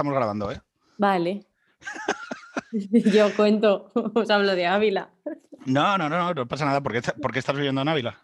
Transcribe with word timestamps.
estamos 0.00 0.14
grabando, 0.14 0.50
¿eh? 0.50 0.58
Vale. 0.96 1.44
Yo 3.12 3.36
cuento, 3.36 3.90
os 4.14 4.30
hablo 4.30 4.54
de 4.54 4.64
Ávila. 4.64 5.10
No, 5.66 5.98
no, 5.98 6.08
no, 6.08 6.32
no, 6.32 6.48
pasa 6.48 6.64
nada. 6.64 6.80
¿Por 6.80 6.92
qué, 6.92 7.02
por 7.20 7.32
qué 7.32 7.38
estás 7.38 7.54
viviendo 7.54 7.82
en 7.82 7.88
Ávila? 7.88 8.18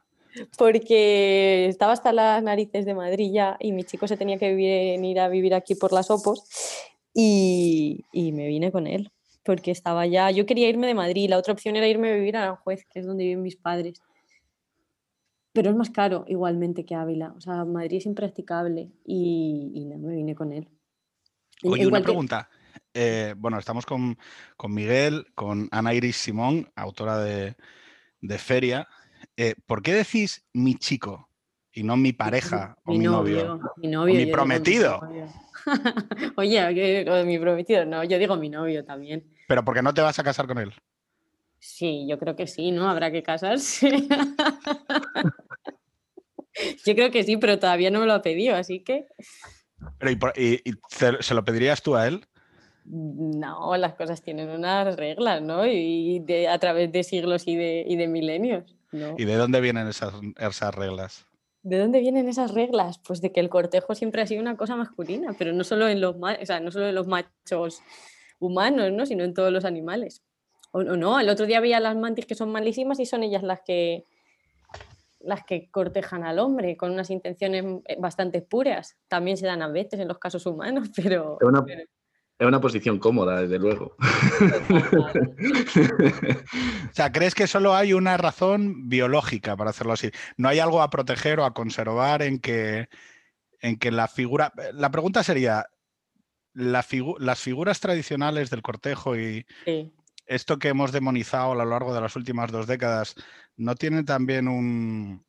Porque 0.56 1.66
estaba 1.66 1.92
hasta 1.92 2.12
las 2.12 2.42
narices 2.42 2.86
de 2.86 2.94
Madrid 2.94 3.30
ya 3.30 3.58
y 3.60 3.72
mi 3.72 3.84
chico 3.84 4.08
se 4.08 4.16
tenía 4.16 4.38
que 4.38 4.54
venir 4.54 5.20
a 5.20 5.28
vivir 5.28 5.52
aquí 5.54 5.74
por 5.74 5.92
las 5.92 6.10
Opos 6.10 6.44
y, 7.12 8.06
y 8.10 8.32
me 8.32 8.46
vine 8.46 8.72
con 8.72 8.86
él 8.86 9.12
porque 9.44 9.70
estaba 9.70 10.06
ya, 10.06 10.30
yo 10.30 10.44
quería 10.44 10.68
irme 10.68 10.86
de 10.88 10.94
Madrid, 10.94 11.30
la 11.30 11.38
otra 11.38 11.52
opción 11.52 11.76
era 11.76 11.86
irme 11.86 12.10
a 12.10 12.16
vivir 12.16 12.36
a 12.36 12.42
Aranjuez, 12.42 12.84
que 12.86 12.98
es 12.98 13.06
donde 13.06 13.24
viven 13.24 13.42
mis 13.42 13.56
padres. 13.56 14.02
Pero 15.52 15.70
es 15.70 15.76
más 15.76 15.90
caro 15.90 16.24
igualmente 16.26 16.84
que 16.84 16.96
Ávila, 16.96 17.32
o 17.36 17.40
sea, 17.40 17.64
Madrid 17.64 17.98
es 17.98 18.06
impracticable 18.06 18.90
y, 19.04 19.70
y 19.72 19.84
no, 19.84 19.98
me 19.98 20.16
vine 20.16 20.34
con 20.34 20.52
él. 20.52 20.68
Oye, 21.64 21.86
una 21.86 22.00
pregunta. 22.00 22.48
Eh, 22.92 23.34
bueno, 23.36 23.58
estamos 23.58 23.86
con, 23.86 24.18
con, 24.56 24.72
Miguel, 24.72 25.26
con 25.34 25.68
Ana 25.70 25.94
Iris 25.94 26.16
Simón, 26.16 26.70
autora 26.76 27.18
de, 27.18 27.56
de 28.20 28.38
Feria. 28.38 28.88
Eh, 29.36 29.54
¿Por 29.66 29.82
qué 29.82 29.94
decís 29.94 30.46
mi 30.52 30.76
chico 30.76 31.28
y 31.72 31.82
no 31.82 31.96
mi 31.96 32.12
pareja 32.12 32.76
mi, 32.86 32.94
o 32.94 32.98
mi 32.98 33.04
novio, 33.04 33.46
novio? 33.46 33.72
Mi 33.76 33.88
novio. 33.88 34.14
O 34.14 34.16
mi 34.16 34.26
prometido. 34.26 35.00
Oye, 36.36 37.24
mi 37.24 37.38
prometido, 37.38 37.84
no, 37.84 38.04
yo 38.04 38.18
digo 38.18 38.36
mi 38.36 38.48
novio 38.48 38.84
también. 38.84 39.24
¿Pero 39.48 39.64
por 39.64 39.74
qué 39.74 39.82
no 39.82 39.92
te 39.92 40.00
vas 40.00 40.18
a 40.18 40.24
casar 40.24 40.46
con 40.46 40.58
él? 40.58 40.72
Sí, 41.58 42.06
yo 42.08 42.18
creo 42.18 42.36
que 42.36 42.46
sí, 42.46 42.70
¿no? 42.70 42.88
Habrá 42.88 43.10
que 43.10 43.22
casarse. 43.22 43.90
yo 46.84 46.94
creo 46.94 47.10
que 47.10 47.24
sí, 47.24 47.36
pero 47.36 47.58
todavía 47.58 47.90
no 47.90 48.00
me 48.00 48.06
lo 48.06 48.14
ha 48.14 48.22
pedido, 48.22 48.56
así 48.56 48.80
que... 48.80 49.06
¿Pero 49.98 50.32
y, 50.36 50.62
se 50.90 51.34
lo 51.34 51.44
pedirías 51.44 51.82
tú 51.82 51.96
a 51.96 52.06
él? 52.06 52.26
No, 52.84 53.76
las 53.76 53.94
cosas 53.94 54.22
tienen 54.22 54.48
unas 54.48 54.96
reglas, 54.96 55.42
¿no? 55.42 55.66
Y 55.66 56.24
a 56.48 56.58
través 56.58 56.92
de 56.92 57.02
siglos 57.02 57.46
y 57.46 57.56
de, 57.56 57.84
y 57.86 57.96
de 57.96 58.06
milenios. 58.06 58.76
¿no? 58.92 59.14
¿Y 59.18 59.24
de 59.24 59.34
dónde 59.34 59.60
vienen 59.60 59.88
esas, 59.88 60.14
esas 60.38 60.74
reglas? 60.74 61.26
¿De 61.62 61.78
dónde 61.78 61.98
vienen 61.98 62.28
esas 62.28 62.52
reglas? 62.52 62.98
Pues 62.98 63.20
de 63.20 63.32
que 63.32 63.40
el 63.40 63.48
cortejo 63.48 63.96
siempre 63.96 64.22
ha 64.22 64.26
sido 64.26 64.40
una 64.40 64.56
cosa 64.56 64.76
masculina, 64.76 65.34
pero 65.36 65.52
no 65.52 65.64
solo 65.64 65.88
en 65.88 66.00
los, 66.00 66.14
o 66.14 66.46
sea, 66.46 66.60
no 66.60 66.70
solo 66.70 66.86
en 66.86 66.94
los 66.94 67.08
machos 67.08 67.82
humanos, 68.38 68.92
¿no? 68.92 69.04
sino 69.04 69.24
en 69.24 69.34
todos 69.34 69.52
los 69.52 69.64
animales. 69.64 70.22
O, 70.70 70.84
no, 70.84 71.18
el 71.18 71.28
otro 71.28 71.46
día 71.46 71.58
había 71.58 71.80
las 71.80 71.96
mantis 71.96 72.26
que 72.26 72.36
son 72.36 72.52
malísimas 72.52 73.00
y 73.00 73.06
son 73.06 73.24
ellas 73.24 73.42
las 73.42 73.62
que 73.62 74.04
las 75.20 75.44
que 75.44 75.70
cortejan 75.70 76.24
al 76.24 76.38
hombre 76.38 76.76
con 76.76 76.92
unas 76.92 77.10
intenciones 77.10 77.64
eh, 77.86 77.96
bastante 77.98 78.42
puras. 78.42 78.96
También 79.08 79.36
se 79.36 79.46
dan 79.46 79.62
a 79.62 79.68
veces 79.68 80.00
en 80.00 80.08
los 80.08 80.18
casos 80.18 80.46
humanos, 80.46 80.90
pero... 80.96 81.38
Es 81.40 81.48
una, 81.48 81.64
es 82.38 82.46
una 82.46 82.60
posición 82.60 82.98
cómoda, 82.98 83.40
desde 83.40 83.58
luego. 83.58 83.96
o 86.90 86.92
sea, 86.92 87.12
¿crees 87.12 87.34
que 87.34 87.46
solo 87.46 87.74
hay 87.74 87.92
una 87.92 88.16
razón 88.16 88.88
biológica 88.88 89.56
para 89.56 89.70
hacerlo 89.70 89.94
así? 89.94 90.10
¿No 90.36 90.48
hay 90.48 90.58
algo 90.58 90.82
a 90.82 90.90
proteger 90.90 91.40
o 91.40 91.44
a 91.44 91.54
conservar 91.54 92.22
en 92.22 92.38
que, 92.38 92.88
en 93.60 93.78
que 93.78 93.90
la 93.90 94.08
figura... 94.08 94.52
La 94.74 94.90
pregunta 94.90 95.22
sería, 95.22 95.66
las 96.52 96.86
figuras 96.86 97.80
tradicionales 97.80 98.50
del 98.50 98.62
cortejo 98.62 99.16
y 99.16 99.46
esto 100.26 100.58
que 100.58 100.68
hemos 100.68 100.92
demonizado 100.92 101.52
a 101.52 101.56
lo 101.56 101.64
largo 101.64 101.94
de 101.94 102.00
las 102.00 102.16
últimas 102.16 102.52
dos 102.52 102.66
décadas, 102.66 103.14
¿no 103.56 103.74
tienen 103.74 104.04
también 104.04 104.48
un 104.48 105.24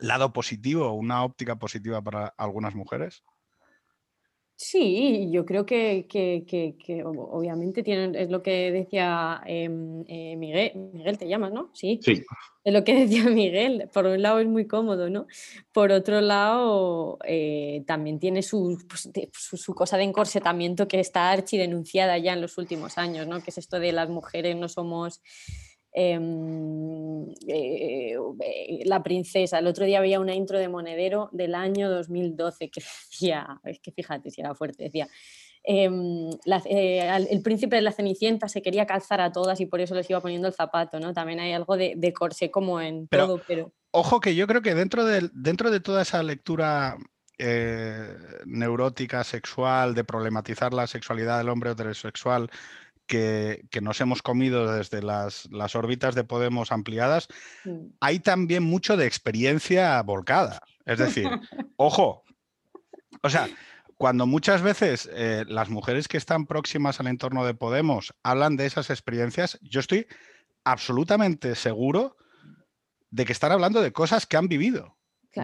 lado 0.00 0.32
positivo, 0.32 0.92
una 0.92 1.24
óptica 1.24 1.56
positiva 1.56 2.02
para 2.02 2.28
algunas 2.36 2.74
mujeres? 2.74 3.24
Sí, 4.62 5.30
yo 5.32 5.46
creo 5.46 5.64
que, 5.64 6.06
obviamente 7.06 7.82
tienen, 7.82 8.14
es 8.14 8.28
lo 8.28 8.42
que 8.42 8.70
decía 8.70 9.40
em, 9.46 10.04
eh, 10.06 10.36
Miguel, 10.36 10.72
Miguel 10.92 11.16
te 11.16 11.26
llamas, 11.26 11.50
¿no? 11.50 11.70
Sí. 11.72 11.98
Sí. 12.02 12.22
Es 12.62 12.74
lo 12.74 12.84
que 12.84 12.92
decía 13.06 13.24
Miguel, 13.30 13.88
por 13.90 14.04
un 14.04 14.20
lado 14.20 14.38
es 14.38 14.46
muy 14.46 14.66
cómodo, 14.66 15.08
¿no? 15.08 15.26
Por 15.72 15.92
otro 15.92 16.20
lado, 16.20 17.18
eh, 17.24 17.84
también 17.86 18.20
tiene 18.20 18.40
pues, 18.42 19.08
su, 19.32 19.56
su, 19.56 19.74
cosa 19.74 19.96
de 19.96 20.02
encorsetamiento 20.02 20.86
que 20.88 21.00
está 21.00 21.30
archidenunciada 21.30 22.18
ya 22.18 22.34
en 22.34 22.42
los 22.42 22.58
últimos 22.58 22.98
años, 22.98 23.26
¿no? 23.26 23.42
Que 23.42 23.48
es 23.48 23.56
esto 23.56 23.80
de 23.80 23.92
las 23.92 24.10
mujeres 24.10 24.56
no 24.56 24.68
somos 24.68 25.22
eh, 25.92 27.34
eh, 27.48 28.82
la 28.84 29.02
princesa. 29.02 29.58
El 29.58 29.66
otro 29.66 29.84
día 29.84 29.98
había 29.98 30.20
una 30.20 30.34
intro 30.34 30.58
de 30.58 30.68
Monedero 30.68 31.28
del 31.32 31.54
año 31.54 31.90
2012 31.90 32.70
que 32.70 32.80
decía, 33.10 33.60
es 33.64 33.80
que 33.80 33.92
fíjate 33.92 34.30
si 34.30 34.40
era 34.40 34.54
fuerte, 34.54 34.84
decía, 34.84 35.08
em, 35.64 36.30
eh, 36.66 37.26
el 37.28 37.42
príncipe 37.42 37.76
de 37.76 37.82
la 37.82 37.92
Cenicienta 37.92 38.48
se 38.48 38.62
quería 38.62 38.86
calzar 38.86 39.20
a 39.20 39.32
todas 39.32 39.60
y 39.60 39.66
por 39.66 39.80
eso 39.80 39.94
les 39.94 40.08
iba 40.08 40.20
poniendo 40.20 40.48
el 40.48 40.54
zapato, 40.54 41.00
¿no? 41.00 41.12
También 41.12 41.40
hay 41.40 41.52
algo 41.52 41.76
de, 41.76 41.94
de 41.96 42.12
corsé 42.12 42.50
como 42.50 42.80
en 42.80 43.08
todo, 43.08 43.40
pero... 43.46 43.72
Ojo 43.92 44.20
que 44.20 44.36
yo 44.36 44.46
creo 44.46 44.62
que 44.62 44.76
dentro 44.76 45.04
de, 45.04 45.28
dentro 45.34 45.72
de 45.72 45.80
toda 45.80 46.02
esa 46.02 46.22
lectura 46.22 46.96
neurótica, 48.44 49.24
sexual, 49.24 49.94
de 49.94 50.04
problematizar 50.04 50.74
la 50.74 50.86
sexualidad 50.86 51.38
del 51.38 51.48
hombre 51.48 51.70
heterosexual, 51.70 52.50
que, 53.10 53.80
nos 53.82 54.00
hemos 54.00 54.22
comido 54.22 54.72
desde 54.72 55.02
las, 55.02 55.48
órbitas 55.74 56.14
de 56.14 56.22
Podemos 56.22 56.70
ampliadas, 56.70 57.26
hay 58.00 58.20
también 58.20 58.62
mucho 58.62 58.96
de 58.96 59.06
experiencia 59.06 60.00
volcada. 60.02 60.60
Es 60.86 60.98
decir, 60.98 61.28
ojo, 61.76 62.22
o 63.22 63.28
sea, 63.28 63.48
cuando 63.96 64.26
muchas 64.26 64.62
veces 64.62 65.10
eh, 65.12 65.44
las 65.48 65.68
mujeres 65.68 66.06
que 66.06 66.16
están 66.16 66.46
próximas 66.46 67.00
al 67.00 67.08
entorno 67.08 67.44
de 67.44 67.54
Podemos 67.54 68.14
hablan 68.22 68.56
de 68.56 68.66
esas 68.66 68.90
experiencias, 68.90 69.58
yo 69.60 69.80
estoy 69.80 70.06
absolutamente 70.64 71.56
seguro 71.56 72.16
de 73.10 73.24
que 73.24 73.32
están 73.32 73.50
hablando 73.50 73.82
de 73.82 73.92
cosas 73.92 74.24
que 74.24 74.36
han 74.36 74.46
vivido 74.46 74.96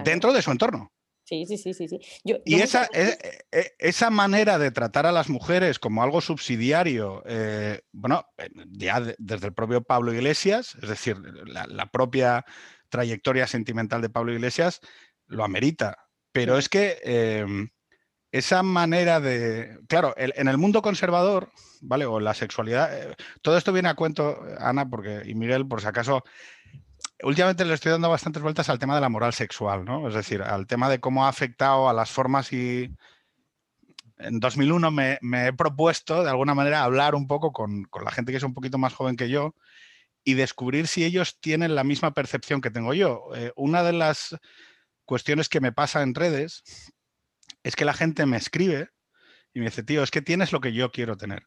dentro 0.05 0.32
de 0.32 0.43
su 0.43 0.53
entorno. 0.53 0.93
Sí, 1.26 1.44
sí, 1.44 1.59
sí, 1.59 1.75
sí. 1.75 1.98
y 2.22 2.54
esa, 2.60 2.88
e, 2.92 3.19
e, 3.50 3.75
esa 3.81 4.10
manera 4.10 4.59
de 4.59 4.70
tratar 4.70 5.06
a 5.06 5.12
las 5.12 5.28
mujeres 5.28 5.81
como 5.81 6.04
algo 6.04 6.20
subsidiario, 6.20 7.25
eh, 7.26 7.81
bueno, 7.91 8.25
eh, 8.38 8.48
ya 8.70 9.00
desde 9.19 9.48
el 9.48 9.53
propio 9.53 9.82
Pablo 9.82 10.14
Iglesias, 10.14 10.76
es 10.81 10.88
decir, 10.88 11.16
la, 11.47 11.87
propia 11.91 12.44
trayectoria 12.91 13.48
sentimental 13.48 14.03
de 14.03 14.09
Pablo 14.09 14.32
Iglesias 14.32 14.78
lo 15.26 15.42
amerita. 15.42 15.98
Pero 16.31 16.59
es 16.59 16.69
que 16.69 16.98
em, 17.03 17.70
esa 18.31 18.62
manera 18.62 19.19
de. 19.19 19.81
Claro, 19.88 20.14
en 20.16 20.47
el 20.47 20.58
mundo 20.58 20.81
conservador, 20.81 21.50
¿vale? 21.81 22.06
O 22.06 22.20
la 22.20 22.34
sexualidad. 22.34 22.97
Eh, 22.97 23.16
todo 23.43 23.58
esto 23.58 23.72
viene 23.72 23.88
a 23.88 23.94
cuento, 23.94 24.44
Ana, 24.60 24.88
porque, 24.88 25.22
y 25.25 25.34
Miguel, 25.34 25.66
por 25.66 25.81
si 25.81 25.88
acaso, 25.88 26.22
últimamente 27.22 27.65
le 27.65 27.75
estoy 27.75 27.93
dando 27.93 28.10
bastantes 28.10 28.43
vueltas 28.43 28.69
al 28.69 28.78
tema 28.78 28.94
de 28.94 29.00
la 29.00 29.09
moral 29.09 29.32
sexual, 29.32 29.84
¿no? 29.84 30.09
Es 30.09 30.15
decir, 30.15 30.43
al 30.43 30.66
tema 30.66 30.88
de 30.88 31.00
cómo 31.00 31.25
ha 31.25 31.28
afectado 31.28 31.88
a 31.88 31.93
las 31.93 32.10
formas 32.10 32.53
y... 32.53 32.91
En 34.19 34.41
2001 34.41 34.91
me, 34.91 35.19
he 35.47 35.53
propuesto, 35.53 36.25
de 36.25 36.31
alguna 36.31 36.55
manera, 36.55 36.82
hablar 36.82 37.15
un 37.15 37.26
poco 37.26 37.53
con, 37.53 37.87
la 38.03 38.11
gente 38.11 38.32
que 38.32 38.38
es 38.38 38.44
un 38.44 38.55
poquito 38.55 38.79
más 38.79 38.94
joven 38.94 39.14
que 39.14 39.29
yo 39.29 39.55
y 40.25 40.32
descubrir 40.32 40.87
si 40.87 41.05
ellos 41.05 41.38
tienen 41.38 41.75
la 41.75 41.85
misma 41.85 42.14
percepción 42.14 42.62
que 42.62 42.70
tengo 42.70 42.94
yo. 42.94 43.29
Eh, 43.35 43.52
una 43.56 43.82
de 43.82 43.93
las 43.93 44.35
cuestiones 45.05 45.50
que 45.50 45.61
me 45.61 45.70
pasa 45.70 46.02
en 46.02 46.14
redes 46.14 46.64
es 47.62 47.76
que 47.76 47.85
la 47.85 47.93
gente 47.93 48.25
me 48.25 48.38
escribe 48.38 48.88
y 49.52 49.58
me 49.58 49.67
dice, 49.67 49.82
tío, 49.82 50.02
es 50.02 50.11
que 50.11 50.23
tienes 50.23 50.50
lo 50.50 50.61
que 50.61 50.73
yo 50.73 50.91
quiero 50.91 51.19
tener. 51.19 51.46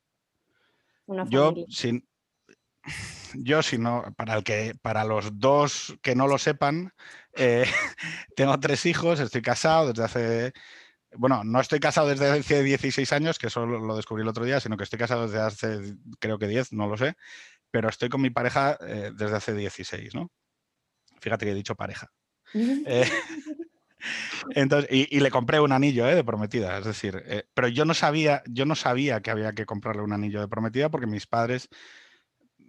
yo, 1.28 1.56
sin, 1.70 2.08
yo, 3.36 3.62
si 3.64 3.78
no, 3.78 4.04
para, 4.16 4.36
el 4.36 4.44
que, 4.44 4.76
para 4.82 5.04
los 5.04 5.40
dos 5.40 5.98
que 6.02 6.16
no 6.16 6.28
lo 6.28 6.38
sepan, 6.38 6.94
eh, 7.34 7.66
tengo 8.36 8.60
tres 8.60 8.86
hijos, 8.86 9.20
estoy 9.20 9.42
casado 9.42 9.90
desde 9.90 10.04
hace. 10.04 10.54
Bueno, 11.16 11.44
no 11.44 11.60
estoy 11.60 11.80
casado 11.80 12.08
desde 12.08 12.30
hace 12.30 12.62
16 12.62 13.12
años, 13.14 13.40
que 13.40 13.48
eso 13.48 13.66
lo 13.66 13.96
descubrí 13.96 14.22
el 14.22 14.28
otro 14.28 14.46
día, 14.46 14.60
sino 14.60 14.78
que 14.78 14.84
estoy 14.84 15.00
casado 15.00 15.28
desde 15.28 15.40
hace, 15.40 15.96
creo 16.20 16.38
que 16.38 16.48
10, 16.48 16.74
no 16.74 16.88
lo 16.88 16.98
sé, 16.98 17.16
pero 17.72 17.90
estoy 17.90 18.10
con 18.10 18.22
mi 18.22 18.30
pareja 18.30 18.78
eh, 18.82 19.12
desde 19.16 19.36
hace 19.36 19.54
16, 19.54 20.14
¿no? 20.14 20.30
Fíjate 21.20 21.46
que 21.46 21.52
he 21.52 21.56
dicho 21.56 21.76
pareja. 21.76 22.12
Eh, 22.54 23.10
entonces, 24.52 24.88
y, 24.92 25.20
le 25.20 25.32
compré 25.32 25.60
un 25.60 25.72
anillo 25.72 26.06
de 26.06 26.24
prometida, 26.24 26.78
es 26.78 26.86
decir, 26.86 27.24
pero 27.56 27.68
yo 27.68 27.86
no 27.86 27.96
sabía, 27.96 28.44
yo 28.46 28.66
no 28.66 28.76
sabía 28.76 29.20
que 29.22 29.32
había 29.32 29.54
que 29.54 29.66
comprarle 29.66 30.04
un 30.04 30.14
anillo 30.14 30.42
de 30.42 30.48
prometida 30.48 30.90
porque 30.90 31.08
mis 31.08 31.26
padres 31.26 31.70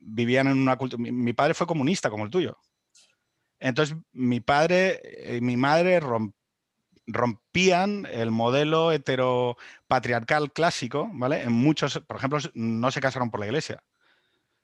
vivían 0.00 0.48
en 0.48 0.58
una 0.58 0.76
cultura. 0.76 1.02
Mi, 1.02 1.32
padre 1.32 1.54
fue 1.54 1.66
comunista 1.66 2.10
como 2.10 2.24
el 2.24 2.30
tuyo. 2.30 2.58
Entonces, 3.58 3.96
mi 4.12 4.40
padre 4.40 5.00
y 5.36 5.40
mi 5.40 5.56
madre 5.56 6.00
rompían 7.06 8.06
el 8.10 8.30
modelo 8.30 8.92
heteropatriarcal 8.92 10.52
clásico, 10.52 11.10
¿vale? 11.12 11.42
En 11.42 11.52
muchos, 11.52 11.98
por 12.06 12.16
ejemplo, 12.16 12.38
no 12.54 12.90
se 12.90 13.00
casaron 13.00 13.30
por 13.30 13.40
la 13.40 13.46
iglesia. 13.46 13.82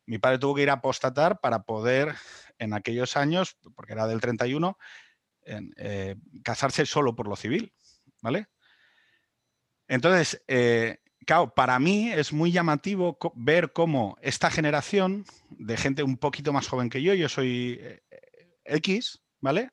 Mi 0.06 0.19
padre 0.19 0.38
tuvo 0.38 0.55
que 0.55 0.62
ir 0.62 0.71
a 0.71 0.75
apostatar 0.75 1.41
para 1.41 1.65
poder, 1.65 2.15
en 2.59 2.73
aquellos 2.73 3.17
años, 3.17 3.59
porque 3.75 3.93
era 3.93 4.06
del 4.06 4.21
31, 4.21 4.79
eh, 5.44 6.17
casarse 6.43 6.87
solo 6.87 7.15
por 7.15 7.29
lo 7.29 7.37
civil, 7.37 7.73
¿vale? 8.23 8.47
Entonces, 9.88 10.43
eh, 10.49 10.99
claro, 11.26 11.52
para 11.55 11.78
mí 11.78 12.11
es 12.11 12.32
muy 12.32 12.52
llamativo 12.52 13.19
ver 13.34 13.73
cómo 13.73 14.17
esta 14.23 14.50
generación 14.50 15.25
de 15.50 15.76
gente 15.76 16.02
un 16.02 16.17
poquito 16.17 16.52
más 16.52 16.69
joven 16.69 16.88
que 16.88 17.02
yo, 17.02 17.12
yo 17.12 17.28
soy 17.28 17.78
eh, 17.81 18.02
X, 18.64 19.23
¿vale? 19.40 19.70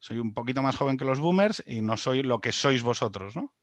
Soy 0.00 0.18
un 0.18 0.34
poquito 0.34 0.62
más 0.62 0.76
joven 0.76 0.96
que 0.96 1.04
los 1.04 1.20
boomers 1.20 1.62
y 1.66 1.80
no 1.80 1.96
soy 1.96 2.22
lo 2.22 2.40
que 2.40 2.52
sois 2.52 2.82
vosotros, 2.82 3.36
¿no? 3.36 3.54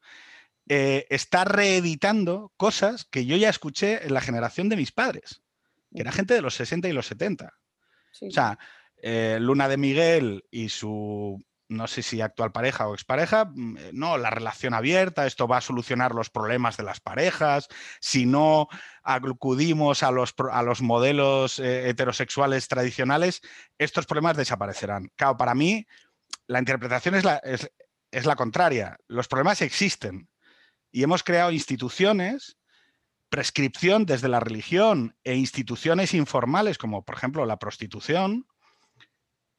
Eh, 0.69 1.07
está 1.09 1.43
reeditando 1.43 2.53
cosas 2.55 3.05
que 3.05 3.25
yo 3.25 3.35
ya 3.35 3.49
escuché 3.49 4.05
en 4.05 4.13
la 4.13 4.21
generación 4.21 4.69
de 4.69 4.77
mis 4.77 4.91
padres, 4.91 5.41
que 5.93 6.01
era 6.01 6.11
gente 6.11 6.33
de 6.33 6.41
los 6.41 6.55
60 6.55 6.88
y 6.88 6.93
los 6.93 7.07
70. 7.07 7.53
O 8.21 8.31
sea, 8.31 8.59
eh, 8.97 9.38
Luna 9.41 9.67
de 9.67 9.77
Miguel 9.77 10.45
y 10.51 10.69
su, 10.69 11.43
no 11.71 11.88
sé 11.88 12.03
si 12.03 12.21
actual 12.21 12.51
pareja 12.51 12.88
o 12.88 12.94
expareja, 12.94 13.45
mm, 13.45 13.77
eh, 13.77 13.89
no, 13.94 14.18
la 14.18 14.29
relación 14.29 14.73
abierta, 14.73 15.25
esto 15.25 15.47
va 15.47 15.57
a 15.57 15.62
solucionar 15.62 16.13
los 16.13 16.29
problemas 16.29 16.77
de 16.77 16.83
las 16.83 17.00
parejas, 17.00 17.68
si 18.00 18.25
no 18.25 18.68
acudimos 19.03 20.03
a 20.03 20.12
los, 20.12 20.35
a 20.51 20.62
los 20.62 20.81
modelos 20.81 21.59
heterosexuales 21.59 22.68
tradicionales, 22.68 23.41
estos 23.77 24.06
problemas 24.06 24.38
desaparecerán. 24.38 25.09
Claro, 25.15 25.38
para 25.38 25.56
mí 25.56 25.88
la 26.47 26.59
interpretación 26.59 27.15
es 27.15 27.23
la, 27.23 27.41
es 28.12 28.25
la 28.25 28.35
contraria, 28.35 28.97
los 29.07 29.27
problemas 29.27 29.62
existen, 29.62 30.29
y 30.91 31.03
hemos 31.03 31.24
creado 31.24 31.51
instituciones, 31.51 32.57
prescripción 33.29 34.06
desde 34.06 34.27
la 34.27 34.41
religión 34.41 35.15
e 35.24 35.35
instituciones 35.35 36.13
informales, 36.13 36.77
como 36.77 37.06
por 37.06 37.15
ejemplo 37.15 37.45
la 37.45 37.57
prostitución, 37.57 38.45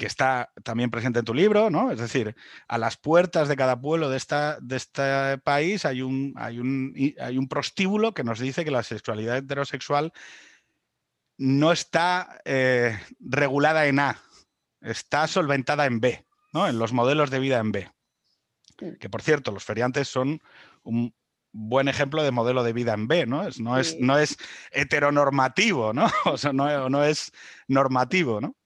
que 0.03 0.09
está 0.09 0.51
también 0.65 0.91
presente 0.91 1.21
en 1.21 1.25
tu 1.25 1.33
libro, 1.33 1.71
¿no? 1.71 1.93
Es 1.93 2.01
decir, 2.01 2.35
a 2.67 2.77
las 2.77 2.97
puertas 2.97 3.47
de 3.47 3.55
cada 3.55 3.81
pueblo 3.81 4.11
de, 4.11 4.17
esta, 4.17 4.59
de 4.61 4.75
este 4.75 5.39
país 5.39 5.85
hay 5.85 6.03
un, 6.03 6.35
hay, 6.35 6.59
un, 6.59 6.93
hay 7.21 7.39
un 7.39 7.47
prostíbulo 7.47 8.13
que 8.13 8.25
nos 8.25 8.41
dice 8.41 8.65
que 8.65 8.73
la 8.73 8.83
sexualidad 8.83 9.37
heterosexual 9.37 10.13
no 11.39 11.71
está 11.71 12.41
eh, 12.45 12.99
regulada 13.21 13.87
en 13.87 14.01
A, 14.01 14.19
está 14.81 15.29
solventada 15.29 15.87
en 15.87 16.01
B, 16.01 16.27
¿no? 16.53 16.67
En 16.67 16.81
los 16.81 16.93
modelos 16.93 17.31
de 17.31 17.39
vida 17.39 17.61
en 17.61 17.71
B. 17.71 17.89
Que 18.99 19.09
por 19.09 19.23
cierto, 19.23 19.53
los 19.53 19.63
feriantes 19.63 20.09
son 20.09 20.43
un, 20.83 21.15
buen 21.53 21.87
ejemplo 21.87 22.25
de 22.25 22.33
modelo 22.33 22.65
de 22.65 22.73
vida 22.73 22.93
en 22.93 23.07
B, 23.07 23.27
¿no? 23.27 23.47
Es, 23.47 23.61
no, 23.61 23.79
es, 23.79 24.01
no 24.01 24.19
es 24.19 24.37
heteronormativo, 24.73 25.93
¿no? 25.93 26.07
O 26.25 26.37
sea, 26.37 26.53
no, 26.53 26.89
no 26.89 27.05
es 27.05 27.33
normativo, 27.69 28.41
¿no? 28.41 28.57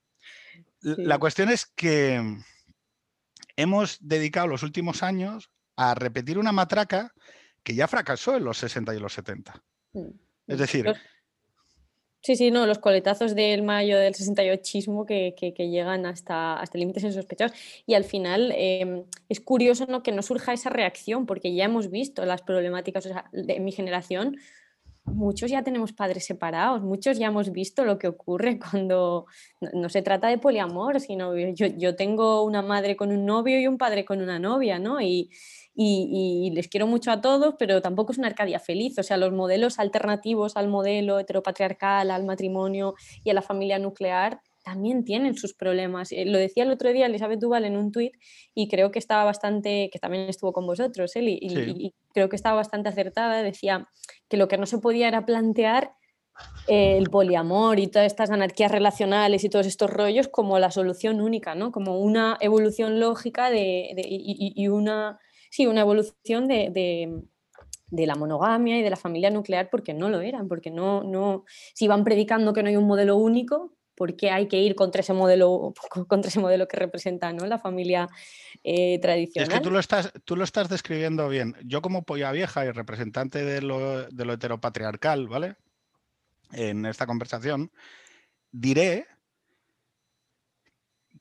La 0.81 1.17
cuestión 1.17 1.49
es 1.49 1.65
que 1.65 2.21
hemos 3.55 3.97
dedicado 3.99 4.47
los 4.47 4.63
últimos 4.63 5.03
años 5.03 5.49
a 5.75 5.95
repetir 5.95 6.37
una 6.37 6.51
matraca 6.51 7.13
que 7.63 7.75
ya 7.75 7.87
fracasó 7.87 8.35
en 8.35 8.43
los 8.43 8.57
60 8.57 8.95
y 8.95 8.99
los 8.99 9.13
70. 9.13 9.63
Mm. 9.93 10.07
Es 10.47 10.59
decir, 10.59 10.95
Sí, 12.27 12.35
sí, 12.35 12.51
no, 12.51 12.65
los 12.65 12.79
coletazos 12.79 13.35
del 13.35 13.63
mayo 13.63 13.97
del 13.97 14.13
68 14.13 15.05
que, 15.07 15.33
que, 15.37 15.53
que 15.53 15.69
llegan 15.69 16.05
hasta, 16.05 16.59
hasta 16.59 16.77
límites 16.77 17.03
insospechados. 17.03 17.55
Y 17.85 17.93
al 17.93 18.03
final 18.03 18.51
em, 18.55 19.05
es 19.29 19.39
curioso 19.39 19.85
¿no? 19.87 20.03
que 20.03 20.11
no 20.11 20.21
surja 20.21 20.51
esa 20.51 20.69
reacción, 20.69 21.25
porque 21.25 21.53
ya 21.53 21.63
hemos 21.63 21.89
visto 21.89 22.25
las 22.25 22.41
problemáticas 22.41 23.07
de 23.31 23.59
mi 23.61 23.71
generación. 23.71 24.35
Muchos 25.07 25.49
ya 25.49 25.63
tenemos 25.63 25.93
padres 25.93 26.25
separados, 26.25 26.81
muchos 26.83 27.17
ya 27.17 27.27
hemos 27.27 27.51
visto 27.51 27.85
lo 27.85 27.97
que 27.97 28.07
ocurre 28.07 28.59
cuando 28.71 29.25
no, 29.73 29.89
se 29.89 30.01
trata 30.01 30.27
de 30.27 30.37
poliamor, 30.37 30.99
sino 30.99 31.35
yo, 31.35 31.67
yo 31.67 31.95
tengo 31.95 32.43
una 32.43 32.61
madre 32.61 32.97
con 32.97 33.11
un 33.11 33.25
novio 33.25 33.59
y 33.59 33.67
un 33.67 33.77
padre 33.77 34.03
con 34.03 34.21
una 34.21 34.37
novia, 34.37 34.79
¿no? 34.79 34.99
Y, 35.01 35.29
y, 35.73 36.51
les 36.53 36.67
quiero 36.67 36.87
mucho 36.87 37.11
a 37.11 37.21
todos, 37.21 37.55
pero 37.57 37.81
tampoco 37.81 38.11
es 38.11 38.17
una 38.17 38.27
Arcadia 38.27 38.59
feliz. 38.59 38.97
O 38.97 39.03
sea, 39.03 39.17
los 39.17 39.31
modelos 39.31 39.79
alternativos 39.79 40.57
al 40.57 40.67
modelo 40.67 41.19
heteropatriarcal, 41.19 42.11
al 42.11 42.25
matrimonio 42.25 42.95
y 43.23 43.29
a 43.29 43.33
la 43.33 43.41
familia 43.41 43.77
nuclear 43.79 44.41
también 44.67 45.05
tienen 45.05 45.37
sus 45.37 45.53
problemas. 45.53 46.11
Eh, 46.11 46.25
lo 46.25 46.37
decía 46.37 46.63
el 46.63 46.71
otro 46.71 46.91
día 46.91 47.05
Elizabeth 47.05 47.39
Duval 47.39 47.63
en 47.63 47.77
un 47.77 47.93
tuit 47.93 48.13
y 48.53 48.67
creo 48.67 48.91
que 48.91 48.99
estaba 48.99 49.23
bastante, 49.23 49.89
que 49.93 49.97
también 49.97 50.27
estuvo 50.27 50.51
con 50.51 50.67
vosotros, 50.67 51.13
y, 51.15 51.93
creo 52.13 52.27
que 52.27 52.35
estaba 52.35 52.57
bastante 52.57 52.89
acertada. 52.89 53.43
Decía 53.43 53.87
que 54.27 54.35
lo 54.35 54.49
que 54.49 54.57
no 54.57 54.65
se 54.65 54.79
podía 54.79 55.07
era 55.07 55.25
plantear 55.25 55.93
eh, 56.67 56.97
el 56.97 57.09
poliamor 57.09 57.79
y 57.79 57.87
todas 57.87 58.07
estas 58.07 58.29
anarquías 58.29 58.69
relacionales 58.69 59.45
y 59.45 59.49
todos 59.49 59.67
estos 59.67 59.89
rollos 59.89 60.27
como 60.27 60.59
la 60.59 60.69
solución 60.69 61.21
única, 61.21 61.55
¿no? 61.55 61.71
como 61.71 62.01
una 62.01 62.37
evolución 62.41 62.99
lógica 62.99 63.49
de, 63.49 63.93
y, 63.95 64.67
una 64.67 65.17
sí, 65.49 65.65
una 65.65 65.81
evolución 65.81 66.49
de, 66.49 67.23
la 67.89 68.15
monogamia 68.15 68.77
y 68.77 68.83
de 68.83 68.89
la 68.89 68.97
familia 68.97 69.29
nuclear 69.29 69.69
porque 69.69 69.93
no 69.93 70.09
lo 70.09 70.19
eran, 70.19 70.49
porque 70.49 70.71
no, 70.71 71.03
no, 71.03 71.45
si 71.73 71.87
van 71.87 72.03
predicando 72.03 72.51
que 72.51 72.63
no 72.63 72.69
hay 72.69 72.75
un 72.75 72.85
modelo 72.85 73.15
único, 73.15 73.77
¿por 73.97 74.15
qué 74.15 74.31
hay 74.31 74.47
que 74.47 74.61
ir 74.61 74.75
contra 74.75 75.01
ese 75.01 75.11
modelo, 75.11 75.73
contra 76.07 76.29
ese 76.29 76.39
modelo 76.39 76.67
que 76.69 76.77
representa 76.77 77.33
¿no? 77.33 77.45
la 77.45 77.59
familia 77.59 78.07
eh, 78.63 78.99
tradicional? 78.99 79.49
Es 79.49 79.53
que 79.57 79.61
tú 79.61 79.71
lo, 79.71 79.79
estás, 79.79 80.13
tú 80.23 80.37
lo 80.37 80.45
estás 80.45 80.69
describiendo 80.69 81.27
bien. 81.27 81.55
Yo 81.65 81.81
como 81.81 82.03
polla 82.03 82.31
vieja 82.31 82.65
y 82.65 82.71
representante 82.71 83.43
de 83.43 83.61
lo, 83.61 84.07
de 84.07 84.25
lo 84.25 84.33
heteropatriarcal, 84.33 85.27
¿vale? 85.27 85.55
En 86.53 86.85
esta 86.85 87.05
conversación, 87.05 87.71
diré 88.51 89.05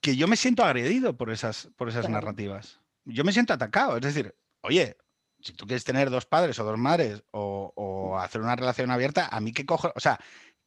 que 0.00 0.14
yo 0.14 0.28
me 0.28 0.36
siento 0.36 0.62
agredido 0.62 1.16
por 1.16 1.32
esas, 1.32 1.68
por 1.76 1.88
esas 1.88 2.08
narrativas 2.08 2.80
yo 3.06 3.24
me 3.24 3.32
siento 3.32 3.54
atacado. 3.54 3.96
Es 3.96 4.02
decir, 4.02 4.34
oye, 4.60 4.96
si 5.40 5.52
tú 5.52 5.66
quieres 5.66 5.84
tener 5.84 6.10
dos 6.10 6.26
padres 6.26 6.58
o 6.58 6.64
dos 6.64 6.78
madres 6.78 7.22
o, 7.30 8.18
hacer 8.20 8.40
una 8.40 8.56
relación 8.56 8.90
abierta, 8.90 9.28
a 9.30 9.40
mí 9.40 9.52
qué 9.52 9.66
cojo, 9.66 9.92
o 9.94 10.00
sea, 10.00 10.18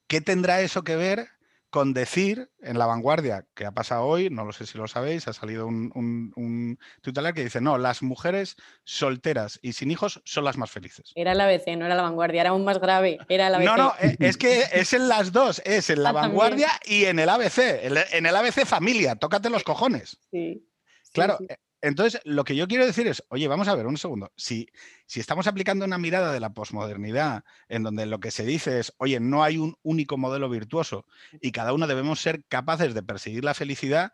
¿qué 0.07 0.21
tendrá 0.21 0.61
eso 0.61 0.83
que 0.83 0.95
ver 0.95 1.29
con 1.69 1.93
decir 1.93 2.49
en 2.61 2.79
la 2.79 2.85
vanguardia, 2.85 3.45
que 3.55 3.65
ha 3.65 3.71
pasado 3.71 4.03
hoy, 4.03 4.29
no 4.29 4.43
lo 4.43 4.51
sé 4.51 4.65
si 4.65 4.77
lo 4.77 4.87
sabéis, 4.87 5.27
ha 5.27 5.33
salido 5.33 5.67
un, 5.67 5.91
un, 6.35 6.79
tutelar 7.01 7.33
que 7.33 7.43
dice, 7.43 7.61
no, 7.61 7.77
las 7.77 8.01
mujeres 8.01 8.55
solteras 8.83 9.59
y 9.61 9.73
sin 9.73 9.91
hijos 9.91 10.21
son 10.25 10.45
las 10.45 10.57
más 10.57 10.71
felices. 10.71 11.11
Era 11.15 11.35
la 11.35 11.45
ABC, 11.45 11.77
no 11.77 11.85
era 11.85 11.95
la 11.95 12.01
vanguardia, 12.01 12.41
era 12.41 12.49
aún 12.51 12.65
más 12.65 12.79
grave, 12.79 13.19
era 13.29 13.49
la 13.49 13.57
ABC. 13.57 13.65
No, 13.65 13.77
no, 13.77 13.93
e, 13.99 14.15
es 14.19 14.37
que 14.37 14.63
es 14.73 14.93
en 14.93 15.07
las 15.07 15.31
dos, 15.31 15.61
es 15.65 15.89
en 15.89 16.03
la 16.03 16.09
ah, 16.09 16.13
vanguardia 16.13 16.69
y 16.85 17.05
en 17.05 17.19
el 17.19 17.29
ABC, 17.29 17.59
en 17.83 18.25
el 18.25 18.35
ABC 18.35 18.65
familia, 18.65 19.15
tócate 19.15 19.49
los 19.49 19.63
cojones. 19.63 20.17
Sí. 20.31 20.65
Claro, 21.13 21.37
entonces, 21.81 22.19
lo 22.25 22.43
que 22.43 22.55
yo 22.55 22.67
quiero 22.67 22.85
decir 22.85 23.07
es, 23.07 23.23
oye, 23.29 23.47
vamos 23.47 23.67
a 23.67 23.75
ver 23.75 23.87
un 23.87 23.97
segundo, 23.97 24.31
si, 24.35 24.67
si 25.05 25.19
estamos 25.19 25.47
aplicando 25.47 25.85
una 25.85 25.97
mirada 25.97 26.33
de 26.33 26.39
la 26.39 26.53
posmodernidad 26.53 27.43
en 27.69 27.83
donde 27.83 28.05
lo 28.05 28.19
que 28.19 28.31
se 28.31 28.45
dice 28.45 28.79
es, 28.79 28.93
oye, 28.97 29.19
no 29.19 29.43
hay 29.43 29.57
un 29.57 29.77
único 29.81 30.17
modelo 30.17 30.49
virtuoso 30.49 31.05
y 31.39 31.51
cada 31.51 31.73
uno 31.73 31.87
debemos 31.87 32.19
ser 32.19 32.43
capaces 32.45 32.93
de 32.93 33.03
perseguir 33.03 33.45
la 33.45 33.53
felicidad, 33.53 34.11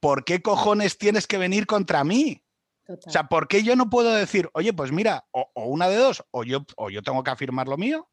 ¿por 0.00 0.24
qué 0.24 0.40
cojones 0.40 0.96
tienes 0.96 1.26
que 1.26 1.38
venir 1.38 1.66
contra 1.66 2.02
mí? 2.02 2.42
O 2.88 3.10
sea, 3.10 3.24
¿por 3.24 3.48
qué 3.48 3.62
yo 3.62 3.76
no 3.76 3.90
puedo 3.90 4.14
decir, 4.14 4.48
oye, 4.54 4.72
pues 4.72 4.92
mira, 4.92 5.26
o, 5.32 5.50
una 5.54 5.88
de 5.88 5.96
dos, 5.96 6.24
o 6.30 6.44
yo, 6.44 6.64
o 6.76 6.88
yo 6.88 7.02
tengo 7.02 7.22
que 7.24 7.30
afirmar 7.30 7.68
lo 7.68 7.76
mío 7.76 8.08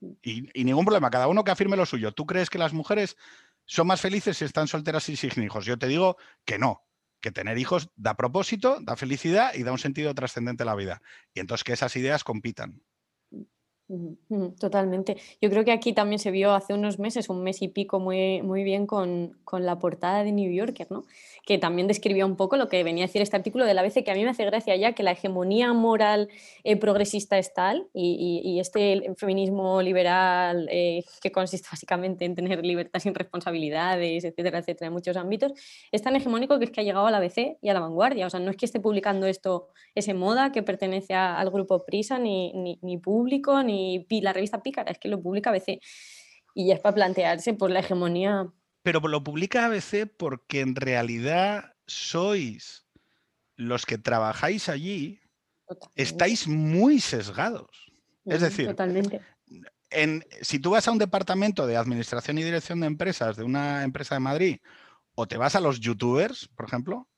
mm. 0.00 0.10
y, 0.22 0.60
y, 0.60 0.64
ningún 0.64 0.84
problema, 0.84 1.10
cada 1.10 1.28
uno 1.28 1.44
que 1.44 1.52
afirme 1.52 1.76
lo 1.76 1.86
suyo. 1.86 2.12
¿Tú 2.12 2.26
crees 2.26 2.50
que 2.50 2.58
las 2.58 2.72
mujeres 2.72 3.16
son 3.64 3.86
más 3.86 4.00
felices 4.00 4.36
si 4.36 4.44
están 4.44 4.66
solteras 4.66 5.08
y 5.08 5.16
sin 5.16 5.42
hijos? 5.42 5.64
Yo 5.64 5.78
te 5.78 5.86
digo 5.86 6.16
que 6.44 6.58
no, 6.58 6.87
que 7.20 7.32
tener 7.32 7.58
hijos 7.58 7.90
da 7.96 8.16
propósito, 8.16 8.78
da 8.80 8.96
felicidad 8.96 9.54
y 9.54 9.62
da 9.62 9.72
un 9.72 9.78
sentido 9.78 10.14
trascendente 10.14 10.62
a 10.62 10.66
la 10.66 10.74
vida. 10.74 11.02
Y 11.34 11.40
entonces 11.40 11.64
que 11.64 11.72
esas 11.72 11.94
ideas 11.96 12.24
compitan. 12.24 12.82
Totalmente. 14.60 15.16
Yo 15.40 15.48
creo 15.48 15.64
que 15.64 15.72
aquí 15.72 15.94
también 15.94 16.18
se 16.18 16.30
vio 16.30 16.52
hace 16.52 16.74
unos 16.74 16.98
meses, 16.98 17.30
un 17.30 17.42
mes 17.42 17.62
y 17.62 17.68
pico, 17.68 17.98
muy, 17.98 18.42
muy 18.42 18.62
bien 18.62 18.86
con, 18.86 19.38
con 19.44 19.64
la 19.64 19.78
portada 19.78 20.24
de 20.24 20.32
New 20.32 20.52
Yorker, 20.52 20.88
¿no? 20.90 21.04
que 21.48 21.56
también 21.56 21.88
describía 21.88 22.26
un 22.26 22.36
poco 22.36 22.58
lo 22.58 22.68
que 22.68 22.84
venía 22.84 23.04
a 23.04 23.06
decir 23.06 23.22
este 23.22 23.34
artículo 23.34 23.64
de 23.64 23.72
la 23.72 23.80
ABC, 23.80 24.04
que 24.04 24.10
a 24.10 24.14
mí 24.14 24.22
me 24.22 24.28
hace 24.28 24.44
gracia 24.44 24.76
ya 24.76 24.92
que 24.92 25.02
la 25.02 25.12
hegemonía 25.12 25.72
moral 25.72 26.28
eh, 26.62 26.76
progresista 26.76 27.38
es 27.38 27.54
tal 27.54 27.88
y, 27.94 28.42
y, 28.44 28.60
este 28.60 29.14
feminismo 29.16 29.80
liberal 29.80 30.68
eh, 30.70 31.04
que 31.22 31.32
consiste 31.32 31.68
básicamente 31.72 32.26
en 32.26 32.34
tener 32.34 32.62
libertad 32.66 33.00
sin 33.00 33.14
responsabilidades, 33.14 34.24
etcétera, 34.24 34.58
etcétera, 34.58 34.88
en 34.88 34.92
muchos 34.92 35.16
ámbitos, 35.16 35.52
es 35.90 36.02
tan 36.02 36.14
hegemónico 36.16 36.58
que 36.58 36.66
es 36.66 36.70
que 36.70 36.82
ha 36.82 36.84
llegado 36.84 37.06
a 37.06 37.10
la 37.10 37.16
ABC 37.16 37.56
y 37.62 37.70
a 37.70 37.72
la 37.72 37.80
vanguardia. 37.80 38.26
O 38.26 38.30
sea, 38.30 38.40
no 38.40 38.50
es 38.50 38.58
que 38.58 38.66
esté 38.66 38.78
publicando 38.78 39.26
esto 39.26 39.68
ese 39.94 40.12
moda 40.12 40.52
que 40.52 40.62
pertenece 40.62 41.14
al 41.14 41.48
grupo 41.50 41.82
Prisa, 41.86 42.18
ni, 42.18 42.78
ni 42.82 42.98
Público, 42.98 43.62
ni 43.62 43.77
la 44.22 44.32
revista 44.32 44.62
Pícara, 44.62 44.90
es 44.90 44.98
que 44.98 45.08
lo 45.08 45.20
publica 45.20 45.50
ABC. 45.50 45.80
Y 46.54 46.68
ya 46.68 46.74
es 46.74 46.80
para 46.80 46.94
plantearse 46.94 47.54
por 47.54 47.70
la 47.70 47.80
hegemonía 47.80 48.52
pero 48.88 49.00
lo 49.00 49.22
publica 49.22 49.66
ABC 49.66 50.10
porque 50.16 50.60
en 50.60 50.74
realidad 50.74 51.74
sois 51.86 52.86
los 53.54 53.84
que 53.84 53.98
trabajáis 53.98 54.70
allí, 54.70 55.20
estáis 55.94 56.48
muy 56.48 56.98
sesgados. 56.98 57.92
Es 58.24 58.40
decir, 58.40 58.68
Totalmente. 58.68 59.20
En, 59.90 60.24
si 60.40 60.58
tú 60.58 60.70
vas 60.70 60.88
a 60.88 60.90
un 60.90 60.96
departamento 60.98 61.66
de 61.66 61.76
administración 61.76 62.38
y 62.38 62.44
dirección 62.44 62.80
de 62.80 62.86
empresas 62.86 63.36
de 63.36 63.44
una 63.44 63.84
empresa 63.84 64.14
de 64.14 64.20
Madrid 64.20 64.58
o 65.14 65.28
te 65.28 65.36
vas 65.36 65.54
a 65.54 65.60
los 65.60 65.80
youtubers, 65.80 66.48
por 66.48 66.66
ejemplo, 66.66 67.08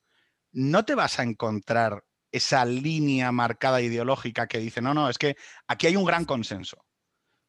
no 0.51 0.83
te 0.83 0.93
vas 0.93 1.19
a 1.19 1.23
encontrar 1.23 2.03
esa 2.31 2.65
línea 2.65 3.31
marcada 3.31 3.81
ideológica 3.81 4.47
que 4.47 4.59
dice, 4.59 4.81
no, 4.81 4.93
no, 4.93 5.09
es 5.09 5.17
que 5.17 5.35
aquí 5.67 5.87
hay 5.87 5.95
un 5.95 6.05
gran 6.05 6.25
consenso. 6.25 6.85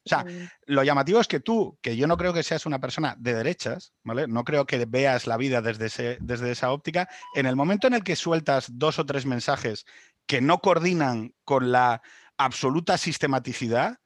O 0.05 0.09
sea, 0.09 0.25
lo 0.65 0.83
llamativo 0.83 1.21
es 1.21 1.29
que 1.29 1.39
tú, 1.39 1.79
que 1.81 1.95
yo 1.95 2.07
no 2.07 2.17
creo 2.17 2.33
que 2.33 2.43
seas 2.43 2.65
una 2.65 2.79
persona 2.79 3.15
de 3.17 3.35
derechas, 3.35 3.93
¿vale? 4.03 4.27
No 4.27 4.43
creo 4.43 4.65
que 4.65 4.83
veas 4.85 5.27
la 5.27 5.37
vida 5.37 5.61
desde, 5.61 6.17
desde 6.19 6.51
esa 6.51 6.73
óptica. 6.73 7.07
En 7.35 7.45
el 7.45 7.55
momento 7.55 7.87
en 7.87 7.93
el 7.93 8.03
que 8.03 8.17
sueltas 8.17 8.67
dos 8.69 8.99
o 8.99 9.05
tres 9.05 9.25
mensajes 9.25 9.85
que 10.25 10.41
no 10.41 10.59
coordinan 10.59 11.33
con 11.45 11.71
la 11.71 12.01
absoluta 12.37 12.97
sistematicidad, 12.97 13.99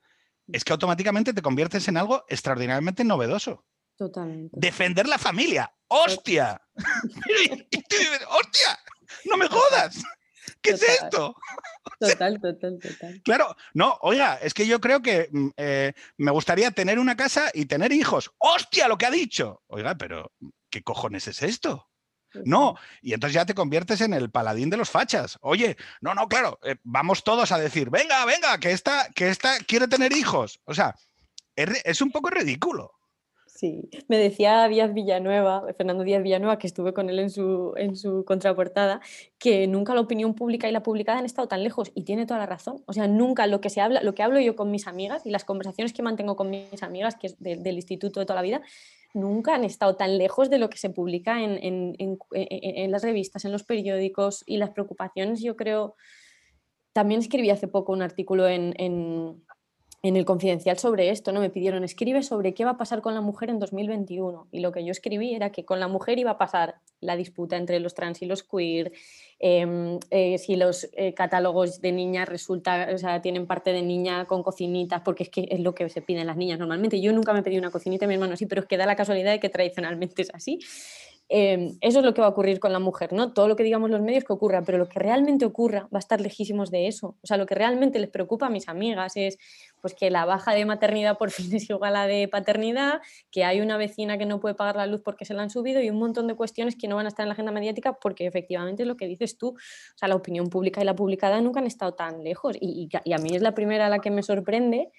es 0.52 0.64
que 0.64 0.74
automáticamente 0.74 1.34
te 1.34 1.42
conviertes 1.42 1.88
en 1.88 1.98
algo 1.98 2.24
extraordinariamente 2.30 3.04
novedoso. 3.04 3.66
Totalmente. 3.98 4.56
Defender 4.60 5.08
la 5.08 5.18
familia. 5.18 5.74
¡Hostia! 5.88 6.62
¡Hostia! 8.30 8.80
¡No 9.26 9.38
me 9.38 9.48
jodas! 9.48 10.04
¿Qué 10.62 10.72
es 10.72 10.84
esto? 10.84 11.36
Total, 12.00 12.40
total, 12.40 12.80
total. 12.80 13.22
Claro, 13.24 13.56
no, 13.74 13.98
oiga, 14.02 14.36
es 14.36 14.54
que 14.54 14.68
yo 14.68 14.80
creo 14.80 15.02
que 15.02 15.30
mm, 15.32 15.48
eh, 15.58 15.94
me 16.18 16.32
gustaría 16.32 16.70
tener 16.70 17.00
una 17.00 17.16
casa 17.16 17.50
y 17.54 17.66
tener 17.66 17.92
hijos. 17.92 18.32
¡Hostia, 18.38 18.88
lo 18.88 18.98
que 18.98 19.06
ha 19.06 19.12
dicho! 19.12 19.64
Oiga, 19.68 19.96
pero 19.96 20.32
¿qué 20.70 20.84
cojones 20.84 21.28
es 21.28 21.42
esto? 21.42 21.90
No, 22.46 22.76
y 23.02 23.14
entonces 23.14 23.34
ya 23.34 23.46
te 23.46 23.56
conviertes 23.56 24.02
en 24.02 24.14
el 24.14 24.30
paladín 24.30 24.70
de 24.70 24.78
los 24.78 24.90
fachas. 24.90 25.40
Oye, 25.42 25.78
no, 26.02 26.14
no, 26.14 26.28
claro, 26.28 26.60
eh, 26.64 26.76
vamos 26.84 27.24
todos 27.24 27.52
a 27.52 27.58
decir, 27.58 27.90
venga, 27.90 28.26
venga, 28.26 28.60
que 28.60 28.72
esta, 28.72 29.10
que 29.16 29.30
esta 29.30 29.58
quiere 29.60 29.88
tener 29.88 30.12
hijos. 30.14 30.60
O 30.66 30.74
sea, 30.74 30.94
es 31.56 32.02
un 32.02 32.12
poco 32.12 32.30
ridículo. 32.30 32.97
Sí, 33.58 33.90
me 34.08 34.20
decía 34.20 34.68
Díaz 34.68 34.94
Villanueva, 34.94 35.64
Fernando 35.76 36.04
Díaz 36.04 36.22
Villanueva, 36.22 36.60
que 36.60 36.68
estuve 36.68 36.94
con 36.94 37.10
él 37.10 37.18
en 37.18 37.32
su, 37.32 37.74
en 37.76 37.96
su 37.96 38.24
contraportada, 38.24 39.02
que 39.40 39.66
nunca 39.66 39.96
la 39.96 40.02
opinión 40.02 40.36
pública 40.36 40.70
y 40.70 40.72
la 40.72 40.84
publicada 40.84 41.18
han 41.18 41.26
estado 41.26 41.48
tan 41.48 41.64
lejos 41.64 41.92
y 41.96 42.04
tiene 42.04 42.28
toda 42.28 42.40
la 42.40 42.46
razón. 42.46 42.84
O 42.86 42.94
sea, 42.94 43.08
nunca 43.08 43.48
lo 43.48 43.60
que 43.60 43.72
se 43.72 43.82
habla, 43.82 44.04
lo 44.04 44.14
que 44.14 44.22
hablo 44.22 44.40
yo 44.40 44.56
con 44.56 44.70
mis 44.70 44.86
amigas 44.86 45.26
y 45.26 45.32
las 45.32 45.44
conversaciones 45.44 45.92
que 45.92 46.04
mantengo 46.04 46.36
con 46.36 46.52
mis 46.52 46.84
amigas, 46.84 47.16
que 47.16 47.26
es 47.28 47.40
del 47.40 47.78
instituto 47.78 48.20
de 48.20 48.28
toda 48.28 48.36
la 48.36 48.44
vida, 48.44 48.62
nunca 49.16 49.56
han 49.56 49.64
estado 49.64 49.96
tan 49.96 50.20
lejos 50.20 50.52
de 50.52 50.60
lo 50.60 50.70
que 50.70 50.78
se 50.78 50.92
publica 50.92 51.42
en, 51.42 51.58
en, 51.64 51.96
en, 51.98 52.20
en 52.32 52.92
las 52.92 53.02
revistas, 53.02 53.44
en 53.44 53.52
los 53.52 53.64
periódicos 53.64 54.44
y 54.46 54.58
las 54.58 54.70
preocupaciones, 54.70 55.42
yo 55.42 55.56
creo. 55.56 55.96
También 56.94 57.22
escribí 57.22 57.52
hace 57.52 57.68
poco 57.68 57.92
un 57.92 58.02
artículo 58.02 58.48
en, 58.48 59.44
en 60.04 60.16
el 60.16 60.25
confidencial 60.25 60.77
sobre 60.77 61.10
esto, 61.10 61.32
¿no? 61.32 61.39
Me 61.39 61.50
pidieron, 61.50 61.84
escribe 61.84 62.22
sobre 62.22 62.54
qué 62.54 62.63
va 62.63 62.72
a 62.72 62.77
pasar 62.77 63.01
con 63.01 63.16
la 63.16 63.22
mujer 63.22 63.50
en 63.50 63.60
2021. 63.60 64.48
Y 64.51 64.60
lo 64.60 64.72
que 64.72 64.86
yo 64.86 64.92
escribí 64.92 65.34
era 65.34 65.51
que 65.51 65.66
con 65.66 65.80
la 65.80 65.88
mujer 65.88 66.20
iba 66.20 66.32
a 66.32 66.38
pasar 66.38 66.75
la 67.00 67.16
disputa 67.16 67.58
entre 67.58 67.80
los 67.80 67.96
trans 67.96 68.22
y 68.22 68.25
los 68.25 68.44
queer, 68.44 68.92
em, 69.39 70.00
eh, 70.12 70.38
si 70.38 70.56
los 70.56 70.88
eh, 70.94 71.13
catálogos 71.13 71.82
de 71.82 71.92
niñas 71.92 72.30
resulta, 72.30 72.89
o 72.94 72.98
sea, 72.98 73.22
tienen 73.22 73.48
parte 73.48 73.72
de 73.74 73.82
niña 73.82 74.25
con 74.25 74.44
cocinitas, 74.44 75.01
porque 75.01 75.24
es 75.24 75.30
que 75.30 75.48
es 75.50 75.60
lo 75.60 75.74
que 75.74 75.89
se 75.89 76.01
piden 76.01 76.27
las 76.27 76.38
niñas 76.38 76.60
normalmente. 76.60 77.01
Yo 77.01 77.12
nunca 77.12 77.34
me 77.34 77.42
pedí 77.42 77.58
una 77.58 77.72
cocinita, 77.72 78.08
mi 78.08 78.13
hermano 78.13 78.38
sí, 78.38 78.46
pero 78.46 78.62
es 78.62 78.68
que 78.68 78.77
da 78.77 78.86
la 78.86 78.96
casualidad 78.96 79.32
de 79.32 79.39
que 79.39 79.50
tradicionalmente 79.50 80.22
es 80.22 80.30
así. 80.34 80.60
Em, 81.30 81.78
eso 81.82 82.00
es 82.00 82.06
lo 82.06 82.14
que 82.14 82.22
va 82.22 82.28
a 82.28 82.30
ocurrir 82.30 82.62
con 82.62 82.72
la 82.72 82.80
mujer, 82.80 83.12
¿no? 83.12 83.34
Todo 83.34 83.50
lo 83.50 83.58
que 83.58 83.64
digamos 83.64 83.90
los 83.90 84.02
medios 84.02 84.24
que 84.24 84.32
ocurra, 84.32 84.62
pero 84.62 84.78
lo 84.78 84.88
que 84.88 84.98
realmente 84.98 85.44
ocurra 85.46 85.90
va 85.94 85.98
a 85.98 86.00
estar 86.00 86.22
lejísimos 86.22 86.72
de 86.72 86.88
eso. 86.88 87.18
O 87.22 87.28
sea, 87.28 87.36
lo 87.36 87.46
que 87.46 87.54
realmente 87.54 88.00
les 88.00 88.10
preocupa 88.10 88.46
a 88.46 88.50
mis 88.50 88.70
amigas 88.70 89.18
es 89.18 89.38
pues 89.82 89.94
que 89.94 90.10
la 90.10 90.24
baja 90.24 90.54
de 90.54 90.66
maternidad 90.66 91.18
por 91.18 91.32
fin 91.32 91.54
es 91.56 91.70
igual 91.70 91.98
a 91.98 92.04
la 92.04 92.08
de 92.08 92.30
paternidad, 92.30 93.02
que 93.30 93.44
hay 93.44 93.60
una 93.60 93.76
vecina 93.76 94.18
que 94.18 94.26
no 94.26 94.40
puede 94.40 94.56
pagar 94.56 94.78
la 94.78 94.86
luz 94.86 95.02
porque 95.04 95.26
se 95.26 95.34
la 95.34 95.44
han 95.44 95.50
subido 95.50 95.82
y 95.82 95.90
un 95.90 95.98
montón 95.98 96.28
de 96.28 96.36
cuestiones 96.36 96.78
que 96.78 96.88
no 96.88 96.96
van 96.96 97.08
a 97.08 97.10
estar 97.10 97.24
en 97.24 97.30
la 97.30 97.34
agenda 97.34 97.52
mediática 97.52 97.94
porque 97.94 98.26
efectivamente 98.26 98.84
es 98.84 98.88
lo 98.88 98.96
que 98.96 99.08
dices 99.08 99.38
tú. 99.38 99.50
O 99.50 99.98
sea, 99.98 100.08
la 100.08 100.16
opinión 100.16 100.50
pública 100.50 100.82
y 100.82 100.86
la 100.86 100.96
publicada 100.96 101.42
nunca 101.42 101.60
han 101.60 101.68
estado 101.68 101.94
tan 101.94 102.24
lejos 102.24 102.56
y, 102.60 102.90
a 102.94 103.18
mí 103.18 103.36
es 103.36 103.42
la 103.42 103.54
primera 103.54 103.90
la 103.90 104.00
que 104.00 104.12
me 104.12 104.24
sorprende 104.24 104.92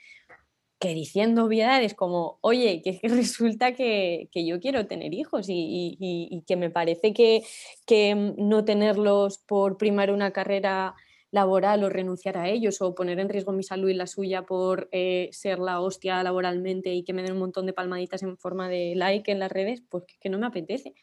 que 0.79 0.95
diciendo 0.95 1.45
obviedades 1.45 1.95
como, 1.95 2.39
oye, 2.41 2.83
que, 2.83 3.01
resulta 3.09 3.73
que, 3.73 4.29
que, 4.33 4.47
yo 4.47 4.61
quiero 4.61 4.87
tener 4.87 5.15
hijos 5.15 5.49
y, 5.49 5.97
y, 5.99 6.43
que 6.47 6.57
me 6.57 6.71
parece 6.71 7.13
que, 7.13 7.43
que, 7.87 8.15
mm, 8.15 8.35
no 8.37 8.65
tenerlos 8.65 9.39
por 9.39 9.77
primar 9.77 10.11
una 10.11 10.33
carrera 10.33 10.95
laboral 11.31 11.85
o 11.85 11.91
renunciar 11.91 12.39
a 12.39 12.49
ellos 12.49 12.81
o 12.81 12.95
poner 12.95 13.19
en 13.21 13.29
riesgo 13.29 13.53
mi 13.53 13.63
salud 13.63 13.89
y 13.91 13.95
la 13.95 14.07
suya 14.07 14.43
por 14.43 14.89
eh, 14.93 15.29
ser 15.33 15.59
la 15.59 15.81
hostia 15.81 16.23
laboralmente 16.23 16.95
y 16.95 17.03
que 17.05 17.13
me 17.13 17.23
den 17.23 17.33
un 17.33 17.41
montón 17.41 17.67
de 17.67 17.75
palmaditas 17.75 18.23
en 18.23 18.39
forma 18.39 18.69
de 18.69 18.95
like 18.97 19.31
en 19.31 19.39
las 19.39 19.53
redes, 19.53 19.83
pues 19.89 20.05
que 20.21 20.31
no 20.31 20.39
me 20.39 20.47
apetece, 20.47 20.95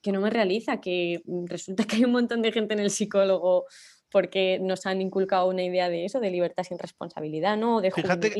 que 0.00 0.12
no 0.12 0.20
me 0.20 0.30
realiza, 0.30 0.80
que 0.80 1.22
mm, 1.24 1.46
resulta 1.46 1.84
que 1.88 1.96
hay 1.96 2.04
un 2.04 2.12
montón 2.12 2.42
de 2.42 2.52
gente 2.52 2.74
en 2.74 2.80
el 2.80 2.90
psicólogo 2.90 3.66
porque 4.12 4.58
nos 4.60 4.86
han 4.86 5.00
inculcado 5.00 5.48
una 5.48 5.64
idea 5.64 5.88
de 5.88 6.04
eso, 6.04 6.20
de 6.20 6.30
libertad 6.30 6.64
sin 6.64 6.78
responsabilidad, 6.78 7.56
¿no? 7.56 7.80
De 7.80 7.90
fíjate, 7.90 8.32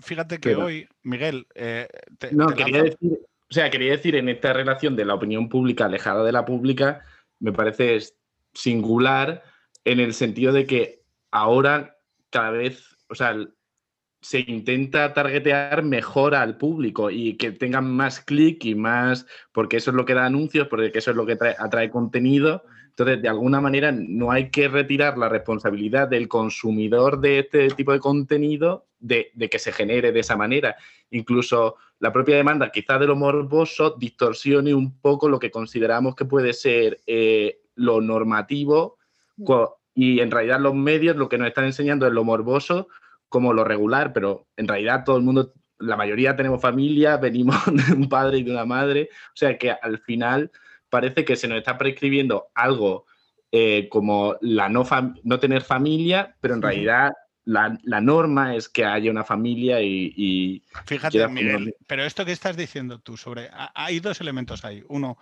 fíjate 0.00 0.38
que 0.38 0.54
hoy, 0.54 0.88
Miguel... 1.02 1.46
Eh, 1.54 1.88
no, 2.32 2.48
quería 2.48 2.82
decir, 2.82 3.20
o 3.48 3.54
sea, 3.54 3.70
quería 3.70 3.92
decir 3.92 4.14
en 4.16 4.28
esta 4.28 4.52
relación 4.52 4.94
de 4.94 5.04
la 5.04 5.14
opinión 5.14 5.48
pública 5.48 5.86
alejada 5.86 6.22
de 6.24 6.32
la 6.32 6.44
pública, 6.44 7.04
me 7.40 7.52
parece 7.52 7.98
singular 8.52 9.42
en 9.84 10.00
el 10.00 10.14
sentido 10.14 10.52
de 10.52 10.66
que 10.66 11.02
ahora 11.30 11.96
cada 12.30 12.50
vez, 12.50 12.96
o 13.08 13.14
sea, 13.14 13.36
se 14.20 14.40
intenta 14.40 15.12
targetear 15.14 15.82
mejor 15.82 16.34
al 16.34 16.58
público 16.58 17.10
y 17.10 17.36
que 17.36 17.52
tengan 17.52 17.90
más 17.90 18.20
clic 18.20 18.64
y 18.64 18.74
más, 18.74 19.26
porque 19.52 19.76
eso 19.76 19.90
es 19.90 19.96
lo 19.96 20.04
que 20.04 20.14
da 20.14 20.26
anuncios, 20.26 20.68
porque 20.68 20.90
eso 20.92 21.12
es 21.12 21.16
lo 21.16 21.26
que 21.26 21.38
atrae 21.58 21.90
contenido 21.90 22.64
entonces, 22.98 23.20
de 23.20 23.28
alguna 23.28 23.60
manera, 23.60 23.92
no 23.92 24.30
hay 24.30 24.48
que 24.48 24.68
retirar 24.68 25.18
la 25.18 25.28
responsabilidad 25.28 26.08
del 26.08 26.28
consumidor 26.28 27.20
de 27.20 27.40
este 27.40 27.68
tipo 27.68 27.92
de 27.92 28.00
contenido 28.00 28.86
de, 28.98 29.30
que 29.50 29.58
se 29.58 29.70
genere 29.70 30.12
de 30.12 30.20
esa 30.20 30.34
manera. 30.34 30.76
Incluso 31.10 31.76
la 31.98 32.10
propia 32.10 32.36
demanda, 32.36 32.72
quizás 32.72 32.98
de 32.98 33.06
lo 33.06 33.14
morboso, 33.14 33.96
distorsione 33.98 34.72
un 34.72 34.98
poco 34.98 35.28
lo 35.28 35.38
que 35.38 35.50
consideramos 35.50 36.14
que 36.14 36.24
puede 36.24 36.54
ser 36.54 37.02
eh, 37.06 37.58
lo 37.74 38.00
normativo 38.00 38.96
y 39.94 40.20
en 40.20 40.30
realidad 40.30 40.58
los 40.58 40.74
medios 40.74 41.16
lo 41.16 41.28
que 41.28 41.36
nos 41.36 41.48
están 41.48 41.66
enseñando 41.66 42.06
es 42.06 42.14
lo 42.14 42.24
morboso 42.24 42.88
como 43.28 43.52
lo 43.52 43.62
regular, 43.62 44.14
pero 44.14 44.46
en 44.56 44.68
realidad 44.68 45.04
todo 45.04 45.18
el 45.18 45.22
mundo, 45.22 45.52
la 45.78 45.98
mayoría 45.98 46.34
tenemos 46.34 46.62
familia, 46.62 47.16
venimos 47.18 47.62
de 47.66 47.92
un 47.92 48.08
padre 48.08 48.38
y 48.38 48.42
de 48.42 48.52
una 48.52 48.64
madre, 48.64 49.10
o 49.12 49.36
sea 49.36 49.58
que 49.58 49.70
al 49.70 49.98
final 49.98 50.50
parece 50.90 51.24
que 51.24 51.36
se 51.36 51.48
nos 51.48 51.58
está 51.58 51.78
prescribiendo 51.78 52.48
algo 52.54 53.06
eh, 53.52 53.88
como 53.90 54.36
la 54.40 54.68
no, 54.68 54.84
no 55.24 55.40
tener 55.40 55.62
familia, 55.62 56.36
pero 56.40 56.54
en 56.54 56.62
realidad 56.62 57.12
la, 57.44 58.00
norma 58.00 58.56
es 58.56 58.68
que 58.68 58.84
haya 58.84 59.10
una 59.10 59.24
familia 59.24 59.80
y... 59.80 60.62
Fíjate, 60.84 61.26
Miguel, 61.28 61.74
pero 61.86 62.04
esto 62.04 62.24
que 62.24 62.32
estás 62.32 62.56
diciendo 62.56 62.98
tú 62.98 63.16
sobre... 63.16 63.48
Hay 63.74 64.00
dos 64.00 64.20
elementos 64.20 64.64
ahí. 64.64 64.82
Uno, 64.88 65.16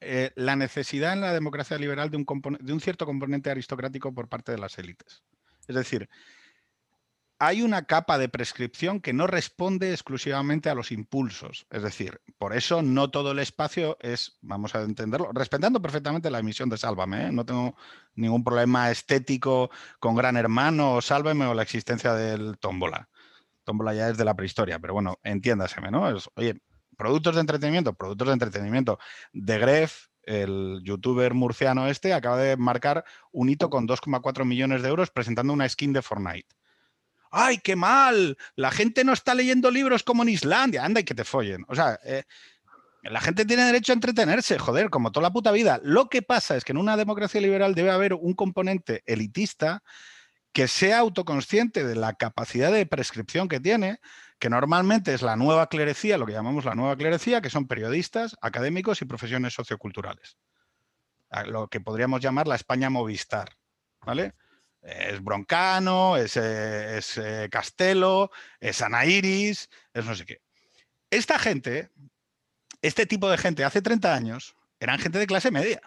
eh, 0.00 0.32
la 0.36 0.56
necesidad 0.56 1.12
en 1.12 1.20
la 1.20 1.34
democracia 1.34 1.78
liberal 1.78 2.10
de 2.10 2.16
un, 2.16 2.26
de 2.60 2.72
un 2.72 2.80
cierto 2.80 3.04
componente 3.04 3.50
aristocrático 3.50 4.14
por 4.14 4.28
parte 4.28 4.52
de 4.52 4.58
las 4.58 4.78
élites. 4.78 5.22
Es 5.68 5.76
decir, 5.76 6.08
hay 7.42 7.62
una 7.62 7.86
capa 7.86 8.18
de 8.18 8.28
prescripción 8.28 9.00
que 9.00 9.14
no 9.14 9.26
responde 9.26 9.92
exclusivamente 9.92 10.68
a 10.68 10.74
los 10.74 10.92
impulsos. 10.92 11.66
Es 11.70 11.82
decir, 11.82 12.20
por 12.36 12.54
eso 12.54 12.82
no 12.82 13.10
todo 13.10 13.32
el 13.32 13.38
espacio 13.38 13.96
es, 14.00 14.38
vamos 14.42 14.74
a 14.74 14.82
entenderlo, 14.82 15.30
respetando 15.32 15.80
perfectamente 15.80 16.30
la 16.30 16.40
emisión 16.40 16.68
de 16.68 16.76
Sálvame. 16.76 17.28
¿eh? 17.28 17.32
No 17.32 17.46
tengo 17.46 17.74
ningún 18.14 18.44
problema 18.44 18.90
estético 18.90 19.70
con 19.98 20.14
Gran 20.14 20.36
Hermano 20.36 20.96
o 20.96 21.00
Sálvame 21.00 21.46
o 21.46 21.54
la 21.54 21.62
existencia 21.62 22.12
del 22.12 22.58
Tómbola. 22.58 23.08
Tómbola 23.64 23.94
ya 23.94 24.10
es 24.10 24.18
de 24.18 24.26
la 24.26 24.36
prehistoria, 24.36 24.78
pero 24.78 24.92
bueno, 24.92 25.18
entiéndaseme, 25.22 25.90
¿no? 25.90 26.14
oye, 26.34 26.60
productos 26.98 27.36
de 27.36 27.40
entretenimiento, 27.40 27.94
productos 27.94 28.28
de 28.28 28.34
entretenimiento. 28.34 28.98
De 29.32 29.58
Gref, 29.58 30.08
el 30.24 30.82
youtuber 30.84 31.32
murciano 31.32 31.88
este, 31.88 32.12
acaba 32.12 32.36
de 32.36 32.58
marcar 32.58 33.02
un 33.32 33.48
hito 33.48 33.70
con 33.70 33.88
2,4 33.88 34.44
millones 34.44 34.82
de 34.82 34.90
euros 34.90 35.10
presentando 35.10 35.54
una 35.54 35.66
skin 35.66 35.94
de 35.94 36.02
Fortnite. 36.02 36.59
¡Ay, 37.30 37.58
qué 37.58 37.76
mal! 37.76 38.36
La 38.56 38.70
gente 38.70 39.04
no 39.04 39.12
está 39.12 39.34
leyendo 39.34 39.70
libros 39.70 40.02
como 40.02 40.22
en 40.22 40.30
Islandia, 40.30 40.84
anda 40.84 41.00
y 41.00 41.04
que 41.04 41.14
te 41.14 41.24
follen. 41.24 41.64
O 41.68 41.74
sea, 41.74 41.98
eh, 42.04 42.24
la 43.02 43.20
gente 43.20 43.44
tiene 43.44 43.64
derecho 43.64 43.92
a 43.92 43.94
entretenerse, 43.94 44.58
joder, 44.58 44.90
como 44.90 45.10
toda 45.10 45.22
la 45.22 45.32
puta 45.32 45.52
vida. 45.52 45.80
Lo 45.82 46.08
que 46.08 46.22
pasa 46.22 46.56
es 46.56 46.64
que 46.64 46.72
en 46.72 46.78
una 46.78 46.96
democracia 46.96 47.40
liberal 47.40 47.74
debe 47.74 47.90
haber 47.90 48.14
un 48.14 48.34
componente 48.34 49.02
elitista 49.06 49.82
que 50.52 50.68
sea 50.68 50.98
autoconsciente 50.98 51.84
de 51.84 51.94
la 51.94 52.14
capacidad 52.14 52.72
de 52.72 52.84
prescripción 52.84 53.48
que 53.48 53.60
tiene, 53.60 54.00
que 54.38 54.50
normalmente 54.50 55.14
es 55.14 55.22
la 55.22 55.36
nueva 55.36 55.68
clerecía, 55.68 56.18
lo 56.18 56.26
que 56.26 56.32
llamamos 56.32 56.64
la 56.64 56.74
nueva 56.74 56.96
clerecía, 56.96 57.40
que 57.40 57.50
son 57.50 57.66
periodistas, 57.66 58.36
académicos 58.40 59.00
y 59.00 59.04
profesiones 59.04 59.54
socioculturales. 59.54 60.36
Lo 61.46 61.68
que 61.68 61.80
podríamos 61.80 62.20
llamar 62.20 62.48
la 62.48 62.56
España 62.56 62.90
Movistar, 62.90 63.56
¿vale? 64.04 64.34
Es 64.82 65.22
Broncano, 65.22 66.16
es, 66.16 66.36
eh, 66.36 66.98
es 66.98 67.18
eh, 67.18 67.48
Castelo, 67.50 68.30
es 68.60 68.80
Anairis, 68.80 69.68
es 69.92 70.04
no 70.04 70.14
sé 70.14 70.24
qué. 70.24 70.40
Esta 71.10 71.38
gente, 71.38 71.90
este 72.82 73.06
tipo 73.06 73.28
de 73.30 73.38
gente 73.38 73.64
hace 73.64 73.82
30 73.82 74.14
años, 74.14 74.56
eran 74.78 74.98
gente 74.98 75.18
de 75.18 75.26
clase 75.26 75.50
media. 75.50 75.80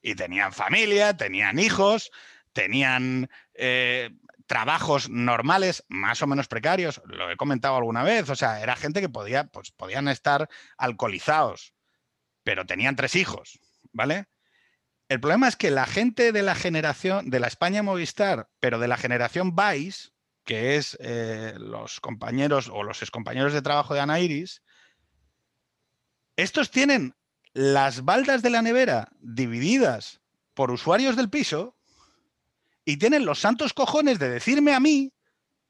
Y 0.00 0.14
tenían 0.14 0.52
familia, 0.52 1.16
tenían 1.16 1.58
hijos, 1.58 2.10
tenían 2.52 3.28
eh, 3.54 4.10
trabajos 4.46 5.10
normales, 5.10 5.84
más 5.88 6.22
o 6.22 6.26
menos 6.26 6.48
precarios, 6.48 7.02
lo 7.04 7.30
he 7.30 7.36
comentado 7.36 7.76
alguna 7.76 8.02
vez, 8.02 8.28
o 8.30 8.36
sea, 8.36 8.62
era 8.62 8.76
gente 8.76 9.00
que 9.00 9.08
podía, 9.08 9.44
pues, 9.44 9.70
podían 9.70 10.08
estar 10.08 10.48
alcoholizados, 10.76 11.74
pero 12.44 12.64
tenían 12.64 12.96
tres 12.96 13.14
hijos, 13.14 13.60
¿vale? 13.92 14.26
El 15.08 15.20
problema 15.20 15.48
es 15.48 15.56
que 15.56 15.70
la 15.70 15.86
gente 15.86 16.32
de 16.32 16.42
la 16.42 16.54
generación, 16.54 17.30
de 17.30 17.40
la 17.40 17.46
España 17.46 17.82
Movistar, 17.82 18.50
pero 18.60 18.78
de 18.78 18.88
la 18.88 18.98
generación 18.98 19.56
Vice, 19.56 20.10
que 20.44 20.76
es 20.76 20.96
eh, 21.00 21.54
los 21.56 22.00
compañeros 22.00 22.68
o 22.72 22.82
los 22.82 23.00
excompañeros 23.02 23.52
de 23.52 23.62
trabajo 23.62 23.94
de 23.94 24.00
Ana 24.00 24.20
Iris, 24.20 24.62
estos 26.36 26.70
tienen 26.70 27.14
las 27.52 28.04
baldas 28.04 28.42
de 28.42 28.50
la 28.50 28.62
nevera 28.62 29.08
divididas 29.20 30.20
por 30.54 30.70
usuarios 30.70 31.16
del 31.16 31.30
piso 31.30 31.76
y 32.84 32.98
tienen 32.98 33.24
los 33.24 33.40
santos 33.40 33.72
cojones 33.72 34.18
de 34.18 34.28
decirme 34.28 34.74
a 34.74 34.80
mí 34.80 35.12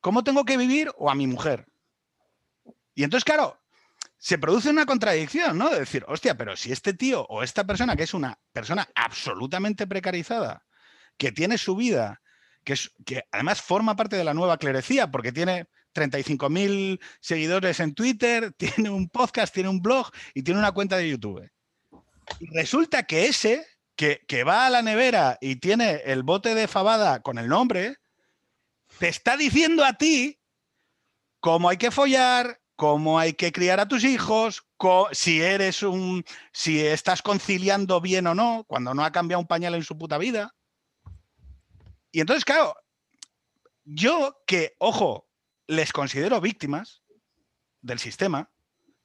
cómo 0.01 0.25
tengo 0.25 0.45
que 0.45 0.57
vivir 0.57 0.91
o 0.97 1.11
a 1.11 1.15
mi 1.15 1.27
mujer. 1.27 1.67
Y 2.95 3.05
entonces, 3.05 3.25
claro, 3.25 3.61
se 4.19 4.39
produce 4.39 4.71
una 4.71 4.87
contradicción, 4.87 5.57
¿no? 5.57 5.71
De 5.71 5.81
decir, 5.81 6.05
hostia, 6.09 6.37
pero 6.37 6.57
si 6.57 6.73
este 6.73 6.93
tío 6.93 7.25
o 7.29 7.43
esta 7.43 7.65
persona, 7.65 7.97
que 7.97 8.03
es 8.03 8.15
una 8.15 8.39
persona 8.53 8.89
absolutamente 8.95 9.87
precarizada, 9.87 10.67
que 11.17 11.33
tiene 11.33 11.57
su 11.57 11.77
vida, 11.77 12.21
que, 12.65 13.23
además 13.31 13.63
forma 13.63 13.97
parte 13.97 14.17
de 14.17 14.25
la 14.25 14.35
nueva 14.35 14.59
clerecía, 14.59 15.11
porque 15.11 15.33
tiene 15.33 15.67
35.000 15.95 17.01
seguidores 17.21 17.81
en 17.81 17.95
Twitter, 17.95 18.53
tiene 18.57 18.91
un 18.91 19.09
podcast, 19.09 19.55
tiene 19.55 19.69
un 19.69 19.81
blog 19.81 20.11
y 20.35 20.43
tiene 20.43 20.61
una 20.61 20.73
cuenta 20.73 20.97
de 20.97 21.11
YouTube. 21.11 21.49
Y 22.41 22.47
resulta 22.55 23.05
que 23.05 23.27
ese 23.27 23.65
que, 23.97 24.45
va 24.45 24.67
a 24.67 24.71
la 24.71 24.83
nevera 24.83 25.39
y 25.41 25.57
tiene 25.57 26.03
el 26.05 26.23
bote 26.23 26.55
de 26.55 26.69
fabada 26.69 27.21
con 27.21 27.37
el 27.39 27.49
nombre, 27.49 27.97
te 28.99 29.09
está 29.09 29.37
diciendo 29.37 29.85
a 29.85 29.95
ti 29.95 30.41
cómo 31.41 31.69
hay 31.69 31.79
que 31.79 31.91
follar, 31.91 32.58
cómo 32.79 33.19
hay 33.19 33.33
que 33.33 33.51
criar 33.51 33.81
a 33.81 33.89
tus 33.89 34.05
hijos, 34.05 34.65
si 35.11 35.43
eres 35.43 35.83
un. 35.83 36.25
si 36.53 36.81
estás 36.87 37.23
conciliando 37.23 38.01
bien 38.01 38.29
o 38.29 38.37
no, 38.37 38.65
cuando 38.69 38.95
no 38.95 39.05
ha 39.05 39.11
cambiado 39.11 39.41
un 39.41 39.49
pañal 39.49 39.75
en 39.75 39.83
su 39.83 39.99
puta 39.99 40.17
vida. 40.17 40.55
Y 42.13 42.21
entonces, 42.21 42.45
claro, 42.45 42.77
yo 43.85 44.45
que, 44.47 44.77
ojo, 44.79 45.29
les 45.67 45.93
considero 45.93 46.41
víctimas 46.41 47.03
del 47.83 47.99
sistema, 47.99 48.49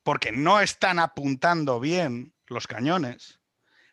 porque 0.04 0.32
no 0.32 0.62
están 0.62 1.00
apuntando 1.00 1.80
bien 1.80 2.36
los 2.46 2.68
cañones 2.68 3.40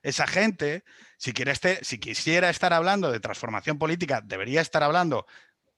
esa 0.02 0.26
gente, 0.26 0.84
si, 1.16 1.32
quiere 1.32 1.52
este, 1.52 1.82
si 1.84 1.99
quisiera 1.99 2.50
estar 2.50 2.72
hablando 2.72 3.10
de 3.10 3.20
transformación 3.20 3.78
política, 3.78 4.20
debería 4.22 4.60
estar 4.60 4.82
hablando 4.82 5.26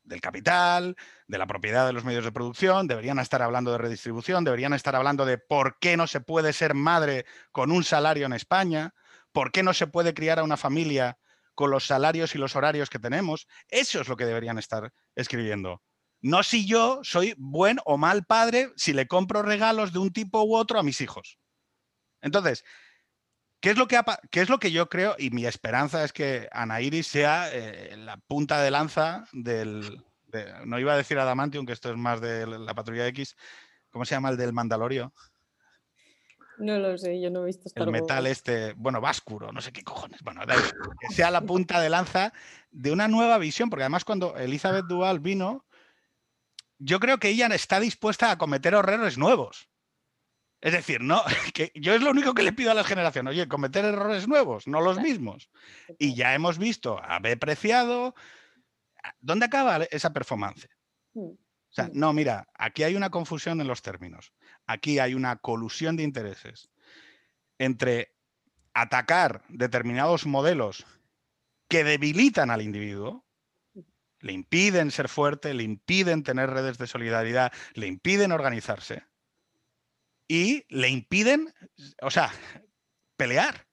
del 0.04 0.20
capital, 0.20 0.96
de 1.26 1.38
la 1.38 1.46
propiedad 1.46 1.86
de 1.86 1.92
los 1.92 2.04
medios 2.04 2.24
de 2.24 2.32
producción, 2.32 2.86
deberían 2.86 3.18
estar 3.18 3.42
hablando 3.42 3.72
de 3.72 3.78
redistribución, 3.78 4.44
deberían 4.44 4.72
estar 4.72 4.96
hablando 4.96 5.24
de 5.24 5.38
por 5.38 5.78
qué 5.78 5.96
no 5.96 6.06
se 6.06 6.20
puede 6.20 6.52
ser 6.52 6.74
madre 6.74 7.24
con 7.50 7.70
un 7.70 7.84
salario 7.84 8.26
en 8.26 8.32
España, 8.32 8.94
por 9.32 9.52
qué 9.52 9.62
no 9.62 9.74
se 9.74 9.86
puede 9.86 10.14
criar 10.14 10.38
a 10.38 10.44
una 10.44 10.56
familia 10.56 11.18
con 11.54 11.70
los 11.70 11.86
salarios 11.86 12.34
y 12.34 12.38
los 12.38 12.56
horarios 12.56 12.90
que 12.90 12.98
tenemos. 12.98 13.46
Eso 13.68 14.00
es 14.00 14.08
lo 14.08 14.16
que 14.16 14.26
deberían 14.26 14.58
estar 14.58 14.92
escribiendo. 15.14 15.82
No 16.20 16.42
si 16.42 16.66
yo 16.66 17.00
soy 17.02 17.34
buen 17.36 17.78
o 17.84 17.98
mal 17.98 18.24
padre 18.24 18.72
si 18.76 18.92
le 18.92 19.06
compro 19.06 19.42
regalos 19.42 19.92
de 19.92 19.98
un 19.98 20.12
tipo 20.12 20.42
u 20.44 20.56
otro 20.56 20.78
a 20.78 20.82
mis 20.82 21.00
hijos. 21.00 21.38
Entonces, 22.20 22.64
¿Qué 23.62 23.70
es, 23.70 23.78
lo 23.78 23.86
que 23.86 23.96
es 24.32 24.48
lo 24.48 24.58
que 24.58 24.72
yo 24.72 24.88
creo? 24.88 25.14
Y 25.18 25.30
mi 25.30 25.46
esperanza 25.46 26.02
es 26.02 26.12
que 26.12 26.48
Ana 26.50 26.80
Iris 26.80 27.06
sea 27.06 27.48
eh, 27.52 27.96
la 27.96 28.16
punta 28.16 28.60
de 28.60 28.72
lanza 28.72 29.28
del. 29.32 30.02
no 30.64 30.80
iba 30.80 30.94
a 30.94 30.96
decir 30.96 31.16
Adamantium, 31.16 31.64
que 31.64 31.72
esto 31.72 31.88
es 31.88 31.96
más 31.96 32.20
de 32.20 32.44
la 32.44 32.74
patrulla 32.74 33.06
X. 33.06 33.36
¿Cómo 33.90 34.04
se 34.04 34.16
llama 34.16 34.30
el 34.30 34.36
del 34.36 34.52
Mandalorio? 34.52 35.12
No 36.58 36.76
lo 36.80 36.98
sé, 36.98 37.20
yo 37.20 37.30
no 37.30 37.44
he 37.44 37.46
visto 37.46 37.70
El 37.76 37.92
metal 37.92 38.26
este, 38.26 38.72
bueno, 38.72 39.00
Váscuro, 39.00 39.52
no 39.52 39.60
sé 39.60 39.72
qué 39.72 39.84
cojones. 39.84 40.22
Bueno, 40.22 40.42
que 40.44 41.14
sea 41.14 41.30
la 41.30 41.42
punta 41.42 41.80
de 41.80 41.88
lanza 41.88 42.32
de 42.72 42.90
una 42.90 43.06
nueva 43.06 43.38
visión, 43.38 43.70
porque 43.70 43.84
además 43.84 44.04
cuando 44.04 44.36
Elizabeth 44.36 44.86
Duval 44.86 45.20
vino, 45.20 45.64
yo 46.78 46.98
creo 46.98 47.18
que 47.18 47.28
ella 47.28 47.46
está 47.46 47.78
dispuesta 47.78 48.32
a 48.32 48.38
cometer 48.38 48.74
errores 48.74 49.18
nuevos. 49.18 49.68
Es 50.62 50.72
decir, 50.72 51.00
no, 51.00 51.22
que 51.52 51.72
yo 51.74 51.92
es 51.92 52.00
lo 52.00 52.12
único 52.12 52.32
que 52.32 52.44
le 52.44 52.52
pido 52.52 52.70
a 52.70 52.74
la 52.74 52.84
generación, 52.84 53.26
oye, 53.26 53.48
cometer 53.48 53.84
errores 53.84 54.26
nuevos, 54.28 54.66
no 54.66 54.80
los 54.80 54.98
mismos. 54.98 55.50
Y 55.98 56.14
ya 56.14 56.34
hemos 56.34 56.56
visto 56.56 57.02
a 57.02 57.18
B 57.18 57.36
Preciado. 57.36 58.14
¿Dónde 59.20 59.46
acaba 59.46 59.82
esa 59.90 60.12
performance? 60.12 60.68
Mm, 61.14 61.30
o 61.30 61.36
sea, 61.68 61.86
mm. 61.86 61.90
no, 61.94 62.12
mira, 62.12 62.48
aquí 62.54 62.84
hay 62.84 62.94
una 62.94 63.10
confusión 63.10 63.60
en 63.60 63.66
los 63.66 63.82
términos. 63.82 64.32
Aquí 64.66 65.00
hay 65.00 65.14
una 65.14 65.36
colusión 65.36 65.96
de 65.96 66.04
intereses 66.04 66.70
entre 67.58 68.14
atacar 68.72 69.42
determinados 69.48 70.26
modelos 70.26 70.86
que 71.68 71.82
debilitan 71.82 72.50
al 72.50 72.62
individuo, 72.62 73.26
le 74.20 74.32
impiden 74.32 74.92
ser 74.92 75.08
fuerte, 75.08 75.52
le 75.54 75.64
impiden 75.64 76.22
tener 76.22 76.50
redes 76.50 76.78
de 76.78 76.86
solidaridad, 76.86 77.52
le 77.74 77.88
impiden 77.88 78.30
organizarse 78.30 79.04
y 80.28 80.64
le 80.68 80.88
impiden, 80.88 81.52
o 82.00 82.10
sea, 82.10 82.32
pelear. 83.16 83.66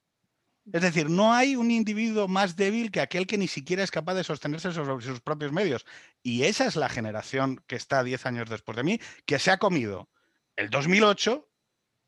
Es 0.72 0.82
decir, 0.82 1.10
no 1.10 1.34
hay 1.34 1.56
un 1.56 1.72
individuo 1.72 2.28
más 2.28 2.56
débil 2.56 2.92
que 2.92 3.02
aquel 3.02 3.26
que 3.26 3.38
ni 3.38 3.48
siquiera 3.48 3.84
es 3.84 3.90
capaz 3.90 4.14
de 4.14 4.24
sostenerse 4.24 4.72
sobre 4.72 5.04
sus 5.04 5.20
propios 5.22 5.52
medios. 5.52 5.86
Y 6.22 6.44
esa 6.44 6.66
es 6.66 6.76
la 6.76 6.90
generación 6.90 7.64
que 7.66 7.76
está 7.76 8.04
10 8.04 8.26
años 8.28 8.50
después 8.50 8.76
de 8.76 8.84
mí, 8.84 9.00
que 9.26 9.40
se 9.40 9.50
ha 9.50 9.58
comido 9.58 10.10
el 10.56 10.70
2008 10.70 11.50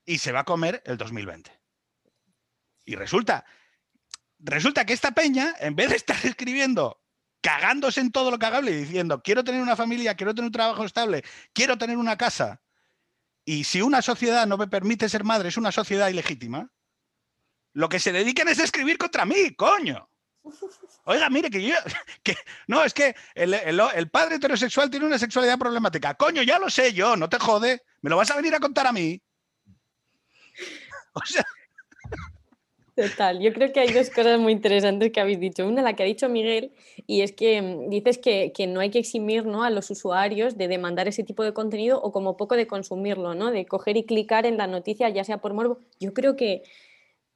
y 0.05 0.19
se 0.19 0.31
va 0.31 0.41
a 0.41 0.45
comer 0.45 0.83
el 0.85 0.97
2020. 0.97 1.51
Y 2.85 2.95
resulta, 2.95 3.45
resulta 4.37 4.85
que 4.85 4.93
esta 4.93 5.11
peña, 5.11 5.55
en 5.59 5.75
vez 5.75 5.89
de 5.89 5.95
estar 5.95 6.17
escribiendo 6.23 7.01
cagándose 7.41 8.01
en 8.01 8.11
todo 8.11 8.29
lo 8.29 8.37
cagable 8.37 8.71
y 8.71 8.75
diciendo, 8.75 9.21
quiero 9.23 9.43
tener 9.43 9.61
una 9.61 9.75
familia, 9.75 10.15
quiero 10.15 10.35
tener 10.35 10.47
un 10.47 10.53
trabajo 10.53 10.85
estable, 10.85 11.23
quiero 11.53 11.77
tener 11.77 11.97
una 11.97 12.17
casa, 12.17 12.61
y 13.45 13.63
si 13.63 13.81
una 13.81 14.01
sociedad 14.01 14.45
no 14.47 14.57
me 14.57 14.67
permite 14.67 15.09
ser 15.09 15.23
madre, 15.23 15.49
es 15.49 15.57
una 15.57 15.71
sociedad 15.71 16.09
ilegítima, 16.09 16.71
lo 17.73 17.89
que 17.89 17.99
se 17.99 18.11
dedican 18.11 18.47
es 18.47 18.59
a 18.59 18.63
escribir 18.63 18.97
contra 18.97 19.25
mí, 19.25 19.55
coño. 19.55 20.09
Oiga, 21.05 21.29
mire 21.29 21.49
que 21.49 21.61
yo. 21.61 21.75
Que, 22.23 22.35
no, 22.67 22.83
es 22.83 22.93
que 22.93 23.15
el, 23.33 24.09
padre 24.11 24.35
heterosexual 24.35 24.89
tiene 24.89 25.05
una 25.05 25.17
sexualidad 25.17 25.57
problemática. 25.57 26.13
Coño, 26.13 26.43
ya 26.43 26.59
lo 26.59 26.69
sé 26.69 26.93
yo, 26.93 27.15
no 27.15 27.29
te 27.29 27.39
jode. 27.39 27.83
¿Me 28.01 28.09
lo 28.09 28.17
vas 28.17 28.29
a 28.31 28.35
venir 28.35 28.53
a 28.53 28.59
contar 28.59 28.87
a 28.87 28.91
mí? 28.91 29.21
O 31.13 31.25
sea. 31.25 31.45
Total, 33.01 33.39
yo 33.39 33.51
creo 33.51 33.73
que 33.73 33.79
hay 33.79 33.91
dos 33.91 34.11
cosas 34.11 34.39
muy 34.39 34.53
interesantes 34.53 35.11
que 35.11 35.19
habéis 35.19 35.39
dicho. 35.39 35.67
Una, 35.67 35.81
la 35.81 35.95
que 35.95 36.03
ha 36.03 36.05
dicho 36.05 36.29
Miguel, 36.29 36.71
y 37.07 37.21
es 37.21 37.31
que 37.31 37.59
mm, 37.59 37.89
dices 37.89 38.19
que, 38.19 38.53
no 38.67 38.79
hay 38.79 38.91
que 38.91 38.99
eximir 38.99 39.43
¿no? 39.45 39.63
a 39.63 39.71
los 39.71 39.89
usuarios 39.89 40.55
de 40.55 40.67
demandar 40.67 41.07
ese 41.07 41.23
tipo 41.23 41.43
de 41.43 41.51
contenido 41.51 41.99
o 41.99 42.11
como 42.11 42.37
poco 42.37 42.55
de 42.55 42.67
consumirlo, 42.67 43.33
¿no? 43.33 43.49
de 43.49 43.65
coger 43.65 43.97
y 43.97 44.03
clicar 44.03 44.45
en 44.45 44.57
la 44.57 44.67
noticia, 44.67 45.09
ya 45.09 45.23
sea 45.23 45.39
por 45.39 45.55
morbo. 45.55 45.79
Yo 45.99 46.13
creo 46.13 46.35
que, 46.35 46.61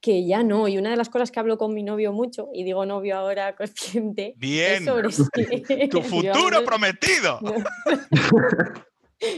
que 0.01 0.27
ya 0.27 0.43
no. 0.43 0.67
Y 0.67 0.77
una 0.77 0.91
de 0.91 0.97
las 0.97 1.09
cosas 1.09 1.31
que 1.31 1.39
hablo 1.39 1.57
con 1.57 1.73
mi 1.73 1.81
novio 1.81 2.13
mucho, 2.13 2.49
y 2.53 2.63
digo 2.63 2.85
novio 2.85 3.17
ahora 3.17 3.55
consciente, 3.57 4.35
Bien. 4.37 4.83
es 4.83 4.85
sobre 4.85 5.87
tu 5.89 6.01
futuro 6.03 6.63
prometido. 6.63 7.39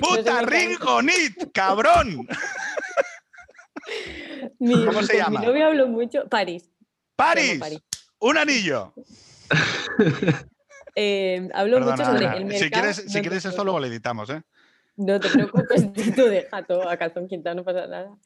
Puta 0.01 0.41
Ringonit, 0.41 1.53
cabrón. 1.53 2.27
¿Cómo 4.85 5.03
se 5.03 5.17
llama? 5.17 5.39
Mi 5.39 5.45
novio 5.45 5.67
hablo 5.67 5.87
mucho. 5.87 6.27
París. 6.27 6.69
París. 7.15 7.61
Un 8.19 8.37
anillo. 8.37 8.93
Eh, 10.99 11.47
hablo 11.53 11.79
mucho 11.79 12.03
sobre 12.03 12.25
el 12.25 12.45
mercado. 12.45 12.63
Si 12.63 12.69
quieres, 12.71 12.95
si 12.95 13.21
quieres 13.21 13.45
esto, 13.45 13.63
luego 13.63 13.79
le 13.79 13.87
editamos, 13.87 14.31
¿eh? 14.31 14.41
No 14.95 15.19
te 15.19 15.29
preocupes, 15.29 15.93
tú 16.15 16.23
deja 16.23 16.63
todo 16.63 16.89
a 16.89 16.97
calzón 16.97 17.27
quinta, 17.27 17.53
no 17.53 17.63
pasa 17.63 17.85
nada. 17.85 18.17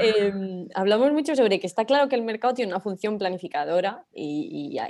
Em, 0.00 0.66
hablamos 0.74 1.12
mucho 1.12 1.36
sobre 1.36 1.60
que 1.60 1.66
está 1.66 1.84
claro 1.84 2.08
que 2.08 2.16
el 2.16 2.22
mercado 2.22 2.54
tiene 2.54 2.72
una 2.72 2.80
función 2.80 3.18
planificadora 3.18 4.06
y, 4.10 4.78
a, 4.78 4.88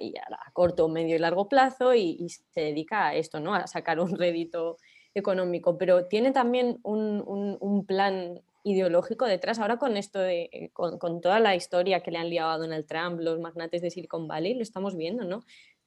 corto, 0.53 0.89
medio 0.89 1.17
y 1.17 1.19
largo 1.19 1.49
plazo 1.49 1.93
y, 1.93 2.29
se 2.29 2.61
dedica 2.61 3.09
a 3.09 3.15
esto, 3.17 3.41
¿no? 3.41 3.53
A 3.53 3.67
sacar 3.67 3.99
un 3.99 4.17
rédito 4.17 4.77
económico, 5.13 5.77
pero 5.77 6.07
tiene 6.07 6.31
también 6.31 6.79
un, 6.85 7.25
un 7.27 7.85
plan 7.85 8.41
ideológico 8.71 9.25
detrás. 9.27 9.59
Ahora 9.59 9.79
con 9.79 9.97
esto 9.97 10.19
de, 10.19 10.49
eh, 10.53 10.71
con, 10.73 11.21
toda 11.21 11.41
la 11.41 11.55
historia 11.55 12.03
que 12.03 12.11
le 12.11 12.19
han 12.19 12.31
liado 12.31 12.51
a 12.51 12.59
Donald 12.59 12.87
Trump, 12.87 13.21
los 13.21 13.41
magnates 13.41 13.83
de 13.83 13.91
Silicon 13.91 14.29
Valley, 14.29 14.55
lo 14.55 14.63
estamos 14.63 14.97
viendo, 14.97 15.25
¿no? 15.25 15.45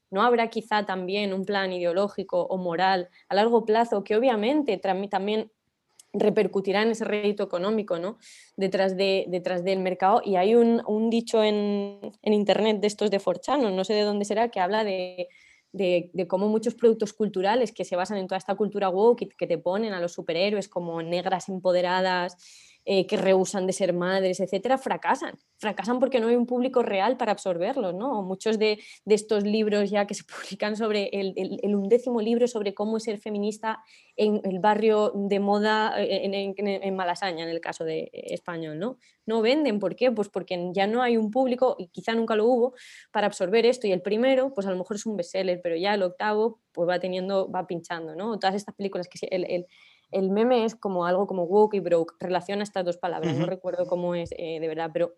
¿No 0.09 0.21
habrá 0.23 0.49
quizá 0.49 0.85
también 0.85 1.33
un 1.33 1.45
plan 1.45 1.71
ideológico 1.71 2.41
o 2.41 2.57
moral 2.57 3.09
a 3.29 3.35
largo 3.35 3.65
plazo 3.65 4.03
que 4.03 4.15
obviamente 4.17 4.77
también 4.77 5.51
repercutirá 6.13 6.81
en 6.81 6.91
ese 6.91 7.05
rédito 7.05 7.43
económico 7.43 7.97
¿no? 7.97 8.17
detrás, 8.57 8.97
de, 8.97 9.25
detrás 9.29 9.63
del 9.63 9.79
mercado? 9.79 10.21
Y 10.25 10.35
hay 10.35 10.55
un, 10.55 11.09
dicho 11.09 11.41
en, 11.43 12.11
Internet 12.23 12.81
de 12.81 12.87
estos 12.87 13.09
de 13.09 13.19
Forchano, 13.19 13.71
no 13.71 13.83
sé 13.85 13.93
de 13.93 14.01
dónde 14.01 14.25
será, 14.25 14.49
que 14.49 14.59
habla 14.59 14.83
de, 14.83 15.29
de, 15.71 16.27
cómo 16.27 16.49
muchos 16.49 16.75
productos 16.75 17.13
culturales 17.13 17.71
que 17.71 17.85
se 17.85 17.95
basan 17.95 18.17
en 18.17 18.27
toda 18.27 18.37
esta 18.37 18.55
cultura 18.55 18.89
woke, 18.89 19.35
que 19.37 19.47
te 19.47 19.57
ponen 19.57 19.93
a 19.93 20.01
los 20.01 20.13
superhéroes 20.13 20.67
como 20.67 21.01
negras 21.01 21.49
empoderadas, 21.49 22.37
eh, 22.83 23.05
que 23.05 23.15
rehusan 23.15 23.67
de 23.67 23.73
ser 23.73 23.93
madres, 23.93 24.39
etcétera, 24.39 24.79
fracasan. 24.79 25.37
Fracasan 25.57 25.99
porque 25.99 26.19
no 26.19 26.29
hay 26.29 26.35
un 26.35 26.47
público 26.47 26.81
real 26.81 27.15
para 27.15 27.31
absorberlos, 27.31 27.93
¿no? 27.93 28.23
Muchos 28.23 28.57
de, 28.57 28.79
estos 29.05 29.43
libros 29.43 29.91
ya 29.91 30.07
que 30.07 30.15
se 30.15 30.23
publican 30.49 30.75
sobre 30.75 31.09
el, 31.13 31.59
undécimo 31.75 32.21
libro 32.21 32.47
sobre 32.47 32.73
cómo 32.73 32.99
ser 32.99 33.19
feminista 33.19 33.83
en 34.15 34.41
el 34.45 34.57
barrio 34.57 35.11
de 35.13 35.39
moda 35.39 35.93
eh, 36.01 36.21
en, 36.23 36.95
Malasaña, 36.95 37.43
en 37.43 37.49
el 37.49 37.61
caso 37.61 37.83
de 37.83 38.09
español, 38.11 38.79
¿no? 38.79 38.97
No 39.27 39.43
venden, 39.43 39.77
¿por 39.77 39.95
qué? 39.95 40.11
Pues 40.11 40.29
porque 40.29 40.71
ya 40.73 40.87
no 40.87 41.03
hay 41.03 41.17
un 41.17 41.29
público, 41.29 41.75
y 41.77 41.89
quizá 41.89 42.15
nunca 42.15 42.35
lo 42.35 42.45
hubo, 42.45 42.73
para 43.11 43.27
absorber 43.27 43.67
esto. 43.67 43.85
Y 43.85 43.91
el 43.91 44.01
primero, 44.01 44.55
pues 44.55 44.65
a 44.65 44.71
lo 44.71 44.77
mejor 44.77 44.95
es 44.95 45.05
un 45.05 45.15
bestseller, 45.17 45.61
pero 45.61 45.75
ya 45.75 45.93
el 45.93 46.01
octavo, 46.01 46.59
pues 46.71 46.89
va 46.89 46.99
teniendo, 46.99 47.51
va 47.51 47.67
pinchando, 47.67 48.15
¿no? 48.15 48.39
Todas 48.39 48.55
estas 48.55 48.73
películas 48.73 49.07
que 49.07 49.27
el, 49.29 49.45
el 49.45 49.67
meme 50.11 50.65
es 50.65 50.75
como 50.75 51.05
algo 51.05 51.27
como 51.27 51.43
woke 51.43 51.75
y 51.75 51.79
broke, 51.79 52.15
relaciona 52.19 52.63
estas 52.63 52.85
dos 52.85 52.97
palabras, 52.97 53.35
no 53.35 53.45
recuerdo 53.45 53.85
cómo 53.85 54.15
es 54.15 54.31
eh, 54.37 54.59
de 54.59 54.67
verdad, 54.67 54.89
pero 54.93 55.15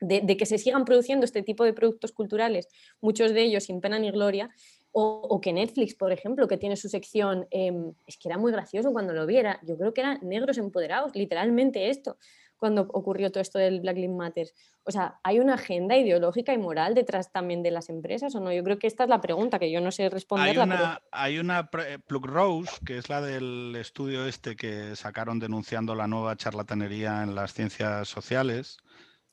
de, 0.00 0.36
que 0.36 0.46
se 0.46 0.58
sigan 0.58 0.84
produciendo 0.84 1.24
este 1.24 1.42
tipo 1.42 1.64
de 1.64 1.72
productos 1.72 2.12
culturales, 2.12 2.68
muchos 3.00 3.32
de 3.32 3.42
ellos 3.42 3.64
sin 3.64 3.80
pena 3.80 3.98
ni 3.98 4.10
gloria, 4.10 4.50
o, 4.98 5.40
que 5.42 5.52
Netflix, 5.52 5.94
por 5.94 6.10
ejemplo, 6.10 6.48
que 6.48 6.56
tiene 6.56 6.74
su 6.76 6.88
sección, 6.88 7.46
em, 7.50 7.92
es 8.06 8.16
que 8.16 8.28
era 8.28 8.38
muy 8.38 8.50
gracioso 8.50 8.92
cuando 8.92 9.12
lo 9.12 9.26
viera, 9.26 9.60
yo 9.62 9.76
creo 9.76 9.92
que 9.92 10.00
eran 10.00 10.18
negros 10.22 10.56
empoderados, 10.56 11.14
literalmente 11.14 11.90
esto 11.90 12.16
cuando 12.58 12.82
ocurrió 12.82 13.30
todo 13.30 13.40
esto 13.40 13.58
del 13.58 13.80
Black 13.80 13.96
Lives 13.96 14.16
Matter? 14.16 14.48
O 14.84 14.90
sea, 14.90 15.18
¿hay 15.24 15.40
una 15.40 15.54
agenda 15.54 15.96
ideológica 15.96 16.52
y 16.52 16.58
moral 16.58 16.94
detrás 16.94 17.32
también 17.32 17.62
de 17.62 17.70
las 17.70 17.88
empresas 17.88 18.34
o 18.34 18.40
no? 18.40 18.52
Yo 18.52 18.62
creo 18.62 18.78
que 18.78 18.86
esta 18.86 19.04
es 19.04 19.10
la 19.10 19.20
pregunta 19.20 19.58
que 19.58 19.70
yo 19.70 19.80
no 19.80 19.90
sé 19.90 20.08
responderla. 20.08 20.62
Hay 20.62 20.68
una, 20.68 21.02
hay 21.10 21.38
una 21.38 21.70
eh, 21.86 21.98
Plug 22.06 22.26
Rose, 22.26 22.72
que 22.84 22.98
es 22.98 23.08
la 23.08 23.20
del 23.20 23.74
estudio 23.76 24.26
este 24.26 24.56
que 24.56 24.94
sacaron 24.96 25.38
denunciando 25.38 25.94
la 25.94 26.06
nueva 26.06 26.36
charlatanería 26.36 27.22
en 27.22 27.34
las 27.34 27.52
ciencias 27.52 28.08
sociales, 28.08 28.78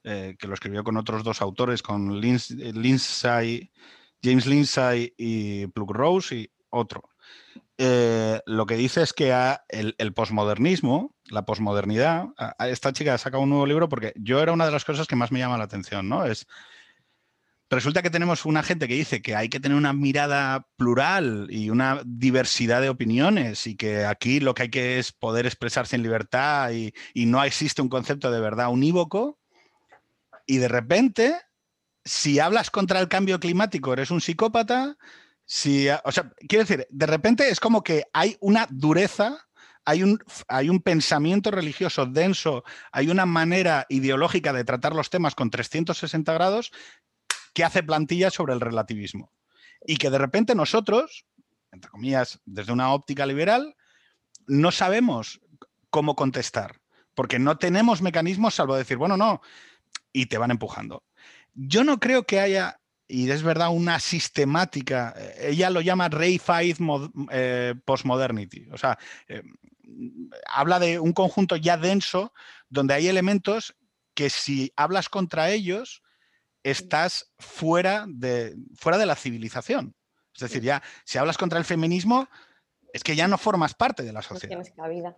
eh, 0.04 0.36
que 0.40 0.48
lo 0.48 0.54
escribió 0.54 0.84
con 0.84 0.98
otros 0.98 1.24
dos 1.24 1.42
autores, 1.42 1.82
con 1.84 2.20
Lindsay, 2.20 3.72
James 4.22 4.46
Lindsay 4.46 5.14
y 5.18 5.68
Plug 5.68 5.92
Rose 5.94 6.36
y 6.36 6.50
otro. 6.70 7.13
Eh, 7.78 8.40
lo 8.46 8.66
que 8.66 8.76
dice 8.76 9.02
es 9.02 9.14
que 9.14 9.34
el, 9.70 9.96
el 9.98 10.14
posmodernismo, 10.14 11.16
la 11.30 11.46
posmodernidad, 11.46 12.28
esta 12.60 12.94
chica 12.94 13.16
ha 13.16 13.18
sacado 13.18 13.44
un 13.44 13.50
nuevo 13.50 13.66
libro 13.66 13.90
porque 13.90 14.14
yo 14.16 14.42
era 14.42 14.52
una 14.52 14.66
de 14.66 14.72
las 14.72 14.86
cosas 14.86 15.08
que 15.08 15.16
más 15.16 15.32
me 15.32 15.40
llama 15.40 15.58
la 15.58 15.64
atención, 15.64 16.08
¿no? 16.08 16.26
Es, 16.26 16.46
resulta 17.70 18.04
que 18.04 18.12
tenemos 18.12 18.46
una 18.46 18.62
gente 18.62 18.88
que 18.88 18.94
dice 18.94 19.24
que 19.24 19.36
hay 19.36 19.50
que 19.50 19.60
tener 19.60 19.76
una 19.76 19.94
mirada 19.94 20.68
plural 20.76 21.48
y 21.50 21.72
una 21.72 22.02
diversidad 22.06 22.82
de 22.82 22.90
opiniones 22.90 23.66
y 23.66 23.76
que 23.76 24.06
aquí 24.06 24.40
lo 24.40 24.54
que 24.54 24.64
hay 24.64 24.70
que 24.70 25.00
es 25.00 25.12
poder 25.12 25.48
expresarse 25.48 25.96
en 25.96 26.04
libertad 26.04 26.72
y 26.72 27.26
no 27.26 27.44
existe 27.44 27.82
un 27.82 27.90
concepto 27.90 28.30
de 28.32 28.40
verdad 28.40 28.72
unívoco. 28.72 29.40
Y 30.46 30.58
de 30.58 30.68
repente, 30.68 31.36
si 32.04 32.40
hablas 32.40 32.70
contra 32.70 33.00
el 33.00 33.08
cambio 33.08 33.40
climático, 33.40 33.94
eres 33.94 34.12
un 34.12 34.22
psicópata, 34.22 34.98
Sí, 35.56 35.88
o 36.04 36.12
sea, 36.12 36.34
quiero 36.50 36.66
decir, 36.66 36.88
de 36.90 37.06
repente 37.06 37.48
es 37.48 37.60
como 37.60 37.84
que 37.84 38.06
hay 38.12 38.38
una 38.40 38.66
dureza, 38.72 39.38
hay 39.86 40.02
un, 40.02 40.18
hay 40.48 40.68
un 40.68 40.82
pensamiento 40.82 41.52
religioso 41.52 42.08
denso, 42.08 42.64
hay 42.92 43.10
una 43.10 43.28
manera 43.28 43.86
ideológica 43.88 44.52
de 44.52 44.64
tratar 44.64 44.96
los 44.96 45.12
temas 45.12 45.36
con 45.36 45.52
360 45.52 46.34
grados 46.34 46.72
que 47.54 47.64
hace 47.64 47.84
plantilla 47.84 48.32
sobre 48.32 48.54
el 48.54 48.62
relativismo. 48.62 49.32
Y 49.86 49.98
que 49.98 50.10
de 50.10 50.18
repente 50.18 50.56
nosotros, 50.56 51.28
entre 51.72 51.92
comillas, 51.92 52.42
desde 52.46 52.74
una 52.74 52.92
óptica 52.92 53.28
liberal, 53.28 53.76
no 54.48 54.72
sabemos 54.72 55.40
cómo 55.92 56.16
contestar, 56.16 56.82
porque 57.14 57.38
no 57.38 57.60
tenemos 57.60 58.02
mecanismos 58.02 58.56
salvo 58.56 58.76
decir, 58.76 58.98
bueno, 58.98 59.18
no, 59.18 59.40
y 60.12 60.26
te 60.26 60.40
van 60.40 60.50
empujando. 60.50 61.04
Yo 61.54 61.84
no 61.84 62.00
creo 62.00 62.26
que 62.26 62.40
haya 62.40 62.80
y 63.08 63.30
es 63.30 63.44
verdad 63.44 63.70
una 63.70 64.00
sistemática, 64.00 65.14
eh, 65.18 65.50
ella 65.50 65.70
lo 65.70 65.82
llama 65.82 66.10
reified 66.10 66.78
eh, 67.32 67.76
postmodernity, 67.86 68.68
o 68.72 68.78
sea, 68.78 68.98
eh, 69.28 69.44
habla 70.48 70.80
de 70.80 71.00
un 71.00 71.14
conjunto 71.14 71.56
ya 71.56 71.78
denso 71.78 72.34
donde 72.70 72.94
hay 72.94 73.08
elementos 73.08 73.76
que 74.14 74.30
si 74.30 74.72
hablas 74.76 75.10
contra 75.10 75.50
ellos 75.52 76.02
estás 76.64 77.32
fuera 77.38 78.06
de, 78.08 78.56
fuera 78.76 78.98
de 78.98 79.06
la 79.06 79.16
civilización. 79.16 79.96
Es 80.34 80.42
decir, 80.42 80.64
ya 80.64 80.82
si 81.04 81.18
hablas 81.18 81.38
contra 81.38 81.60
el 81.60 81.66
feminismo 81.66 82.28
es 82.94 83.04
que 83.04 83.16
ya 83.16 83.28
no 83.28 83.38
formas 83.38 83.74
parte 83.74 84.04
de 84.04 84.14
la 84.14 84.22
sociedad. 84.22 84.56
No 84.56 84.64
tienes 84.64 84.76
cabida. 84.76 85.18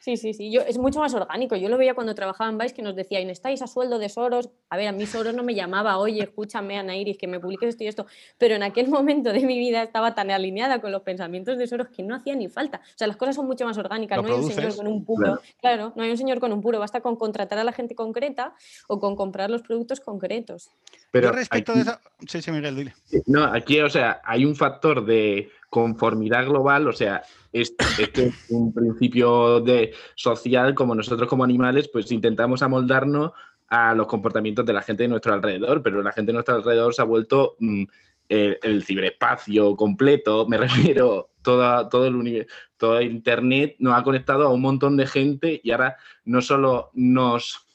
Sí, 0.00 0.16
sí, 0.16 0.32
sí. 0.32 0.50
Yo, 0.50 0.62
es 0.62 0.78
mucho 0.78 0.98
más 0.98 1.12
orgánico. 1.12 1.56
Yo 1.56 1.68
lo 1.68 1.76
veía 1.76 1.94
cuando 1.94 2.14
trabajaba 2.14 2.48
en 2.50 2.56
Vice 2.56 2.74
que 2.74 2.82
nos 2.82 2.96
decía, 2.96 3.20
estáis 3.20 3.60
a 3.60 3.66
sueldo 3.66 3.98
de 3.98 4.08
Soros. 4.08 4.48
A 4.70 4.76
ver, 4.76 4.88
a 4.88 4.92
mí 4.92 5.06
Soros 5.06 5.34
no 5.34 5.42
me 5.42 5.54
llamaba, 5.54 5.98
oye, 5.98 6.22
escúchame, 6.22 6.78
Ana 6.78 6.96
Iris, 6.96 7.18
que 7.18 7.26
me 7.26 7.38
publiques 7.38 7.68
esto 7.68 7.84
y 7.84 7.86
esto. 7.86 8.06
Pero 8.38 8.54
en 8.54 8.62
aquel 8.62 8.88
momento 8.88 9.32
de 9.32 9.40
mi 9.40 9.58
vida 9.58 9.82
estaba 9.82 10.14
tan 10.14 10.30
alineada 10.30 10.80
con 10.80 10.90
los 10.90 11.02
pensamientos 11.02 11.58
de 11.58 11.66
Soros 11.66 11.88
que 11.88 12.02
no 12.02 12.14
hacía 12.14 12.34
ni 12.34 12.48
falta. 12.48 12.78
O 12.78 12.98
sea, 12.98 13.06
las 13.06 13.16
cosas 13.16 13.36
son 13.36 13.46
mucho 13.46 13.66
más 13.66 13.76
orgánicas. 13.76 14.22
no 14.22 14.28
hay 14.28 14.40
un 14.40 14.50
señor 14.50 14.74
con 14.74 14.86
un 14.86 15.04
puro. 15.04 15.38
Claro. 15.60 15.92
no 15.94 16.02
hay 16.02 16.10
un 16.10 16.16
señor 16.16 16.40
con 16.40 16.52
un 16.52 16.62
puro. 16.62 16.78
Basta 16.78 17.00
con 17.02 17.16
contratar 17.16 17.58
a 17.58 17.64
la 17.64 17.72
gente 17.72 17.94
concreta 17.94 18.54
o 18.88 18.98
con 18.98 19.16
comprar 19.16 19.50
los 19.50 19.62
productos 19.62 20.00
concretos. 20.00 20.70
Pero 21.10 21.32
respecto 21.32 21.74
de 21.74 21.82
eso. 21.82 21.98
Sí, 22.26 22.40
sí, 22.40 22.50
Miguel, 22.50 22.76
dile. 22.76 22.94
No, 23.26 23.44
aquí, 23.44 23.80
o 23.80 23.90
sea, 23.90 24.20
hay 24.24 24.44
un 24.44 24.54
factor 24.56 25.04
de 25.04 25.50
conformidad 25.70 26.46
global, 26.46 26.88
o 26.88 26.92
sea, 26.92 27.22
este, 27.52 27.84
es 28.26 28.50
un 28.50 28.74
principio 28.74 29.60
de 29.60 29.94
social, 30.16 30.74
como 30.74 30.94
nosotros 30.94 31.28
como 31.28 31.44
animales, 31.44 31.88
pues 31.88 32.10
intentamos 32.10 32.62
amoldarnos 32.62 33.30
a 33.68 33.94
los 33.94 34.08
comportamientos 34.08 34.66
de 34.66 34.72
la 34.72 34.82
gente 34.82 35.04
de 35.04 35.08
nuestro 35.08 35.32
alrededor, 35.32 35.80
pero 35.80 36.02
la 36.02 36.12
gente 36.12 36.30
de 36.30 36.34
nuestro 36.34 36.56
alrededor 36.56 36.92
se 36.92 37.02
ha 37.02 37.04
vuelto 37.04 37.54
mm, 37.60 37.84
el, 38.28 38.84
ciberespacio 38.84 39.76
completo, 39.76 40.46
me 40.46 40.58
refiero, 40.96 41.30
toda, 41.42 41.88
todo 41.88 42.06
el 42.06 42.46
todo 42.76 43.00
Internet 43.00 43.76
nos 43.78 43.98
ha 43.98 44.02
conectado 44.02 44.46
a 44.46 44.52
un 44.52 44.60
montón 44.60 44.96
de 44.96 45.06
gente 45.06 45.60
y 45.62 45.70
ahora 45.70 45.96
no 46.24 46.42
solo 46.42 46.90
nos 46.94 47.66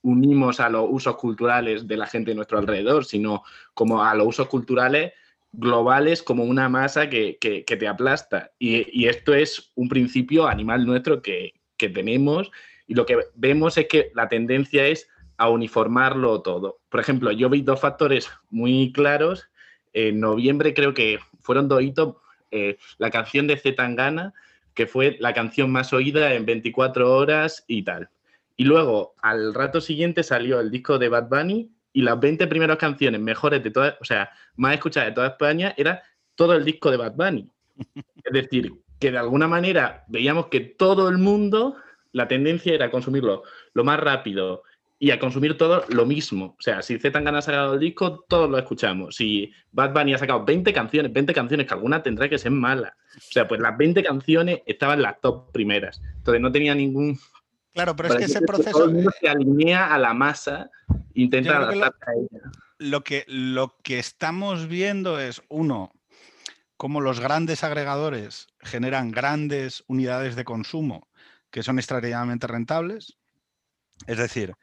unimos 0.00 0.58
a 0.58 0.68
los 0.68 0.86
usos 0.88 1.16
culturales 1.16 1.86
de 1.86 1.96
la 1.96 2.06
gente 2.06 2.30
de 2.30 2.34
nuestro 2.34 2.58
alrededor, 2.58 3.04
sino 3.04 3.42
como 3.74 4.02
a 4.02 4.14
los 4.14 4.26
usos 4.26 4.48
culturales 4.48 5.12
globales 5.52 6.22
como 6.22 6.44
una 6.44 6.68
masa 6.68 7.08
que, 7.08 7.38
te 7.40 7.88
aplasta. 7.88 8.50
Y, 8.58 9.06
esto 9.06 9.34
es 9.34 9.72
un 9.74 9.88
principio 9.88 10.46
animal 10.46 10.86
nuestro 10.86 11.22
que, 11.22 11.54
tenemos 11.76 12.52
y 12.86 12.94
lo 12.94 13.06
que 13.06 13.18
vemos 13.34 13.76
es 13.76 13.88
que 13.88 14.12
la 14.14 14.28
tendencia 14.28 14.86
es 14.86 15.08
a 15.36 15.48
uniformarlo 15.48 16.42
todo. 16.42 16.78
Por 16.90 17.00
ejemplo, 17.00 17.32
yo 17.32 17.50
vi 17.50 17.62
dos 17.62 17.80
factores 17.80 18.30
muy 18.50 18.92
claros. 18.92 19.48
En 19.92 20.20
noviembre 20.20 20.74
creo 20.74 20.94
que 20.94 21.18
fueron 21.40 21.66
dos 21.66 21.82
hitos. 21.82 22.14
Eh, 22.52 22.76
la 22.98 23.10
canción 23.10 23.48
de 23.48 23.56
Zetangana, 23.56 24.32
que 24.74 24.86
fue 24.86 25.16
la 25.18 25.34
canción 25.34 25.72
más 25.72 25.92
oída 25.92 26.34
en 26.34 26.46
24 26.46 27.12
horas 27.16 27.64
y 27.66 27.82
tal. 27.82 28.10
Y 28.56 28.62
luego, 28.62 29.16
al 29.20 29.52
rato 29.54 29.80
siguiente, 29.80 30.22
salió 30.22 30.60
el 30.60 30.70
disco 30.70 31.00
de 31.00 31.08
Bad 31.08 31.28
Bunny 31.28 31.68
y 31.92 32.02
las 32.02 32.18
20 32.18 32.46
primeras 32.46 32.78
canciones 32.78 33.20
mejores 33.20 33.62
de 33.62 33.70
todas, 33.70 33.96
o 34.00 34.04
sea, 34.04 34.30
más 34.56 34.74
escuchadas 34.74 35.10
de 35.10 35.14
toda 35.14 35.28
España, 35.28 35.74
era 35.76 36.02
todo 36.34 36.54
el 36.54 36.64
disco 36.64 36.90
de 36.90 36.96
Bad 36.96 37.14
Bunny. 37.14 37.48
Es 38.24 38.32
decir, 38.32 38.72
que 39.00 39.10
de 39.10 39.18
alguna 39.18 39.48
manera 39.48 40.04
veíamos 40.06 40.46
que 40.46 40.60
todo 40.60 41.08
el 41.08 41.18
mundo, 41.18 41.76
la 42.12 42.28
tendencia 42.28 42.72
era 42.72 42.90
consumirlo 42.90 43.42
lo 43.74 43.82
más 43.82 43.98
rápido 43.98 44.62
y 45.02 45.10
a 45.10 45.18
consumir 45.18 45.58
todo 45.58 45.84
lo 45.88 46.06
mismo. 46.06 46.54
O 46.56 46.62
sea, 46.62 46.80
si 46.82 46.96
Zetangana 46.96 47.38
ha 47.38 47.42
sacado 47.42 47.74
el 47.74 47.80
disco, 47.80 48.24
todos 48.28 48.48
lo 48.48 48.56
escuchamos. 48.56 49.16
Si 49.16 49.50
Bad 49.72 49.92
Bunny 49.92 50.14
ha 50.14 50.18
sacado 50.18 50.44
20 50.44 50.72
canciones, 50.72 51.12
20 51.12 51.34
canciones, 51.34 51.66
que 51.66 51.74
alguna 51.74 52.00
tendrá 52.04 52.28
que 52.28 52.38
ser 52.38 52.52
mala. 52.52 52.94
O 53.16 53.32
sea, 53.32 53.48
pues 53.48 53.60
las 53.60 53.76
20 53.76 54.00
canciones 54.04 54.60
estaban 54.64 55.02
las 55.02 55.20
top 55.20 55.50
primeras. 55.50 56.00
Entonces 56.18 56.40
no 56.40 56.52
tenía 56.52 56.76
ningún 56.76 57.18
Claro, 57.72 57.96
pero 57.96 58.10
es 58.10 58.16
que 58.16 58.24
ese 58.24 58.42
proceso. 58.42 58.70
Todo 58.70 58.84
el 58.84 58.94
mundo 58.94 59.10
se 59.18 59.28
alinea 59.28 59.94
a 59.94 59.98
la 59.98 60.12
masa, 60.14 60.70
intenta 61.14 61.56
adaptarse 61.56 61.98
a 62.06 62.12
ella. 62.14 62.50
Lo 62.78 63.04
que, 63.04 63.24
lo 63.28 63.76
que 63.82 63.98
estamos 63.98 64.68
viendo 64.68 65.20
es, 65.20 65.42
uno, 65.48 65.92
cómo 66.76 67.00
los 67.00 67.20
grandes 67.20 67.62
agregadores 67.64 68.48
generan 68.60 69.10
grandes 69.10 69.84
unidades 69.86 70.34
de 70.36 70.44
consumo 70.44 71.08
que 71.52 71.62
son 71.62 71.78
extraordinariamente 71.78 72.48
rentables. 72.48 73.18
Es 74.08 74.18
decir, 74.18 74.54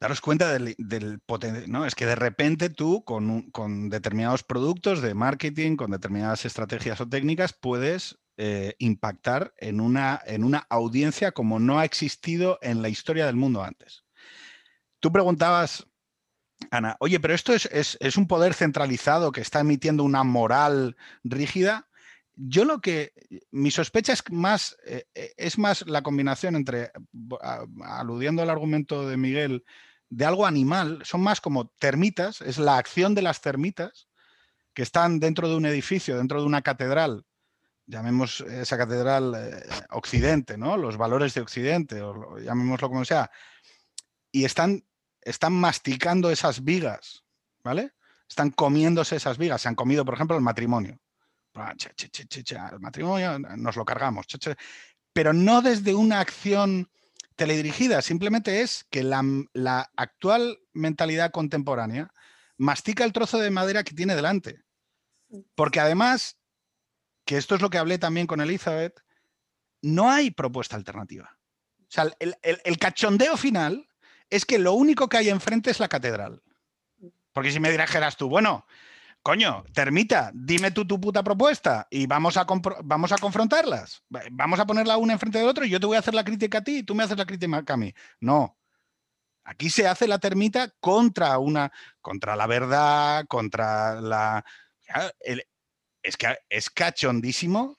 daros 0.00 0.20
cuenta 0.20 0.52
del, 0.52 0.74
del 0.78 1.20
¿no? 1.68 1.86
Es 1.86 1.94
que 1.94 2.06
de 2.06 2.16
repente 2.16 2.70
tú, 2.70 3.04
con, 3.04 3.50
con, 3.50 3.90
determinados 3.90 4.42
productos 4.42 5.02
de 5.02 5.14
marketing, 5.14 5.76
con 5.76 5.92
determinadas 5.92 6.44
estrategias 6.44 7.00
o 7.00 7.08
técnicas, 7.08 7.52
puedes 7.52 8.18
eh, 8.42 8.74
impactar 8.78 9.52
en 9.58 9.82
una, 9.82 10.18
en 10.24 10.44
una 10.44 10.66
audiencia 10.70 11.32
como 11.32 11.58
no 11.58 11.78
ha 11.78 11.84
existido 11.84 12.58
en 12.62 12.80
la 12.80 12.88
historia 12.88 13.26
del 13.26 13.36
mundo 13.36 13.62
antes. 13.62 14.02
Tú 14.98 15.12
preguntabas 15.12 15.86
Ana, 16.70 16.96
oye, 17.00 17.20
pero 17.20 17.34
esto 17.34 17.52
es, 17.52 18.16
un 18.16 18.26
poder 18.26 18.54
centralizado 18.54 19.30
que 19.30 19.42
está 19.42 19.60
emitiendo 19.60 20.04
una 20.04 20.24
moral 20.24 20.96
rígida. 21.22 21.86
Yo 22.34 22.64
lo 22.64 22.80
que, 22.80 23.12
mi 23.50 23.70
sospecha 23.70 24.14
es 24.14 24.22
más, 24.30 24.74
eh, 24.86 25.04
eh, 25.14 25.34
es 25.36 25.58
más 25.58 25.86
la 25.86 26.02
combinación 26.02 26.56
entre, 26.56 26.92
aludiendo 27.82 28.40
al 28.40 28.48
argumento 28.48 29.06
de 29.06 29.18
Miguel, 29.18 29.66
de 30.08 30.24
algo 30.24 30.46
animal, 30.46 31.02
son 31.04 31.20
más 31.20 31.42
como 31.42 31.68
termitas, 31.78 32.40
es 32.40 32.56
la 32.56 32.78
acción 32.78 33.14
de 33.14 33.20
las 33.20 33.42
termitas 33.42 34.08
que 34.72 34.82
están 34.82 35.20
dentro 35.20 35.46
de 35.46 35.56
un 35.56 35.66
edificio, 35.66 36.16
dentro 36.16 36.40
de 36.40 36.46
una 36.46 36.62
catedral, 36.62 37.26
llamemos 37.90 38.40
esa 38.40 38.78
catedral 38.78 39.34
eh, 39.36 39.62
Occidente, 39.90 40.56
¿no? 40.56 40.76
Los 40.76 40.96
valores 40.96 41.34
de 41.34 41.40
Occidente, 41.40 42.00
o 42.00 42.38
llamémoslo 42.38 42.88
como 42.88 43.04
sea, 43.04 43.30
y 44.32 44.44
están 44.44 44.84
están 45.22 45.52
masticando 45.52 46.30
esas 46.30 46.64
vigas, 46.64 47.24
¿vale? 47.62 47.92
Están 48.28 48.50
comiéndose 48.50 49.16
esas 49.16 49.38
vigas. 49.38 49.62
Se 49.62 49.68
han 49.68 49.74
comido, 49.74 50.04
por 50.04 50.14
ejemplo, 50.14 50.36
el 50.36 50.42
matrimonio. 50.42 50.98
El 51.54 52.80
matrimonio 52.80 53.38
nos 53.38 53.76
lo 53.76 53.84
cargamos. 53.84 54.26
Pero 55.12 55.32
no 55.32 55.62
desde 55.62 55.94
una 55.94 56.20
acción 56.20 56.88
teledirigida, 57.34 58.02
simplemente 58.02 58.60
es 58.60 58.84
que 58.90 59.02
la, 59.02 59.22
la 59.52 59.90
actual 59.96 60.58
mentalidad 60.72 61.32
contemporánea 61.32 62.12
mastica 62.56 63.04
el 63.04 63.12
trozo 63.12 63.38
de 63.38 63.50
madera 63.50 63.82
que 63.82 63.94
tiene 63.94 64.14
delante. 64.14 64.62
Porque 65.54 65.80
además, 65.80 66.38
que 67.30 67.36
esto 67.36 67.54
es 67.54 67.60
lo 67.60 67.70
que 67.70 67.78
hablé 67.78 67.96
también 67.96 68.26
con 68.26 68.40
Elizabeth, 68.40 69.04
no 69.82 70.10
hay 70.10 70.32
propuesta 70.32 70.74
alternativa. 70.74 71.38
O 71.78 71.86
sea, 71.88 72.10
el, 72.18 72.34
el 72.42 72.76
cachondeo 72.76 73.36
final 73.36 73.88
es 74.28 74.44
que 74.44 74.58
lo 74.58 74.72
único 74.72 75.08
que 75.08 75.18
hay 75.18 75.28
enfrente 75.28 75.70
es 75.70 75.78
la 75.78 75.86
catedral. 75.86 76.42
Porque 77.32 77.52
si 77.52 77.60
me 77.60 77.70
dijeras 77.70 78.16
tú, 78.16 78.28
bueno, 78.28 78.66
coño, 79.22 79.62
termita, 79.72 80.32
dime 80.34 80.72
tú 80.72 80.84
tu 80.84 81.00
puta 81.00 81.22
propuesta 81.22 81.86
y 81.88 82.08
vamos 82.08 82.36
a, 82.36 82.44
vamos 82.82 83.12
a 83.12 83.18
confrontarlas. 83.18 84.02
Vamos 84.32 84.58
a 84.58 84.66
ponerla 84.66 84.96
una 84.96 85.12
enfrente 85.12 85.38
del 85.38 85.46
otro 85.46 85.64
y 85.64 85.70
yo 85.70 85.78
te 85.78 85.86
voy 85.86 85.94
a 85.94 86.00
hacer 86.00 86.14
la 86.14 86.24
crítica 86.24 86.58
a 86.58 86.64
ti 86.64 86.78
y 86.78 86.82
tú 86.82 86.96
me 86.96 87.04
haces 87.04 87.16
la 87.16 87.26
crítica 87.26 87.62
a 87.64 87.76
mí. 87.76 87.94
No. 88.18 88.58
Aquí 89.44 89.70
se 89.70 89.86
hace 89.86 90.08
la 90.08 90.18
termita 90.18 90.74
contra 90.80 91.38
una, 91.38 91.70
contra 92.00 92.34
la 92.34 92.48
verdad, 92.48 93.24
contra 93.28 94.00
la... 94.00 94.44
es 96.02 96.16
que 96.16 96.38
es 96.48 96.70
cachondísimo 96.70 97.78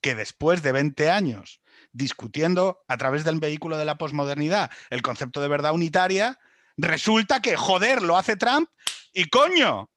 que 0.00 0.14
después 0.14 0.62
de 0.62 0.72
20 0.72 1.10
años 1.10 1.60
discutiendo 1.92 2.82
a 2.88 2.96
través 2.96 3.24
del 3.24 3.38
vehículo 3.38 3.76
de 3.76 3.84
la 3.84 3.98
posmodernidad 3.98 4.70
el 4.90 5.02
concepto 5.02 5.40
de 5.40 5.48
verdad 5.48 5.74
unitaria, 5.74 6.38
resulta 6.76 7.40
que, 7.40 7.56
joder, 7.56 8.02
lo 8.02 8.16
hace 8.16 8.36
Trump 8.36 8.68
y 9.12 9.28
coño, 9.28 9.90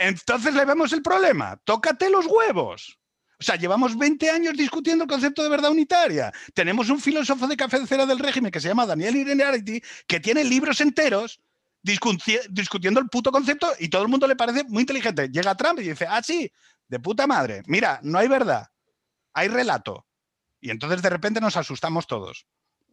entonces 0.00 0.54
le 0.54 0.64
vemos 0.64 0.92
el 0.92 1.02
problema, 1.02 1.56
tócate 1.64 2.10
los 2.10 2.26
huevos. 2.26 2.98
O 3.40 3.44
sea, 3.44 3.54
llevamos 3.54 3.96
20 3.96 4.30
años 4.30 4.56
discutiendo 4.56 5.04
el 5.04 5.10
concepto 5.10 5.44
de 5.44 5.48
verdad 5.48 5.70
unitaria. 5.70 6.32
Tenemos 6.54 6.90
un 6.90 7.00
filósofo 7.00 7.46
de 7.46 7.56
cafecera 7.56 8.04
del 8.04 8.18
régimen 8.18 8.50
que 8.50 8.58
se 8.58 8.66
llama 8.66 8.84
Daniel 8.84 9.14
Ireniarity, 9.14 9.80
que 10.08 10.18
tiene 10.18 10.42
libros 10.42 10.80
enteros 10.80 11.40
discutiendo 11.82 13.00
el 13.00 13.08
puto 13.08 13.30
concepto 13.30 13.72
y 13.78 13.88
todo 13.88 14.02
el 14.02 14.08
mundo 14.08 14.26
le 14.26 14.36
parece 14.36 14.64
muy 14.64 14.82
inteligente. 14.82 15.28
Llega 15.28 15.56
Trump 15.56 15.80
y 15.80 15.88
dice, 15.88 16.06
ah, 16.08 16.22
sí, 16.22 16.50
de 16.88 17.00
puta 17.00 17.26
madre, 17.26 17.62
mira, 17.66 18.00
no 18.02 18.18
hay 18.18 18.28
verdad, 18.28 18.68
hay 19.32 19.48
relato. 19.48 20.06
Y 20.60 20.70
entonces 20.70 21.02
de 21.02 21.10
repente 21.10 21.40
nos 21.40 21.56
asustamos 21.56 22.06
todos. 22.06 22.46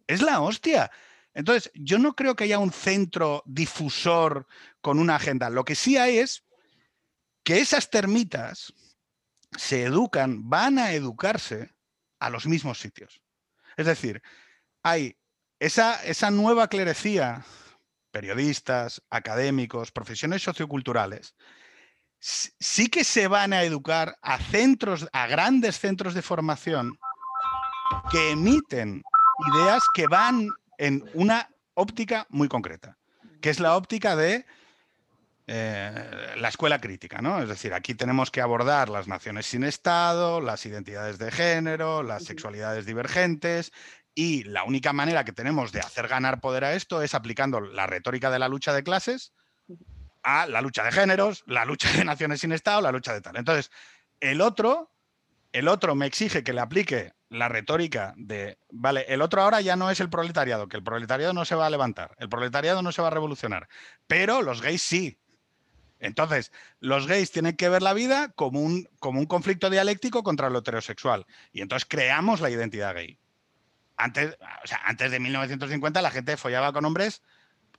Es 0.06 0.22
la 0.22 0.40
hostia. 0.40 0.90
Entonces, 1.34 1.70
yo 1.74 1.98
no 1.98 2.14
creo 2.14 2.36
que 2.36 2.44
haya 2.44 2.58
un 2.58 2.72
centro 2.72 3.42
difusor 3.44 4.46
con 4.80 4.98
una 4.98 5.16
agenda. 5.16 5.50
Lo 5.50 5.64
que 5.64 5.74
sí 5.74 5.96
hay 5.96 6.18
es 6.18 6.44
que 7.42 7.60
esas 7.60 7.90
termitas 7.90 8.72
se 9.56 9.84
educan, 9.84 10.48
van 10.48 10.78
a 10.78 10.92
educarse 10.92 11.74
a 12.18 12.30
los 12.30 12.46
mismos 12.46 12.78
sitios. 12.78 13.20
Es 13.76 13.86
decir, 13.86 14.22
hay 14.82 15.16
esa, 15.58 16.02
esa 16.04 16.30
nueva 16.30 16.68
clerecía, 16.68 17.44
periodistas, 18.10 19.02
académicos, 19.10 19.92
profesiones 19.92 20.42
socioculturales, 20.42 21.34
sí 22.18 22.88
que 22.88 23.04
se 23.04 23.28
van 23.28 23.52
a 23.52 23.62
educar 23.62 24.16
a 24.22 24.38
centros, 24.38 25.08
a 25.12 25.26
grandes 25.26 25.78
centros 25.78 26.14
de 26.14 26.22
formación 26.22 26.98
que 28.10 28.30
emiten 28.30 29.02
ideas 29.54 29.82
que 29.94 30.06
van 30.06 30.48
en 30.78 31.04
una 31.14 31.48
óptica 31.74 32.26
muy 32.30 32.48
concreta, 32.48 32.96
que 33.40 33.50
es 33.50 33.60
la 33.60 33.76
óptica 33.76 34.16
de 34.16 34.46
eh, 35.48 36.34
la 36.38 36.48
escuela 36.48 36.80
crítica, 36.80 37.22
¿no? 37.22 37.40
Es 37.40 37.48
decir, 37.48 37.72
aquí 37.72 37.94
tenemos 37.94 38.32
que 38.32 38.40
abordar 38.40 38.88
las 38.88 39.06
naciones 39.06 39.46
sin 39.46 39.62
Estado, 39.62 40.40
las 40.40 40.66
identidades 40.66 41.18
de 41.18 41.30
género, 41.30 42.02
las 42.02 42.24
sexualidades 42.24 42.84
divergentes, 42.84 43.72
y 44.16 44.44
la 44.44 44.64
única 44.64 44.94
manera 44.94 45.24
que 45.24 45.32
tenemos 45.32 45.72
de 45.72 45.80
hacer 45.80 46.08
ganar 46.08 46.40
poder 46.40 46.64
a 46.64 46.72
esto 46.72 47.02
es 47.02 47.14
aplicando 47.14 47.60
la 47.60 47.86
retórica 47.86 48.30
de 48.30 48.38
la 48.38 48.48
lucha 48.48 48.72
de 48.72 48.82
clases 48.82 49.34
a 50.22 50.46
la 50.46 50.62
lucha 50.62 50.82
de 50.82 50.90
géneros, 50.90 51.44
la 51.46 51.66
lucha 51.66 51.92
de 51.92 52.02
naciones 52.02 52.40
sin 52.40 52.50
Estado, 52.50 52.80
la 52.80 52.90
lucha 52.90 53.12
de 53.12 53.20
tal. 53.20 53.36
Entonces, 53.36 53.70
el 54.18 54.40
otro, 54.40 54.90
el 55.52 55.68
otro 55.68 55.94
me 55.94 56.06
exige 56.06 56.42
que 56.42 56.54
le 56.54 56.62
aplique 56.62 57.12
la 57.28 57.50
retórica 57.50 58.14
de, 58.16 58.58
vale, 58.70 59.04
el 59.06 59.20
otro 59.20 59.42
ahora 59.42 59.60
ya 59.60 59.76
no 59.76 59.90
es 59.90 60.00
el 60.00 60.08
proletariado, 60.08 60.66
que 60.66 60.78
el 60.78 60.82
proletariado 60.82 61.34
no 61.34 61.44
se 61.44 61.54
va 61.54 61.66
a 61.66 61.70
levantar, 61.70 62.16
el 62.18 62.30
proletariado 62.30 62.80
no 62.80 62.92
se 62.92 63.02
va 63.02 63.08
a 63.08 63.12
revolucionar, 63.12 63.68
pero 64.06 64.40
los 64.40 64.62
gays 64.62 64.82
sí. 64.82 65.20
Entonces, 65.98 66.52
los 66.80 67.06
gays 67.06 67.30
tienen 67.32 67.54
que 67.54 67.68
ver 67.68 67.82
la 67.82 67.92
vida 67.92 68.32
como 68.32 68.60
un, 68.60 68.88
como 68.98 69.20
un 69.20 69.26
conflicto 69.26 69.68
dialéctico 69.68 70.22
contra 70.22 70.48
lo 70.48 70.60
heterosexual. 70.60 71.26
Y 71.52 71.60
entonces 71.60 71.86
creamos 71.88 72.40
la 72.40 72.50
identidad 72.50 72.94
gay. 72.94 73.18
Antes, 73.96 74.36
o 74.62 74.66
sea, 74.66 74.80
antes 74.84 75.10
de 75.10 75.20
1950 75.20 76.02
la 76.02 76.10
gente 76.10 76.36
follaba 76.36 76.72
con 76.72 76.84
hombres, 76.84 77.22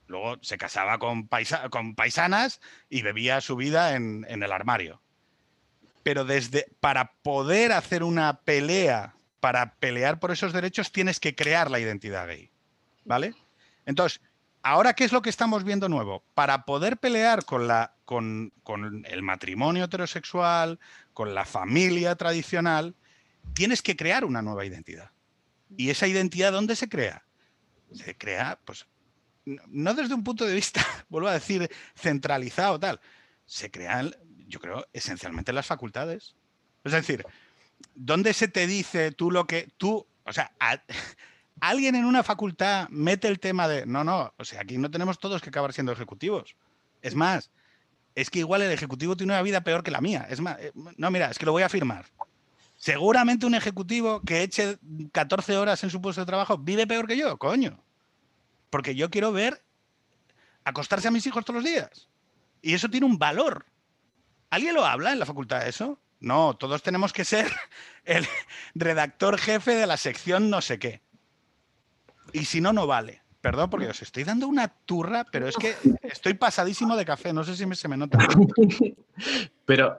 luego 0.06 0.36
se 0.42 0.58
casaba 0.58 0.98
con, 0.98 1.28
con 1.70 1.94
paisanas 1.94 2.60
y 2.88 3.02
bebía 3.02 3.40
su 3.40 3.56
vida 3.56 3.94
en, 3.94 4.26
en 4.28 4.42
el 4.42 4.52
armario. 4.52 5.00
Pero 6.02 6.24
desde, 6.24 6.66
para 6.80 7.12
poder 7.22 7.72
hacer 7.72 8.02
una 8.02 8.40
pelea 8.40 9.14
para 9.40 9.74
pelear 9.74 10.18
por 10.18 10.30
esos 10.30 10.52
derechos 10.52 10.92
tienes 10.92 11.20
que 11.20 11.34
crear 11.34 11.70
la 11.70 11.80
identidad 11.80 12.26
gay. 12.26 12.50
¿Vale? 13.04 13.34
Entonces, 13.86 14.20
ahora, 14.62 14.94
¿qué 14.94 15.04
es 15.04 15.12
lo 15.12 15.22
que 15.22 15.30
estamos 15.30 15.64
viendo 15.64 15.88
nuevo? 15.88 16.22
Para 16.34 16.64
poder 16.64 16.98
pelear 16.98 17.44
con, 17.44 17.68
la, 17.68 17.94
con, 18.04 18.52
con 18.62 19.06
el 19.08 19.22
matrimonio 19.22 19.84
heterosexual, 19.84 20.78
con 21.14 21.34
la 21.34 21.44
familia 21.44 22.16
tradicional, 22.16 22.94
tienes 23.54 23.82
que 23.82 23.96
crear 23.96 24.24
una 24.24 24.42
nueva 24.42 24.66
identidad. 24.66 25.10
¿Y 25.76 25.90
esa 25.90 26.06
identidad 26.06 26.52
dónde 26.52 26.76
se 26.76 26.88
crea? 26.88 27.24
Se 27.92 28.16
crea, 28.16 28.58
pues, 28.64 28.86
no 29.44 29.94
desde 29.94 30.14
un 30.14 30.24
punto 30.24 30.44
de 30.44 30.54
vista, 30.54 30.84
vuelvo 31.08 31.28
a 31.28 31.34
decir, 31.34 31.70
centralizado 31.94 32.78
tal. 32.78 33.00
Se 33.46 33.70
crean, 33.70 34.14
yo 34.46 34.60
creo, 34.60 34.86
esencialmente 34.92 35.50
en 35.50 35.56
las 35.56 35.66
facultades. 35.66 36.34
Es 36.84 36.92
decir, 36.92 37.24
¿dónde 37.94 38.32
se 38.34 38.48
te 38.48 38.66
dice 38.66 39.12
tú 39.12 39.30
lo 39.30 39.46
que 39.46 39.68
tú, 39.76 40.06
o 40.24 40.32
sea, 40.32 40.52
alguien 41.60 41.94
en 41.94 42.04
una 42.04 42.22
facultad 42.22 42.88
mete 42.90 43.28
el 43.28 43.40
tema 43.40 43.68
de, 43.68 43.86
no, 43.86 44.04
no, 44.04 44.32
o 44.36 44.44
sea, 44.44 44.60
aquí 44.60 44.78
no 44.78 44.90
tenemos 44.90 45.18
todos 45.18 45.42
que 45.42 45.48
acabar 45.48 45.72
siendo 45.72 45.92
ejecutivos. 45.92 46.56
Es 47.02 47.14
más, 47.14 47.50
es 48.14 48.30
que 48.30 48.40
igual 48.40 48.62
el 48.62 48.72
ejecutivo 48.72 49.16
tiene 49.16 49.32
una 49.32 49.42
vida 49.42 49.62
peor 49.62 49.82
que 49.82 49.90
la 49.90 50.00
mía. 50.00 50.26
Es 50.28 50.40
más, 50.40 50.58
eh, 50.58 50.72
no, 50.96 51.10
mira, 51.10 51.30
es 51.30 51.38
que 51.38 51.46
lo 51.46 51.52
voy 51.52 51.62
a 51.62 51.66
afirmar. 51.66 52.06
Seguramente 52.78 53.44
un 53.44 53.56
ejecutivo 53.56 54.22
que 54.22 54.42
eche 54.42 54.78
14 55.10 55.56
horas 55.56 55.82
en 55.82 55.90
su 55.90 56.00
puesto 56.00 56.22
de 56.22 56.26
trabajo 56.26 56.56
vive 56.58 56.86
peor 56.86 57.08
que 57.08 57.16
yo, 57.16 57.36
coño. 57.36 57.82
Porque 58.70 58.94
yo 58.94 59.10
quiero 59.10 59.32
ver 59.32 59.60
acostarse 60.62 61.08
a 61.08 61.10
mis 61.10 61.26
hijos 61.26 61.44
todos 61.44 61.62
los 61.62 61.70
días. 61.70 62.08
Y 62.62 62.74
eso 62.74 62.88
tiene 62.88 63.06
un 63.06 63.18
valor. 63.18 63.66
¿Alguien 64.50 64.74
lo 64.74 64.86
habla 64.86 65.12
en 65.12 65.18
la 65.18 65.26
facultad 65.26 65.60
de 65.60 65.70
eso? 65.70 65.98
No, 66.20 66.56
todos 66.56 66.82
tenemos 66.82 67.12
que 67.12 67.24
ser 67.24 67.50
el 68.04 68.24
redactor 68.76 69.38
jefe 69.38 69.74
de 69.74 69.86
la 69.88 69.96
sección 69.96 70.48
no 70.48 70.60
sé 70.60 70.78
qué. 70.78 71.02
Y 72.32 72.44
si 72.44 72.60
no, 72.60 72.72
no 72.72 72.86
vale. 72.86 73.22
Perdón, 73.40 73.70
porque 73.70 73.86
os 73.86 74.02
estoy 74.02 74.24
dando 74.24 74.48
una 74.48 74.68
turra, 74.68 75.24
pero 75.30 75.46
es 75.46 75.56
que 75.56 75.74
estoy 76.02 76.34
pasadísimo 76.34 76.96
de 76.96 77.04
café. 77.04 77.32
No 77.32 77.44
sé 77.44 77.54
si 77.54 77.72
se 77.74 77.88
me 77.88 77.96
nota. 77.96 78.18
Pero, 79.64 79.98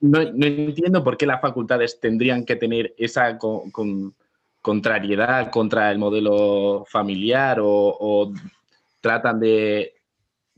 no, 0.00 0.20
entiendo 0.20 1.04
por 1.04 1.18
qué 1.18 1.26
las 1.26 1.40
facultades 1.40 2.00
tendrían 2.00 2.46
que 2.46 2.56
tener 2.56 2.94
esa 2.96 3.38
contrariedad 4.62 5.50
contra 5.50 5.90
el 5.90 5.98
modelo 5.98 6.86
familiar 6.88 7.58
o, 7.60 8.32
tratan 9.00 9.38
de, 9.38 9.94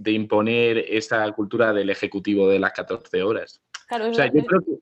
imponer 0.05 0.79
esa 0.89 1.31
cultura 1.33 1.73
del 1.73 1.91
ejecutivo 1.91 2.49
de 2.49 2.61
las 2.61 2.73
14 2.73 3.23
horas. 3.23 3.61
Claro, 3.89 4.11
o 4.11 4.15
sea, 4.15 4.27
yo 4.27 4.45
creo 4.45 4.61
que 4.61 4.79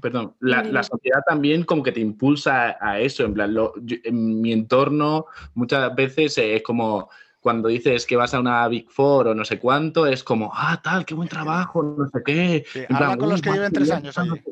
perdón, 0.00 0.34
la, 0.40 0.82
sociedad 0.82 1.20
también 1.26 1.64
como 1.64 1.82
que 1.82 1.92
te 1.92 2.00
impulsa 2.00 2.76
a 2.80 3.00
eso, 3.00 3.24
en 3.24 3.34
plan, 3.34 3.56
en 4.04 4.40
mi 4.40 4.52
entorno 4.52 5.26
muchas 5.54 5.94
veces 5.94 6.36
es 6.38 6.62
como, 6.62 7.08
cuando 7.40 7.68
dices 7.68 8.06
que 8.06 8.16
vas 8.16 8.34
a 8.34 8.40
una 8.40 8.66
Big 8.68 8.90
Four 8.90 9.28
o 9.28 9.34
no 9.34 9.44
sé 9.44 9.58
cuánto, 9.58 10.06
es 10.06 10.22
como, 10.22 10.50
ah, 10.54 10.80
tal, 10.82 11.04
qué 11.04 11.14
buen 11.14 11.28
trabajo, 11.28 11.82
no 11.82 12.08
sé 12.08 12.22
qué. 12.24 12.64
habla 12.90 13.16
con 13.16 13.28
los 13.28 13.42
que 13.42 13.50
lleven 13.50 13.72
tres 13.72 13.90
años 13.90 14.18
allí. 14.18 14.42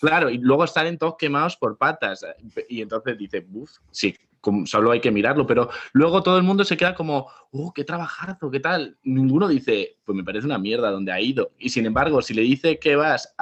Claro, 0.00 0.30
y 0.30 0.38
luego 0.38 0.66
salen 0.66 0.96
todos 0.96 1.16
quemados 1.18 1.56
por 1.56 1.76
patas. 1.76 2.24
Y 2.70 2.80
entonces 2.80 3.18
dice, 3.18 3.40
buf, 3.40 3.70
sí, 3.90 4.16
solo 4.64 4.92
hay 4.92 5.00
que 5.00 5.10
mirarlo, 5.10 5.46
pero 5.46 5.68
luego 5.92 6.22
todo 6.22 6.38
el 6.38 6.42
mundo 6.42 6.64
se 6.64 6.76
queda 6.76 6.94
como, 6.94 7.28
oh, 7.50 7.72
qué 7.74 7.84
trabajazo, 7.84 8.50
qué 8.50 8.60
tal. 8.60 8.96
Ninguno 9.02 9.46
dice, 9.46 9.98
pues 10.04 10.16
me 10.16 10.24
parece 10.24 10.46
una 10.46 10.58
mierda 10.58 10.90
donde 10.90 11.12
ha 11.12 11.20
ido. 11.20 11.52
Y 11.58 11.68
sin 11.68 11.84
embargo, 11.84 12.22
si 12.22 12.32
le 12.32 12.42
dice 12.42 12.78
que 12.78 12.96
vas 12.96 13.34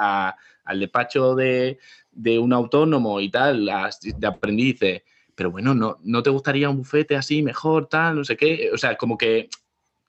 al 0.69 0.79
despacho 0.79 1.35
de, 1.35 1.77
un 2.39 2.53
autónomo 2.53 3.19
y 3.19 3.29
tal, 3.29 3.65
de 3.65 4.27
aprendiz, 4.27 4.79
dice, 4.79 5.03
pero 5.35 5.51
bueno, 5.51 5.73
no, 5.73 5.97
¿no 6.03 6.21
te 6.21 6.29
gustaría 6.29 6.69
un 6.69 6.77
bufete 6.77 7.15
así 7.15 7.41
mejor, 7.41 7.87
tal, 7.87 8.17
no 8.17 8.23
sé 8.23 8.37
qué? 8.37 8.69
O 8.73 8.77
sea, 8.77 8.95
como 8.95 9.17
que 9.17 9.49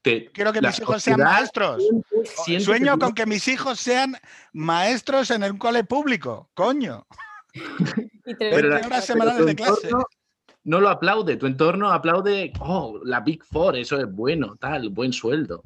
Quiero 0.02 0.52
que 0.52 0.62
mis 0.62 0.78
hijos 0.80 1.02
sean 1.02 1.20
maestros. 1.20 1.82
Sueño 2.60 2.98
con 2.98 3.14
que 3.14 3.26
mis 3.26 3.46
hijos 3.48 3.78
sean 3.78 4.16
maestros 4.52 5.30
en 5.30 5.42
el 5.42 5.58
cole 5.58 5.84
público, 5.84 6.48
coño. 6.54 7.06
Pero 8.38 8.76
horas 8.76 9.04
semanales 9.04 9.44
de 9.44 9.54
clase. 9.54 9.90
No 10.64 10.80
lo 10.80 10.88
aplaude, 10.88 11.36
tu 11.36 11.46
entorno 11.46 11.90
aplaude, 11.90 12.52
oh, 12.60 13.00
la 13.04 13.20
Big 13.20 13.42
Four, 13.44 13.76
eso 13.76 13.98
es 13.98 14.10
bueno, 14.10 14.56
tal, 14.56 14.90
buen 14.90 15.12
sueldo. 15.12 15.62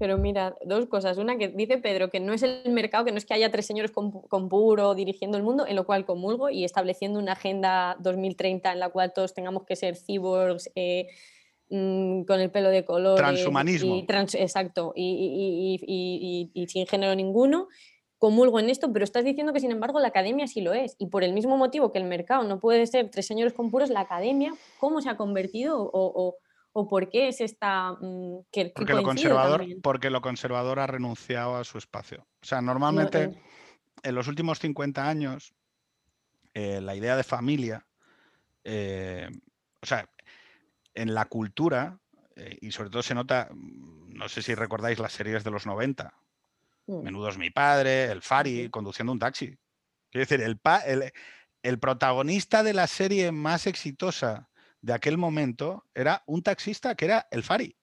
Pero 0.00 0.18
mira, 0.18 0.56
dos 0.64 0.86
cosas. 0.86 1.18
Una 1.18 1.38
que 1.38 1.46
dice 1.46 1.78
Pedro 1.78 2.10
que 2.10 2.18
no 2.18 2.32
es 2.32 2.42
el 2.42 2.72
mercado, 2.72 3.04
que 3.04 3.12
no 3.12 3.18
es 3.18 3.24
que 3.24 3.34
haya 3.34 3.52
tres 3.52 3.66
señores 3.66 3.92
con, 3.92 4.48
puro 4.48 4.96
dirigiendo 4.96 5.36
el 5.36 5.44
mundo, 5.44 5.64
en 5.68 5.76
lo 5.76 5.86
cual 5.86 6.04
comulgo 6.04 6.50
y 6.50 6.64
estableciendo 6.64 7.20
una 7.20 7.32
agenda 7.32 7.96
2030 8.00 8.72
en 8.72 8.80
la 8.80 8.88
cual 8.88 9.12
todos 9.12 9.32
tengamos 9.32 9.64
que 9.64 9.76
ser 9.76 9.94
cyborgs, 9.94 10.72
eh, 10.74 11.06
Mm, 11.70 12.24
con 12.24 12.40
el 12.40 12.50
pelo 12.50 12.68
de 12.68 12.84
color. 12.84 13.16
Transhumanismo. 13.16 13.94
exacto, 13.94 14.92
y, 14.96 16.66
sin 16.68 16.86
género 16.86 17.14
ninguno. 17.14 17.68
Comulgo 18.18 18.58
en 18.60 18.68
esto, 18.68 18.92
pero 18.92 19.04
estás 19.04 19.24
diciendo 19.24 19.54
que 19.54 19.60
sin 19.60 19.70
embargo 19.70 19.98
la 19.98 20.08
academia 20.08 20.46
sí 20.46 20.60
lo 20.60 20.74
es. 20.74 20.94
Y 20.98 21.06
por 21.06 21.24
el 21.24 21.32
mismo 21.32 21.56
motivo 21.56 21.90
que 21.90 21.98
el 21.98 22.04
mercado 22.04 22.42
no 22.42 22.60
puede 22.60 22.86
ser 22.86 23.08
tres 23.08 23.26
señores 23.26 23.54
con 23.54 23.70
puros, 23.70 23.88
la 23.88 24.00
academia, 24.00 24.52
¿cómo 24.78 25.00
se 25.00 25.08
ha 25.08 25.16
convertido 25.16 25.80
o, 25.80 26.36
por 26.72 27.10
qué 27.10 27.28
es 27.28 27.40
esta... 27.40 27.92
Mm, 27.92 28.44
que, 28.52 28.72
porque, 28.74 28.94
lo 28.94 29.02
conservador, 29.02 29.66
porque 29.82 30.10
lo 30.10 30.20
conservador 30.20 30.78
ha 30.78 30.86
renunciado 30.86 31.56
a 31.56 31.64
su 31.64 31.78
espacio. 31.78 32.26
O 32.42 32.46
sea, 32.46 32.60
normalmente 32.60 33.22
eh. 33.24 33.42
en 34.02 34.14
los 34.14 34.28
últimos 34.28 34.58
50 34.58 35.08
años 35.08 35.54
eh, 36.54 36.80
la 36.80 36.96
idea 36.96 37.16
de 37.16 37.22
familia, 37.22 37.86
eh, 38.64 39.28
o 39.80 39.86
sea, 39.86 40.08
en 40.94 41.14
la 41.14 41.26
cultura, 41.26 42.00
eh, 42.34 42.58
y 42.60 42.72
sobre 42.72 42.90
todo 42.90 43.02
se 43.02 43.14
nota, 43.14 43.48
mm, 43.52 44.14
no 44.14 44.28
sé 44.28 44.42
si 44.42 44.54
recordáis 44.54 44.98
las 44.98 45.12
series 45.12 45.44
de 45.44 45.50
los 45.50 45.66
90, 45.66 46.12
mm. 46.86 47.02
Menudo 47.02 47.28
es 47.28 47.38
mi 47.38 47.50
padre, 47.50 48.10
el 48.10 48.22
Fari, 48.22 48.68
conduciendo 48.68 49.12
un 49.12 49.20
taxi. 49.20 49.56
Quiero 50.10 50.26
decir, 50.26 50.40
el, 50.42 50.60
el, 50.86 51.12
el 51.62 51.78
protagonista 51.78 52.64
de 52.64 52.74
la 52.74 52.88
serie 52.88 53.30
más 53.30 53.68
exitosa 53.68 54.49
de 54.82 54.92
aquel 54.92 55.18
momento 55.18 55.84
era 55.94 56.22
un 56.26 56.42
taxista 56.42 56.94
que 56.94 57.04
era 57.04 57.26
el 57.30 57.42
Fari 57.42 57.76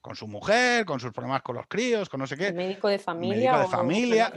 con 0.00 0.16
su 0.16 0.26
mujer, 0.26 0.84
con 0.84 1.00
sus 1.00 1.12
problemas 1.12 1.42
con 1.42 1.56
los 1.56 1.66
críos, 1.66 2.08
con 2.08 2.20
no 2.20 2.26
sé 2.26 2.36
qué. 2.36 2.52
médico 2.52 2.88
de 2.88 2.98
familia. 2.98 3.52
Médico 3.52 3.58
de 3.58 3.66
familia. 3.66 4.32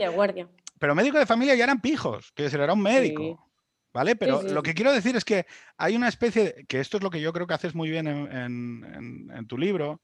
Pero 0.78 0.94
médico 0.94 1.18
de 1.18 1.26
familia 1.26 1.54
ya 1.54 1.64
eran 1.64 1.80
pijos, 1.80 2.32
decir, 2.36 2.60
era 2.60 2.72
un 2.72 2.82
médico. 2.82 3.48
¿Vale? 3.94 4.16
Pero 4.16 4.42
lo 4.42 4.62
que 4.62 4.74
quiero 4.74 4.90
decir 4.92 5.16
es 5.16 5.24
que 5.24 5.46
hay 5.76 5.96
una 5.96 6.08
especie, 6.08 6.44
de, 6.44 6.64
que 6.66 6.80
esto 6.80 6.96
es 6.96 7.02
lo 7.02 7.10
que 7.10 7.20
yo 7.20 7.32
creo 7.32 7.46
que 7.46 7.54
haces 7.54 7.74
muy 7.74 7.90
bien 7.90 8.06
en, 8.06 9.46
tu 9.46 9.58
libro, 9.58 10.00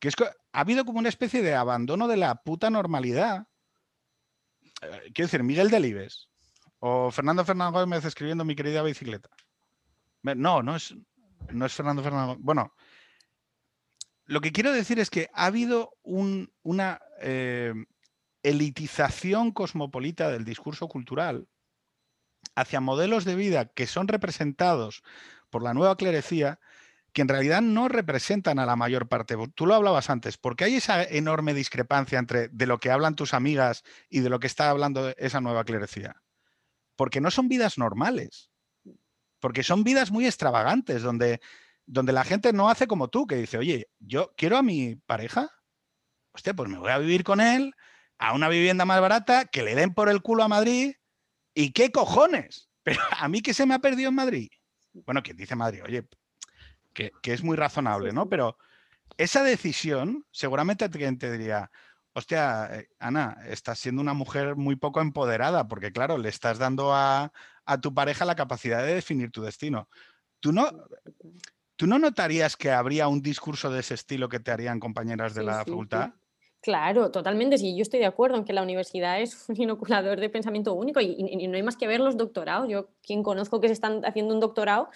que 0.00 0.08
es 0.08 0.16
que 0.16 0.24
ha 0.24 0.60
habido 0.60 0.84
como 0.84 1.00
una 1.00 1.08
especie 1.08 1.42
de 1.42 1.54
abandono 1.54 2.06
de 2.06 2.16
la 2.16 2.36
puta 2.36 2.70
normalidad. 2.70 3.46
Eh, 4.82 5.10
quiero 5.12 5.26
decir, 5.26 5.42
Miguel 5.42 5.70
Delibes 5.70 6.28
o 6.78 7.10
Fernando 7.10 7.44
Gómez 7.72 8.04
escribiendo 8.04 8.44
Mi 8.44 8.54
querida 8.54 8.82
bicicleta. 8.82 9.28
No, 10.34 10.62
no 10.62 10.76
es, 10.76 10.94
no 11.50 11.66
es 11.66 11.72
Fernando 11.72 12.02
Fernando. 12.02 12.36
Bueno, 12.40 12.72
lo 14.24 14.40
que 14.40 14.52
quiero 14.52 14.72
decir 14.72 14.98
es 14.98 15.10
que 15.10 15.28
ha 15.32 15.46
habido 15.46 15.92
una 16.02 17.00
eh, 17.20 17.72
elitización 18.42 19.52
cosmopolita 19.52 20.30
del 20.30 20.44
discurso 20.44 20.88
cultural 20.88 21.48
hacia 22.54 22.80
modelos 22.80 23.24
de 23.24 23.36
vida 23.36 23.66
que 23.66 23.86
son 23.86 24.08
representados 24.08 25.02
por 25.50 25.62
la 25.62 25.74
nueva 25.74 25.96
clerecía, 25.96 26.58
que 27.12 27.22
en 27.22 27.28
realidad 27.28 27.62
no 27.62 27.88
representan 27.88 28.58
a 28.58 28.66
la 28.66 28.76
mayor 28.76 29.08
parte. 29.08 29.36
Tú 29.54 29.66
lo 29.66 29.74
hablabas 29.74 30.10
antes, 30.10 30.36
porque 30.36 30.64
hay 30.64 30.74
esa 30.74 31.02
enorme 31.02 31.54
discrepancia 31.54 32.18
entre 32.18 32.48
de 32.48 32.66
lo 32.66 32.78
que 32.78 32.90
hablan 32.90 33.14
tus 33.14 33.32
amigas 33.32 33.84
y 34.08 34.20
de 34.20 34.28
lo 34.28 34.40
que 34.40 34.46
está 34.46 34.70
hablando 34.70 35.14
esa 35.16 35.40
nueva 35.40 35.64
clerecía. 35.64 36.22
Porque 36.96 37.20
no 37.20 37.30
son 37.30 37.48
vidas 37.48 37.78
normales, 37.78 38.50
porque 39.46 39.62
son 39.62 39.84
vidas 39.84 40.10
muy 40.10 40.26
extravagantes, 40.26 41.02
donde, 41.02 41.40
donde 41.86 42.12
la 42.12 42.24
gente 42.24 42.52
no 42.52 42.68
hace 42.68 42.88
como 42.88 43.06
tú, 43.06 43.28
que 43.28 43.36
dice, 43.36 43.58
oye, 43.58 43.88
yo 44.00 44.34
quiero 44.36 44.56
a 44.56 44.62
mi 44.64 44.96
pareja, 44.96 45.52
hostia, 46.32 46.52
pues 46.52 46.68
me 46.68 46.78
voy 46.78 46.90
a 46.90 46.98
vivir 46.98 47.22
con 47.22 47.40
él 47.40 47.72
a 48.18 48.32
una 48.32 48.48
vivienda 48.48 48.84
más 48.84 49.00
barata, 49.00 49.44
que 49.44 49.62
le 49.62 49.76
den 49.76 49.94
por 49.94 50.08
el 50.08 50.20
culo 50.20 50.42
a 50.42 50.48
Madrid 50.48 50.94
¿Y 51.54 51.70
qué 51.70 51.92
cojones? 51.92 52.68
Pero 52.82 53.00
a 53.16 53.28
mí 53.28 53.40
que 53.40 53.54
se 53.54 53.66
me 53.66 53.74
ha 53.74 53.78
perdido 53.78 54.08
en 54.08 54.16
Madrid. 54.16 54.48
Bueno, 54.92 55.22
quien 55.22 55.36
dice 55.36 55.54
Madrid, 55.54 55.84
oye, 55.84 56.08
que, 56.92 57.12
es 57.22 57.44
muy 57.44 57.56
razonable, 57.56 58.12
¿no? 58.12 58.28
Pero 58.28 58.58
esa 59.16 59.44
decisión, 59.44 60.26
seguramente 60.32 60.88
te 60.88 61.32
diría, 61.32 61.70
hostia, 62.16 62.70
eh, 62.72 62.88
Ana, 62.98 63.36
estás 63.46 63.78
siendo 63.78 64.00
una 64.00 64.14
mujer 64.14 64.56
muy 64.56 64.76
poco 64.76 65.02
empoderada, 65.02 65.68
porque 65.68 65.92
claro, 65.92 66.16
le 66.16 66.30
estás 66.30 66.58
dando 66.58 66.94
a, 66.94 67.30
tu 67.82 67.92
pareja 67.92 68.24
la 68.24 68.34
capacidad 68.34 68.82
de 68.82 68.94
definir 68.94 69.30
tu 69.30 69.42
destino. 69.42 69.88
¿Tú 70.40 70.50
no, 70.50 70.70
¿Tú 71.76 71.86
no 71.86 71.98
notarías 71.98 72.56
que 72.56 72.70
habría 72.70 73.06
un 73.08 73.20
discurso 73.20 73.70
de 73.70 73.80
ese 73.80 73.94
estilo 73.94 74.30
que 74.30 74.40
te 74.40 74.50
harían 74.50 74.80
compañeras 74.80 75.34
de 75.34 75.42
la 75.42 75.64
facultad? 75.64 76.14
Claro, 76.62 77.10
totalmente. 77.10 77.58
Sí, 77.58 77.76
yo 77.76 77.82
estoy 77.82 78.00
de 78.00 78.06
acuerdo 78.06 78.38
en 78.38 78.44
que 78.44 78.54
la 78.54 78.62
universidad 78.62 79.20
es 79.20 79.46
un 79.48 79.60
inoculador 79.60 80.18
de 80.18 80.30
pensamiento 80.30 80.72
único 80.72 81.02
y, 81.02 81.46
no 81.48 81.56
hay 81.56 81.62
más 81.62 81.76
que 81.76 81.86
ver 81.86 82.00
los 82.00 82.16
doctorados. 82.16 82.66
Yo, 82.70 82.88
quien 83.02 83.22
conozco 83.22 83.60
que 83.60 83.68
se 83.68 83.74
están 83.74 84.02
haciendo 84.06 84.32
un 84.32 84.40
doctorado, 84.40 84.88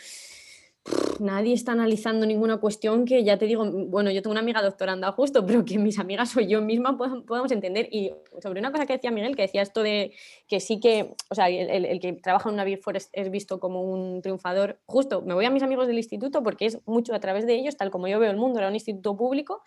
nadie 1.20 1.54
está 1.54 1.72
analizando 1.72 2.26
ninguna 2.26 2.56
cuestión 2.56 3.04
que 3.04 3.22
ya 3.22 3.38
te 3.38 3.46
digo, 3.46 3.70
bueno, 3.70 4.10
yo 4.10 4.22
tengo 4.22 4.32
una 4.32 4.40
amiga 4.40 4.62
doctoranda 4.62 5.12
justo, 5.12 5.44
pero 5.46 5.64
que 5.64 5.78
mis 5.78 5.98
amigas 5.98 6.36
o 6.36 6.40
yo 6.40 6.60
misma 6.62 6.96
podamos, 6.96 7.52
entender. 7.52 7.88
Y 7.90 8.12
sobre 8.42 8.60
una 8.60 8.72
cosa 8.72 8.86
que 8.86 8.94
decía 8.94 9.10
Miguel, 9.10 9.36
que 9.36 9.42
decía 9.42 9.62
esto 9.62 9.82
de 9.82 10.12
que 10.48 10.60
sí 10.60 10.80
que, 10.80 11.14
o 11.28 11.34
sea, 11.34 11.48
el, 11.48 12.00
que 12.00 12.14
trabaja 12.14 12.48
en 12.48 12.54
una 12.54 12.64
Big 12.64 12.80
es, 13.12 13.30
visto 13.30 13.60
como 13.60 13.82
un 13.82 14.22
triunfador, 14.22 14.80
justo 14.86 15.22
me 15.22 15.34
voy 15.34 15.44
a 15.44 15.50
mis 15.50 15.62
amigos 15.62 15.86
del 15.86 15.98
instituto 15.98 16.42
porque 16.42 16.66
es 16.66 16.78
mucho 16.86 17.14
a 17.14 17.20
través 17.20 17.46
de 17.46 17.54
ellos, 17.54 17.76
tal 17.76 17.90
como 17.90 18.08
yo 18.08 18.18
veo 18.18 18.30
el 18.30 18.36
mundo, 18.36 18.58
era 18.58 18.68
un 18.68 18.74
instituto 18.74 19.16
público 19.16 19.62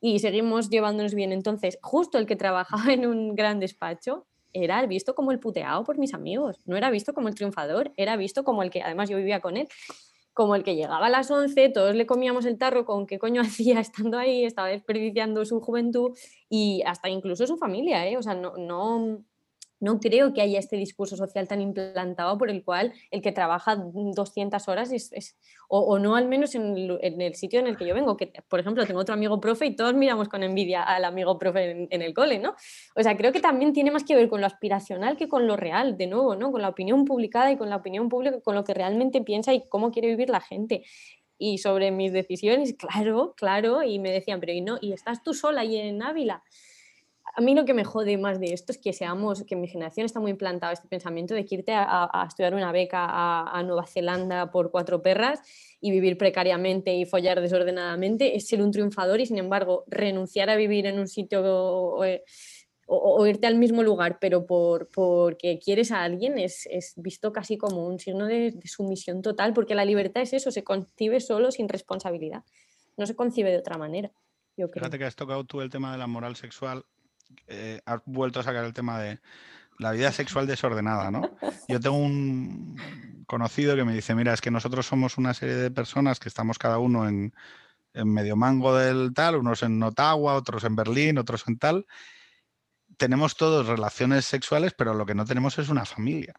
y 0.00 0.18
seguimos 0.18 0.68
llevándonos 0.70 1.14
bien. 1.14 1.32
Entonces, 1.32 1.78
justo 1.82 2.18
el 2.18 2.26
que 2.26 2.36
trabajaba 2.36 2.82
en 2.92 3.06
un 3.06 3.34
gran 3.34 3.60
despacho 3.60 4.26
era 4.52 4.84
visto 4.86 5.14
como 5.14 5.30
el 5.30 5.38
puteado 5.38 5.84
por 5.84 5.98
mis 5.98 6.14
amigos, 6.14 6.58
no 6.64 6.76
era 6.76 6.90
visto 6.90 7.12
como 7.12 7.28
el 7.28 7.34
triunfador, 7.34 7.92
era 7.96 8.16
visto 8.16 8.44
como 8.44 8.62
el 8.62 8.70
que, 8.70 8.82
además 8.82 9.10
yo 9.10 9.16
vivía 9.16 9.40
con 9.40 9.56
él, 9.56 9.68
como 10.38 10.54
el 10.54 10.62
que 10.62 10.76
llegaba 10.76 11.06
a 11.06 11.10
las 11.10 11.32
11, 11.32 11.70
todos 11.70 11.96
le 11.96 12.06
comíamos 12.06 12.44
el 12.44 12.58
tarro 12.58 12.84
con 12.84 13.08
qué 13.08 13.18
coño 13.18 13.42
hacía 13.42 13.80
estando 13.80 14.16
ahí, 14.18 14.44
estaba 14.44 14.68
desperdiciando 14.68 15.44
su 15.44 15.60
juventud 15.60 16.16
y 16.48 16.80
hasta 16.86 17.08
incluso 17.08 17.44
su 17.48 17.56
familia, 17.56 18.06
¿eh? 18.06 18.16
o 18.16 18.22
sea, 18.22 18.36
no, 18.36 18.56
no, 18.56 19.24
no 19.80 20.00
creo 20.00 20.32
que 20.32 20.40
haya 20.40 20.58
este 20.58 20.76
discurso 20.76 21.16
social 21.16 21.46
tan 21.46 21.60
implantado 21.60 22.36
por 22.38 22.50
el 22.50 22.64
cual 22.64 22.92
el 23.10 23.22
que 23.22 23.32
trabaja 23.32 23.76
200 23.76 24.68
horas 24.68 24.92
es, 24.92 25.36
o, 25.68 25.98
no 25.98 26.16
al 26.16 26.26
menos 26.26 26.54
en 26.54 26.76
el, 27.00 27.34
sitio 27.34 27.60
en 27.60 27.66
el 27.66 27.76
que 27.76 27.86
yo 27.86 27.94
vengo, 27.94 28.16
que 28.16 28.32
por 28.48 28.60
ejemplo 28.60 28.86
tengo 28.86 29.00
otro 29.00 29.14
amigo 29.14 29.40
profe 29.40 29.66
y 29.66 29.76
todos 29.76 29.94
miramos 29.94 30.28
con 30.28 30.42
envidia 30.42 30.82
al 30.82 31.04
amigo 31.04 31.38
profe 31.38 31.86
en, 31.90 32.02
el 32.02 32.14
cole, 32.14 32.38
¿no? 32.38 32.54
O 32.96 33.02
sea, 33.02 33.16
creo 33.16 33.32
que 33.32 33.40
también 33.40 33.72
tiene 33.72 33.90
más 33.90 34.04
que 34.04 34.16
ver 34.16 34.28
con 34.28 34.40
lo 34.40 34.46
aspiracional 34.46 35.16
que 35.16 35.28
con 35.28 35.46
lo 35.46 35.56
real, 35.56 35.96
de 35.96 36.06
nuevo, 36.06 36.34
¿no? 36.34 36.50
Con 36.50 36.62
la 36.62 36.68
opinión 36.68 37.04
publicada 37.04 37.52
y 37.52 37.56
con 37.56 37.70
la 37.70 37.76
opinión 37.76 38.08
pública, 38.08 38.40
con 38.40 38.54
lo 38.54 38.64
que 38.64 38.74
realmente 38.74 39.20
piensa 39.22 39.52
y 39.52 39.68
cómo 39.68 39.90
quiere 39.90 40.08
vivir 40.08 40.30
la 40.30 40.40
gente. 40.40 40.84
Y 41.38 41.58
sobre 41.58 41.92
mis 41.92 42.12
decisiones, 42.12 42.74
claro, 42.74 43.34
claro, 43.36 43.82
y 43.84 43.98
me 44.00 44.10
decían, 44.10 44.40
pero 44.40 44.52
¿y 44.52 44.60
no? 44.60 44.78
¿Y 44.80 44.92
estás 44.92 45.22
tú 45.22 45.34
sola 45.34 45.60
ahí 45.60 45.76
en 45.76 46.02
Ávila? 46.02 46.42
A 47.34 47.40
mí 47.40 47.54
lo 47.54 47.64
que 47.64 47.74
me 47.74 47.84
jode 47.84 48.16
más 48.18 48.40
de 48.40 48.52
esto 48.52 48.72
es 48.72 48.78
que 48.78 48.92
seamos, 48.92 49.44
que 49.44 49.56
mi 49.56 49.68
generación 49.68 50.06
está 50.06 50.20
muy 50.20 50.30
implantado 50.30 50.72
este 50.72 50.88
pensamiento 50.88 51.34
de 51.34 51.44
que 51.44 51.56
irte 51.56 51.72
a, 51.74 52.24
estudiar 52.26 52.54
una 52.54 52.72
beca 52.72 53.06
a, 53.08 53.62
Nueva 53.62 53.86
Zelanda 53.86 54.50
por 54.50 54.70
cuatro 54.70 55.02
perras 55.02 55.40
y 55.80 55.90
vivir 55.90 56.18
precariamente 56.18 56.94
y 56.94 57.04
follar 57.04 57.40
desordenadamente 57.40 58.36
es 58.36 58.46
ser 58.48 58.62
un 58.62 58.70
triunfador 58.70 59.20
y 59.20 59.26
sin 59.26 59.38
embargo 59.38 59.84
renunciar 59.86 60.50
a 60.50 60.56
vivir 60.56 60.86
en 60.86 60.98
un 60.98 61.08
sitio 61.08 61.42
o, 61.44 62.04
o, 62.86 63.26
irte 63.26 63.46
al 63.46 63.56
mismo 63.56 63.82
lugar, 63.82 64.18
pero 64.20 64.46
por, 64.46 64.88
porque 64.88 65.58
quieres 65.58 65.92
a 65.92 66.02
alguien 66.02 66.38
es, 66.38 66.66
es 66.70 66.94
visto 66.96 67.32
casi 67.32 67.58
como 67.58 67.86
un 67.86 67.98
signo 67.98 68.26
de, 68.26 68.52
de, 68.52 68.68
sumisión 68.68 69.20
total, 69.20 69.52
porque 69.52 69.74
la 69.74 69.84
libertad 69.84 70.22
es 70.22 70.32
eso, 70.32 70.50
se 70.50 70.64
concibe 70.64 71.20
solo 71.20 71.50
sin 71.50 71.68
responsabilidad. 71.68 72.44
no 72.96 73.06
se 73.06 73.14
concibe 73.14 73.50
de 73.50 73.58
otra 73.58 73.76
manera. 73.76 74.10
Yo 74.56 74.70
creo. 74.70 74.82
Fíjate 74.82 74.98
que 74.98 75.04
has 75.04 75.14
tocado 75.14 75.44
tú 75.44 75.60
el 75.60 75.70
tema 75.70 75.92
de 75.92 75.98
la 75.98 76.08
moral 76.08 76.34
sexual, 76.34 76.84
eh, 77.46 77.80
has 77.86 78.00
vuelto 78.06 78.40
a 78.40 78.42
sacar 78.42 78.64
el 78.64 78.72
tema 78.72 78.98
de 79.00 79.20
la 79.78 79.92
vida 79.92 80.10
sexual 80.12 80.46
desordenada, 80.46 81.10
¿no? 81.10 81.30
Yo 81.68 81.80
tengo 81.80 81.96
un 81.96 82.76
conocido 83.26 83.76
que 83.76 83.84
me 83.84 83.94
dice, 83.94 84.14
mira, 84.14 84.32
es 84.34 84.40
que 84.40 84.50
nosotros 84.50 84.86
somos 84.86 85.18
una 85.18 85.34
serie 85.34 85.54
de 85.56 85.70
personas 85.70 86.18
que 86.18 86.28
estamos 86.28 86.58
cada 86.58 86.78
uno 86.78 87.06
en, 87.08 87.34
en 87.94 88.12
medio 88.12 88.36
mango 88.36 88.74
del 88.74 89.12
tal, 89.14 89.36
unos 89.36 89.62
en 89.62 89.82
Ottawa, 89.82 90.34
otros 90.34 90.64
en 90.64 90.76
Berlín, 90.76 91.18
otros 91.18 91.44
en 91.46 91.58
tal. 91.58 91.86
Tenemos 92.96 93.36
todos 93.36 93.66
relaciones 93.66 94.24
sexuales, 94.24 94.74
pero 94.76 94.94
lo 94.94 95.06
que 95.06 95.14
no 95.14 95.24
tenemos 95.24 95.58
es 95.58 95.68
una 95.68 95.84
familia. 95.84 96.34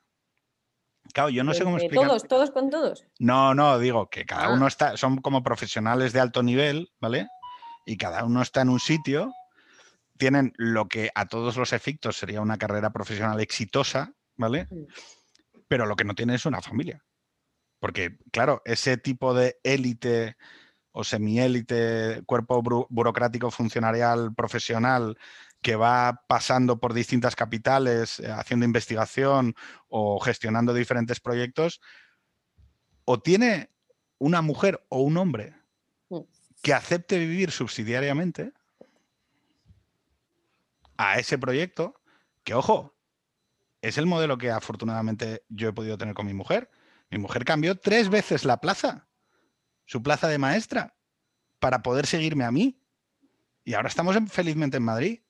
Claro, 1.14 1.30
yo 1.30 1.44
no 1.44 1.54
sé 1.54 1.64
cómo 1.64 1.78
explicar. 1.78 2.08
Todos, 2.08 2.28
todos 2.28 2.52
con 2.52 2.70
todos. 2.70 3.06
No, 3.20 3.56
no, 3.56 3.80
digo 3.80 4.10
que 4.10 4.26
cada 4.26 4.46
Ah. 4.48 4.54
uno 4.54 4.68
está, 4.68 4.98
son 4.98 5.22
como 5.22 5.42
profesionales 5.42 6.12
de 6.14 6.20
alto 6.20 6.44
nivel, 6.44 6.92
¿vale? 7.00 7.28
Y 7.86 7.98
cada 7.98 8.24
uno 8.26 8.42
está 8.42 8.62
en 8.62 8.70
un 8.70 8.80
sitio, 8.80 9.32
tienen 10.20 10.54
lo 10.58 10.88
que 10.88 11.10
a 11.16 11.26
todos 11.26 11.58
los 11.58 11.74
efectos 11.74 12.18
sería 12.18 12.42
una 12.42 12.58
carrera 12.58 12.92
profesional 12.92 13.40
exitosa, 13.40 14.14
¿vale? 14.36 14.68
Pero 15.68 15.86
lo 15.86 15.96
que 15.96 16.04
no 16.04 16.14
tiene 16.14 16.36
es 16.36 16.46
una 16.46 16.62
familia. 16.62 17.04
Porque, 17.80 18.20
claro, 18.32 18.62
ese 18.66 18.98
tipo 18.98 19.34
de 19.34 19.58
élite 19.64 20.36
o 20.92 21.04
semiélite, 21.04 22.22
cuerpo 22.26 22.62
burocrático, 22.90 23.50
funcionarial, 23.50 24.36
profesional, 24.36 25.18
que 25.62 25.76
va 25.76 26.26
pasando 26.28 26.80
por 26.80 26.94
distintas 26.94 27.36
capitales, 27.36 28.20
eh, 28.20 28.30
haciendo 28.32 28.66
investigación 28.66 29.56
o 29.88 30.20
gestionando 30.20 30.74
diferentes 30.74 31.20
proyectos, 31.20 31.80
o 33.06 33.20
tiene 33.22 33.72
una 34.18 34.42
mujer 34.42 34.86
o 34.90 35.02
un 35.02 35.18
hombre 35.18 35.60
Mm. 36.10 36.22
que 36.62 36.74
acepte 36.74 37.20
vivir 37.20 37.52
subsidiariamente 37.52 38.52
a 41.02 41.18
ese 41.18 41.38
proyecto, 41.38 42.02
que 42.44 42.54
ojo, 42.54 42.94
es 43.82 43.98
el 43.98 44.06
modelo 44.06 44.38
que 44.38 44.52
afortunadamente 44.52 45.46
yo 45.48 45.70
he 45.70 45.74
podido 45.74 45.98
tener 45.98 46.14
con 46.14 46.26
mi 46.26 46.34
mujer. 46.34 46.70
Mi 47.10 47.18
mujer 47.18 47.46
cambió 47.46 47.80
tres 47.80 48.10
veces 48.10 48.44
la 48.44 48.60
plaza, 48.60 49.08
su 49.86 50.04
plaza 50.04 50.28
de 50.28 50.38
maestra, 50.38 50.98
para 51.60 51.82
poder 51.82 52.06
seguirme 52.06 52.44
a 52.44 52.52
mí. 52.52 52.84
Y 53.64 53.76
ahora 53.76 53.88
estamos 53.88 54.18
en- 54.18 54.28
felizmente 54.28 54.76
en 54.76 54.84
Madrid. 54.84 55.22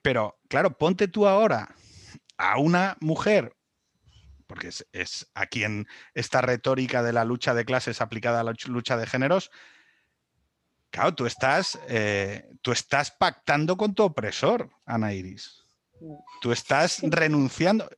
Pero 0.00 0.40
claro, 0.48 0.78
ponte 0.78 1.08
tú 1.08 1.28
ahora 1.28 1.74
a 2.38 2.58
una 2.58 2.96
mujer, 3.00 3.54
porque 4.46 4.68
es, 4.68 4.88
es 4.92 5.30
a 5.34 5.44
quien 5.44 5.86
esta 6.14 6.40
retórica 6.40 7.02
de 7.02 7.12
la 7.12 7.26
lucha 7.26 7.52
de 7.52 7.66
clases 7.66 8.00
aplicada 8.00 8.40
a 8.40 8.44
la 8.44 8.52
luch- 8.52 8.68
lucha 8.68 8.96
de 8.96 9.06
géneros, 9.06 9.50
claro, 10.92 11.14
tú 11.14 11.26
estás, 11.26 11.78
eh, 11.88 12.48
tú 12.60 12.70
estás 12.70 13.10
pactando 13.10 13.76
con 13.76 13.94
tu 13.94 14.04
opresor, 14.04 14.70
Ana 14.86 15.12
Iris. 15.12 15.64
Tú 16.40 16.52
estás 16.52 17.00
renunciando. 17.02 17.88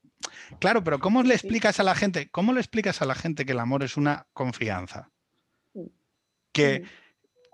Claro, 0.61 0.83
pero 0.83 0.99
¿cómo 0.99 1.23
le 1.23 1.35
explicas 1.35 1.81
a 1.81 1.83
la 1.83 1.95
gente? 1.95 2.31
¿Cómo 2.31 2.53
le 2.53 2.61
explicas 2.61 3.03
a 3.03 3.05
la 3.05 3.15
gente 3.15 3.45
que 3.45 3.53
el 3.53 3.59
amor 3.59 3.83
es 3.83 3.97
una 3.97 4.27
confianza? 4.33 5.11
Que 6.53 6.85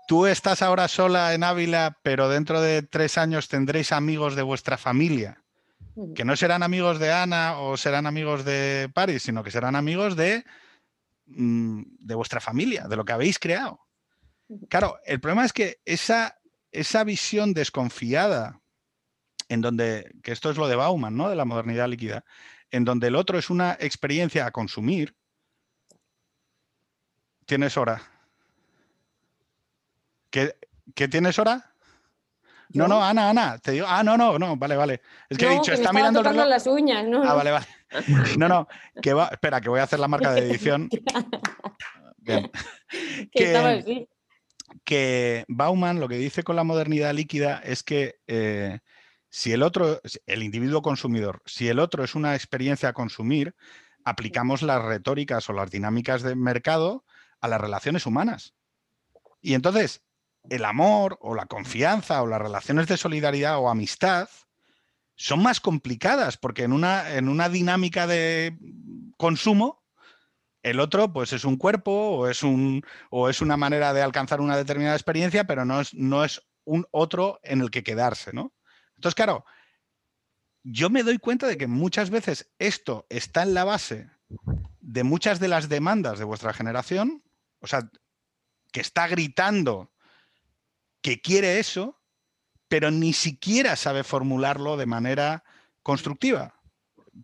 tú 0.07 0.27
estás 0.27 0.61
ahora 0.61 0.87
sola 0.87 1.33
en 1.33 1.43
Ávila, 1.43 1.97
pero 2.03 2.29
dentro 2.29 2.61
de 2.61 2.83
tres 2.83 3.17
años 3.17 3.47
tendréis 3.47 3.91
amigos 3.91 4.35
de 4.35 4.43
vuestra 4.43 4.77
familia, 4.77 5.43
que 6.15 6.23
no 6.23 6.35
serán 6.35 6.63
amigos 6.63 6.99
de 6.99 7.11
Ana 7.11 7.59
o 7.59 7.77
serán 7.77 8.05
amigos 8.05 8.45
de 8.45 8.89
Paris, 8.93 9.23
sino 9.23 9.43
que 9.43 9.51
serán 9.51 9.75
amigos 9.75 10.15
de, 10.15 10.45
mm, 11.25 11.81
de 11.99 12.15
vuestra 12.15 12.39
familia, 12.39 12.87
de 12.87 12.95
lo 12.95 13.05
que 13.05 13.13
habéis 13.13 13.39
creado. 13.39 13.79
Claro, 14.69 14.99
el 15.05 15.19
problema 15.19 15.45
es 15.45 15.53
que 15.53 15.79
esa, 15.85 16.39
esa 16.71 17.03
visión 17.03 17.53
desconfiada, 17.53 18.59
en 19.49 19.61
donde, 19.61 20.11
que 20.23 20.31
esto 20.31 20.49
es 20.49 20.57
lo 20.57 20.67
de 20.67 20.75
Bauman, 20.75 21.15
¿no? 21.15 21.29
De 21.29 21.35
la 21.35 21.45
modernidad 21.45 21.87
líquida, 21.87 22.23
en 22.69 22.85
donde 22.85 23.07
el 23.07 23.15
otro 23.15 23.37
es 23.37 23.49
una 23.49 23.77
experiencia 23.79 24.45
a 24.45 24.51
consumir, 24.51 25.15
tienes 27.45 27.75
hora. 27.77 28.01
¿Qué, 30.29 30.55
qué 30.95 31.07
tienes 31.07 31.37
hora? 31.39 31.73
No, 32.73 32.87
no, 32.87 33.03
Ana, 33.03 33.29
Ana, 33.29 33.57
te 33.57 33.71
digo, 33.71 33.85
ah, 33.89 34.01
no, 34.01 34.15
no, 34.15 34.39
no, 34.39 34.55
vale, 34.55 34.77
vale. 34.77 35.01
Es 35.29 35.37
que 35.37 35.45
he 35.45 35.49
dicho, 35.49 35.71
que 35.71 35.73
está 35.73 35.91
mirando 35.91 36.19
el 36.21 36.25
reloj. 36.25 36.47
las 36.47 36.67
uñas, 36.67 37.05
¿no? 37.05 37.21
Ah, 37.21 37.33
vale, 37.33 37.51
vale. 37.51 37.67
No, 38.37 38.47
no, 38.47 38.67
que 39.01 39.13
va, 39.13 39.27
espera, 39.27 39.59
que 39.59 39.67
voy 39.67 39.81
a 39.81 39.83
hacer 39.83 39.99
la 39.99 40.07
marca 40.07 40.31
de 40.31 40.49
edición. 40.49 40.87
Bien. 42.17 42.49
que 43.33 43.43
estaba 43.43 43.73
que- 43.73 43.79
así. 43.79 44.09
Que 44.83 45.45
Bauman 45.47 45.99
lo 45.99 46.07
que 46.07 46.17
dice 46.17 46.43
con 46.43 46.55
la 46.55 46.63
modernidad 46.63 47.13
líquida 47.13 47.59
es 47.63 47.83
que 47.83 48.15
eh, 48.27 48.79
si 49.29 49.53
el 49.53 49.63
otro, 49.63 50.01
el 50.25 50.43
individuo 50.43 50.81
consumidor, 50.81 51.41
si 51.45 51.69
el 51.69 51.79
otro 51.79 52.03
es 52.03 52.15
una 52.15 52.35
experiencia 52.35 52.89
a 52.89 52.93
consumir, 52.93 53.55
aplicamos 54.03 54.61
las 54.61 54.83
retóricas 54.83 55.49
o 55.49 55.53
las 55.53 55.71
dinámicas 55.71 56.21
de 56.21 56.35
mercado 56.35 57.05
a 57.39 57.47
las 57.47 57.61
relaciones 57.61 58.05
humanas. 58.05 58.53
Y 59.41 59.53
entonces, 59.53 60.01
el 60.49 60.65
amor 60.65 61.17
o 61.21 61.35
la 61.35 61.45
confianza 61.45 62.21
o 62.21 62.27
las 62.27 62.41
relaciones 62.41 62.87
de 62.87 62.97
solidaridad 62.97 63.57
o 63.59 63.69
amistad 63.69 64.29
son 65.15 65.43
más 65.43 65.59
complicadas 65.59 66.37
porque 66.37 66.63
en 66.63 66.73
una, 66.73 67.15
en 67.15 67.29
una 67.29 67.47
dinámica 67.47 68.07
de 68.07 68.57
consumo, 69.17 69.80
el 70.63 70.79
otro 70.79 71.11
pues 71.11 71.33
es 71.33 71.45
un 71.45 71.57
cuerpo 71.57 71.91
o 71.91 72.27
es 72.27 72.43
un, 72.43 72.83
o 73.09 73.29
es 73.29 73.41
una 73.41 73.57
manera 73.57 73.93
de 73.93 74.01
alcanzar 74.01 74.41
una 74.41 74.57
determinada 74.57 74.95
experiencia, 74.95 75.45
pero 75.45 75.65
no 75.65 75.81
es, 75.81 75.93
no 75.93 76.23
es 76.23 76.41
un 76.63 76.85
otro 76.91 77.39
en 77.43 77.61
el 77.61 77.71
que 77.71 77.83
quedarse, 77.83 78.31
¿no? 78.33 78.53
Entonces, 78.95 79.15
claro, 79.15 79.45
yo 80.63 80.89
me 80.89 81.03
doy 81.03 81.17
cuenta 81.17 81.47
de 81.47 81.57
que 81.57 81.67
muchas 81.67 82.09
veces 82.09 82.51
esto 82.59 83.07
está 83.09 83.43
en 83.43 83.53
la 83.53 83.63
base 83.63 84.09
de 84.79 85.03
muchas 85.03 85.39
de 85.39 85.47
las 85.47 85.69
demandas 85.69 86.19
de 86.19 86.25
vuestra 86.25 86.53
generación, 86.53 87.23
o 87.59 87.67
sea, 87.67 87.89
que 88.71 88.81
está 88.81 89.07
gritando 89.07 89.91
que 91.01 91.19
quiere 91.19 91.59
eso, 91.59 91.99
pero 92.67 92.91
ni 92.91 93.13
siquiera 93.13 93.75
sabe 93.75 94.03
formularlo 94.03 94.77
de 94.77 94.85
manera 94.85 95.43
constructiva. 95.81 96.61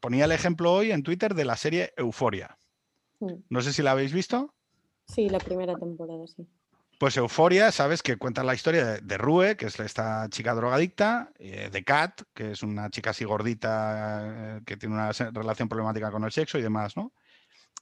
Ponía 0.02 0.26
el 0.26 0.32
ejemplo 0.32 0.74
hoy 0.74 0.92
en 0.92 1.04
Twitter 1.04 1.36
de 1.36 1.46
la 1.46 1.56
serie 1.56 1.94
Euforia. 1.96 2.57
Mm. 3.20 3.34
No 3.50 3.62
sé 3.62 3.74
si 3.74 3.82
la 3.82 3.92
habéis 3.92 4.14
visto. 4.14 4.54
Sí, 5.06 5.30
la 5.30 5.40
primera 5.40 5.76
temporada, 5.78 6.26
sí. 6.28 6.48
Pues 7.00 7.16
Euforia, 7.16 7.72
sabes 7.72 8.02
que 8.02 8.18
cuenta 8.18 8.44
la 8.44 8.56
historia 8.56 8.84
de, 8.86 9.02
de 9.02 9.18
Rue, 9.20 9.56
que 9.56 9.68
es 9.68 9.80
esta 9.80 10.28
chica 10.30 10.56
drogadicta, 10.56 11.32
eh, 11.38 11.70
de 11.72 11.84
Kat, 11.84 12.24
que 12.34 12.52
es 12.52 12.64
una 12.64 12.90
chica 12.90 13.12
así 13.12 13.24
gordita 13.24 14.58
eh, 14.58 14.62
que 14.66 14.78
tiene 14.78 14.96
una 14.96 15.12
relación 15.12 15.70
problemática 15.70 16.12
con 16.12 16.24
el 16.24 16.32
sexo 16.32 16.58
y 16.58 16.64
demás, 16.64 16.98
¿no? 16.98 17.14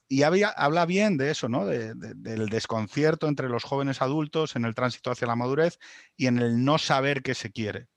Y 0.08 0.22
había- 0.22 0.50
habla 0.50 0.84
bien 0.86 1.16
de 1.16 1.30
eso, 1.30 1.48
¿no? 1.48 1.64
De- 1.66 1.94
de- 1.94 2.12
del 2.14 2.48
desconcierto 2.50 3.26
entre 3.26 3.48
los 3.48 3.64
jóvenes 3.64 4.02
adultos 4.02 4.54
en 4.54 4.66
el 4.66 4.74
tránsito 4.74 5.10
hacia 5.10 5.26
la 5.26 5.34
madurez 5.34 5.78
y 6.16 6.26
en 6.26 6.38
el 6.38 6.62
no 6.62 6.76
saber 6.78 7.22
qué 7.22 7.34
se 7.34 7.50
quiere. 7.50 7.88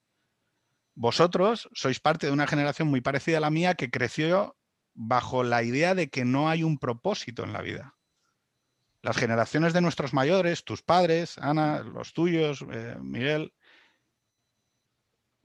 Vosotros 0.95 1.69
sois 1.73 1.99
parte 1.99 2.27
de 2.27 2.33
una 2.33 2.47
generación 2.47 2.87
muy 2.87 3.01
parecida 3.01 3.37
a 3.37 3.41
la 3.41 3.49
mía 3.51 3.75
que 3.75 3.91
creció 3.91 4.55
bajo 4.93 5.43
la 5.43 5.63
idea 5.63 5.95
de 5.95 6.09
que 6.09 6.25
no 6.25 6.49
hay 6.49 6.63
un 6.63 6.77
propósito 6.77 7.43
en 7.43 7.53
la 7.53 7.61
vida 7.61 7.99
las 9.01 9.17
generaciones 9.17 9.73
de 9.73 9.81
nuestros 9.81 10.13
mayores, 10.13 10.63
tus 10.63 10.81
padres, 10.81 11.37
Ana, 11.37 11.79
los 11.79 12.13
tuyos, 12.13 12.65
eh, 12.71 12.97
Miguel. 12.99 13.53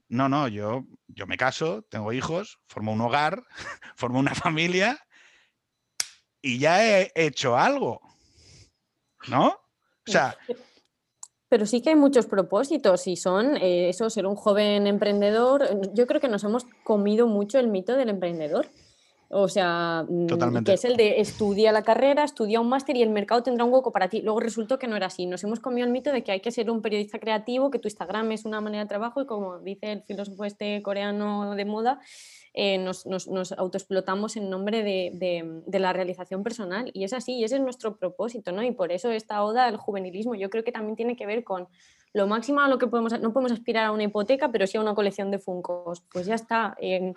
No, 0.07 0.29
no, 0.29 0.47
yo, 0.47 0.85
yo 1.07 1.25
me 1.25 1.37
caso, 1.37 1.83
tengo 1.83 2.13
hijos, 2.13 2.59
formo 2.67 2.93
un 2.93 3.01
hogar, 3.01 3.43
formo 3.95 4.19
una 4.19 4.35
familia 4.35 4.99
y 6.41 6.59
ya 6.59 6.85
he 6.85 7.11
hecho 7.15 7.57
algo. 7.57 8.01
¿No? 9.27 9.47
O 9.47 10.11
sea, 10.11 10.37
Pero 11.47 11.67
sí 11.67 11.81
que 11.81 11.89
hay 11.89 11.95
muchos 11.95 12.25
propósitos 12.25 13.05
y 13.07 13.15
son 13.15 13.55
eh, 13.57 13.89
eso, 13.89 14.09
ser 14.09 14.25
un 14.25 14.35
joven 14.35 14.87
emprendedor. 14.87 15.93
Yo 15.93 16.07
creo 16.07 16.19
que 16.19 16.27
nos 16.27 16.43
hemos 16.43 16.65
comido 16.83 17.27
mucho 17.27 17.59
el 17.59 17.67
mito 17.67 17.95
del 17.95 18.09
emprendedor. 18.09 18.67
O 19.29 19.47
sea, 19.47 20.05
mm, 20.07 20.27
Totalmente. 20.27 20.71
que 20.71 20.75
es 20.75 20.85
el 20.85 20.97
de 20.97 21.19
estudia 21.19 21.71
la 21.71 21.81
carrera, 21.83 22.23
estudia 22.23 22.61
un 22.61 22.69
máster 22.69 22.95
y 22.97 23.01
el 23.01 23.09
mercado 23.09 23.41
tendrá 23.43 23.65
un 23.65 23.73
hueco 23.73 23.91
para 23.91 24.07
ti. 24.09 24.21
Luego 24.21 24.39
resultó 24.39 24.77
que 24.79 24.87
no 24.87 24.95
era 24.95 25.07
así. 25.07 25.25
Nos 25.25 25.43
hemos 25.43 25.59
comido 25.59 25.85
el 25.85 25.91
mito 25.91 26.11
de 26.11 26.23
que 26.23 26.31
hay 26.31 26.39
que 26.41 26.51
ser 26.51 26.69
un 26.69 26.81
periodista 26.81 27.19
creativo, 27.19 27.71
que 27.71 27.79
tu 27.79 27.87
Instagram 27.87 28.31
es 28.31 28.45
una 28.45 28.61
manera 28.61 28.83
de 28.83 28.87
trabajo 28.89 29.21
y 29.21 29.25
como 29.25 29.59
dice 29.59 29.91
el 29.91 30.03
filósofo 30.03 30.45
este 30.45 30.81
coreano 30.83 31.55
de 31.55 31.65
moda, 31.65 31.99
eh, 32.53 32.77
nos, 32.77 33.05
nos, 33.05 33.27
nos 33.27 33.51
autoexplotamos 33.51 34.37
en 34.37 34.49
nombre 34.49 34.77
de, 34.83 35.11
de- 35.13 35.61
de 35.65 35.79
la 35.79 35.91
realización 35.91 36.41
personal. 36.43 36.89
Y 36.93 37.03
es 37.03 37.11
así, 37.11 37.33
y 37.33 37.43
ese 37.43 37.55
es 37.55 37.61
nuestro 37.61 37.97
propósito, 37.97 38.51
¿no? 38.53 38.63
Y 38.63 38.71
por 38.71 38.91
eso 38.93 39.09
esta 39.11 39.43
oda 39.43 39.65
al 39.65 39.75
juvenilismo 39.77 40.35
yo 40.35 40.49
creo 40.49 40.63
que 40.63 40.71
también 40.71 40.95
tiene 40.95 41.15
que 41.17 41.25
ver 41.25 41.43
con 41.43 41.67
lo 42.13 42.27
máximo 42.27 42.61
a 42.61 42.69
lo 42.69 42.77
que 42.77 42.87
podemos, 42.87 43.19
no 43.19 43.33
podemos 43.33 43.51
aspirar 43.51 43.87
a 43.87 43.91
una 43.91 44.03
hipoteca, 44.03 44.49
pero 44.49 44.67
sí 44.67 44.77
a 44.77 44.81
una 44.81 44.95
colección 44.95 45.31
de 45.31 45.39
Funcos. 45.39 46.01
Pues 46.13 46.25
ya 46.27 46.35
está. 46.35 46.77
Em, 46.79 47.13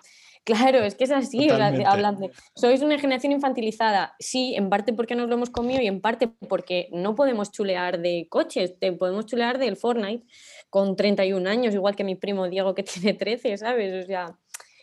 claro, 0.49 0.79
es 0.79 0.95
que 0.95 1.03
es 1.03 1.11
así, 1.11 1.47
hablan 1.49 2.19
de, 2.19 2.31
sois 2.55 2.81
una 2.81 2.97
generación 2.97 3.31
infantilizada, 3.31 4.15
sí, 4.19 4.55
en 4.55 4.69
parte 4.69 4.93
porque 4.93 5.15
nos 5.15 5.29
lo 5.29 5.35
hemos 5.35 5.51
comido 5.51 5.79
y 5.81 5.87
en 5.87 6.01
parte 6.01 6.27
porque 6.27 6.89
no 6.91 7.13
podemos 7.15 7.51
chulear 7.51 7.99
de 7.99 8.27
coches, 8.29 8.79
te 8.79 8.91
podemos 8.91 9.27
chulear 9.27 9.59
del 9.59 9.77
Fortnite 9.77 10.25
con 10.71 10.95
31 10.95 11.47
años, 11.47 11.75
igual 11.75 11.95
que 11.95 12.03
mi 12.03 12.15
primo 12.15 12.49
Diego 12.49 12.73
que 12.73 12.83
tiene 12.83 13.13
13, 13.13 13.57
¿sabes? 13.57 14.03
O 14.03 14.07
sea, 14.07 14.39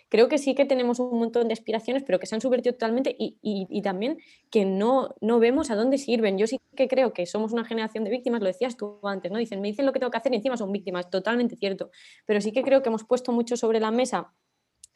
creo 0.09 0.29
que 0.29 0.39
sí 0.39 0.55
que 0.55 0.65
tenemos 0.67 1.01
un 1.01 1.19
montón 1.19 1.49
de 1.49 1.55
aspiraciones, 1.55 2.05
pero 2.05 2.21
que 2.21 2.27
se 2.27 2.37
han 2.37 2.41
subvertido 2.41 2.75
totalmente 2.75 3.17
y, 3.19 3.83
también 3.83 4.19
que 4.51 4.65
no, 4.65 5.17
no 5.21 5.41
vemos 5.41 5.71
a 5.71 5.75
dónde 5.75 5.99
sirven. 5.99 6.39
Yo 6.39 6.47
sí 6.47 6.61
que 6.77 6.87
creo 6.87 7.13
que 7.13 7.27
somos 7.27 7.53
una 7.53 7.65
generación 7.65 8.05
de 8.05 8.11
víctimas, 8.11 8.41
lo 8.41 8.47
decías 8.47 8.77
tú 8.77 9.01
antes, 9.03 9.33
¿no? 9.33 9.39
Dicen, 9.39 9.61
me 9.61 9.69
dicen 9.69 9.85
lo 9.85 9.93
que 9.93 9.99
tengo 9.99 10.13
que 10.13 10.19
hacer 10.19 10.33
y 10.33 10.37
encima 10.37 10.57
son 10.57 10.71
víctimas, 10.71 11.11
totalmente 11.11 11.57
cierto. 11.57 11.91
Pero 12.25 12.41
sí 12.41 12.53
que 12.53 12.63
creo 12.63 12.83
que 12.83 12.89
hemos 12.89 13.05
puesto 13.05 13.33
mucho 13.33 13.57
sobre 13.57 13.81
la 13.81 13.91
mesa 13.91 14.33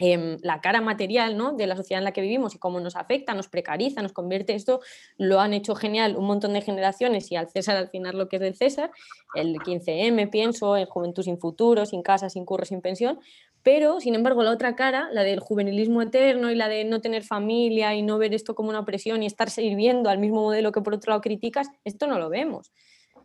em, 0.01 0.39
la 0.43 0.61
cara 0.61 0.81
material 0.81 1.37
¿no? 1.37 1.53
de 1.53 1.67
la 1.67 1.77
sociedad 1.77 2.01
en 2.01 2.05
la 2.05 2.13
que 2.13 2.21
vivimos 2.21 2.55
y 2.55 2.59
cómo 2.59 2.81
nos 2.81 2.97
afecta, 2.97 3.35
nos 3.35 3.49
precariza, 3.49 4.03
nos 4.03 4.13
convierte 4.13 4.55
esto, 4.55 4.81
lo 5.19 5.41
han 5.41 5.55
hecho 5.55 5.75
genial 5.75 6.17
un 6.17 6.25
montón 6.25 6.55
de 6.55 6.63
generaciones 6.63 7.31
y 7.31 7.37
al 7.37 7.49
César 7.49 7.77
al 7.77 7.89
final 7.89 8.19
lo 8.19 8.29
que 8.29 8.37
es 8.37 8.43
del 8.43 8.57
César, 8.57 8.91
el 9.35 9.57
15M 9.57 10.31
pienso, 10.31 10.77
en 10.77 10.87
Juventud 10.87 11.23
sin 11.23 11.39
futuro, 11.39 11.87
sin 11.87 12.03
casa, 12.03 12.29
sin 12.29 12.45
curro, 12.45 12.65
sin 12.65 12.81
pensión, 12.81 13.21
pero, 13.63 14.01
sin 14.01 14.15
embargo, 14.15 14.43
la 14.43 14.53
otra 14.53 14.75
cara, 14.75 15.09
la 15.13 15.23
del 15.23 15.41
juvenilismo 15.41 16.01
eterno 16.01 16.51
y 16.51 16.55
la 16.55 16.69
de 16.69 16.85
no 16.85 17.01
tener 17.01 17.25
familia 17.25 17.95
y 17.95 18.03
no 18.03 18.17
ver 18.17 18.33
esto 18.33 18.55
como 18.55 18.71
una 18.71 18.87
presión 18.87 19.23
y 19.23 19.27
estar 19.27 19.51
sirviendo 19.51 20.09
al 20.09 20.19
mismo 20.19 20.41
modelo 20.41 20.73
que 20.73 20.81
por 20.81 20.95
otro 20.95 21.11
lado 21.11 21.21
criticas, 21.21 21.69
esto 21.85 22.07
no 22.07 22.19
lo 22.19 22.31
vemos. 22.31 22.73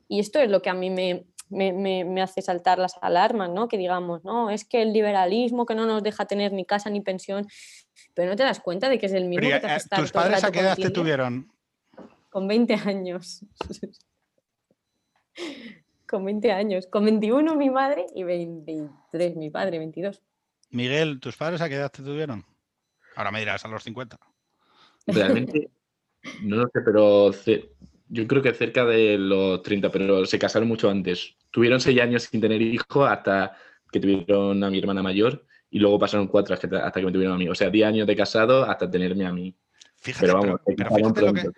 Y 0.09 0.19
esto 0.19 0.39
es 0.39 0.51
lo 0.51 0.61
que 0.61 0.69
a 0.69 0.73
mí 0.73 0.89
me, 0.89 1.25
me, 1.49 2.21
hace 2.21 2.41
saltar 2.41 2.79
las 2.79 2.95
alarmas, 3.01 3.49
¿no? 3.49 3.67
Que 3.67 3.77
digamos, 3.77 4.23
no, 4.23 4.49
es 4.49 4.65
que 4.65 4.81
el 4.81 4.93
liberalismo 4.93 5.65
que 5.65 5.75
no 5.75 5.85
nos 5.85 6.03
deja 6.03 6.25
tener 6.25 6.51
ni 6.53 6.65
casa 6.65 6.89
ni 6.89 7.01
pensión, 7.01 7.47
pero 8.13 8.29
no 8.29 8.35
te 8.35 8.43
das 8.43 8.59
cuenta 8.59 8.89
de 8.89 8.99
que 8.99 9.05
es 9.05 9.13
el 9.13 9.25
mismo 9.25 9.49
que 9.49 9.59
te 9.59 9.67
hace 9.67 9.89
¿Tus 9.89 10.11
padres 10.11 10.43
a 10.43 10.51
qué 10.51 10.59
edad 10.59 10.75
te 10.75 10.89
tuvieron? 10.89 11.51
Con 12.29 12.47
20 12.47 12.73
años. 12.85 13.45
con 16.07 16.25
20 16.25 16.51
años. 16.51 16.87
Con 16.87 17.05
21 17.05 17.55
mi 17.55 17.69
madre 17.69 18.05
y 18.15 18.23
23 18.23 19.35
mi 19.35 19.49
padre, 19.49 19.79
22. 19.79 20.21
Miguel, 20.71 21.19
¿tus 21.19 21.37
padres 21.37 21.61
a 21.61 21.69
qué 21.69 21.75
edad 21.75 21.91
te 21.91 22.03
tuvieron? 22.03 22.45
Ahora 23.15 23.31
me 23.31 23.39
dirás, 23.39 23.63
a 23.63 23.67
los 23.67 23.83
50. 23.83 24.19
Realmente, 25.07 25.69
no 26.41 26.57
lo 26.57 26.63
sé, 26.67 26.81
pero 26.81 27.31
yo 28.07 28.27
creo 28.27 28.41
que 28.41 28.53
cerca 28.53 28.85
de 28.85 29.17
los 29.17 29.61
30, 29.61 29.89
pero 29.91 30.25
se 30.25 30.39
casaron 30.39 30.67
mucho 30.67 30.89
antes. 30.89 31.35
Tuvieron 31.51 31.79
6 31.79 31.99
años 32.01 32.23
sin 32.23 32.41
tener 32.41 32.61
hijos 32.61 33.09
hasta 33.09 33.57
que 33.91 33.99
tuvieron 33.99 34.63
a 34.63 34.69
mi 34.69 34.79
hermana 34.79 35.01
mayor 35.01 35.45
y 35.69 35.79
luego 35.79 35.99
pasaron 35.99 36.27
4 36.27 36.55
hasta 36.55 36.91
que 36.91 37.05
me 37.05 37.11
tuvieron 37.11 37.35
a 37.35 37.37
mí. 37.37 37.49
O 37.49 37.55
sea, 37.55 37.69
10 37.69 37.87
años 37.87 38.07
de 38.07 38.15
casado 38.15 38.63
hasta 38.69 38.89
tenerme 38.89 39.25
a 39.25 39.31
mí. 39.31 39.55
Fíjate, 39.97 40.27
pero, 40.27 40.39
vamos, 40.39 40.61
fíjate 40.65 41.21
lo 41.21 41.33
que, 41.33 41.49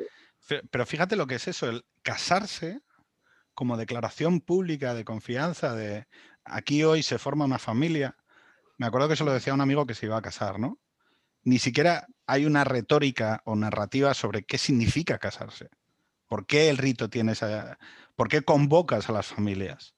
pero 0.69 0.85
fíjate 0.85 1.15
lo 1.15 1.27
que 1.27 1.35
es 1.35 1.47
eso, 1.47 1.69
el 1.69 1.83
casarse 2.01 2.79
como 3.53 3.75
declaración 3.75 4.39
pública 4.39 4.93
de 4.93 5.03
confianza 5.03 5.75
de 5.75 6.07
aquí 6.45 6.83
hoy 6.83 7.03
se 7.03 7.17
forma 7.17 7.45
una 7.45 7.59
familia. 7.59 8.15
Me 8.77 8.85
acuerdo 8.85 9.09
que 9.09 9.15
se 9.15 9.25
lo 9.25 9.33
decía 9.33 9.51
a 9.51 9.55
un 9.55 9.61
amigo 9.61 9.85
que 9.85 9.95
se 9.95 10.05
iba 10.05 10.15
a 10.15 10.21
casar, 10.21 10.59
¿no? 10.59 10.79
Ni 11.43 11.59
siquiera 11.59 12.07
hay 12.25 12.45
una 12.45 12.63
retórica 12.63 13.41
o 13.45 13.55
narrativa 13.55 14.13
sobre 14.13 14.43
qué 14.43 14.57
significa 14.57 15.17
casarse. 15.17 15.69
¿Por 16.27 16.45
qué 16.45 16.69
el 16.69 16.77
rito 16.77 17.09
tiene 17.09 17.33
esa... 17.33 17.77
¿Por 18.15 18.27
qué 18.29 18.41
convocas 18.41 19.09
a 19.09 19.11
las 19.11 19.27
familias? 19.27 19.95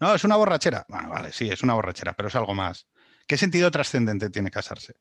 No, 0.00 0.14
es 0.14 0.24
una 0.24 0.36
borrachera. 0.36 0.84
Bueno, 0.88 1.10
vale, 1.10 1.32
sí, 1.32 1.48
es 1.48 1.62
una 1.62 1.74
borrachera, 1.74 2.14
pero 2.14 2.28
es 2.28 2.34
algo 2.34 2.54
más. 2.54 2.86
¿Qué 3.26 3.36
sentido 3.38 3.70
trascendente 3.70 4.30
tiene 4.30 4.50
casarse? 4.50 4.96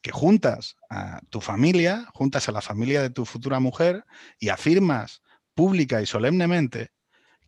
Que 0.00 0.12
juntas 0.12 0.76
a 0.88 1.20
tu 1.28 1.40
familia, 1.40 2.06
juntas 2.14 2.48
a 2.48 2.52
la 2.52 2.62
familia 2.62 3.02
de 3.02 3.10
tu 3.10 3.26
futura 3.26 3.60
mujer 3.60 4.04
y 4.38 4.48
afirmas 4.48 5.22
pública 5.54 6.00
y 6.00 6.06
solemnemente 6.06 6.92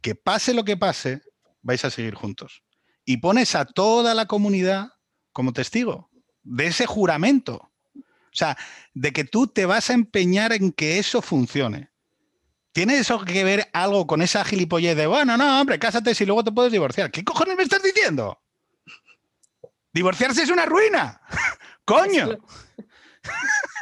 que 0.02 0.14
pase 0.14 0.52
lo 0.52 0.64
que 0.64 0.76
pase, 0.76 1.22
vais 1.62 1.84
a 1.84 1.90
seguir 1.90 2.14
juntos. 2.14 2.62
Y 3.04 3.18
pones 3.18 3.54
a 3.54 3.64
toda 3.64 4.14
la 4.14 4.26
comunidad 4.26 4.90
como 5.32 5.52
testigo 5.52 6.10
de 6.42 6.66
ese 6.66 6.86
juramento. 6.86 7.70
O 7.94 8.34
sea, 8.34 8.56
de 8.94 9.12
que 9.12 9.24
tú 9.24 9.46
te 9.46 9.66
vas 9.66 9.90
a 9.90 9.94
empeñar 9.94 10.52
en 10.52 10.72
que 10.72 10.98
eso 10.98 11.22
funcione. 11.22 11.91
¿Tiene 12.72 12.98
eso 12.98 13.22
que 13.24 13.44
ver 13.44 13.68
algo 13.72 14.06
con 14.06 14.22
esa 14.22 14.44
gilipollez 14.44 14.96
de, 14.96 15.06
bueno, 15.06 15.36
no, 15.36 15.60
hombre, 15.60 15.78
cásate 15.78 16.14
si 16.14 16.24
luego 16.24 16.42
te 16.42 16.52
puedes 16.52 16.72
divorciar? 16.72 17.10
¿Qué 17.10 17.22
cojones 17.22 17.56
me 17.56 17.62
estás 17.62 17.82
diciendo? 17.82 18.42
Divorciarse 19.92 20.42
es 20.42 20.50
una 20.50 20.64
ruina. 20.64 21.20
Coño. 21.84 22.38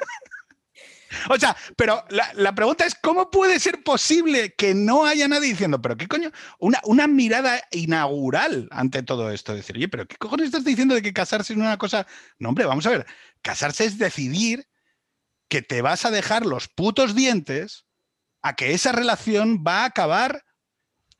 O 1.28 1.36
sea, 1.38 1.57
pero 1.76 2.05
la, 2.09 2.55
pregunta 2.55 2.86
es, 2.86 2.95
¿cómo 2.95 3.30
puede 3.30 3.59
ser 3.59 3.82
posible 3.82 4.55
que 4.55 4.74
no 4.74 5.05
haya 5.05 5.26
nadie 5.26 5.51
diciendo, 5.51 5.82
pero 5.82 5.97
qué 5.97 6.07
coño? 6.07 6.30
Una, 6.59 6.80
una 6.84 7.09
mirada 7.09 7.61
inaugural 7.72 8.68
ante 8.70 9.03
todo 9.03 9.30
esto. 9.30 9.55
Decir, 9.55 9.76
oye, 9.76 9.88
pero 9.88 10.07
¿qué 10.07 10.16
cojones 10.16 10.47
estás 10.47 10.64
diciendo 10.64 10.95
de 10.95 11.03
que 11.03 11.12
casarse 11.12 11.53
es 11.53 11.59
una 11.59 11.76
cosa? 11.78 12.07
No, 12.38 12.51
hombre, 12.51 12.64
vamos 12.64 12.86
a 12.86 12.91
ver. 12.91 13.07
Casarse 13.43 13.84
es 13.84 13.99
decidir 13.99 14.68
que 15.49 15.62
te 15.62 15.82
vas 15.82 16.05
a 16.05 16.11
dejar 16.11 16.47
los 16.47 16.68
putos 16.68 17.14
dientes 17.14 17.86
a 18.43 18.55
que 18.55 18.72
esa 18.72 18.93
relación 18.93 19.64
va 19.66 19.82
a 19.82 19.86
acabar 19.86 20.45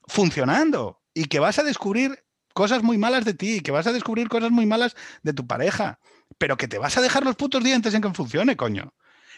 funcionando 0.07 1.01
y 1.15 1.25
que 1.25 1.39
vas 1.39 1.59
a 1.59 1.63
descubrir 1.63 2.25
cosas 2.55 2.83
muy 2.83 2.99
malas 2.99 3.25
de 3.25 3.35
ti, 3.35 3.61
que 3.61 3.71
vas 3.71 3.87
a 3.87 3.93
descubrir 3.93 4.29
cosas 4.29 4.51
muy 4.51 4.67
malas 4.67 4.97
de 5.23 5.33
tu 5.33 5.47
pareja, 5.47 5.99
pero 6.39 6.57
que 6.57 6.69
te 6.69 6.79
vas 6.79 6.97
a 6.97 7.01
dejar 7.01 7.25
los 7.25 7.37
putos 7.37 7.63
dientes 7.63 7.95
en 7.95 8.03
que 8.03 8.13
funcione, 8.13 8.57
coño 8.57 8.95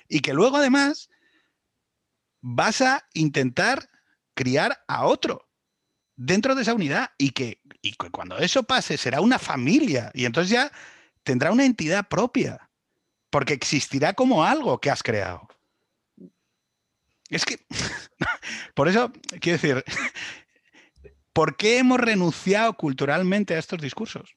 y 0.09 0.21
que 0.21 0.35
luego 0.35 0.59
además 0.59 1.09
vas 2.41 2.81
a 2.81 3.07
intentar 3.15 3.89
criar 4.35 4.83
a 4.89 5.07
otro 5.07 5.49
dentro 6.17 6.55
de 6.55 6.63
esa 6.63 6.75
unidad 6.75 7.11
y 7.19 7.31
que, 7.31 7.61
cuando 8.11 8.39
eso 8.39 8.63
pase 8.63 8.97
será 8.97 9.21
una 9.21 9.39
familia 9.39 10.11
y 10.15 10.25
entonces 10.25 10.51
ya 10.51 10.73
tendrá 11.23 11.51
una 11.51 11.65
entidad 11.65 12.09
propia 12.09 12.71
porque 13.31 13.55
existirá 13.55 14.13
como 14.13 14.45
algo 14.45 14.79
que 14.81 14.91
has 14.91 15.03
creado. 15.03 15.49
Es 17.33 17.47
que, 17.47 17.57
por 18.75 18.89
eso, 18.89 19.11
quiero 19.41 19.59
decir, 19.59 19.83
¿por 21.33 21.57
qué 21.57 21.79
hemos 21.79 21.99
renunciado 21.99 22.75
culturalmente 22.75 23.55
a 23.55 23.59
estos 23.59 23.81
discursos? 23.81 24.37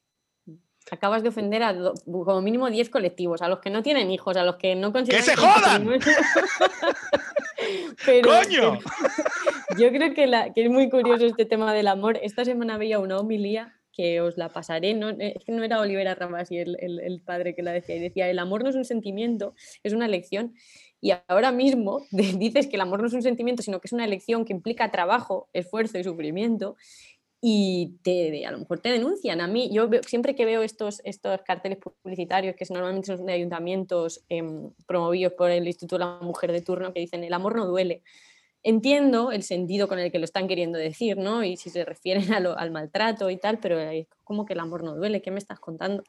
acabas 0.88 1.24
de 1.24 1.30
ofender 1.30 1.64
a 1.64 1.76
como 2.04 2.40
mínimo 2.40 2.70
10 2.70 2.90
colectivos, 2.90 3.42
a 3.42 3.48
los 3.48 3.58
que 3.58 3.70
no 3.70 3.82
tienen 3.82 4.08
hijos, 4.10 4.36
a 4.36 4.44
los 4.44 4.54
que 4.54 4.76
no 4.76 4.92
consideran... 4.92 5.24
¡Que 5.24 5.30
se 5.30 5.36
jodan! 5.36 5.84
¡Coño! 8.22 8.78
yo 9.78 9.90
creo 9.90 10.14
que, 10.14 10.52
es 10.54 10.70
muy 10.70 10.88
curioso 10.88 11.26
este 11.26 11.44
tema 11.44 11.74
del 11.74 11.88
amor. 11.88 12.20
Esta 12.22 12.44
semana 12.44 12.78
veía 12.78 13.00
una 13.00 13.18
homilía 13.18 13.74
que 13.92 14.20
os 14.20 14.36
la 14.36 14.50
pasaré, 14.50 14.94
no, 14.94 15.08
es 15.08 15.42
que 15.44 15.52
no 15.52 15.64
era 15.64 15.80
Olivera 15.80 16.14
Ramas 16.14 16.52
y 16.52 16.58
el, 16.58 16.76
el, 16.80 17.22
padre 17.22 17.54
que 17.54 17.62
la 17.62 17.72
decía, 17.72 17.96
y 17.96 18.00
decía, 18.00 18.28
el 18.28 18.38
amor 18.38 18.62
no 18.62 18.68
es 18.68 18.76
un 18.76 18.84
sentimiento, 18.84 19.54
es 19.82 19.94
una 19.94 20.04
elección. 20.04 20.54
Y 21.00 21.12
ahora 21.28 21.52
mismo 21.52 22.02
dices 22.10 22.66
que 22.66 22.76
el 22.76 22.82
amor 22.82 23.00
no 23.00 23.08
es 23.08 23.14
un 23.14 23.22
sentimiento, 23.22 23.62
sino 23.62 23.80
que 23.80 23.86
es 23.86 23.92
una 23.92 24.04
elección 24.04 24.44
que 24.44 24.52
implica 24.52 24.90
trabajo, 24.90 25.48
esfuerzo 25.52 25.98
y 25.98 26.04
sufrimiento 26.04 26.76
y 27.40 27.98
te, 28.02 28.44
a 28.46 28.50
lo 28.50 28.58
mejor 28.58 28.80
te 28.80 28.90
denuncian. 28.90 29.40
A 29.40 29.46
mí, 29.46 29.70
yo 29.72 29.88
siempre 30.06 30.34
que 30.34 30.44
veo 30.44 30.62
estos, 30.62 31.00
estos 31.04 31.42
carteles 31.42 31.78
publicitarios, 31.78 32.56
que 32.56 32.64
normalmente 32.70 33.14
son 33.14 33.26
de 33.26 33.34
ayuntamientos 33.34 34.24
em, 34.28 34.70
promovidos 34.86 35.34
por 35.34 35.50
el 35.50 35.66
Instituto 35.66 35.96
de 35.96 36.04
la 36.06 36.18
Mujer 36.22 36.52
de 36.52 36.62
turno, 36.62 36.92
que 36.92 37.00
dicen 37.00 37.22
el 37.24 37.32
amor 37.32 37.54
no 37.54 37.66
duele, 37.66 38.02
entiendo 38.62 39.30
el 39.30 39.44
sentido 39.44 39.86
con 39.86 40.00
el 40.00 40.10
que 40.10 40.18
lo 40.18 40.24
están 40.24 40.48
queriendo 40.48 40.76
decir, 40.76 41.18
¿no? 41.18 41.44
Y 41.44 41.56
si 41.56 41.70
se 41.70 41.84
refieren 41.84 42.32
al 42.32 42.70
maltrato 42.72 43.30
y 43.30 43.36
tal, 43.36 43.60
pero 43.60 43.78
es 43.78 44.08
como 44.24 44.44
que 44.44 44.54
el 44.54 44.60
amor 44.60 44.82
no 44.82 44.96
duele, 44.96 45.22
¿qué 45.22 45.30
me 45.30 45.38
estás 45.38 45.60
contando? 45.60 46.02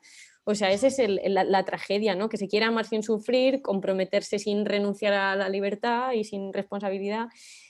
O 0.50 0.56
sea, 0.56 0.72
esa 0.72 0.88
es 0.88 0.98
la, 1.28 1.66
tragedia, 1.66 2.16
¿no? 2.16 2.30
Que 2.30 2.38
se 2.38 2.48
quiera 2.48 2.68
amar 2.68 2.86
sin 2.86 3.04
sufrir, 3.04 3.62
comprometerse 3.62 4.40
sin 4.40 4.66
renunciar 4.66 5.14
a 5.14 5.36
la 5.36 5.50
libertad 5.50 6.14
y 6.14 6.24
sin 6.24 6.54
responsabilidad. 6.54 7.28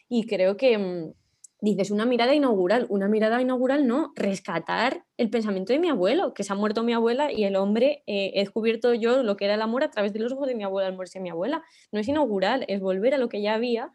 Y 0.08 0.28
creo 0.28 0.58
que 0.58 0.74
em, 0.74 1.14
dices 1.60 1.90
una 1.90 2.06
mirada 2.06 2.36
inaugural, 2.36 2.86
una 2.90 3.08
mirada 3.08 3.42
inaugural 3.42 3.88
no, 3.88 4.14
rescatar 4.16 5.04
el 5.18 5.32
pensamiento 5.32 5.74
de 5.74 5.80
mi 5.80 5.90
abuelo, 5.90 6.36
que 6.36 6.44
se 6.44 6.54
ha 6.54 6.56
muerto 6.56 6.84
mi 6.84 6.94
abuela 6.94 7.32
y 7.32 7.46
el 7.46 7.56
hombre, 7.56 8.04
eh, 8.06 8.34
he 8.36 8.42
descubierto 8.42 8.94
yo 8.94 9.24
lo 9.24 9.38
que 9.38 9.46
era 9.46 9.56
el 9.56 9.64
amor 9.64 9.84
a 9.84 9.90
través 9.90 10.14
de 10.14 10.20
los 10.20 10.32
ojos 10.34 10.48
de 10.48 10.54
mi 10.54 10.64
abuela 10.64 10.88
al 10.88 10.96
morirse 10.96 11.20
mi 11.20 11.32
abuela. 11.32 11.64
No 11.92 12.00
es 12.00 12.08
inaugural, 12.08 12.64
es 12.68 12.80
volver 12.80 13.16
a 13.16 13.18
lo 13.18 13.28
que 13.28 13.42
ya 13.42 13.56
había 13.56 13.92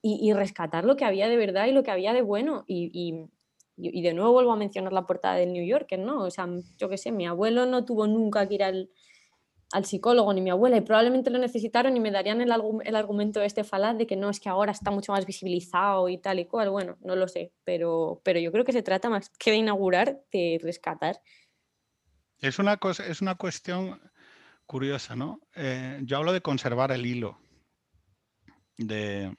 y, 0.00 0.32
rescatar 0.32 0.84
lo 0.84 0.96
que 0.96 1.04
había 1.04 1.28
de 1.28 1.36
verdad 1.36 1.66
y 1.66 1.72
lo 1.72 1.82
que 1.82 1.90
había 1.90 2.12
de 2.12 2.22
bueno. 2.22 2.64
Y, 2.68 3.26
de 3.76 4.12
nuevo 4.14 4.32
vuelvo 4.32 4.52
a 4.52 4.56
mencionar 4.56 4.92
la 4.92 5.06
portada 5.06 5.36
del 5.36 5.52
New 5.52 5.64
Yorker, 5.64 5.98
¿no? 5.98 6.24
O 6.24 6.30
sea, 6.30 6.48
yo 6.78 6.88
qué 6.88 6.98
sé, 6.98 7.12
mi 7.12 7.26
abuelo 7.26 7.66
no 7.66 7.84
tuvo 7.84 8.06
nunca 8.06 8.46
que 8.46 8.54
ir 8.54 8.64
al, 8.64 8.90
al 9.72 9.84
psicólogo 9.84 10.32
ni 10.32 10.40
mi 10.40 10.50
abuela 10.50 10.76
y 10.76 10.82
probablemente 10.82 11.30
lo 11.30 11.38
necesitaron 11.38 11.96
y 11.96 12.00
me 12.00 12.10
darían 12.10 12.40
el, 12.40 12.52
el, 12.84 12.96
argumento 12.96 13.40
este 13.40 13.64
falaz 13.64 13.96
de 13.96 14.06
que 14.06 14.16
no, 14.16 14.30
es 14.30 14.38
que 14.38 14.48
ahora 14.48 14.72
está 14.72 14.90
mucho 14.90 15.12
más 15.12 15.26
visibilizado 15.26 16.08
y 16.08 16.18
tal 16.18 16.38
y 16.38 16.44
cual. 16.44 16.70
Bueno, 16.70 16.98
no 17.00 17.16
lo 17.16 17.26
sé, 17.26 17.52
pero, 17.64 18.20
pero 18.24 18.38
yo 18.38 18.52
creo 18.52 18.64
que 18.64 18.72
se 18.72 18.82
trata 18.82 19.08
más 19.08 19.30
que 19.30 19.50
de 19.50 19.56
inaugurar, 19.56 20.20
de 20.30 20.60
rescatar. 20.62 21.20
Es 22.38 22.58
una, 22.58 22.76
cosa, 22.76 23.06
es 23.06 23.22
una 23.22 23.36
cuestión 23.36 24.00
curiosa, 24.66 25.16
¿no? 25.16 25.40
Eh, 25.54 26.00
yo 26.02 26.18
hablo 26.18 26.32
de 26.32 26.42
conservar 26.42 26.92
el 26.92 27.06
hilo. 27.06 27.38
De, 28.76 29.34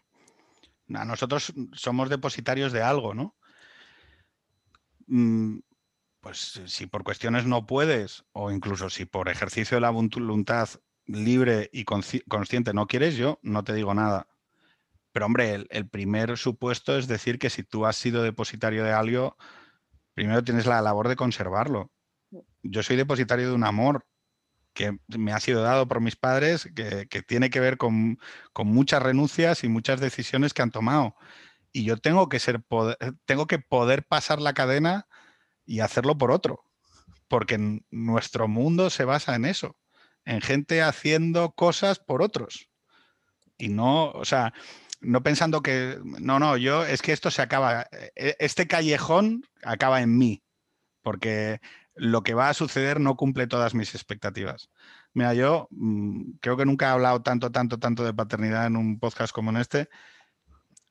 nosotros 0.88 1.54
somos 1.74 2.10
depositarios 2.10 2.72
de 2.72 2.82
algo, 2.82 3.14
¿no? 3.14 3.36
Mm, 5.14 5.60
pues 6.22 6.60
si 6.66 6.88
por 6.88 7.04
cuestiones 7.04 7.46
no 7.46 7.68
puedes, 7.68 8.26
o 8.32 8.50
incluso 8.52 8.90
si 8.90 9.06
por 9.06 9.30
ejercicio 9.30 9.78
de 9.78 9.82
la 9.82 9.92
voluntad 9.92 10.70
libre 11.06 11.70
y 11.72 11.84
consciente 11.86 12.74
no 12.74 12.88
quieres, 12.88 13.16
yo 13.16 13.40
no 13.44 13.64
te 13.64 13.74
digo 13.76 13.94
nada. 13.94 14.28
Pero 15.12 15.28
hombre, 15.28 15.68
el, 15.70 15.88
primer 15.90 16.36
supuesto 16.38 16.98
es 16.98 17.08
decir 17.08 17.38
que 17.38 17.52
si 17.52 17.64
tú 17.64 17.86
has 17.86 17.96
sido 17.96 18.24
depositario 18.24 18.84
de 18.84 18.92
algo, 18.92 19.38
primero 20.16 20.44
tienes 20.44 20.66
la 20.66 20.82
labor 20.82 21.10
de 21.10 21.16
conservarlo. 21.16 21.92
Yo 22.64 22.82
soy 22.82 22.96
depositario 22.96 23.50
de 23.50 23.54
un 23.54 23.66
amor 23.66 24.08
que 24.74 24.98
me 25.10 25.32
ha 25.34 25.40
sido 25.40 25.62
dado 25.62 25.88
por 25.88 26.02
mis 26.02 26.16
padres, 26.16 26.68
que, 26.76 27.06
tiene 27.22 27.52
que 27.52 27.60
ver 27.60 27.78
con, 27.78 28.18
con, 28.52 28.66
muchas 28.68 29.04
renuncias 29.04 29.64
y 29.64 29.68
muchas 29.70 30.00
decisiones 30.00 30.56
que 30.56 30.64
han 30.64 30.72
tomado. 30.72 31.16
Y 31.74 31.84
yo 31.84 31.98
tengo 31.98 32.30
que 32.30 32.40
ser 32.40 32.64
tengo 33.26 33.48
que 33.48 33.60
poder 33.60 34.06
pasar 34.06 34.40
la 34.40 34.54
cadena 34.54 35.08
y 35.66 35.80
hacerlo 35.80 36.18
por 36.18 36.32
otro, 36.32 36.64
porque 37.28 37.82
nuestro 37.90 38.48
mundo 38.48 38.90
se 38.90 39.06
basa 39.06 39.36
en 39.36 39.46
eso, 39.46 39.76
en 40.24 40.42
gente 40.42 40.82
haciendo 40.82 41.52
cosas 41.52 42.00
por 42.00 42.22
otros. 42.22 42.70
Y 43.58 43.70
no, 43.70 44.12
o 44.12 44.24
sea, 44.24 44.54
no 45.02 45.24
pensando 45.24 45.62
que, 45.62 46.00
no, 46.04 46.40
no, 46.40 46.58
yo 46.58 46.86
es 46.86 47.02
que 47.02 47.12
esto 47.12 47.32
se 47.32 47.42
acaba, 47.42 47.88
e, 48.16 48.36
este 48.40 48.68
callejón 48.68 49.44
acaba 49.64 50.02
en 50.02 50.18
mí, 50.18 50.44
porque 51.02 51.60
lo 51.96 52.24
que 52.24 52.34
va 52.34 52.50
a 52.50 52.54
suceder 52.54 53.00
no 53.00 53.16
cumple 53.16 53.48
todas 53.48 53.74
mis 53.74 53.96
expectativas. 53.96 54.70
Mira, 55.14 55.34
yo 55.34 55.68
mm, 55.72 56.38
creo 56.42 56.58
que 56.58 56.66
nunca 56.66 56.88
he 56.88 56.90
hablado 56.90 57.22
tanto, 57.22 57.52
tanto, 57.52 57.80
tanto 57.80 58.04
de 58.04 58.14
paternidad 58.14 58.66
en 58.66 58.78
un 58.78 59.00
podcast 59.00 59.34
como 59.34 59.52
en 59.52 59.58
este. 59.58 59.90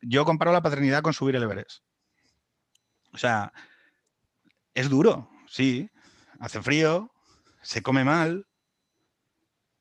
Yo 0.02 0.24
comparo 0.24 0.52
la 0.52 0.62
paternidad 0.62 1.02
con 1.02 1.14
subir 1.14 1.36
el 1.36 1.42
Everest. 1.42 1.82
O 3.12 3.18
sea, 3.18 3.52
es 4.74 4.88
duro, 4.88 5.30
sí, 5.48 5.90
hace 6.40 6.62
frío, 6.62 7.12
se 7.62 7.82
come 7.82 8.04
mal, 8.04 8.46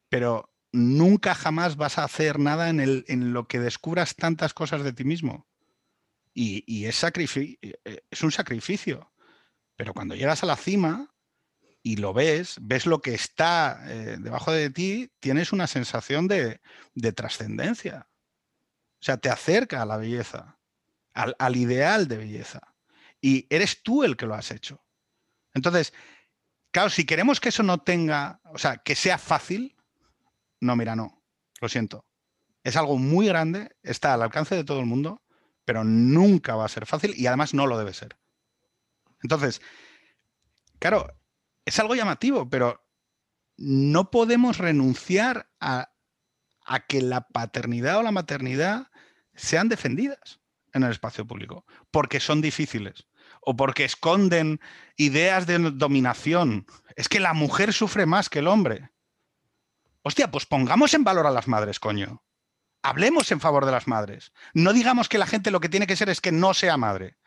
pero 0.10 0.50
nunca 0.72 1.36
jamás 1.36 1.76
vas 1.76 1.98
a 1.98 2.04
hacer 2.04 2.40
nada 2.40 2.70
en, 2.70 2.80
el, 2.80 3.06
en 3.08 3.34
lo 3.34 3.48
que 3.48 3.60
descubras 3.60 4.16
tantas 4.16 4.54
cosas 4.54 4.84
de 4.84 4.94
ti 4.94 5.04
mismo. 5.04 5.48
Y, 6.34 6.86
es, 6.86 7.04
eh, 7.04 8.04
es 8.10 8.24
un 8.24 8.32
sacrificio. 8.32 9.12
Pero 9.76 9.94
cuando 9.94 10.16
llegas 10.16 10.44
a 10.44 10.46
la 10.46 10.56
cima 10.56 11.14
y 11.84 11.98
lo 11.98 12.14
ves, 12.14 12.58
ves 12.62 12.86
lo 12.86 13.02
que 13.02 13.14
está 13.14 13.82
eh, 13.88 14.18
debajo 14.20 14.52
de 14.52 14.70
ti, 14.70 15.12
tienes 15.20 15.52
una 15.52 15.68
sensación 15.68 16.28
de, 16.28 16.62
trascendencia. 17.16 18.08
O 19.02 19.04
sea, 19.04 19.18
te 19.18 19.30
acerca 19.30 19.82
a 19.82 19.86
la 19.86 19.98
belleza, 19.98 20.60
al 21.14 21.56
ideal 21.56 22.08
de 22.08 22.18
belleza 22.18 22.72
y 23.22 23.46
eres 23.50 23.84
tú 23.84 24.04
el 24.04 24.18
que 24.18 24.26
lo 24.26 24.34
has 24.34 24.52
hecho. 24.52 24.84
Entonces, 25.54 25.94
claro, 26.72 26.90
si 26.90 27.06
queremos 27.06 27.40
que 27.40 27.50
eso 27.50 27.64
no 27.64 27.78
tenga, 27.78 28.42
o 28.46 28.58
sea, 28.58 28.78
que 28.78 28.96
sea 28.96 29.18
fácil, 29.18 29.78
no, 30.60 30.76
mira, 30.76 30.96
no, 30.96 31.24
lo 31.62 31.70
siento. 31.70 32.06
Es 32.64 32.76
algo 32.76 32.98
muy 32.98 33.28
grande, 33.28 33.76
está 33.84 34.14
al 34.14 34.24
alcance 34.24 34.56
de 34.56 34.64
todo 34.64 34.80
el 34.80 34.86
mundo, 34.86 35.22
pero 35.66 35.84
nunca 35.84 36.56
va 36.56 36.66
a 36.66 36.70
ser 36.70 36.86
fácil 36.86 37.14
y 37.16 37.28
además 37.28 37.54
no 37.54 37.68
lo 37.68 37.78
debe 37.78 37.94
ser. 37.94 38.18
Entonces, 39.24 39.62
claro, 40.80 41.08
es 41.66 41.80
algo 41.80 41.96
llamativo, 41.96 42.50
pero 42.50 42.84
no 43.58 44.10
podemos 44.10 44.58
renunciar 44.58 45.50
a, 45.60 45.92
a 46.66 46.80
que 46.88 47.02
la 47.02 47.28
paternidad 47.28 47.98
o 47.98 48.04
la 48.04 48.12
maternidad 48.12 48.91
sean 49.36 49.70
defendidas 49.70 50.40
en 50.74 50.84
el 50.84 50.92
espacio 50.92 51.26
público, 51.26 51.66
porque 51.92 52.20
son 52.20 52.42
difíciles 52.42 53.08
o 53.42 53.56
porque 53.56 53.86
esconden 53.86 54.60
ideas 54.96 55.48
de 55.48 55.58
dominación. 55.58 56.66
Es 56.96 57.10
que 57.10 57.20
la 57.20 57.34
mujer 57.34 57.74
sufre 57.74 58.06
más 58.06 58.30
que 58.30 58.40
el 58.40 58.48
hombre. 58.48 58.92
Hostia, 60.04 60.32
pues 60.32 60.46
pongamos 60.46 60.94
en 60.94 61.04
valor 61.04 61.28
a 61.28 61.32
las 61.32 61.48
madres, 61.48 61.80
coño. 61.80 62.24
Hablemos 62.84 63.32
en 63.32 63.40
favor 63.40 63.66
de 63.66 63.72
las 63.72 63.88
madres. 63.88 64.32
No 64.54 64.74
digamos 64.74 65.08
que 65.08 65.18
la 65.18 65.28
gente 65.28 65.52
lo 65.52 65.60
que 65.60 65.70
tiene 65.70 65.88
que 65.88 65.96
ser 65.96 66.10
es 66.10 66.22
que 66.22 66.32
no 66.32 66.54
sea 66.54 66.78
madre. 66.78 67.18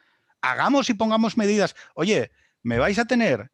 Hagamos 0.40 0.90
y 0.90 0.94
pongamos 0.94 1.36
medidas. 1.36 1.76
Oye, 1.94 2.32
me 2.62 2.78
vais 2.78 2.98
a 2.98 3.04
tener 3.04 3.50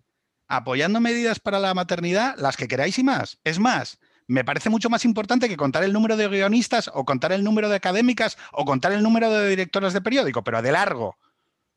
apoyando 0.49 1.01
medidas 1.01 1.39
para 1.39 1.61
la 1.61 1.75
maternidad, 1.75 2.35
las 2.37 2.57
que 2.57 2.69
queráis 2.69 2.99
y 2.99 3.05
más. 3.05 3.39
Es 3.45 3.59
más, 3.59 3.99
me 4.31 4.45
parece 4.45 4.71
mucho 4.71 4.89
más 4.89 5.05
importante 5.05 5.49
que 5.49 5.57
contar 5.57 5.83
el 5.83 5.93
número 5.93 6.17
de 6.17 6.29
guionistas 6.29 6.89
o 6.95 7.05
contar 7.05 7.33
el 7.33 7.43
número 7.43 7.69
de 7.69 7.75
académicas 7.75 8.39
o 8.53 8.65
contar 8.65 8.93
el 8.93 9.03
número 9.03 9.29
de 9.29 9.49
directoras 9.49 9.93
de 9.93 10.01
periódico, 10.01 10.45
pero 10.45 10.63
de 10.63 10.71
largo. 10.71 11.19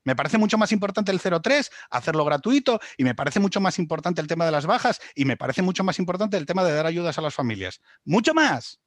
Me 0.03 0.15
parece 0.15 0.37
mucho 0.37 0.59
más 0.59 0.71
importante 0.71 1.11
el 1.11 1.19
03, 1.19 1.71
hacerlo 1.89 2.23
gratuito, 2.25 2.79
y 2.95 3.05
me 3.05 3.15
parece 3.15 3.39
mucho 3.39 3.59
más 3.59 3.79
importante 3.79 4.21
el 4.21 4.27
tema 4.27 4.45
de 4.45 4.51
las 4.51 4.67
bajas, 4.67 5.01
y 5.15 5.25
me 5.25 5.35
parece 5.35 5.63
mucho 5.63 5.83
más 5.83 5.97
importante 5.97 6.37
el 6.37 6.45
tema 6.45 6.63
de 6.63 6.73
dar 6.73 6.85
ayudas 6.85 7.17
a 7.17 7.21
las 7.21 7.33
familias. 7.33 7.81
Mucho 8.05 8.35
más. 8.35 8.79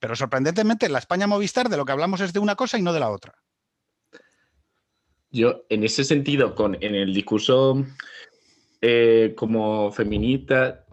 Pero 0.00 0.14
sorprendentemente, 0.14 0.90
la 0.90 0.98
España 0.98 1.26
Movistar 1.26 1.70
de 1.70 1.78
lo 1.78 1.86
que 1.86 1.92
hablamos 1.92 2.20
es 2.20 2.34
de 2.34 2.40
una 2.40 2.56
cosa 2.56 2.76
y 2.76 2.82
no 2.82 2.92
de 2.92 3.00
la 3.00 3.08
otra. 3.08 3.32
Yo, 5.30 5.64
en 5.70 5.82
ese 5.82 6.04
sentido, 6.04 6.54
con, 6.54 6.76
en 6.82 6.94
el 6.94 7.14
discurso 7.14 7.86
eh, 8.82 9.32
como 9.34 9.92
feminista, 9.92 10.84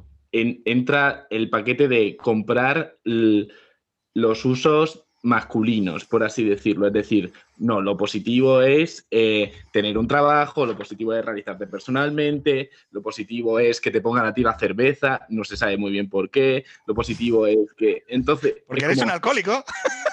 entra 0.65 1.27
el 1.29 1.49
paquete 1.49 1.87
de 1.87 2.17
comprar 2.17 2.97
los 3.03 4.45
usos 4.45 5.05
masculinos, 5.25 6.05
por 6.05 6.23
así 6.23 6.43
decirlo. 6.43 6.85
Es 6.85 6.93
decir, 6.93 7.33
no, 7.57 7.81
lo 7.81 7.97
positivo 7.97 8.61
es 8.61 9.07
eh, 9.09 9.53
tener 9.73 9.97
un 9.97 10.07
trabajo, 10.07 10.67
lo 10.67 10.77
positivo 10.77 11.13
es 11.13 11.25
realizarte 11.25 11.65
personalmente, 11.65 12.69
lo 12.91 13.01
positivo 13.01 13.59
es 13.59 13.81
que 13.81 13.89
te 13.89 14.01
pongan 14.01 14.27
a 14.27 14.33
ti 14.33 14.43
la 14.43 14.57
cerveza, 14.57 15.25
no 15.29 15.43
se 15.43 15.57
sabe 15.57 15.77
muy 15.77 15.91
bien 15.91 16.09
por 16.09 16.29
qué, 16.29 16.63
lo 16.85 16.93
positivo 16.93 17.47
es 17.47 17.57
que... 17.75 18.03
Entonces... 18.07 18.57
Porque 18.67 18.85
eres 18.85 19.01
un 19.01 19.09
alcohólico. 19.09 19.63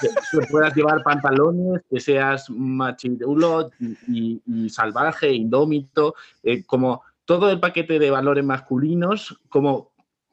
Que, 0.00 0.46
puedas 0.50 0.74
llevar 0.74 1.02
pantalones, 1.02 1.82
que 1.90 2.00
seas 2.00 2.48
machirulo 2.48 3.70
y, 4.08 4.40
salvaje, 4.70 5.30
indómito, 5.30 6.14
eh, 6.42 6.64
como 6.64 7.02
todo 7.26 7.50
el 7.50 7.60
paquete 7.60 7.98
de 7.98 8.10
valores 8.10 8.44
masculinos, 8.44 9.38
como 9.48 9.91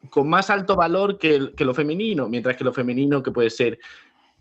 con 0.10 0.30
más 0.30 0.50
alto 0.50 0.76
valor 0.76 1.18
que, 1.18 1.52
que 1.56 1.66
lo 1.66 1.74
femenino, 1.74 2.30
mientras 2.30 2.56
que 2.56 2.64
lo 2.64 2.74
femenino 2.74 3.22
que 3.22 3.32
puede 3.32 3.50
ser 3.50 3.80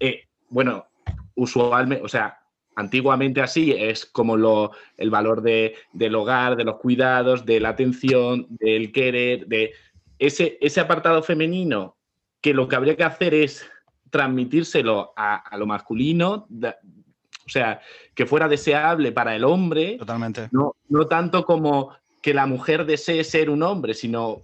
eh, 0.01 0.25
bueno, 0.49 0.87
usualmente, 1.35 2.05
o 2.05 2.09
sea, 2.09 2.39
antiguamente 2.77 3.41
así 3.41 3.73
es 3.73 4.07
como 4.07 4.37
lo, 4.37 4.73
el 4.97 5.11
valor 5.11 5.43
de, 5.43 5.75
del 5.93 6.15
hogar, 6.15 6.57
de 6.57 6.65
los 6.65 6.77
cuidados, 6.77 7.45
de 7.45 7.61
la 7.61 7.71
atención, 7.71 8.47
del 8.51 8.93
querer, 8.93 9.47
de 9.47 9.73
ese, 10.19 10.59
ese 10.61 10.81
apartado 10.81 11.23
femenino 11.23 11.97
que 12.41 12.55
lo 12.55 12.69
que 12.69 12.77
habría 12.77 12.97
que 12.97 13.05
hacer 13.05 13.35
es 13.35 13.69
transmitírselo 14.11 15.13
a, 15.17 15.57
lo 15.59 15.67
masculino, 15.67 16.47
o 16.51 17.51
sea, 17.51 17.81
que 18.15 18.27
fuera 18.27 18.49
deseable 18.49 19.13
para 19.13 19.35
el 19.35 19.45
hombre. 19.45 19.97
Totalmente. 19.99 20.49
No, 20.53 20.77
no 20.89 21.07
tanto 21.07 21.45
como 21.45 21.95
que 22.23 22.33
la 22.33 22.47
mujer 22.47 22.87
desee 22.87 23.25
ser 23.25 23.51
un 23.51 23.63
hombre, 23.63 23.95
sino 23.95 24.43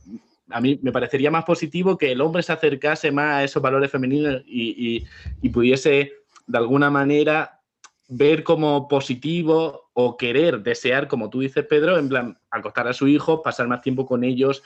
a 0.50 0.60
mí 0.60 0.78
me 0.82 0.92
parecería 0.92 1.30
más 1.30 1.44
positivo 1.44 1.96
que 1.96 2.12
el 2.12 2.20
hombre 2.20 2.42
se 2.42 2.52
acercase 2.52 3.10
más 3.10 3.34
a 3.34 3.44
esos 3.44 3.62
valores 3.62 3.90
femeninos 3.90 4.42
y, 4.46 5.04
pudiese 5.52 6.12
de 6.46 6.58
alguna 6.58 6.90
manera 6.90 7.60
ver 8.08 8.44
como 8.44 8.86
positivo 8.86 9.90
o 9.94 10.16
querer, 10.16 10.62
desear, 10.62 11.08
como 11.08 11.30
tú 11.30 11.40
dices, 11.40 11.64
Pedro, 11.66 11.98
en 11.98 12.08
plan, 12.08 12.38
acostar 12.50 12.88
a 12.88 12.92
su 12.92 13.08
hijo, 13.08 13.42
pasar 13.42 13.66
más 13.66 13.80
tiempo 13.80 14.04
con 14.06 14.24
ellos, 14.24 14.62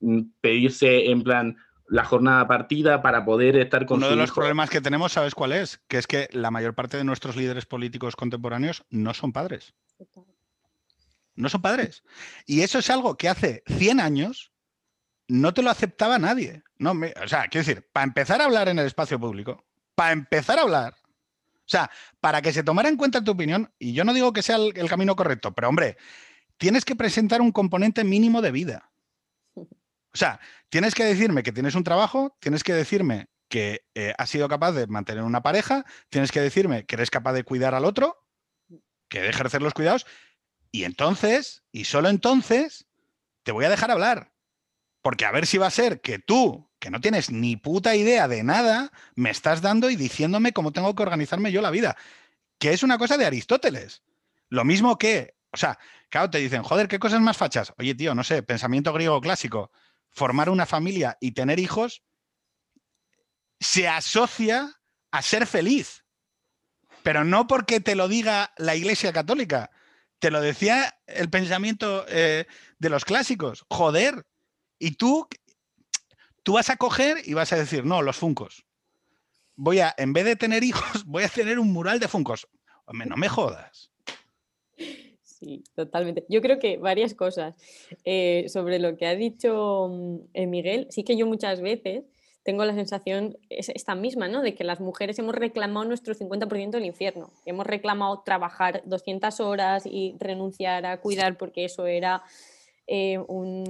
mm, 0.00 0.20
pedirse 0.40 1.10
en 1.10 1.22
plan 1.22 1.56
la 1.88 2.04
jornada 2.04 2.46
partida 2.46 3.02
para 3.02 3.24
poder 3.24 3.56
estar 3.56 3.86
con 3.86 3.98
Uno 3.98 4.10
de 4.10 4.16
los 4.16 4.32
problemas 4.32 4.70
que 4.70 4.80
tenemos, 4.80 5.12
¿sabes 5.12 5.34
cuál 5.34 5.52
es? 5.52 5.80
Que 5.88 5.98
es 5.98 6.06
que 6.06 6.28
la 6.32 6.50
mayor 6.50 6.74
parte 6.74 6.96
de 6.96 7.04
nuestros 7.04 7.36
líderes 7.36 7.64
políticos 7.66 8.16
contemporáneos 8.16 8.84
no 8.90 9.14
son 9.14 9.32
padres. 9.32 9.74
No 11.34 11.48
son 11.48 11.62
padres. 11.62 12.02
Y 12.44 12.62
eso 12.62 12.78
es 12.78 12.90
algo 12.90 13.16
que 13.16 13.28
hace 13.28 13.62
100 13.66 14.00
años 14.00 14.52
no 15.28 15.54
te 15.54 15.62
lo 15.62 15.70
aceptaba 15.70 16.18
nadie. 16.18 16.62
No, 16.78 16.92
o 16.92 17.28
sea, 17.28 17.48
quiero 17.48 17.66
decir, 17.66 17.88
para 17.92 18.04
empezar 18.04 18.40
a 18.40 18.44
hablar 18.44 18.68
en 18.68 18.78
el 18.78 18.86
espacio 18.86 19.18
público, 19.18 19.64
para 19.94 20.12
empezar 20.12 20.58
a 20.58 20.62
hablar, 20.62 20.94
o 21.66 21.68
sea, 21.68 21.90
para 22.20 22.42
que 22.42 22.52
se 22.52 22.62
tomara 22.62 22.88
en 22.88 22.96
cuenta 22.96 23.24
tu 23.24 23.32
opinión, 23.32 23.72
y 23.78 23.92
yo 23.92 24.04
no 24.04 24.14
digo 24.14 24.32
que 24.32 24.42
sea 24.42 24.56
el, 24.56 24.88
camino 24.88 25.16
correcto, 25.16 25.52
pero 25.52 25.68
hombre, 25.68 25.96
tienes 26.58 26.84
que 26.84 26.94
presentar 26.94 27.40
un 27.40 27.50
componente 27.50 28.04
mínimo 28.04 28.40
de 28.42 28.52
vida. 28.52 28.90
O 29.54 29.66
O 30.14 30.18
sea, 30.18 30.40
tienes 30.70 30.94
que 30.94 31.04
decirme 31.04 31.42
que 31.42 31.52
tienes 31.52 31.74
un 31.74 31.84
trabajo, 31.84 32.34
tienes 32.40 32.64
que 32.64 32.72
decirme 32.72 33.26
que 33.50 33.84
eh, 33.94 34.14
has 34.16 34.30
sido 34.30 34.48
capaz 34.48 34.72
de 34.72 34.86
mantener 34.86 35.22
una 35.22 35.42
pareja, 35.42 35.84
tienes 36.08 36.32
que 36.32 36.40
decirme 36.40 36.86
que 36.86 36.94
eres 36.94 37.10
capaz 37.10 37.34
de 37.34 37.44
cuidar 37.44 37.74
al 37.74 37.84
otro, 37.84 38.24
que 39.10 39.20
de 39.20 39.28
ejercer 39.28 39.60
los 39.60 39.74
cuidados, 39.74 40.06
y 40.72 40.84
entonces, 40.84 41.64
y 41.70 41.84
solo 41.84 42.08
entonces, 42.08 42.86
te 43.42 43.52
voy 43.52 43.66
a 43.66 43.70
dejar 43.70 43.90
hablar. 43.90 44.32
Porque 45.06 45.24
a 45.24 45.30
ver 45.30 45.46
si 45.46 45.56
va 45.56 45.68
a 45.68 45.70
ser 45.70 46.00
que 46.00 46.18
tú, 46.18 46.68
que 46.80 46.90
no 46.90 47.00
tienes 47.00 47.30
ni 47.30 47.54
puta 47.54 47.94
idea 47.94 48.26
de 48.26 48.42
nada, 48.42 48.90
me 49.14 49.30
estás 49.30 49.62
dando 49.62 49.88
y 49.88 49.94
diciéndome 49.94 50.52
cómo 50.52 50.72
tengo 50.72 50.96
que 50.96 51.02
organizarme 51.04 51.52
yo 51.52 51.62
la 51.62 51.70
vida. 51.70 51.96
Que 52.58 52.72
es 52.72 52.82
una 52.82 52.98
cosa 52.98 53.16
de 53.16 53.24
Aristóteles. 53.24 54.02
Lo 54.48 54.64
mismo 54.64 54.98
que, 54.98 55.36
o 55.52 55.56
sea, 55.58 55.78
claro, 56.08 56.28
te 56.30 56.38
dicen, 56.38 56.64
joder, 56.64 56.88
¿qué 56.88 56.98
cosas 56.98 57.20
más 57.20 57.36
fachas? 57.36 57.72
Oye, 57.78 57.94
tío, 57.94 58.16
no 58.16 58.24
sé, 58.24 58.42
pensamiento 58.42 58.92
griego 58.92 59.20
clásico, 59.20 59.70
formar 60.10 60.50
una 60.50 60.66
familia 60.66 61.16
y 61.20 61.30
tener 61.30 61.60
hijos 61.60 62.02
se 63.60 63.86
asocia 63.86 64.72
a 65.12 65.22
ser 65.22 65.46
feliz. 65.46 66.04
Pero 67.04 67.22
no 67.22 67.46
porque 67.46 67.78
te 67.78 67.94
lo 67.94 68.08
diga 68.08 68.52
la 68.56 68.74
Iglesia 68.74 69.12
Católica, 69.12 69.70
te 70.18 70.32
lo 70.32 70.40
decía 70.40 70.98
el 71.06 71.30
pensamiento 71.30 72.04
eh, 72.08 72.48
de 72.80 72.90
los 72.90 73.04
clásicos. 73.04 73.66
Joder, 73.70 74.26
y 74.78 74.92
tú, 74.92 75.26
tú 76.42 76.54
vas 76.54 76.70
a 76.70 76.76
coger 76.76 77.18
y 77.24 77.34
vas 77.34 77.52
a 77.52 77.56
decir, 77.56 77.84
no, 77.84 78.02
los 78.02 78.16
funcos. 78.16 78.64
Voy 79.54 79.80
a, 79.80 79.94
en 79.96 80.12
vez 80.12 80.24
de 80.24 80.36
tener 80.36 80.64
hijos, 80.64 81.04
voy 81.06 81.24
a 81.24 81.28
tener 81.28 81.58
un 81.58 81.72
mural 81.72 82.00
de 82.00 82.08
funcos. 82.08 82.46
No 82.92 83.16
me 83.16 83.28
jodas. 83.28 83.90
Sí, 85.22 85.64
totalmente. 85.74 86.24
Yo 86.28 86.40
creo 86.40 86.58
que 86.58 86.78
varias 86.78 87.14
cosas. 87.14 87.54
Eh, 88.04 88.46
sobre 88.48 88.78
lo 88.78 88.96
que 88.96 89.06
ha 89.06 89.14
dicho 89.14 89.88
mm, 89.90 90.16
eh, 90.34 90.46
Miguel, 90.46 90.86
sí 90.90 91.04
que 91.04 91.16
yo 91.16 91.26
muchas 91.26 91.60
veces 91.60 92.04
tengo 92.42 92.64
la 92.64 92.74
sensación, 92.74 93.36
es 93.50 93.68
esta 93.70 93.96
misma, 93.96 94.28
¿no? 94.28 94.40
De 94.40 94.54
que 94.54 94.62
las 94.62 94.78
mujeres 94.78 95.18
hemos 95.18 95.34
reclamado 95.34 95.84
nuestro 95.84 96.14
50% 96.14 96.70
del 96.70 96.84
infierno. 96.84 97.32
Hemos 97.44 97.66
reclamado 97.66 98.22
trabajar 98.24 98.82
200 98.86 99.40
horas 99.40 99.84
y 99.84 100.14
renunciar 100.20 100.86
a 100.86 101.00
cuidar 101.00 101.36
porque 101.36 101.64
eso 101.64 101.86
era 101.86 102.22
eh, 102.86 103.18
un, 103.18 103.66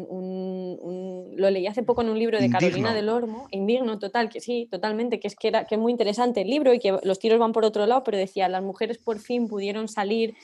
Lo 1.36 1.50
leí 1.50 1.66
hace 1.66 1.82
poco 1.82 2.02
en 2.02 2.10
un 2.10 2.18
libro 2.18 2.38
de 2.38 2.50
Carolina 2.50 2.92
del 2.94 3.08
Ormo, 3.08 3.48
indigno 3.50 3.98
total, 3.98 4.28
que 4.28 4.40
sí, 4.40 4.68
totalmente, 4.70 5.20
que 5.20 5.28
es 5.28 5.36
que 5.36 5.48
era 5.48 5.64
que 5.64 5.76
es 5.76 5.80
muy 5.80 5.92
interesante 5.92 6.42
el 6.42 6.48
libro 6.48 6.74
y 6.74 6.78
que 6.78 6.98
los 7.02 7.18
tiros 7.18 7.38
van 7.38 7.52
por 7.52 7.64
otro 7.64 7.86
lado, 7.86 8.04
pero 8.04 8.18
decía, 8.18 8.48
las 8.48 8.62
mujeres 8.62 8.98
por 8.98 9.18
fin 9.18 9.48
pudieron 9.48 9.88
salir 9.88 10.34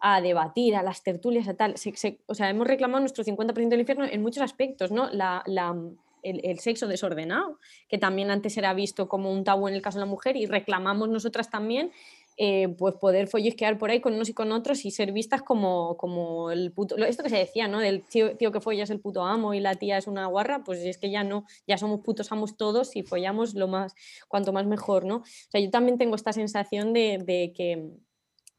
a 0.00 0.20
debatir, 0.20 0.74
a 0.74 0.82
las 0.82 1.02
tertulias, 1.02 1.46
a 1.46 1.54
tal. 1.54 1.74
o 2.26 2.34
sea, 2.34 2.50
hemos 2.50 2.66
reclamado 2.66 3.00
nuestro 3.00 3.22
50% 3.24 3.68
del 3.68 3.80
infierno 3.80 4.04
en 4.04 4.22
muchos 4.22 4.42
aspectos, 4.42 4.90
¿no? 4.90 5.08
la 5.10 5.44
el, 6.22 6.58
sexo 6.60 6.86
desordenado, 6.86 7.58
que 7.88 7.98
también 7.98 8.30
antes 8.30 8.56
era 8.56 8.72
visto 8.74 9.08
como 9.08 9.30
un 9.30 9.44
tabú 9.44 9.68
en 9.68 9.74
el 9.74 9.82
caso 9.82 9.98
de 9.98 10.04
la 10.04 10.10
mujer 10.10 10.36
y 10.36 10.46
reclamamos 10.46 11.08
nosotras 11.08 11.50
también 11.50 11.90
eh, 12.36 12.68
pues 12.78 12.94
poder 12.94 13.28
follisquear 13.28 13.78
por 13.78 13.90
ahí 13.90 14.00
con 14.00 14.14
unos 14.14 14.28
y 14.28 14.34
con 14.34 14.52
otros 14.52 14.84
y 14.84 14.90
ser 14.90 15.12
vistas 15.12 15.42
como, 15.42 15.96
como 15.96 16.50
el 16.50 16.72
puto, 16.72 16.96
esto 16.96 17.22
que 17.22 17.28
se 17.28 17.36
decía, 17.36 17.68
¿no? 17.68 17.78
Del 17.78 18.02
tío, 18.02 18.36
que 18.36 18.60
folla 18.60 18.84
es 18.84 18.90
el 18.90 19.00
puto 19.00 19.24
amo 19.24 19.52
y 19.54 19.60
la 19.60 19.74
tía 19.74 19.98
es 19.98 20.06
una 20.06 20.26
guarra, 20.26 20.64
pues 20.64 20.80
es 20.80 20.98
que 20.98 21.10
ya 21.10 21.24
no, 21.24 21.44
ya 21.66 21.76
somos 21.76 22.00
putos 22.00 22.32
amos 22.32 22.56
todos 22.56 22.96
y 22.96 23.02
follamos 23.02 23.54
lo 23.54 23.68
más, 23.68 23.94
cuanto 24.28 24.52
más 24.52 24.66
mejor, 24.66 25.04
¿no? 25.04 25.16
O 25.16 25.24
sea, 25.50 25.60
yo 25.60 25.70
también 25.70 25.98
tengo 25.98 26.14
esta 26.14 26.32
sensación 26.32 26.92
de, 26.92 27.52
que 27.54 27.90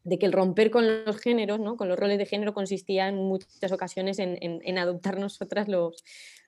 de 0.03 0.19
que 0.19 0.25
el 0.25 0.33
romper 0.33 0.69
con 0.69 1.05
los 1.05 1.17
géneros, 1.17 1.61
¿no? 1.61 1.77
con 1.77 1.87
los 1.87 1.97
roles 1.97 2.17
de 2.17 2.25
género, 2.25 2.53
consistía 2.53 3.07
en 3.07 3.15
muchas 3.23 3.71
ocasiones 3.71 4.19
en, 4.19 4.37
en 4.41 4.77
adoptar 4.77 5.17
nosotras 5.17 5.69
los, 5.69 6.03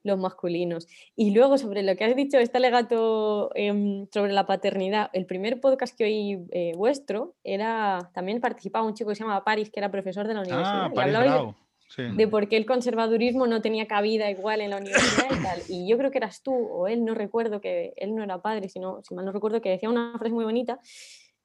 los 0.06 0.20
masculinos. 0.20 0.88
Y 1.16 1.32
luego 1.32 1.58
sobre 1.58 1.84
lo 1.84 1.95
que 1.95 2.06
has 2.06 2.16
dicho, 2.16 2.38
este 2.38 2.58
alegato 2.58 3.49
em, 3.56 4.08
sobre 4.14 4.32
la 4.32 4.45
paternidad, 4.45 5.10
el 5.14 5.26
primer 5.26 5.60
podcast 5.60 5.97
que 5.97 6.06
oí 6.06 6.45
eh, 6.51 6.74
vuestro 6.76 7.34
era, 7.43 8.12
también 8.14 8.39
participaba 8.39 8.86
un 8.86 8.93
chico 8.93 9.10
que 9.10 9.16
se 9.16 9.24
llamaba 9.24 9.43
Paris, 9.43 9.72
que 9.72 9.80
era 9.80 9.89
profesor 9.91 10.28
de 10.28 10.36
la 10.36 10.41
universidad. 10.41 10.86
Ah, 10.86 11.56
de 11.97 12.28
por 12.28 12.49
qué 12.49 12.58
el 12.58 12.66
conservadurismo 12.66 13.47
no 13.47 13.62
tenía 13.62 13.88
cabida 13.88 14.30
igual 14.30 14.62
en 14.62 14.72
la 14.72 14.78
universidad 14.78 15.28
y 15.32 15.43
tal. 15.43 15.62
Y 15.70 15.88
yo 15.88 15.97
creo 15.97 16.12
que 16.12 16.18
eras 16.18 16.41
tú 16.41 16.53
o 16.53 16.88
él, 16.88 17.06
no 17.06 17.14
recuerdo 17.14 17.62
que 17.62 17.93
él 17.97 18.16
no 18.16 18.24
era 18.24 18.41
padre, 18.41 18.70
sino, 18.70 19.01
si 19.03 19.16
mal 19.16 19.26
no 19.26 19.32
recuerdo, 19.32 19.62
que 19.62 19.70
decía 19.70 19.89
una 19.89 20.18
frase 20.18 20.34
muy 20.34 20.43
bonita. 20.43 20.80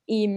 Y, 0.06 0.28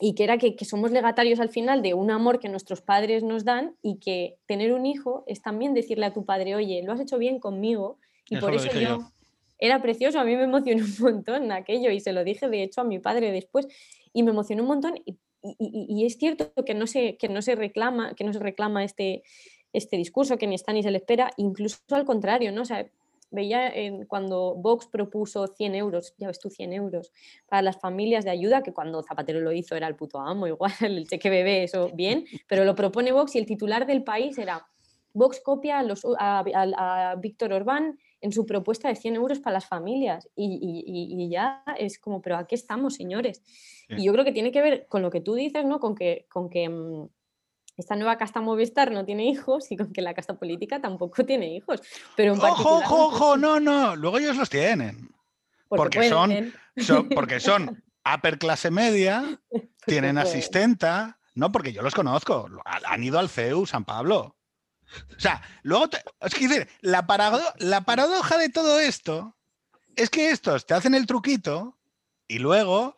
y 0.00 0.14
que 0.14 0.24
era 0.24 0.38
que, 0.38 0.56
somos 0.64 0.90
legatarios 0.90 1.40
al 1.40 1.48
final 1.48 1.82
de 1.82 1.94
un 1.94 2.10
amor 2.10 2.40
que 2.40 2.48
nuestros 2.48 2.80
padres 2.80 3.22
nos 3.22 3.44
dan 3.44 3.76
y 3.82 3.98
que 3.98 4.36
tener 4.46 4.72
un 4.72 4.86
hijo 4.86 5.24
es 5.26 5.42
también 5.42 5.74
decirle 5.74 6.06
a 6.06 6.12
tu 6.12 6.24
padre, 6.24 6.54
oye, 6.54 6.82
lo 6.82 6.92
has 6.92 7.00
hecho 7.00 7.18
bien 7.18 7.38
conmigo 7.38 7.98
y 8.28 8.36
por 8.36 8.54
eso 8.54 8.70
yo... 8.78 9.00
Era 9.58 9.80
precioso, 9.80 10.18
a 10.18 10.24
mí 10.24 10.34
me 10.34 10.42
emocionó 10.42 10.84
un 10.84 10.96
montón 10.98 11.52
aquello 11.52 11.92
y 11.92 12.00
se 12.00 12.12
lo 12.12 12.24
dije 12.24 12.48
de 12.48 12.64
hecho 12.64 12.80
a 12.80 12.84
mi 12.84 12.98
padre 12.98 13.30
después 13.30 13.68
y 14.12 14.24
me 14.24 14.32
emocionó 14.32 14.62
un 14.62 14.68
montón 14.68 14.94
y, 15.04 15.16
y, 15.58 16.04
es 16.04 16.18
cierto 16.18 16.52
que 16.64 16.74
no, 16.74 16.86
se, 16.86 17.16
que 17.16 17.28
no 17.28 17.42
se 17.42 17.54
reclama, 17.54 18.14
que 18.14 18.24
no 18.24 18.32
se 18.32 18.38
reclama 18.38 18.84
este, 18.84 19.22
este 19.72 19.96
discurso, 19.96 20.36
que 20.36 20.46
ni 20.46 20.54
está 20.54 20.72
ni 20.72 20.82
se 20.82 20.90
le 20.90 20.98
espera, 20.98 21.30
incluso 21.36 21.78
al 21.90 22.04
contrario, 22.04 22.52
¿no? 22.52 22.62
O 22.62 22.64
sea, 22.64 22.88
veía 23.32 23.72
cuando 24.06 24.54
Vox 24.54 24.86
propuso 24.86 25.46
100 25.46 25.74
euros, 25.74 26.14
ya 26.18 26.28
ves 26.28 26.38
tú 26.38 26.50
100 26.50 26.72
euros, 26.72 27.12
para 27.48 27.62
las 27.62 27.80
familias 27.80 28.24
de 28.24 28.30
ayuda, 28.30 28.62
que 28.62 28.72
cuando 28.72 29.02
Zapatero 29.02 29.40
lo 29.40 29.52
hizo 29.52 29.74
era 29.74 29.88
el 29.88 29.96
puto 29.96 30.20
amo, 30.20 30.46
igual 30.48 30.72
el 30.80 31.08
cheque 31.08 31.30
bebé, 31.30 31.64
eso 31.64 31.90
bien, 31.94 32.24
pero 32.48 32.64
lo 32.64 32.74
propone 32.74 33.12
Vox 33.12 33.34
y 33.34 33.38
el 33.38 33.46
titular 33.46 33.86
del 33.86 34.04
país 34.04 34.38
era 34.38 34.66
Vox 35.14 35.40
copia 35.40 35.84
a, 36.18 37.16
Víctor 37.18 37.52
Orbán 37.52 37.98
en 38.20 38.32
su 38.32 38.46
propuesta 38.46 38.88
de 38.88 38.96
100 38.96 39.16
euros 39.16 39.40
para 39.40 39.54
las 39.54 39.66
familias 39.66 40.28
y, 40.34 41.28
ya 41.30 41.62
es 41.78 41.98
como, 41.98 42.22
pero 42.22 42.36
aquí 42.36 42.54
estamos, 42.54 42.94
señores. 42.94 43.42
Y 43.88 44.04
yo 44.04 44.12
creo 44.12 44.24
que 44.24 44.32
tiene 44.32 44.52
que 44.52 44.62
ver 44.62 44.86
con 44.88 45.02
lo 45.02 45.10
que 45.10 45.20
tú 45.20 45.34
dices, 45.34 45.64
¿no? 45.64 45.80
Con 45.80 45.94
que, 45.94 46.26
con 46.30 46.48
que 46.48 46.68
mm, 46.68 47.08
esta 47.82 47.96
nueva 47.96 48.16
casta 48.16 48.40
Movistar 48.40 48.90
no 48.90 49.04
tiene 49.04 49.26
hijos 49.28 49.70
y 49.70 49.76
con 49.76 49.92
que 49.92 50.02
la 50.02 50.14
casta 50.14 50.34
política 50.34 50.80
tampoco 50.80 51.24
tiene 51.26 51.54
hijos. 51.54 51.80
Pero 52.16 52.34
ojo, 52.34 52.78
ojo, 52.78 53.06
ojo, 53.06 53.36
no, 53.36 53.60
no, 53.60 53.94
luego 53.96 54.18
ellos 54.18 54.36
los 54.36 54.48
tienen. 54.48 55.10
Porque, 55.68 56.08
son, 56.08 56.52
porque 57.14 57.40
son 57.40 57.82
upper 58.04 58.38
clase 58.38 58.70
media, 58.70 59.40
tienen 59.86 60.18
asistenta, 60.18 61.18
no, 61.34 61.50
porque 61.50 61.72
yo 61.72 61.82
los 61.82 61.94
conozco, 61.94 62.48
han 62.64 63.04
ido 63.04 63.18
al 63.18 63.28
CEU 63.28 63.66
San 63.66 63.84
Pablo. 63.84 64.36
O 65.16 65.20
sea, 65.20 65.40
luego, 65.62 65.88
es 66.20 66.34
que 66.34 66.48
decir, 66.48 66.68
la, 66.82 67.06
la 67.58 67.80
paradoja 67.84 68.36
de 68.36 68.50
todo 68.50 68.78
esto 68.80 69.34
es 69.96 70.10
que 70.10 70.30
estos 70.30 70.66
te 70.66 70.74
hacen 70.74 70.94
el 70.94 71.06
truquito 71.06 71.78
y 72.28 72.38
luego 72.38 72.94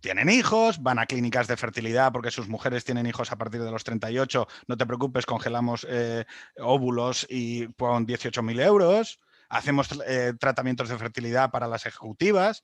tienen 0.00 0.28
hijos, 0.28 0.82
van 0.82 0.98
a 0.98 1.06
clínicas 1.06 1.46
de 1.46 1.56
fertilidad 1.56 2.12
porque 2.12 2.30
sus 2.30 2.48
mujeres 2.48 2.84
tienen 2.84 3.06
hijos 3.06 3.32
a 3.32 3.36
partir 3.36 3.62
de 3.62 3.70
los 3.70 3.84
38, 3.84 4.46
no 4.66 4.76
te 4.76 4.86
preocupes, 4.86 5.26
congelamos 5.26 5.86
eh, 5.88 6.24
óvulos 6.58 7.26
y 7.28 7.68
pon 7.68 8.06
18.000 8.06 8.62
euros, 8.62 9.20
hacemos 9.48 9.88
eh, 10.06 10.34
tratamientos 10.38 10.88
de 10.88 10.98
fertilidad 10.98 11.50
para 11.50 11.66
las 11.66 11.86
ejecutivas, 11.86 12.62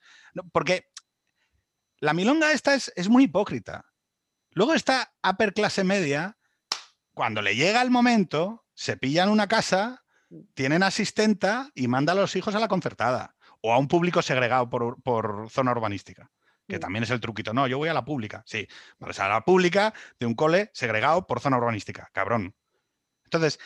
porque 0.53 0.89
la 1.99 2.13
milonga 2.13 2.53
esta 2.53 2.75
es, 2.75 2.93
es 2.97 3.09
muy 3.09 3.25
hipócrita. 3.25 3.87
Luego 4.51 4.75
está 4.75 5.13
upper 5.29 5.55
clase 5.55 5.85
media, 5.85 6.37
cuando 7.15 7.43
le 7.43 7.57
llega 7.57 7.83
el 7.83 7.91
momento, 7.91 8.65
se 8.75 8.97
pillan 8.97 9.29
una 9.29 9.47
casa, 9.47 10.05
tienen 10.55 10.83
asistenta 10.83 11.71
y 11.75 11.89
manda 11.89 12.13
a 12.13 12.17
los 12.17 12.37
hijos 12.37 12.55
a 12.55 12.61
la 12.61 12.69
concertada 12.69 13.35
o 13.61 13.73
a 13.73 13.79
un 13.79 13.89
público 13.89 14.23
segregado 14.23 14.69
por 14.69 15.51
zona 15.51 15.73
urbanística 15.73 16.31
que 16.73 16.79
también 16.79 17.03
es 17.03 17.11
el 17.11 17.21
truquito. 17.21 17.53
No, 17.53 17.67
yo 17.67 17.77
voy 17.77 17.91
a 17.91 17.93
la 17.93 18.03
pública. 18.03 18.43
Sí, 18.47 18.67
vas 18.99 19.21
a 19.21 19.29
la 19.29 19.45
pública 19.45 19.93
de 20.19 20.25
un 20.25 20.35
cole 20.35 20.71
segregado 20.73 21.27
por 21.27 21.39
zona 21.39 21.59
urbanística. 21.59 22.09
Cabrón. 22.15 22.55
Entonces, 23.25 23.61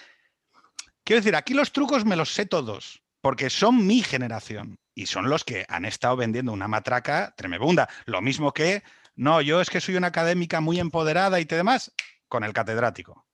quiero 1.04 1.20
decir, 1.20 1.36
aquí 1.36 1.54
los 1.54 1.70
trucos 1.70 2.04
me 2.04 2.16
los 2.16 2.34
sé 2.34 2.46
todos, 2.46 3.04
porque 3.20 3.48
son 3.48 3.86
mi 3.86 4.02
generación 4.02 4.80
y 4.92 5.06
son 5.06 5.30
los 5.30 5.44
que 5.44 5.64
han 5.68 5.84
estado 5.84 6.16
vendiendo 6.16 6.52
una 6.52 6.66
matraca 6.66 7.32
tremebunda. 7.36 7.88
Lo 8.06 8.20
mismo 8.22 8.52
que, 8.52 8.82
no, 9.14 9.40
yo 9.40 9.60
es 9.60 9.70
que 9.70 9.80
soy 9.80 9.94
una 9.94 10.08
académica 10.08 10.60
muy 10.60 10.80
empoderada 10.80 11.38
y 11.38 11.46
te 11.46 11.54
demás, 11.54 11.92
con 12.26 12.42
el 12.42 12.52
catedrático. 12.52 13.24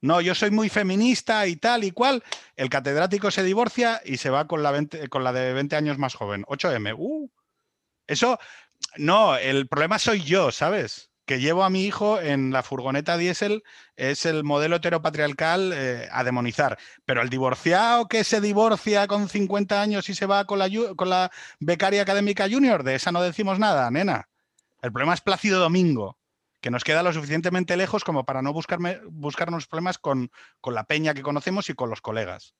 No, 0.00 0.20
yo 0.20 0.36
soy 0.36 0.52
muy 0.52 0.68
feminista 0.68 1.48
y 1.48 1.56
tal 1.56 1.82
y 1.82 1.90
cual. 1.90 2.22
El 2.54 2.70
catedrático 2.70 3.32
se 3.32 3.42
divorcia 3.42 4.00
y 4.04 4.18
se 4.18 4.30
va 4.30 4.46
con 4.46 4.62
la, 4.62 4.72
con 5.10 5.24
la 5.24 5.32
de 5.32 5.52
20 5.52 5.74
años 5.74 5.98
más 5.98 6.14
joven. 6.14 6.44
8M. 6.44 6.94
Uh, 6.96 7.28
eso, 8.08 8.38
no, 8.96 9.36
el 9.36 9.68
problema 9.68 9.98
soy 9.98 10.22
yo, 10.22 10.50
¿sabes? 10.50 11.10
Que 11.26 11.40
llevo 11.40 11.62
a 11.62 11.70
mi 11.70 11.84
hijo 11.84 12.20
en 12.20 12.52
la 12.52 12.62
furgoneta 12.62 13.16
diésel, 13.16 13.62
es 13.96 14.24
el 14.24 14.44
modelo 14.44 14.76
heteropatriarcal 14.76 15.72
eh, 15.74 16.08
a 16.10 16.24
demonizar. 16.24 16.78
Pero 17.04 17.22
el 17.22 17.28
divorciado 17.28 18.08
que 18.08 18.24
se 18.24 18.40
divorcia 18.40 19.06
con 19.06 19.28
50 19.28 19.80
años 19.80 20.08
y 20.08 20.14
se 20.14 20.26
va 20.26 20.46
con 20.46 20.58
la, 20.58 21.30
becaria 21.60 22.02
académica 22.02 22.48
junior, 22.50 22.82
de 22.82 22.94
esa 22.94 23.12
no 23.12 23.22
decimos 23.22 23.58
nada, 23.58 23.90
nena. 23.90 24.28
El 24.80 24.92
problema 24.92 25.14
es 25.14 25.20
Plácido 25.20 25.60
Domingo, 25.60 26.18
que 26.60 26.70
nos 26.70 26.84
queda 26.84 27.02
lo 27.02 27.12
suficientemente 27.12 27.76
lejos 27.76 28.04
como 28.04 28.24
para 28.24 28.42
no 28.42 28.52
buscarme, 28.52 29.00
buscarnos 29.10 29.66
problemas 29.66 29.98
con, 29.98 30.30
con 30.60 30.74
la 30.74 30.84
peña 30.84 31.14
que 31.14 31.22
conocemos 31.22 31.68
y 31.68 31.74
con 31.74 31.90
los 31.90 32.00
colegas. 32.00 32.54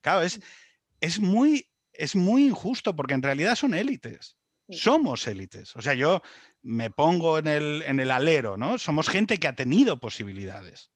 Claro, 0.00 0.22
es, 0.22 1.20
muy, 1.20 1.68
es 1.92 2.16
muy 2.16 2.46
injusto 2.46 2.94
porque 2.94 3.14
en 3.14 3.22
realidad 3.22 3.56
son 3.56 3.74
élites. 3.74 4.36
Somos 4.68 5.26
élites. 5.26 5.76
O 5.76 5.82
sea, 5.82 5.94
yo 5.94 6.22
me 6.62 6.90
pongo 6.90 7.38
en 7.38 7.46
el, 7.46 7.82
en 7.86 8.00
el 8.00 8.10
alero, 8.10 8.56
¿no? 8.56 8.78
Somos 8.78 9.08
gente 9.08 9.38
que 9.38 9.48
ha 9.48 9.54
tenido 9.54 10.00
posibilidades. 10.00 10.90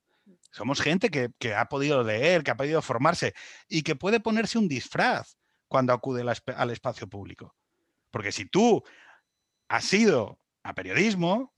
Somos 0.51 0.81
gente 0.81 1.11
que, 1.11 1.31
que, 1.39 1.55
ha 1.55 1.67
podido 1.67 2.03
leer, 2.03 2.43
que 2.43 2.51
ha 2.51 2.57
podido 2.57 2.81
formarse 2.81 3.35
y 3.69 3.83
que 3.83 3.97
puede 3.97 4.21
ponerse 4.21 4.59
un 4.59 4.69
disfraz 4.69 5.37
cuando 5.69 5.93
acude 5.93 6.25
al 6.57 6.71
espacio 6.71 7.09
público. 7.09 7.55
Porque 8.11 8.33
si 8.33 8.47
tú 8.47 8.83
has 9.69 9.93
ido 9.93 10.41
a 10.63 10.75
periodismo, 10.75 11.55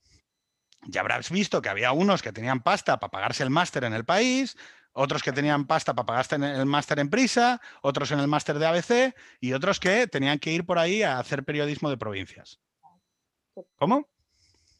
ya 0.83 1.01
habrás 1.01 1.29
visto 1.29 1.61
que 1.61 1.69
había 1.69 1.91
unos 1.93 2.21
que 2.21 2.33
tenían 2.33 2.61
pasta 2.61 2.99
para 2.99 3.11
pagarse 3.11 3.43
el 3.43 3.49
máster 3.49 3.85
en 3.85 3.93
el 3.93 4.05
país, 4.05 4.57
otros 4.93 5.23
que 5.23 5.31
tenían 5.31 5.67
pasta 5.67 5.93
para 5.93 6.05
pagarse 6.05 6.35
el 6.35 6.65
máster 6.65 6.99
en 6.99 7.09
Prisa, 7.09 7.61
otros 7.81 8.11
en 8.11 8.19
el 8.19 8.27
máster 8.27 8.59
de 8.59 8.65
ABC 8.65 9.15
y 9.39 9.53
otros 9.53 9.79
que 9.79 10.07
tenían 10.07 10.39
que 10.39 10.51
ir 10.51 10.65
por 10.65 10.79
ahí 10.79 11.03
a 11.03 11.19
hacer 11.19 11.43
periodismo 11.43 11.89
de 11.89 11.97
provincias. 11.97 12.59
¿Cómo? 13.75 14.07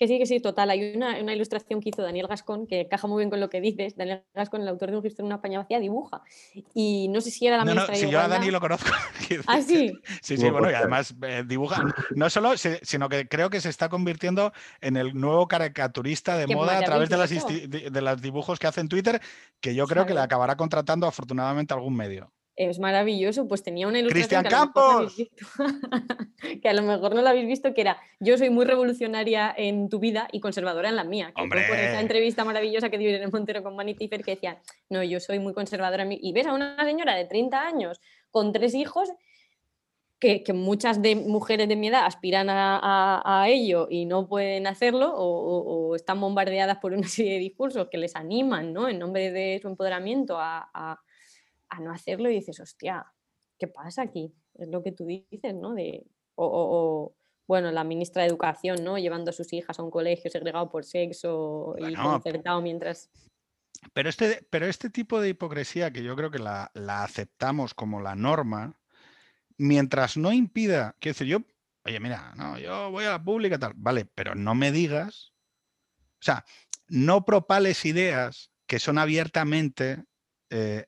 Que 0.01 0.07
sí, 0.07 0.17
que 0.17 0.25
sí, 0.25 0.39
total. 0.39 0.71
Hay 0.71 0.95
una, 0.95 1.19
ilustración 1.19 1.79
que 1.79 1.89
hizo 1.89 2.01
Daniel 2.01 2.25
Gascón 2.25 2.65
que 2.65 2.81
encaja 2.81 3.05
muy 3.05 3.19
bien 3.19 3.29
con 3.29 3.39
lo 3.39 3.51
que 3.51 3.61
dices. 3.61 3.95
Daniel 3.95 4.23
Gascón, 4.33 4.63
el 4.63 4.67
autor 4.67 4.89
de 4.89 4.97
un 4.97 5.03
registro 5.03 5.21
en 5.21 5.27
una 5.27 5.35
España 5.35 5.59
vacía, 5.59 5.79
dibuja. 5.79 6.23
Y 6.73 7.07
no 7.09 7.21
sé 7.21 7.29
si 7.29 7.45
era 7.45 7.57
la 7.57 7.65
no, 7.65 7.73
ministra 7.73 7.93
no, 7.93 7.99
si 7.99 8.09
yo 8.09 8.19
a 8.19 8.27
Dani 8.27 8.49
lo 8.49 8.59
conozco. 8.59 8.89
¿Ah, 9.45 9.61
sí? 9.61 9.93
Sí, 10.23 10.37
sí, 10.37 10.49
bueno, 10.49 10.71
y 10.71 10.73
además 10.73 11.13
eh, 11.21 11.43
dibuja. 11.45 11.83
No 12.15 12.31
solo, 12.31 12.53
sino 12.57 13.09
que 13.09 13.27
creo 13.27 13.51
que 13.51 13.61
se 13.61 13.69
está 13.69 13.89
convirtiendo 13.89 14.53
en 14.81 14.97
el 14.97 15.13
nuevo 15.13 15.47
caricaturista 15.47 16.35
de 16.35 16.47
moda 16.47 16.79
a 16.79 16.81
través 16.81 17.07
de, 17.07 17.17
las 17.17 17.29
de, 17.29 18.01
los 18.01 18.21
dibujos 18.23 18.57
que 18.57 18.65
hace 18.65 18.81
en 18.81 18.89
Twitter, 18.89 19.21
que 19.59 19.75
yo 19.75 19.85
creo 19.85 20.07
que 20.07 20.15
le 20.15 20.21
acabará 20.21 20.57
contratando 20.57 21.05
afortunadamente 21.05 21.75
algún 21.75 21.95
medio 21.95 22.31
es 22.69 22.79
maravilloso, 22.79 23.47
pues 23.47 23.63
tenía 23.63 23.87
una 23.87 23.99
ilustración 23.99 24.43
que 24.43 24.47
a, 24.47 24.51
Campos. 24.51 25.15
que 26.61 26.69
a 26.69 26.73
lo 26.73 26.83
mejor 26.83 27.15
no 27.15 27.21
la 27.21 27.31
habéis 27.31 27.47
visto, 27.47 27.73
que 27.73 27.81
era 27.81 27.97
yo 28.19 28.37
soy 28.37 28.49
muy 28.49 28.65
revolucionaria 28.65 29.53
en 29.55 29.89
tu 29.89 29.99
vida 29.99 30.27
y 30.31 30.39
conservadora 30.39 30.89
en 30.89 30.95
la 30.95 31.03
mía. 31.03 31.33
Que 31.35 31.41
Hombre. 31.41 31.65
por 31.67 31.77
esa 31.77 31.99
entrevista 31.99 32.45
maravillosa 32.45 32.89
que 32.89 32.97
dio 32.97 33.09
Irene 33.09 33.27
Montero 33.27 33.63
con 33.63 33.75
Manny 33.75 33.95
Tiffer 33.95 34.23
que 34.23 34.31
decía, 34.31 34.61
no, 34.89 35.03
yo 35.03 35.19
soy 35.19 35.39
muy 35.39 35.53
conservadora 35.53 36.03
en 36.03 36.09
mí. 36.09 36.19
Y 36.21 36.33
ves 36.33 36.45
a 36.45 36.53
una 36.53 36.83
señora 36.85 37.15
de 37.15 37.25
30 37.25 37.61
años 37.61 37.99
con 38.29 38.51
tres 38.51 38.75
hijos 38.75 39.09
que, 40.19 40.43
muchas 40.53 41.01
de 41.01 41.15
mujeres 41.15 41.67
de 41.67 41.75
mi 41.75 41.87
edad 41.87 42.05
aspiran 42.05 42.47
a, 42.49 43.45
ello 43.47 43.87
y 43.89 44.05
no 44.05 44.27
pueden 44.27 44.67
hacerlo 44.67 45.11
o, 45.15 45.95
están 45.95 46.21
bombardeadas 46.21 46.77
por 46.77 46.93
una 46.93 47.07
serie 47.07 47.33
de 47.33 47.39
discursos 47.39 47.87
que 47.89 47.97
les 47.97 48.15
animan, 48.15 48.71
¿no? 48.71 48.87
En 48.87 48.99
nombre 48.99 49.31
de 49.31 49.57
su 49.59 49.67
empoderamiento 49.67 50.37
a 50.39 51.01
a 51.71 51.79
no 51.79 51.91
hacerlo 51.91 52.29
y 52.29 52.35
dices, 52.35 52.59
hostia, 52.59 53.05
¿qué 53.57 53.67
pasa 53.67 54.03
aquí? 54.03 54.35
Es 54.55 54.67
lo 54.67 54.83
que 54.83 54.91
tú 54.91 55.05
dices, 55.05 55.55
¿no? 55.55 55.73
De, 55.73 56.05
o, 56.35 57.15
bueno, 57.47 57.71
la 57.71 57.83
ministra 57.83 58.21
de 58.21 58.29
Educación, 58.29 58.83
¿no? 58.83 58.97
Llevando 58.97 59.31
a 59.31 59.33
sus 59.33 59.51
hijas 59.53 59.79
a 59.79 59.83
un 59.83 59.89
colegio 59.89 60.29
segregado 60.29 60.69
por 60.69 60.85
sexo 60.85 61.75
y 61.79 61.95
concertado 61.95 62.61
mientras... 62.61 63.09
Pero 63.93 64.09
este, 64.09 64.45
pero 64.49 64.67
este 64.67 64.89
tipo 64.89 65.19
de 65.19 65.29
hipocresía 65.29 65.91
que 65.91 66.03
yo 66.03 66.15
creo 66.15 66.29
que 66.29 66.39
la, 66.39 66.69
la 66.75 67.03
aceptamos 67.03 67.73
como 67.73 67.99
la 67.99 68.15
norma, 68.15 68.77
mientras 69.57 70.17
no 70.17 70.31
impida, 70.31 70.95
quiero 70.99 71.15
decir, 71.15 71.27
yo, 71.27 71.39
oye, 71.85 71.99
mira, 71.99 72.33
no, 72.35 72.59
yo 72.59 72.91
voy 72.91 73.05
a 73.05 73.11
la 73.11 73.23
pública 73.23 73.57
tal, 73.57 73.73
vale, 73.75 74.05
pero 74.05 74.35
no 74.35 74.53
me 74.53 74.71
digas, 74.71 75.33
o 76.19 76.23
sea, 76.23 76.45
no 76.89 77.25
propales 77.25 77.85
ideas 77.85 78.51
que 78.67 78.77
son 78.77 78.97
abiertamente 78.97 80.03
eh, 80.51 80.85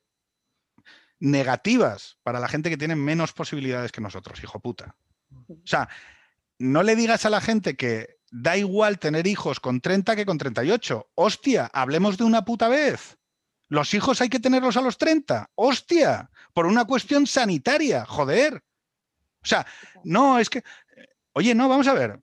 negativas 1.24 2.18
para 2.22 2.42
la 2.42 2.50
gente 2.50 2.70
que 2.70 2.76
tiene 2.76 2.98
menos 2.98 3.32
posibilidades 3.32 3.94
que 3.94 4.02
nosotros, 4.02 4.44
hijo 4.44 4.60
puta. 4.60 4.98
O 5.48 5.66
sea, 5.66 5.88
no 6.60 6.84
le 6.84 6.98
digas 6.98 7.26
a 7.26 7.30
la 7.30 7.40
gente 7.40 7.78
que 7.78 8.18
da 8.30 8.58
igual 8.58 9.00
tener 9.00 9.26
hijos 9.26 9.62
con 9.62 9.80
30 9.80 10.18
que 10.18 10.26
con 10.26 10.38
38. 10.38 11.12
Hostia, 11.16 11.70
hablemos 11.72 12.18
de 12.18 12.26
una 12.26 12.44
puta 12.44 12.68
vez. 12.68 13.18
Los 13.70 13.94
hijos 13.94 14.20
hay 14.20 14.28
que 14.28 14.42
tenerlos 14.42 14.76
a 14.76 14.82
los 14.82 14.98
30. 14.98 15.50
Hostia, 15.56 16.30
por 16.52 16.66
una 16.66 16.84
cuestión 16.84 17.26
sanitaria, 17.26 18.06
joder. 18.06 18.62
O 19.42 19.46
sea, 19.46 19.66
no, 20.04 20.40
es 20.40 20.50
que, 20.50 20.62
oye, 21.32 21.56
no, 21.56 21.70
vamos 21.70 21.88
a 21.88 21.94
ver. 21.94 22.20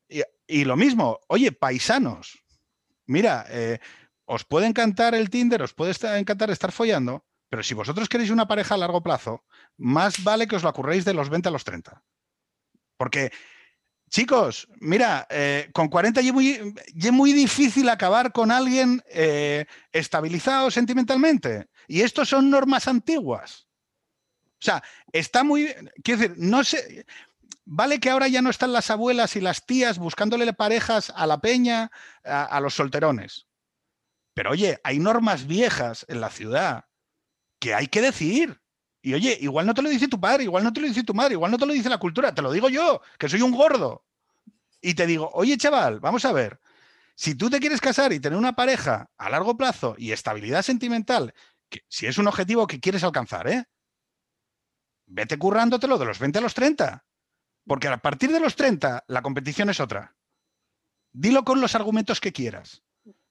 Y, 0.46 0.64
lo 0.64 0.76
mismo, 0.76 1.20
oye, 1.28 1.52
paisanos, 1.52 2.44
mira, 3.06 3.46
eh, 3.48 3.78
os 4.26 4.44
puede 4.44 4.66
encantar 4.66 5.14
el 5.14 5.30
Tinder, 5.30 5.62
os 5.62 5.72
puede 5.72 5.94
encantar 6.18 6.50
estar 6.50 6.70
follando, 6.70 7.24
pero 7.50 7.64
si 7.64 7.74
vosotros 7.74 8.08
queréis 8.08 8.30
una 8.30 8.46
pareja 8.46 8.76
a 8.76 8.78
largo 8.78 9.02
plazo, 9.02 9.44
más 9.76 10.22
vale 10.22 10.46
que 10.46 10.54
os 10.54 10.62
lo 10.62 10.68
acurréis 10.68 11.04
de 11.04 11.14
los 11.14 11.28
20 11.28 11.48
a 11.48 11.52
los 11.52 11.64
30. 11.64 12.02
Porque, 12.96 13.32
chicos, 14.08 14.68
mira, 14.78 15.26
eh, 15.28 15.68
con 15.72 15.88
40 15.88 16.20
es 16.20 16.32
muy, 16.32 16.74
muy, 17.10 17.32
difícil 17.32 17.88
acabar 17.88 18.30
con 18.30 18.52
alguien 18.52 19.02
eh, 19.10 19.66
estabilizado 19.90 20.70
sentimentalmente. 20.70 21.68
Y 21.88 22.02
estos 22.02 22.28
son 22.28 22.50
normas 22.50 22.86
antiguas. 22.86 23.66
O 24.52 24.62
sea, 24.62 24.84
está 25.12 25.42
muy... 25.42 25.74
Quiero 26.04 26.20
decir, 26.20 26.36
no 26.38 26.62
sé... 26.62 27.04
Vale 27.64 28.00
que 28.00 28.10
ahora 28.10 28.28
ya 28.28 28.42
no 28.42 28.50
están 28.50 28.72
las 28.72 28.90
abuelas 28.90 29.36
y 29.36 29.40
las 29.40 29.66
tías 29.66 29.98
buscándole 29.98 30.52
parejas 30.52 31.12
a 31.14 31.26
la 31.26 31.40
peña, 31.40 31.90
a 32.24 32.60
los 32.60 32.74
solterones. 32.74 33.46
Pero 34.34 34.50
oye, 34.50 34.80
hay 34.82 34.98
normas 34.98 35.46
viejas 35.46 36.04
en 36.08 36.20
la 36.20 36.30
ciudad 36.30 36.89
que 37.60 37.74
hay 37.74 37.86
que 37.86 38.02
decir. 38.02 38.60
Y 39.02 39.14
oye, 39.14 39.38
igual 39.40 39.66
no 39.66 39.74
te 39.74 39.82
lo 39.82 39.88
dice 39.88 40.08
tu 40.08 40.20
padre, 40.20 40.44
igual 40.44 40.64
no 40.64 40.72
te 40.72 40.80
lo 40.80 40.88
dice 40.88 41.04
tu 41.04 41.14
madre, 41.14 41.34
igual 41.34 41.50
no 41.50 41.58
te 41.58 41.66
lo 41.66 41.72
dice 41.72 41.88
la 41.88 41.98
cultura, 41.98 42.34
te 42.34 42.42
lo 42.42 42.50
digo 42.50 42.68
yo, 42.68 43.00
que 43.18 43.28
soy 43.28 43.40
un 43.42 43.52
gordo. 43.52 44.04
Y 44.82 44.94
te 44.94 45.06
digo, 45.06 45.30
oye 45.32 45.56
chaval, 45.56 46.00
vamos 46.00 46.24
a 46.24 46.32
ver, 46.32 46.60
si 47.14 47.34
tú 47.34 47.48
te 47.48 47.60
quieres 47.60 47.80
casar 47.80 48.12
y 48.12 48.20
tener 48.20 48.38
una 48.38 48.56
pareja 48.56 49.10
a 49.16 49.30
largo 49.30 49.56
plazo 49.56 49.94
y 49.96 50.12
estabilidad 50.12 50.62
sentimental, 50.62 51.34
que, 51.68 51.84
si 51.88 52.06
es 52.06 52.18
un 52.18 52.26
objetivo 52.26 52.66
que 52.66 52.80
quieres 52.80 53.04
alcanzar, 53.04 53.46
¿eh? 53.48 53.64
vete 55.10 55.38
currándotelo 55.38 55.98
de 55.98 56.06
los 56.06 56.18
20 56.18 56.38
a 56.38 56.42
los 56.42 56.54
30. 56.54 57.04
Porque 57.66 57.88
a 57.88 57.98
partir 57.98 58.32
de 58.32 58.40
los 58.40 58.56
30 58.56 59.04
la 59.06 59.22
competición 59.22 59.70
es 59.70 59.80
otra. 59.80 60.16
Dilo 61.12 61.44
con 61.44 61.60
los 61.60 61.74
argumentos 61.74 62.20
que 62.20 62.32
quieras. 62.32 62.82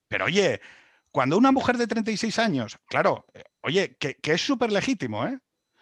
Pero 0.07 0.25
oye, 0.25 0.61
cuando 1.19 1.37
una 1.37 1.51
mujer 1.51 1.77
de 1.77 1.85
36 1.85 2.39
años, 2.39 2.77
claro, 2.85 3.25
eh, 3.33 3.43
oye, 3.59 3.97
que, 3.97 4.17
es 4.23 4.39
súper 4.39 4.71
legítimo, 4.71 5.27
¿eh? 5.27 5.37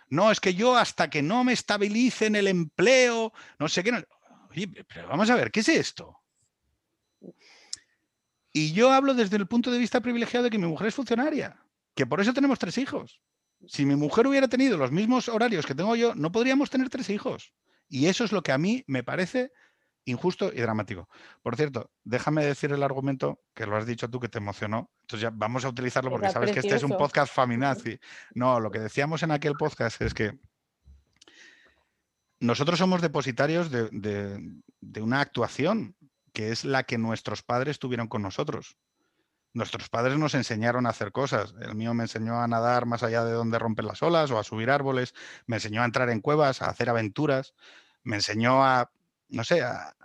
No, 0.09 0.31
es 0.31 0.39
que 0.39 0.55
yo 0.55 0.75
hasta 0.75 1.11
que 1.11 1.21
no 1.21 1.43
me 1.43 1.53
estabilice 1.53 2.25
en 2.25 2.35
el 2.38 2.47
empleo, 2.47 3.31
no 3.59 3.69
sé 3.69 3.83
qué. 3.83 4.03
Oye, 4.49 4.67
pero 4.91 5.07
vamos 5.07 5.29
a 5.29 5.35
ver, 5.35 5.51
¿qué 5.51 5.59
es 5.59 5.69
esto? 5.69 6.17
Y 8.51 8.73
yo 8.73 8.91
hablo 8.91 9.13
desde 9.13 9.38
el 9.38 9.45
punto 9.45 9.69
de 9.69 9.77
vista 9.77 10.01
privilegiado 10.01 10.45
de 10.45 10.49
que 10.49 10.57
mi 10.57 10.65
mujer 10.65 10.88
es 10.88 10.95
funcionaria, 10.95 11.63
que 11.93 12.07
por 12.07 12.19
eso 12.19 12.33
tenemos 12.33 12.57
tres 12.57 12.79
hijos. 12.79 13.21
Si 13.67 13.85
mi 13.85 13.95
mujer 13.95 14.25
hubiera 14.25 14.47
tenido 14.47 14.75
los 14.75 14.91
mismos 14.91 15.29
horarios 15.29 15.67
que 15.67 15.75
tengo 15.75 15.95
yo, 15.95 16.15
no 16.15 16.31
podríamos 16.31 16.71
tener 16.71 16.89
tres 16.89 17.11
hijos. 17.11 17.53
Y 17.88 18.07
eso 18.07 18.23
es 18.23 18.31
lo 18.31 18.41
que 18.41 18.53
a 18.53 18.57
mí 18.57 18.83
me 18.88 19.03
parece 19.03 19.51
injusto 20.08 20.51
y 20.53 20.62
dramático. 20.62 21.08
Por 21.43 21.55
cierto, 21.55 21.91
déjame 22.03 22.45
decir 22.45 22.72
el 22.72 22.82
argumento 22.82 23.41
que 23.53 23.66
lo 23.66 23.76
has 23.76 23.86
dicho 23.86 24.10
tú 24.10 24.20
que 24.20 24.30
te 24.30 24.39
emocionó. 24.39 24.89
Entonces 25.01 25.22
ya 25.22 25.32
vamos 25.34 25.66
a 25.66 25.70
utilizarlo 25.70 26.10
porque 26.10 26.30
sabes 26.30 26.51
que 26.51 26.60
este 26.60 26.76
es 26.76 26.84
un 26.84 26.97
podcast 26.97 27.32
faminazi. 27.34 27.99
No, 28.34 28.60
lo 28.60 28.72
que 28.72 28.80
decíamos 28.80 29.22
en 29.24 29.32
aquel 29.32 29.53
podcast 29.53 30.01
es 30.01 30.14
que 30.14 30.39
nosotros 32.39 32.80
somos 32.80 33.01
depositarios 33.01 33.70
de, 33.72 35.01
una 35.01 35.22
actuación 35.22 35.95
que 36.34 36.51
es 36.51 36.66
la 36.66 36.84
que 36.84 36.97
nuestros 36.97 37.43
padres 37.43 37.80
tuvieron 37.80 38.08
con 38.08 38.22
nosotros. 38.22 38.78
Nuestros 39.53 39.89
padres 39.89 40.20
nos 40.20 40.36
enseñaron 40.36 40.86
a 40.86 40.89
hacer 40.89 41.12
cosas. 41.12 41.55
El 41.60 41.74
mío 41.74 41.93
me 41.95 42.03
enseñó 42.03 42.39
a 42.39 42.47
nadar 42.47 42.86
más 42.86 43.01
allá 43.01 43.26
de 43.26 43.32
donde 43.32 43.58
rompen 43.58 43.88
las 43.88 44.03
olas 44.03 44.30
o 44.30 44.38
a 44.38 44.43
subir 44.43 44.70
árboles. 44.70 45.16
Me 45.47 45.55
enseñó 45.55 45.82
a 45.82 45.86
entrar 45.86 46.10
en 46.12 46.22
cuevas, 46.22 46.62
a 46.62 46.70
hacer 46.70 46.89
aventuras. 46.89 47.55
Me 48.03 48.18
enseñó 48.18 48.64
a, 48.64 48.91
no 49.30 49.43
sé, 49.43 49.64
a, 49.64 49.95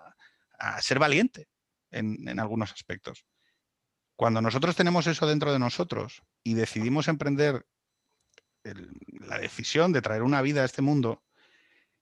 a 0.62 0.80
ser 0.80 1.00
valiente 1.00 1.48
en, 1.90 2.38
algunos 2.38 2.72
aspectos. 2.72 3.26
Cuando 4.14 4.40
nosotros 4.40 4.76
tenemos 4.76 5.08
eso 5.08 5.26
dentro 5.26 5.52
de 5.52 5.58
nosotros 5.58 6.22
y 6.44 6.54
decidimos 6.54 7.08
emprender 7.08 7.66
la 8.62 9.38
decisión 9.38 9.92
de 9.92 10.02
traer 10.02 10.22
una 10.22 10.40
vida 10.40 10.62
a 10.62 10.64
este 10.64 10.80
mundo, 10.80 11.24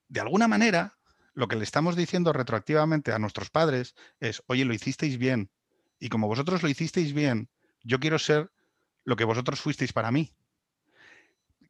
de 0.08 0.20
alguna 0.20 0.46
manera 0.46 0.98
lo 1.32 1.48
que 1.48 1.56
le 1.56 1.64
estamos 1.64 1.96
diciendo 1.96 2.34
retroactivamente 2.34 3.12
a 3.12 3.18
nuestros 3.18 3.48
padres 3.48 3.94
es, 4.18 4.42
oye, 4.46 4.66
lo 4.66 4.74
hicisteis 4.74 5.16
bien. 5.16 5.50
Y 5.98 6.10
como 6.10 6.28
vosotros 6.28 6.62
lo 6.62 6.68
hicisteis 6.68 7.14
bien, 7.14 7.48
yo 7.82 7.98
quiero 7.98 8.18
ser 8.18 8.50
lo 9.04 9.16
que 9.16 9.24
vosotros 9.24 9.60
fuisteis 9.60 9.94
para 9.94 10.10
mí. 10.10 10.34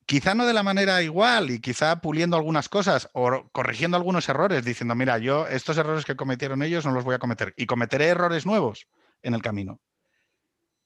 Quizá 0.06 0.34
no 0.34 0.46
de 0.46 0.52
la 0.52 0.62
manera 0.62 1.02
igual 1.02 1.50
y 1.50 1.60
quizá 1.60 2.00
puliendo 2.00 2.36
algunas 2.36 2.68
cosas 2.68 3.08
o 3.12 3.48
corrigiendo 3.52 3.96
algunos 3.96 4.28
errores, 4.28 4.64
diciendo, 4.64 4.94
mira, 4.94 5.18
yo 5.18 5.46
estos 5.46 5.78
errores 5.78 6.04
que 6.04 6.16
cometieron 6.16 6.62
ellos 6.62 6.84
no 6.84 6.92
los 6.92 7.04
voy 7.04 7.14
a 7.14 7.20
cometer 7.20 7.54
y 7.56 7.66
cometeré 7.66 8.08
errores 8.08 8.44
nuevos 8.44 8.88
en 9.22 9.34
el 9.34 9.42
camino. 9.42 9.80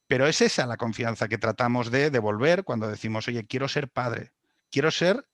Pero 0.07 0.27
es 0.27 0.41
esa 0.43 0.67
la 0.67 0.77
confianza 0.77 1.29
que 1.29 1.39
tratamos 1.39 1.91
de 1.91 2.11
devolver 2.11 2.65
cuando 2.65 2.89
decimos, 2.89 3.27
oye, 3.29 3.47
quiero 3.47 3.69
ser 3.69 3.89
padre, 3.89 4.33
quiero 4.71 4.91
ser 4.91 5.27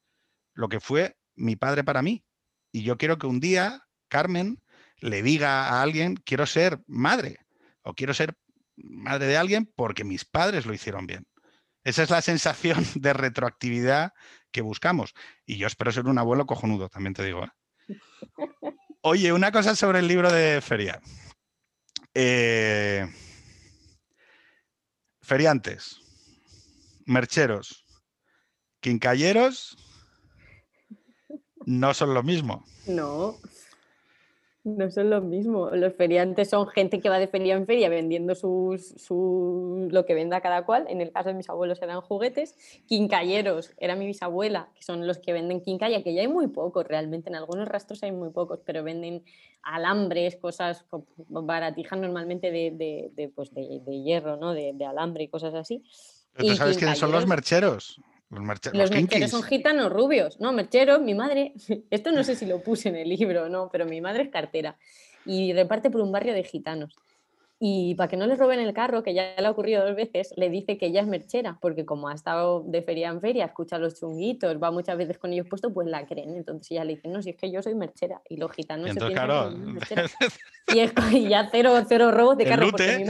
lo 0.55 0.69
que 0.69 0.81
fue 0.81 1.17
mi 1.35 1.57
padre 1.57 1.83
para 1.83 2.03
mí. 2.03 2.25
Y 2.73 2.83
yo 2.83 2.97
quiero 2.97 3.19
que 3.19 3.27
un 3.27 3.41
día 3.41 3.89
Carmen 4.09 4.63
le 4.99 5.23
diga 5.23 5.69
a 5.69 5.83
alguien, 5.83 6.17
quiero 6.17 6.47
ser 6.47 6.81
madre 6.87 7.39
o 7.83 7.95
quiero 7.95 8.15
ser 8.15 8.37
madre 8.77 9.27
de 9.27 9.37
alguien 9.37 9.71
porque 9.75 10.05
mis 10.05 10.25
padres 10.25 10.67
lo 10.67 10.75
hicieron 10.75 11.07
bien. 11.07 11.27
Esa 11.85 12.03
es 12.03 12.11
la 12.11 12.23
sensación 12.23 12.85
de 12.95 13.13
retroactividad 13.13 14.13
que 14.51 14.61
buscamos. 14.61 15.15
Y 15.47 15.59
yo 15.59 15.67
espero 15.67 15.93
ser 15.93 16.07
un 16.07 16.19
abuelo 16.19 16.47
cojonudo, 16.47 16.89
también 16.89 17.15
te 17.15 17.25
digo. 17.25 17.45
¿eh? 17.45 17.97
Oye, 19.03 19.33
una 19.33 19.53
cosa 19.53 19.75
sobre 19.75 20.01
el 20.01 20.09
libro 20.09 20.31
de 20.31 20.61
Feria. 20.61 21.01
Eh, 22.13 23.09
feriantes, 25.23 26.01
mercheros, 27.07 27.85
quincalleros, 28.81 29.77
no 31.67 31.95
son 31.95 32.15
lo 32.15 32.23
mismo. 32.23 32.65
No. 32.87 33.39
No 34.63 34.91
son 34.91 35.09
lo 35.09 35.23
mismo. 35.23 35.71
Los 35.71 35.95
feriantes 35.95 36.51
son 36.51 36.69
gente 36.69 37.01
que 37.01 37.09
va 37.09 37.19
de 37.19 37.29
feria 37.29 37.55
en 37.55 37.67
feria 37.67 37.89
vendiendo 37.89 38.35
sus, 38.35 38.89
su, 38.89 39.89
lo 39.91 40.05
que 40.05 40.13
venda 40.13 40.43
cada 40.43 40.67
cual. 40.67 40.85
En 40.89 41.01
el 41.01 41.13
caso 41.13 41.31
de 41.31 41.35
mis 41.35 41.49
abuelos 41.49 41.81
eran 41.81 42.03
juguetes. 42.03 42.57
Quincalleros, 42.87 43.73
era 43.79 43.97
mi 43.97 44.05
bisabuela, 44.05 44.69
que 44.75 44.83
son 44.83 45.07
los 45.07 45.17
que 45.17 45.33
venden 45.33 45.63
quincalla, 45.63 46.03
que 46.03 46.13
ya 46.13 46.21
hay 46.21 46.29
muy 46.29 46.49
pocos 46.49 46.87
realmente. 46.87 47.31
En 47.31 47.37
algunos 47.37 47.69
rastros 47.69 48.03
hay 48.03 48.13
muy 48.13 48.31
pocos, 48.31 48.61
pero 48.63 48.85
venden 48.85 49.25
alambres, 49.63 50.37
cosas 50.37 50.85
baratijas 51.29 51.99
normalmente 51.99 52.51
de, 52.51 53.11
de, 53.17 53.29
pues 53.35 53.55
de, 53.55 53.81
hierro, 54.05 54.37
¿no? 54.37 54.53
de, 54.53 54.75
alambre 54.85 55.25
y 55.25 55.29
cosas 55.29 55.55
así. 55.55 55.85
¿Pero 56.35 56.49
tú 56.49 56.57
sabes 56.57 56.77
quiénes 56.77 56.99
son 56.99 57.13
los 57.13 57.27
mercheros? 57.27 57.99
Los, 58.31 58.91
mercheros 58.93 59.31
son 59.31 59.43
gitanos 59.43 59.93
rubios. 59.93 60.39
No, 60.39 60.53
mercheros, 60.53 61.03
mi 61.03 61.15
madre, 61.15 61.53
esto 61.91 62.13
no 62.13 62.23
sé 62.23 62.37
si 62.37 62.47
lo 62.47 62.63
puse 62.63 62.89
en 62.89 62.97
el 62.97 63.09
libro 63.09 63.49
no, 63.49 63.69
pero 63.71 63.87
mi 63.87 64.01
madre 64.01 64.25
es 64.25 64.29
cartera 64.31 64.77
y 65.27 65.53
reparte 65.53 65.91
por 65.91 66.01
un 66.01 66.13
barrio 66.13 66.33
de 66.33 66.45
gitanos. 66.45 66.97
Y 67.63 67.95
para 67.95 68.09
que 68.09 68.17
no 68.17 68.27
les 68.27 68.39
roben 68.39 68.59
el 68.59 68.73
carro, 68.73 69.03
que 69.03 69.13
ya 69.13 69.35
le 69.37 69.47
ha 69.47 69.51
ocurrido 69.51 69.85
dos 69.85 69.95
veces, 69.95 70.33
le 70.39 70.49
dice 70.49 70.79
que 70.79 70.87
ella 70.87 71.03
es 71.03 71.07
merchera, 71.07 71.59
porque 71.61 71.85
como 71.85 72.09
ha 72.09 72.15
estado 72.15 72.65
de 72.67 72.81
feria 72.81 73.11
en 73.11 73.21
feria, 73.21 73.45
escucha 73.45 73.77
los 73.77 74.01
chunguitos, 74.01 74.57
va 74.57 74.71
muchas 74.71 74.97
veces 74.97 75.19
con 75.19 75.31
ellos 75.35 75.47
puestos, 75.47 75.71
pues 75.75 75.87
la 75.87 76.07
creen. 76.07 76.37
Entonces 76.37 76.71
ella 76.71 76.85
le 76.85 76.95
dice, 76.95 77.09
no, 77.09 77.21
si 77.21 77.29
es 77.29 77.37
que 77.37 77.53
yo 77.53 77.63
soy 77.63 77.75
merchera. 77.75 78.23
Y 78.31 78.39
los 78.39 78.51
gitanos 78.53 78.95
se 78.95 78.99
piensan 78.99 79.77
y, 80.75 80.79
es, 80.79 80.95
y 81.13 81.29
ya 81.29 81.51
cero, 81.53 81.75
cero 81.87 82.11
robos 82.11 82.39
de 82.39 82.47
carro, 82.47 82.71
porque 82.71 83.05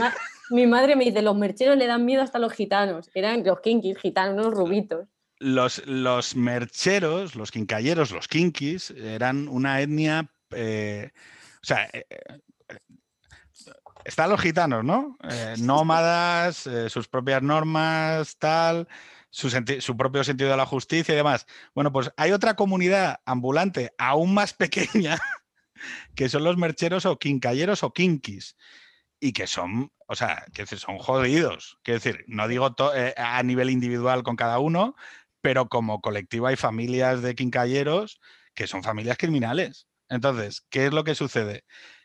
mi, 0.49 0.67
madre 0.67 0.97
me 0.97 1.05
dice, 1.05 1.21
los 1.21 1.37
mercheros 1.37 1.77
le 1.77 1.87
dan 1.87 2.03
miedo 2.03 2.21
hasta 2.21 2.37
los 2.37 2.51
gitanos. 2.51 3.09
Eran 3.13 3.45
los 3.45 3.61
kinkis, 3.61 3.97
gitanos, 3.99 4.53
rubitos. 4.53 5.07
Los, 5.39 5.87
los 5.87 6.35
mercheros, 6.35 7.37
los 7.37 7.51
quincalleros, 7.51 8.11
los 8.11 8.27
kinkis, 8.27 8.91
eran 8.91 9.47
una 9.47 9.79
etnia... 9.79 10.29
Eh, 10.53 11.09
o 11.61 11.65
sea, 11.65 11.87
eh, 11.93 12.05
están 14.05 14.29
los 14.29 14.41
gitanos, 14.41 14.83
¿no? 14.83 15.17
Eh, 15.29 15.55
nómadas, 15.59 16.67
eh, 16.67 16.89
sus 16.89 17.07
propias 17.07 17.41
normas, 17.41 18.37
tal, 18.37 18.87
su, 19.29 19.97
propio 19.97 20.23
sentido 20.23 20.49
de 20.49 20.57
la 20.57 20.65
justicia 20.65 21.13
y 21.13 21.17
demás. 21.17 21.45
Bueno, 21.73 21.91
pues 21.91 22.11
hay 22.17 22.31
otra 22.31 22.55
comunidad 22.55 23.21
ambulante 23.25 23.93
aún 23.97 24.33
más 24.33 24.53
pequeña, 24.53 25.19
que 26.15 26.29
son 26.29 26.43
los 26.43 26.57
mercheros 26.57 27.05
o 27.05 27.17
quincalleros 27.17 27.83
o 27.83 27.93
kinkis, 27.93 28.57
y 29.19 29.33
que 29.33 29.47
son, 29.47 29.91
o 30.07 30.15
sea, 30.15 30.45
que 30.53 30.65
son 30.65 30.97
jodidos. 30.97 31.77
Quiero 31.83 31.99
decir, 31.99 32.25
no 32.27 32.47
digo 32.47 32.75
eh, 32.95 33.13
a 33.17 33.41
nivel 33.43 33.69
individual 33.69 34.23
con 34.23 34.35
cada 34.35 34.59
uno, 34.59 34.95
pero 35.41 35.67
como 35.69 36.01
colectivo 36.01 36.47
hay 36.47 36.55
familias 36.55 37.21
de 37.21 37.35
quincalleros 37.35 38.19
que 38.53 38.67
son 38.67 38.83
familias 38.83 39.17
criminales. 39.17 39.87
Entonces, 40.09 40.65
¿qué 40.69 40.87
es 40.87 40.93
lo 40.93 41.03
que 41.03 41.15
sucede? 41.15 41.63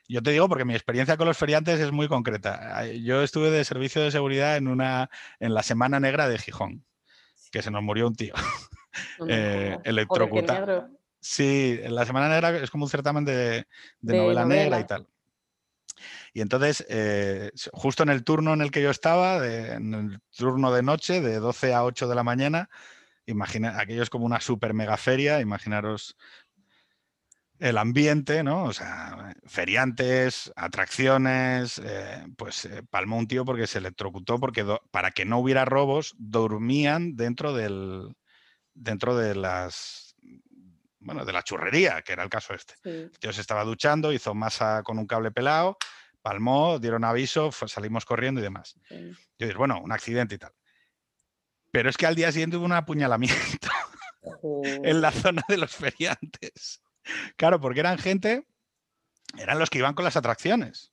Yo 0.09 0.23
te 0.23 0.31
digo 0.31 0.49
porque 0.49 0.65
mi 0.65 0.75
experiencia 0.75 1.17
con 1.17 1.27
los 1.27 1.37
feriantes 1.37 1.81
es 1.81 1.93
muy 1.93 2.09
concreta. 2.09 2.87
Yo 2.87 3.23
estuve 3.23 3.51
de 3.51 3.65
servicio 3.65 4.03
de 4.03 4.11
seguridad 4.11 4.57
en 4.57 4.69
una 4.69 5.11
en 5.41 5.55
la 5.55 5.63
Semana 5.63 6.01
Negra 6.01 6.29
de 6.29 6.39
Gijón, 6.39 6.85
que 7.51 7.63
se 7.63 7.71
nos 7.71 7.83
murió 7.83 8.07
un 8.07 8.15
tío. 8.15 8.35
eh, 9.29 9.79
electrocutado. 9.85 10.89
Sí, 11.21 11.81
la 11.89 12.07
Semana 12.07 12.29
Negra 12.29 12.57
es 12.57 12.71
como 12.71 12.85
un 12.85 12.91
certamen 12.91 13.25
de, 13.25 13.67
novela, 14.01 14.45
negra 14.45 14.79
y 14.79 14.85
tal. 14.85 15.09
Y 16.33 16.41
entonces, 16.41 16.85
eh, 16.89 17.51
justo 17.73 18.03
en 18.03 18.11
el 18.11 18.23
turno 18.23 18.53
en 18.53 18.61
el 18.61 18.71
que 18.71 18.83
yo 18.83 18.91
estaba, 18.91 19.45
en 19.47 19.95
el 19.95 20.21
turno 20.37 20.73
de 20.73 20.83
noche, 20.83 21.21
de 21.21 21.41
12 21.41 21.75
a 21.75 21.83
8 21.85 22.07
de 22.07 22.15
la 22.15 22.23
mañana, 22.23 22.69
imagina, 23.27 23.81
aquello 23.81 24.03
es 24.03 24.11
como 24.11 24.27
una 24.27 24.41
super 24.41 24.73
mega 24.73 24.97
feria, 24.97 25.41
imaginaros 25.41 26.17
el 27.59 27.79
ambiente, 27.79 28.43
¿no? 28.43 28.65
O 28.65 28.73
sea, 28.73 29.35
feriantes, 29.47 30.53
atracciones, 30.57 31.81
eh, 31.85 32.27
pues 32.37 32.65
eh, 32.67 32.83
palmó 32.91 33.17
un 33.17 33.29
tío 33.29 33.45
porque 33.45 33.67
se 33.67 33.79
electrocutó, 33.79 34.39
porque 34.39 34.65
para 34.91 35.11
que 35.11 35.25
no 35.25 35.39
hubiera 35.39 35.65
robos, 35.65 36.15
dormían 36.19 37.17
dentro 37.17 37.53
del, 37.55 38.15
dentro 38.75 39.17
de 39.17 39.35
las, 39.35 40.15
bueno, 41.01 41.25
de 41.25 41.33
la 41.33 41.43
churrería, 41.43 42.03
que 42.03 42.13
era 42.13 42.23
el 42.23 42.31
caso 42.31 42.55
este. 42.55 42.75
El 42.85 43.11
tío 43.19 43.33
se 43.33 43.41
estaba 43.41 43.65
duchando, 43.65 44.13
hizo 44.13 44.35
masa 44.35 44.83
con 44.83 44.99
un 44.99 45.07
cable 45.07 45.31
pelado, 45.31 45.79
palmó, 46.21 46.79
dieron 46.79 47.05
aviso, 47.05 47.51
salimos 47.53 48.05
corriendo 48.05 48.41
y 48.41 48.45
demás. 48.45 48.75
Yo 48.91 49.47
dije, 49.47 49.55
bueno, 49.55 49.81
un 49.81 49.93
accidente 49.93 50.35
y 50.35 50.39
tal. 50.39 50.53
Pero 51.71 51.89
es 51.89 51.97
que 51.97 52.07
al 52.07 52.15
día 52.15 52.33
siguiente 52.33 52.57
hubo 52.57 52.65
un 52.65 52.73
apuñalamiento 52.73 53.69
en 54.83 55.01
la 55.01 55.13
zona 55.13 55.43
de 55.49 55.57
los 55.57 55.75
feriantes. 55.75 56.83
Claro, 57.37 57.61
porque 57.61 57.81
eran 57.81 57.99
gente, 57.99 58.47
eran 59.39 59.59
los 59.59 59.71
que 59.71 59.79
iban 59.79 59.95
con 59.95 60.05
las 60.05 60.17
atracciones 60.17 60.93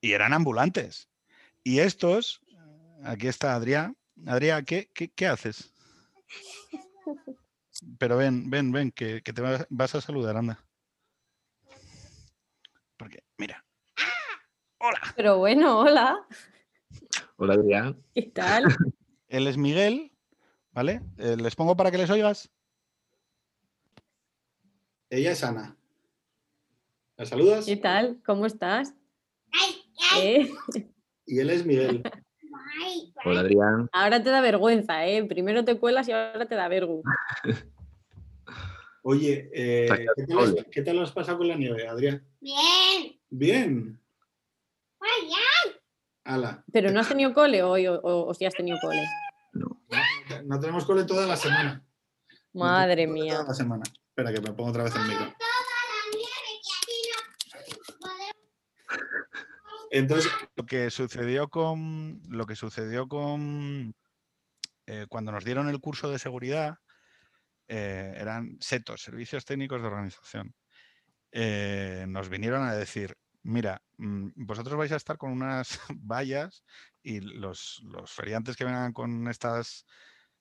y 0.00 0.12
eran 0.12 0.32
ambulantes. 0.32 1.08
Y 1.62 1.78
estos, 1.78 2.42
aquí 3.04 3.26
está 3.26 3.54
Adrián. 3.54 3.96
Adrián, 4.26 4.64
¿qué, 4.64 4.90
qué, 4.92 5.26
haces? 5.26 5.72
Pero 7.98 8.16
ven, 8.16 8.50
ven, 8.50 8.70
ven, 8.70 8.92
que, 8.92 9.20
te 9.22 9.66
vas 9.70 9.94
a 9.94 10.00
saludar, 10.00 10.36
anda. 10.36 10.64
Porque, 12.96 13.24
mira. 13.38 13.64
Hola. 14.78 15.00
Pero 15.16 15.38
bueno, 15.38 15.78
hola. 15.78 16.26
Hola, 17.36 17.54
Adrián. 17.54 18.00
¿Qué 18.14 18.22
tal? 18.22 18.64
Él 19.28 19.46
es 19.46 19.56
Miguel, 19.56 20.12
¿vale? 20.72 21.00
Eh, 21.18 21.36
¿Les 21.36 21.56
pongo 21.56 21.76
para 21.76 21.90
que 21.90 21.98
les 21.98 22.10
oigas? 22.10 22.52
Ella 25.14 25.30
es 25.30 25.44
Ana. 25.44 25.76
¿La 27.16 27.24
saludas? 27.24 27.66
¿Qué 27.66 27.76
tal? 27.76 28.20
¿Cómo 28.26 28.46
estás? 28.46 28.94
¿Eh? 30.18 30.50
Y 31.26 31.38
él 31.38 31.48
es 31.48 31.64
Miguel. 31.64 32.02
Hola, 33.24 33.40
Adrián. 33.40 33.88
Ahora 33.92 34.22
te 34.22 34.28
da 34.28 34.42
vergüenza, 34.42 35.06
¿eh? 35.06 35.24
Primero 35.24 35.64
te 35.64 35.78
cuelas 35.78 36.06
y 36.06 36.12
ahora 36.12 36.44
te 36.44 36.54
da 36.54 36.68
vergüenza. 36.68 37.08
Oye, 39.02 39.48
eh, 39.54 40.06
¿qué, 40.70 40.82
tal, 40.82 40.98
has 40.98 41.12
pasado 41.12 41.38
con 41.38 41.48
la 41.48 41.56
nieve, 41.56 41.88
Adrián? 41.88 42.22
Bien. 42.40 43.18
Bien. 43.30 44.00
Ala. 46.24 46.62
¿Pero 46.72 46.90
no 46.90 47.00
has 47.00 47.08
tenido 47.08 47.32
cole 47.32 47.62
hoy 47.62 47.86
o, 47.86 47.98
o, 48.02 48.34
sí 48.34 48.44
has 48.44 48.54
tenido 48.54 48.76
cole? 48.82 49.02
No. 49.54 49.80
no. 50.44 50.60
tenemos 50.60 50.84
cole 50.84 51.04
toda 51.04 51.26
la 51.26 51.36
semana. 51.36 51.82
Madre 52.52 53.06
mía. 53.06 53.32
Toda 53.32 53.48
la 53.48 53.54
semana. 53.54 53.84
Espera 54.16 54.32
que 54.32 54.40
me 54.40 54.52
pongo 54.52 54.70
otra 54.70 54.84
vez 54.84 54.94
el 54.94 55.08
micro. 55.08 55.34
Entonces, 59.90 60.30
lo 60.54 60.64
que 60.64 60.88
sucedió 60.88 61.48
con 61.48 62.22
lo 62.28 62.46
que 62.46 62.54
sucedió 62.54 63.08
con 63.08 63.92
eh, 64.86 65.06
cuando 65.08 65.32
nos 65.32 65.44
dieron 65.44 65.68
el 65.68 65.80
curso 65.80 66.12
de 66.12 66.20
seguridad 66.20 66.78
eh, 67.66 68.14
eran 68.16 68.56
setos, 68.60 69.02
servicios 69.02 69.44
técnicos 69.44 69.80
de 69.80 69.88
organización. 69.88 70.54
Eh, 71.32 72.04
nos 72.06 72.28
vinieron 72.28 72.62
a 72.62 72.74
decir, 72.76 73.16
mira, 73.42 73.82
mm, 73.96 74.28
vosotros 74.36 74.76
vais 74.76 74.92
a 74.92 74.96
estar 74.96 75.18
con 75.18 75.32
unas 75.32 75.80
vallas 75.98 76.62
y 77.02 77.18
los, 77.18 77.82
los 77.82 78.12
feriantes 78.12 78.54
que 78.54 78.64
vengan 78.64 78.92
con 78.92 79.26
estas 79.26 79.86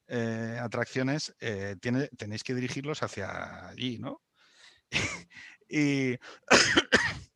eh, 0.08 0.60
atracciones, 0.62 1.36
eh, 1.40 1.76
tiene, 1.82 2.08
tenéis 2.18 2.44
que 2.44 2.56
dirigirlos 2.56 3.04
hacia 3.04 3.68
allí, 3.68 4.00
¿no? 4.00 4.22
y... 5.70 6.18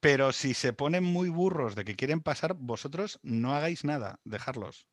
Pero 0.00 0.32
si 0.32 0.54
se 0.54 0.72
ponen 0.72 1.02
muy 1.02 1.30
burros 1.30 1.74
de 1.74 1.84
que 1.84 1.96
quieren 1.96 2.20
pasar, 2.20 2.54
vosotros 2.54 3.18
no 3.22 3.56
hagáis 3.56 3.82
nada, 3.84 4.20
dejarlos. 4.24 4.86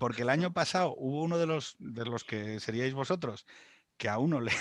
Porque 0.00 0.22
el 0.22 0.30
año 0.30 0.52
pasado 0.52 0.94
hubo 0.96 1.22
uno 1.22 1.38
de 1.38 1.46
los, 1.46 1.76
de 1.78 2.04
los 2.04 2.24
que 2.24 2.58
seríais 2.60 2.94
vosotros 2.94 3.46
que 3.98 4.08
a 4.08 4.18
uno 4.18 4.40
le, 4.40 4.52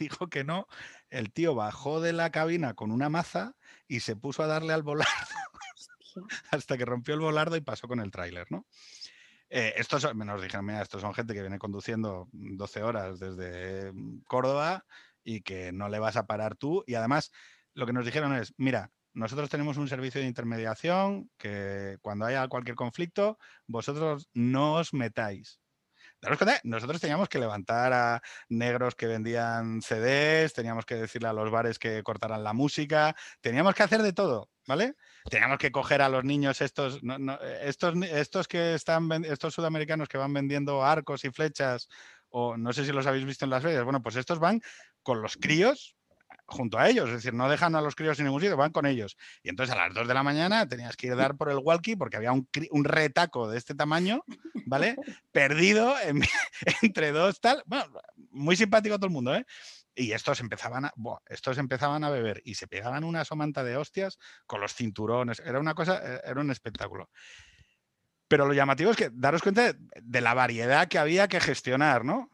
dijo 0.00 0.28
que 0.28 0.42
no, 0.42 0.66
el 1.10 1.32
tío 1.32 1.54
bajó 1.54 2.00
de 2.00 2.12
la 2.12 2.30
cabina 2.30 2.74
con 2.74 2.90
una 2.90 3.08
maza 3.08 3.54
y 3.86 4.00
se 4.00 4.16
puso 4.16 4.42
a 4.42 4.48
darle 4.48 4.72
al 4.72 4.82
volardo 4.82 5.12
hasta 6.50 6.76
que 6.76 6.84
rompió 6.84 7.14
el 7.14 7.20
volardo 7.20 7.56
y 7.56 7.60
pasó 7.60 7.86
con 7.86 8.00
el 8.00 8.10
tráiler, 8.10 8.46
¿no? 8.50 8.66
Eh, 9.48 9.74
estos 9.76 10.14
nos 10.14 10.42
dijeron, 10.42 10.66
mira, 10.66 10.82
estos 10.82 11.02
son 11.02 11.14
gente 11.14 11.34
que 11.34 11.40
viene 11.40 11.58
conduciendo 11.58 12.28
12 12.32 12.82
horas 12.82 13.18
desde 13.20 13.92
mm, 13.92 14.22
Córdoba 14.26 14.84
y 15.22 15.42
que 15.42 15.72
no 15.72 15.88
le 15.88 15.98
vas 15.98 16.16
a 16.16 16.26
parar 16.26 16.56
tú. 16.56 16.82
Y 16.86 16.94
además, 16.94 17.30
lo 17.74 17.86
que 17.86 17.92
nos 17.92 18.04
dijeron 18.04 18.34
es, 18.34 18.54
mira, 18.56 18.90
nosotros 19.12 19.48
tenemos 19.48 19.76
un 19.76 19.88
servicio 19.88 20.20
de 20.20 20.26
intermediación 20.26 21.30
que 21.38 21.96
cuando 22.02 22.26
haya 22.26 22.48
cualquier 22.48 22.76
conflicto, 22.76 23.38
vosotros 23.66 24.28
no 24.34 24.74
os 24.74 24.92
metáis. 24.92 25.60
Daros 26.20 26.38
cuenta, 26.38 26.60
nosotros 26.64 27.00
teníamos 27.00 27.28
que 27.28 27.38
levantar 27.38 27.92
a 27.92 28.22
negros 28.48 28.94
que 28.94 29.06
vendían 29.06 29.80
CDs, 29.82 30.54
teníamos 30.54 30.84
que 30.86 30.96
decirle 30.96 31.28
a 31.28 31.32
los 31.32 31.50
bares 31.50 31.78
que 31.78 32.02
cortaran 32.02 32.42
la 32.42 32.52
música, 32.52 33.14
teníamos 33.40 33.74
que 33.74 33.82
hacer 33.82 34.02
de 34.02 34.12
todo, 34.12 34.50
¿vale? 34.66 34.94
Teníamos 35.30 35.58
que 35.58 35.70
coger 35.70 36.02
a 36.02 36.08
los 36.08 36.24
niños 36.24 36.60
estos, 36.60 37.02
no- 37.02 37.18
no, 37.18 37.38
estos, 37.40 37.94
estos 38.04 38.48
que 38.48 38.74
están, 38.74 39.24
estos 39.24 39.54
sudamericanos 39.54 40.08
que 40.08 40.18
van 40.18 40.32
vendiendo 40.32 40.82
arcos 40.84 41.24
y 41.24 41.30
flechas, 41.30 41.88
o 42.28 42.56
no 42.56 42.72
sé 42.72 42.84
si 42.84 42.92
los 42.92 43.06
habéis 43.06 43.24
visto 43.24 43.44
en 43.44 43.50
las 43.50 43.62
ferias, 43.62 43.84
bueno, 43.84 44.02
pues 44.02 44.16
estos 44.16 44.38
van 44.38 44.60
con 45.02 45.22
los 45.22 45.36
críos 45.36 45.95
junto 46.46 46.78
a 46.78 46.88
ellos, 46.88 47.08
es 47.08 47.16
decir, 47.16 47.34
no 47.34 47.48
dejan 47.48 47.74
a 47.74 47.80
los 47.80 47.94
críos 47.94 48.18
en 48.18 48.26
ningún 48.26 48.40
sitio, 48.40 48.56
van 48.56 48.72
con 48.72 48.86
ellos. 48.86 49.16
Y 49.42 49.48
entonces 49.48 49.74
a 49.74 49.78
las 49.78 49.94
2 49.94 50.06
de 50.08 50.14
la 50.14 50.22
mañana 50.22 50.68
tenías 50.68 50.96
que 50.96 51.08
ir 51.08 51.12
a 51.12 51.16
dar 51.30 51.36
por 51.36 51.50
el 51.50 51.58
walkie 51.58 51.96
porque 51.96 52.16
había 52.16 52.32
un, 52.32 52.48
retaco 52.84 53.48
de 53.50 53.58
este 53.58 53.74
tamaño, 53.74 54.22
¿vale? 54.64 54.96
Perdido 55.32 55.98
en- 56.00 56.22
entre 56.82 57.12
dos 57.12 57.40
tal. 57.40 57.62
Bueno, 57.66 57.86
muy 58.30 58.56
simpático 58.56 58.96
todo 58.96 59.06
el 59.06 59.12
mundo, 59.12 59.34
¿eh? 59.34 59.44
Y 59.98 60.12
estos 60.12 60.40
empezaban 60.40 60.84
a, 60.84 60.92
buah, 60.94 61.20
estos 61.26 61.56
empezaban 61.56 62.04
a 62.04 62.10
beber 62.10 62.42
y 62.44 62.54
se 62.54 62.68
pegaban 62.68 63.02
una 63.02 63.24
somanta 63.24 63.64
de 63.64 63.78
hostias 63.78 64.18
con 64.46 64.60
los 64.60 64.74
cinturones. 64.74 65.40
Era 65.40 65.58
una 65.58 65.74
cosa, 65.74 66.00
eh, 66.04 66.20
era 66.24 66.40
un 66.40 66.50
espectáculo. 66.50 67.08
Pero 68.28 68.44
lo 68.44 68.52
llamativo 68.52 68.90
es 68.90 68.96
que 68.96 69.10
daros 69.12 69.40
cuenta 69.40 69.72
de, 69.72 69.78
de 70.02 70.20
la 70.20 70.34
variedad 70.34 70.88
que 70.88 70.98
había 70.98 71.28
que 71.28 71.40
gestionar, 71.40 72.04
¿no? 72.04 72.30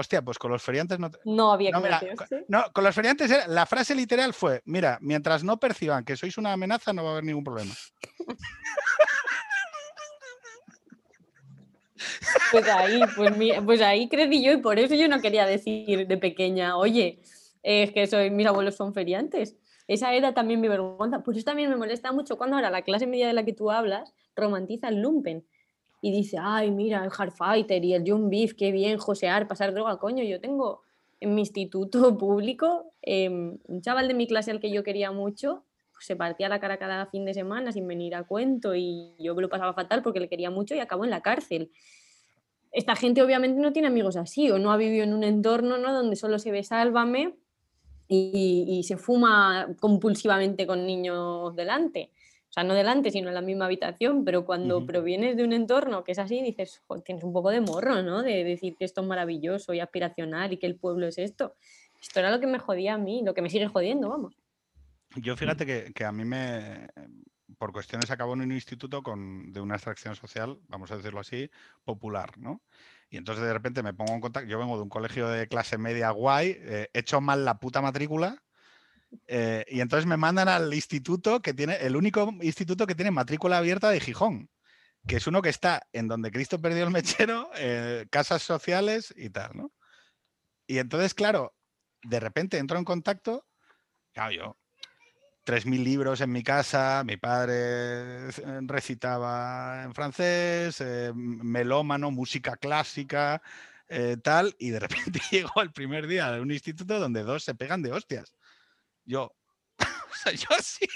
Hostia, 0.00 0.22
pues 0.22 0.38
con 0.38 0.52
los 0.52 0.62
feriantes 0.62 1.00
no, 1.00 1.10
te- 1.10 1.18
No 1.24 1.50
había 1.50 1.72
no, 1.72 1.80
mira, 1.80 2.00
meterse. 2.00 2.44
no, 2.46 2.62
con 2.72 2.84
los 2.84 2.94
feriantes 2.94 3.28
era- 3.32 3.48
la 3.48 3.66
frase 3.66 3.96
literal 3.96 4.32
fue, 4.32 4.62
mira, 4.64 4.96
mientras 5.00 5.42
no 5.42 5.58
perciban 5.58 6.04
que 6.04 6.16
sois 6.16 6.38
una 6.38 6.52
amenaza, 6.52 6.92
no 6.92 7.02
va 7.02 7.08
a 7.08 7.12
haber 7.14 7.24
ningún 7.24 7.42
problema. 7.42 7.74
Pues 12.52 12.68
ahí, 12.68 13.00
pues, 13.16 13.32
pues 13.64 13.80
ahí 13.80 14.08
crecí 14.08 14.42
yo 14.44 14.52
y 14.52 14.58
por 14.58 14.78
eso 14.78 14.94
yo 14.94 15.08
no 15.08 15.20
quería 15.20 15.46
decir 15.46 16.06
de 16.06 16.16
pequeña, 16.16 16.76
oye, 16.76 17.20
es 17.62 17.90
que 17.92 18.06
soy, 18.06 18.30
mis 18.30 18.46
abuelos 18.46 18.76
son 18.76 18.94
feriantes. 18.94 19.56
Esa 19.88 20.12
era 20.14 20.32
también 20.32 20.60
mi 20.60 20.68
vergüenza. 20.68 21.24
Pues 21.24 21.38
eso 21.38 21.44
también 21.46 21.70
me 21.70 21.76
molesta 21.76 22.12
mucho 22.12 22.36
cuando 22.38 22.56
ahora 22.56 22.70
la 22.70 22.82
clase 22.82 23.06
media 23.08 23.26
de 23.26 23.32
la 23.32 23.44
que 23.44 23.52
tú 23.52 23.70
hablas 23.72 24.14
romantiza 24.36 24.88
el 24.88 25.00
lumpen. 25.00 25.44
Y 26.00 26.12
dice, 26.12 26.38
ay, 26.40 26.70
mira, 26.70 27.04
el 27.04 27.10
Hardfighter 27.10 27.84
y 27.84 27.94
el 27.94 28.04
John 28.06 28.30
Beef, 28.30 28.54
qué 28.54 28.70
bien, 28.72 28.98
josear, 28.98 29.48
pasar 29.48 29.74
droga, 29.74 29.98
coño. 29.98 30.22
Yo 30.22 30.40
tengo 30.40 30.82
en 31.20 31.34
mi 31.34 31.40
instituto 31.40 32.16
público 32.18 32.92
em, 33.02 33.58
un 33.66 33.80
chaval 33.82 34.08
de 34.08 34.14
mi 34.14 34.26
clase 34.26 34.50
al 34.50 34.60
que 34.60 34.70
yo 34.70 34.84
quería 34.84 35.10
mucho, 35.10 35.64
pues 35.92 36.06
se 36.06 36.14
partía 36.14 36.48
la 36.48 36.60
cara 36.60 36.78
cada 36.78 37.06
fin 37.06 37.24
de 37.24 37.34
semana 37.34 37.72
sin 37.72 37.88
venir 37.88 38.14
a 38.14 38.22
cuento 38.22 38.74
y 38.74 39.14
yo 39.18 39.34
me 39.34 39.42
lo 39.42 39.48
pasaba 39.48 39.74
fatal 39.74 40.02
porque 40.02 40.20
le 40.20 40.28
quería 40.28 40.50
mucho 40.50 40.74
y 40.74 40.78
acabó 40.78 41.04
en 41.04 41.10
la 41.10 41.22
cárcel 41.22 41.72
esta 42.72 42.96
gente 42.96 43.22
obviamente 43.22 43.60
no 43.60 43.72
tiene 43.72 43.88
amigos 43.88 44.16
así 44.16 44.50
o 44.50 44.58
no 44.58 44.72
ha 44.72 44.76
vivido 44.76 45.04
en 45.04 45.14
un 45.14 45.24
entorno 45.24 45.78
¿no? 45.78 45.92
donde 45.92 46.16
solo 46.16 46.38
se 46.38 46.50
ve 46.50 46.62
sálvame 46.62 47.34
y, 48.08 48.64
y 48.68 48.82
se 48.84 48.96
fuma 48.96 49.68
compulsivamente 49.80 50.66
con 50.66 50.86
niños 50.86 51.54
delante. 51.54 52.10
O 52.50 52.52
sea, 52.52 52.64
no 52.64 52.74
delante, 52.74 53.10
sino 53.10 53.28
en 53.28 53.34
la 53.34 53.42
misma 53.42 53.66
habitación, 53.66 54.24
pero 54.24 54.44
cuando 54.46 54.84
Ujú. 54.84 54.86
provienes 54.86 55.36
de 55.36 55.44
un 55.44 55.52
entorno 55.52 56.02
que 56.04 56.12
es 56.12 56.18
así, 56.18 56.42
dices, 56.42 56.82
"Jo, 56.86 57.00
tienes 57.02 57.24
un 57.24 57.32
poco 57.32 57.50
de 57.50 57.60
morro, 57.60 58.02
¿no? 58.02 58.22
De 58.22 58.42
decir 58.44 58.76
que 58.76 58.84
esto 58.84 59.02
es 59.02 59.06
maravilloso 59.06 59.74
y 59.74 59.80
aspiracional 59.80 60.52
y 60.52 60.58
que 60.58 60.66
el 60.66 60.76
pueblo 60.78 61.06
es 61.06 61.18
esto. 61.18 61.56
Esto 62.00 62.20
era 62.20 62.30
lo 62.30 62.40
que 62.40 62.46
me 62.46 62.58
jodía 62.58 62.94
a 62.94 62.98
mí, 62.98 63.22
lo 63.24 63.34
que 63.34 63.42
me 63.42 63.50
sigue 63.50 63.68
jodiendo, 63.68 64.08
vamos. 64.08 64.34
Yo 65.16 65.36
fíjate 65.36 65.64
que, 65.66 65.92
que 65.94 66.04
a 66.04 66.12
mí 66.12 66.24
me, 66.24 66.88
por 67.58 67.72
cuestiones 67.72 68.10
acabó 68.10 68.34
en 68.34 68.42
un 68.42 68.52
instituto 68.52 69.02
con, 69.02 69.52
de 69.52 69.60
una 69.60 69.76
extracción 69.76 70.14
social, 70.16 70.60
vamos 70.68 70.90
a 70.90 70.96
decirlo 70.98 71.20
así, 71.20 71.50
popular, 71.84 72.36
¿no? 72.38 72.62
Y 73.10 73.16
entonces 73.16 73.44
de 73.44 73.52
repente 73.52 73.82
me 73.82 73.94
pongo 73.94 74.14
en 74.14 74.20
contacto, 74.20 74.48
yo 74.50 74.58
vengo 74.58 74.76
de 74.76 74.82
un 74.82 74.90
colegio 74.90 75.28
de 75.28 75.48
clase 75.48 75.78
media 75.78 76.10
guay, 76.10 76.50
eh, 76.60 76.90
he 76.92 76.98
hecho 77.00 77.20
mal 77.22 77.44
la 77.44 77.58
puta 77.58 77.80
matrícula, 77.80 78.44
eh, 79.26 79.64
y 79.68 79.80
entonces 79.80 80.06
me 80.06 80.16
mandan 80.16 80.48
al 80.48 80.72
instituto 80.74 81.40
que 81.40 81.54
tiene, 81.54 81.76
el 81.76 81.96
único 81.96 82.32
instituto 82.42 82.86
que 82.86 82.94
tiene 82.94 83.10
matrícula 83.10 83.58
abierta 83.58 83.90
de 83.90 84.00
Gijón, 84.00 84.50
que 85.06 85.16
es 85.16 85.26
uno 85.26 85.42
que 85.42 85.48
está 85.48 85.86
en 85.92 86.08
donde 86.08 86.30
Cristo 86.30 86.60
perdió 86.60 86.84
el 86.84 86.90
mechero, 86.90 87.50
eh, 87.56 88.06
casas 88.10 88.42
sociales 88.42 89.12
y 89.16 89.30
tal, 89.30 89.52
¿no? 89.54 89.72
Y 90.66 90.78
entonces, 90.78 91.14
claro, 91.14 91.54
de 92.02 92.20
repente 92.20 92.58
entro 92.58 92.78
en 92.78 92.84
contacto, 92.84 93.46
claro, 94.12 94.32
yo, 94.32 94.58
3.000 95.46 95.82
libros 95.82 96.20
en 96.20 96.30
mi 96.30 96.42
casa, 96.42 97.02
mi 97.06 97.16
padre 97.16 98.28
eh, 98.28 98.60
recitaba 98.62 99.84
en 99.84 99.94
francés, 99.94 100.82
melómano, 101.14 102.10
música 102.10 102.56
clásica, 102.58 103.40
tal, 104.22 104.54
y 104.58 104.68
de 104.70 104.80
repente 104.80 105.20
llego 105.30 105.62
el 105.62 105.72
primer 105.72 106.06
día 106.06 106.30
de 106.30 106.42
un 106.42 106.50
instituto 106.50 106.98
donde 107.00 107.22
dos 107.22 107.44
se 107.44 107.54
pegan 107.54 107.80
de 107.80 107.92
hostias. 107.92 108.34
Yo, 109.08 109.34
yo 110.26 110.56
sí. 110.62 110.86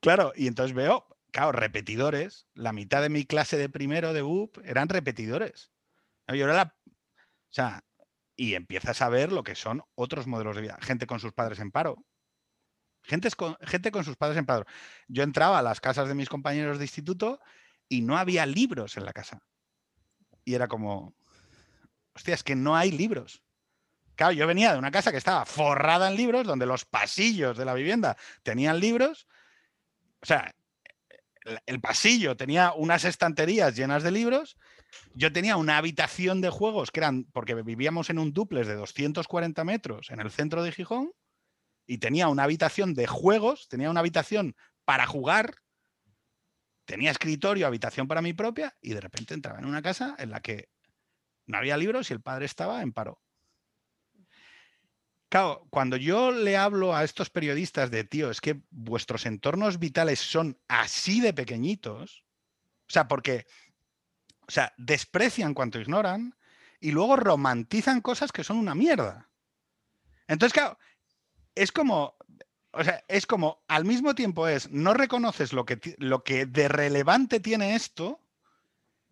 Claro, 0.00 0.32
y 0.34 0.46
entonces 0.46 0.74
veo, 0.74 1.06
claro, 1.30 1.52
repetidores, 1.52 2.46
la 2.54 2.72
mitad 2.72 3.02
de 3.02 3.10
mi 3.10 3.26
clase 3.26 3.58
de 3.58 3.68
primero 3.68 4.14
de 4.14 4.22
UP 4.22 4.56
eran 4.64 4.88
repetidores. 4.88 5.70
Yo 6.26 6.44
era 6.44 6.54
la, 6.54 6.74
o 6.86 7.52
sea, 7.52 7.84
y 8.34 8.54
empiezas 8.54 9.02
a 9.02 9.10
ver 9.10 9.30
lo 9.30 9.44
que 9.44 9.54
son 9.54 9.82
otros 9.94 10.26
modelos 10.26 10.56
de 10.56 10.62
vida. 10.62 10.78
Gente 10.80 11.06
con 11.06 11.20
sus 11.20 11.34
padres 11.34 11.58
en 11.58 11.70
paro. 11.70 12.02
Gente 13.02 13.30
con, 13.32 13.56
gente 13.60 13.92
con 13.92 14.02
sus 14.02 14.16
padres 14.16 14.38
en 14.38 14.46
paro. 14.46 14.64
Yo 15.06 15.22
entraba 15.22 15.58
a 15.58 15.62
las 15.62 15.82
casas 15.82 16.08
de 16.08 16.14
mis 16.14 16.30
compañeros 16.30 16.78
de 16.78 16.84
instituto 16.84 17.40
y 17.90 18.00
no 18.00 18.16
había 18.16 18.46
libros 18.46 18.96
en 18.96 19.04
la 19.04 19.12
casa. 19.12 19.42
Y 20.46 20.54
era 20.54 20.66
como, 20.66 21.14
hostia, 22.14 22.32
es 22.32 22.42
que 22.42 22.56
no 22.56 22.74
hay 22.74 22.90
libros. 22.90 23.42
Claro, 24.20 24.34
yo 24.34 24.46
venía 24.46 24.74
de 24.74 24.78
una 24.78 24.90
casa 24.90 25.12
que 25.12 25.16
estaba 25.16 25.46
forrada 25.46 26.10
en 26.10 26.14
libros, 26.14 26.46
donde 26.46 26.66
los 26.66 26.84
pasillos 26.84 27.56
de 27.56 27.64
la 27.64 27.72
vivienda 27.72 28.18
tenían 28.42 28.78
libros. 28.78 29.26
O 30.20 30.26
sea, 30.26 30.54
el, 31.64 31.80
pasillo 31.80 32.36
tenía 32.36 32.74
unas 32.74 33.06
estanterías 33.06 33.74
llenas 33.74 34.02
de 34.02 34.10
libros. 34.10 34.58
Yo 35.14 35.32
tenía 35.32 35.56
una 35.56 35.78
habitación 35.78 36.42
de 36.42 36.50
juegos 36.50 36.90
que 36.90 37.00
eran, 37.00 37.24
porque 37.32 37.54
vivíamos 37.54 38.10
en 38.10 38.18
un 38.18 38.34
duplex 38.34 38.66
de 38.66 38.74
240 38.74 39.64
metros 39.64 40.10
en 40.10 40.20
el 40.20 40.30
centro 40.30 40.62
de 40.62 40.72
Gijón, 40.72 41.12
y 41.86 41.96
tenía 41.96 42.28
una 42.28 42.42
habitación 42.42 42.92
de 42.92 43.06
juegos, 43.06 43.68
tenía 43.68 43.88
una 43.88 44.00
habitación 44.00 44.54
para 44.84 45.06
jugar, 45.06 45.54
tenía 46.84 47.10
escritorio, 47.10 47.66
habitación 47.66 48.06
para 48.06 48.20
mí 48.20 48.34
propia, 48.34 48.76
y 48.82 48.92
de 48.92 49.00
repente 49.00 49.32
entraba 49.32 49.60
en 49.60 49.64
una 49.64 49.80
casa 49.80 50.14
en 50.18 50.28
la 50.28 50.40
que 50.40 50.68
no 51.46 51.56
había 51.56 51.78
libros 51.78 52.10
y 52.10 52.12
el 52.12 52.20
padre 52.20 52.44
estaba 52.44 52.82
en 52.82 52.92
paro. 52.92 53.18
Claro, 55.30 55.64
cuando 55.70 55.96
yo 55.96 56.32
le 56.32 56.56
hablo 56.56 56.94
a 56.94 57.04
estos 57.04 57.30
periodistas 57.30 57.92
de, 57.92 58.02
tío, 58.02 58.32
es 58.32 58.40
que 58.40 58.62
vuestros 58.70 59.26
entornos 59.26 59.78
vitales 59.78 60.18
son 60.18 60.58
así 60.66 61.20
de 61.20 61.32
pequeñitos, 61.32 62.24
o 62.88 62.92
sea, 62.92 63.06
porque, 63.06 63.46
o 64.48 64.50
sea, 64.50 64.74
desprecian 64.76 65.54
cuanto 65.54 65.80
ignoran 65.80 66.34
y 66.80 66.90
luego 66.90 67.14
romantizan 67.14 68.00
cosas 68.00 68.32
que 68.32 68.42
son 68.42 68.56
una 68.56 68.74
mierda. 68.74 69.30
Entonces, 70.26 70.52
claro, 70.52 70.76
es 71.54 71.70
como, 71.70 72.16
o 72.72 72.82
sea, 72.82 73.04
es 73.06 73.24
como, 73.24 73.62
al 73.68 73.84
mismo 73.84 74.16
tiempo 74.16 74.48
es, 74.48 74.68
no 74.72 74.94
reconoces 74.94 75.52
lo 75.52 75.64
que, 75.64 75.78
lo 75.98 76.24
que 76.24 76.44
de 76.44 76.66
relevante 76.66 77.38
tiene 77.38 77.76
esto 77.76 78.20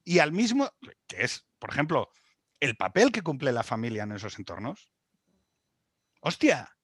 y 0.04 0.18
al 0.18 0.32
mismo, 0.32 0.68
que 1.06 1.22
es, 1.22 1.46
por 1.60 1.70
ejemplo, 1.70 2.10
el 2.58 2.76
papel 2.76 3.12
que 3.12 3.22
cumple 3.22 3.52
la 3.52 3.62
familia 3.62 4.02
en 4.02 4.10
esos 4.10 4.36
entornos. 4.36 4.90
Hostia, 6.28 6.76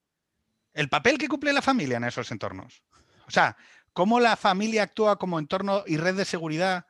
el 0.72 0.88
papel 0.88 1.18
que 1.18 1.28
cumple 1.28 1.52
la 1.52 1.60
familia 1.60 1.98
en 1.98 2.04
esos 2.04 2.30
entornos. 2.32 2.82
O 3.26 3.30
sea, 3.30 3.58
cómo 3.92 4.18
la 4.18 4.36
familia 4.36 4.84
actúa 4.84 5.18
como 5.18 5.38
entorno 5.38 5.84
y 5.86 5.98
red 5.98 6.16
de 6.16 6.24
seguridad 6.24 6.86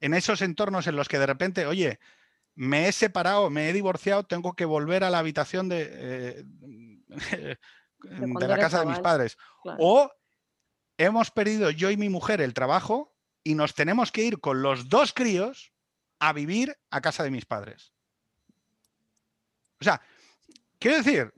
en 0.00 0.12
esos 0.12 0.42
entornos 0.42 0.86
en 0.86 0.96
los 0.96 1.08
que 1.08 1.18
de 1.18 1.24
repente, 1.24 1.64
oye, 1.64 1.98
me 2.54 2.88
he 2.88 2.92
separado, 2.92 3.48
me 3.48 3.70
he 3.70 3.72
divorciado, 3.72 4.24
tengo 4.24 4.52
que 4.54 4.66
volver 4.66 5.02
a 5.02 5.08
la 5.08 5.18
habitación 5.18 5.70
de, 5.70 5.88
eh, 5.90 6.44
de 8.02 8.48
la 8.48 8.58
casa 8.58 8.80
de 8.80 8.86
mis 8.86 8.98
padres. 8.98 9.38
claro. 9.62 9.78
O 9.80 10.12
hemos 10.98 11.30
perdido 11.30 11.70
yo 11.70 11.90
y 11.90 11.96
mi 11.96 12.10
mujer 12.10 12.42
el 12.42 12.52
trabajo 12.52 13.14
y 13.42 13.54
nos 13.54 13.74
tenemos 13.74 14.12
que 14.12 14.24
ir 14.24 14.40
con 14.40 14.60
los 14.60 14.90
dos 14.90 15.14
críos 15.14 15.72
a 16.18 16.34
vivir 16.34 16.76
a 16.90 17.00
casa 17.00 17.22
de 17.22 17.30
mis 17.30 17.46
padres. 17.46 17.94
O 19.80 19.84
sea, 19.84 20.02
quiero 20.78 20.98
decir, 20.98 21.32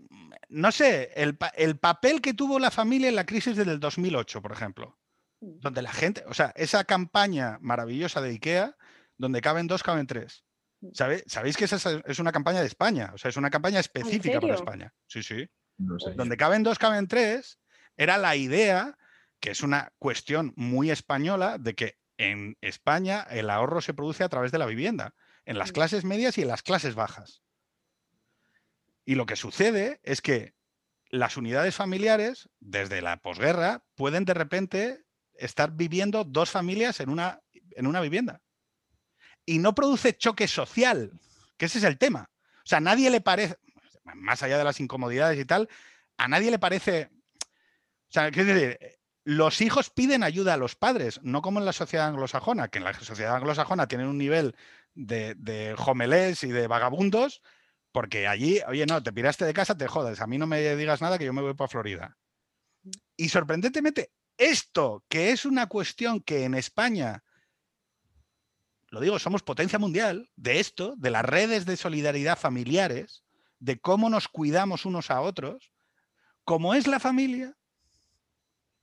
no 0.50 0.70
sé, 0.72 1.12
el, 1.14 1.38
el 1.56 1.78
papel 1.78 2.20
que 2.20 2.34
tuvo 2.34 2.58
la 2.58 2.70
familia 2.70 3.08
en 3.08 3.16
la 3.16 3.24
crisis 3.26 3.56
del 3.56 3.80
2008, 3.80 4.42
por 4.42 4.52
ejemplo. 4.52 4.96
donde 5.40 5.80
la 5.80 5.90
gente, 5.92 6.22
o 6.26 6.34
sea, 6.34 6.52
esa 6.54 6.84
campaña 6.84 7.56
maravillosa 7.62 8.20
de 8.20 8.28
IKEA, 8.28 8.76
donde 9.16 9.40
caben 9.40 9.66
dos, 9.68 9.82
caben 9.82 10.06
tres. 10.06 10.44
Mm. 10.82 10.88
¿Sabe- 10.92 11.24
¿Sabéis 11.26 11.56
que 11.56 11.64
esa 11.64 11.76
es- 12.06 12.18
una 12.18 12.30
campaña 12.30 12.60
de 12.60 12.66
España? 12.66 13.10
O 13.14 13.18
sea, 13.18 13.30
es 13.30 13.38
una 13.38 13.48
campaña 13.48 13.80
específica 13.80 14.38
para? 14.38 14.54
España. 14.54 14.92
Sí, 15.06 15.22
sí. 15.22 15.46
No 15.78 15.98
sé. 15.98 16.12
Donde 16.12 16.36
caben 16.36 16.62
dos, 16.62 16.78
caben 16.78 17.08
tres, 17.08 17.58
era 17.96 18.18
la 18.18 18.36
idea, 18.36 18.98
que 19.40 19.50
es 19.52 19.62
una 19.62 19.92
cuestión 19.98 20.52
muy 20.56 20.90
española, 20.90 21.56
de 21.58 21.74
que 21.74 21.96
en 22.18 22.58
España 22.60 23.26
el 23.30 23.48
ahorro 23.48 23.80
se 23.80 23.94
produce 23.94 24.24
a 24.24 24.28
través 24.28 24.52
de 24.52 24.58
la 24.58 24.66
vivienda, 24.66 25.14
en 25.46 25.56
las 25.56 25.70
Mm. 25.70 25.72
clases 25.74 26.04
medias 26.04 26.36
y 26.36 26.42
en 26.42 26.48
las 26.48 26.62
clases 26.62 26.94
bajas. 26.94 27.40
Y 29.04 29.14
lo 29.14 29.26
que 29.26 29.36
sucede 29.36 30.00
es 30.02 30.20
que 30.20 30.54
las 31.10 31.36
unidades 31.36 31.74
familiares, 31.74 32.48
desde 32.60 33.02
la 33.02 33.16
posguerra, 33.18 33.84
pueden 33.96 34.24
de 34.24 34.34
repente 34.34 35.04
estar 35.34 35.72
viviendo 35.72 36.24
dos 36.24 36.50
familias 36.50 37.00
en 37.00 37.10
una, 37.10 37.40
en 37.52 37.86
una 37.86 38.00
vivienda. 38.00 38.40
Y 39.44 39.58
no 39.58 39.74
produce 39.74 40.16
choque 40.16 40.46
social, 40.46 41.12
que 41.56 41.66
ese 41.66 41.78
es 41.78 41.84
el 41.84 41.98
tema. 41.98 42.30
O 42.58 42.66
sea, 42.66 42.78
a 42.78 42.82
nadie 42.82 43.10
le 43.10 43.20
parece, 43.20 43.56
más 44.04 44.42
allá 44.42 44.58
de 44.58 44.64
las 44.64 44.80
incomodidades 44.80 45.38
y 45.40 45.44
tal, 45.44 45.68
a 46.16 46.28
nadie 46.28 46.50
le 46.50 46.58
parece. 46.58 47.10
O 47.42 48.12
sea, 48.12 48.30
quiero 48.30 48.52
decir, 48.52 48.78
los 49.24 49.60
hijos 49.60 49.90
piden 49.90 50.22
ayuda 50.22 50.54
a 50.54 50.58
los 50.58 50.76
padres, 50.76 51.20
no 51.22 51.42
como 51.42 51.58
en 51.58 51.64
la 51.66 51.72
sociedad 51.72 52.06
anglosajona, 52.06 52.68
que 52.68 52.78
en 52.78 52.84
la 52.84 52.94
sociedad 52.94 53.36
anglosajona 53.36 53.88
tienen 53.88 54.08
un 54.08 54.18
nivel 54.18 54.54
de, 54.94 55.34
de 55.36 55.74
homelés 55.78 56.44
y 56.44 56.48
de 56.48 56.66
vagabundos, 56.66 57.42
porque 57.92 58.26
allí, 58.28 58.60
oye, 58.68 58.86
no, 58.86 59.02
te 59.02 59.12
piraste 59.12 59.44
de 59.44 59.52
casa, 59.54 59.76
te 59.76 59.88
jodes, 59.88 60.20
a 60.20 60.26
mí 60.26 60.38
no 60.38 60.46
me 60.46 60.76
digas 60.76 61.00
nada 61.00 61.18
que 61.18 61.24
yo 61.24 61.32
me 61.32 61.42
voy 61.42 61.54
para 61.54 61.68
Florida. 61.68 62.16
Y 63.16 63.28
sorprendentemente, 63.28 64.12
esto, 64.38 65.04
que 65.08 65.30
es 65.32 65.44
una 65.44 65.66
cuestión 65.66 66.20
que 66.20 66.44
en 66.44 66.54
España, 66.54 67.24
lo 68.88 69.00
digo, 69.00 69.18
somos 69.18 69.42
potencia 69.42 69.78
mundial, 69.78 70.30
de 70.36 70.60
esto, 70.60 70.94
de 70.96 71.10
las 71.10 71.24
redes 71.24 71.66
de 71.66 71.76
solidaridad 71.76 72.38
familiares, 72.38 73.24
de 73.58 73.78
cómo 73.78 74.08
nos 74.08 74.28
cuidamos 74.28 74.86
unos 74.86 75.10
a 75.10 75.20
otros, 75.20 75.72
como 76.44 76.74
es 76.74 76.86
la 76.86 77.00
familia, 77.00 77.56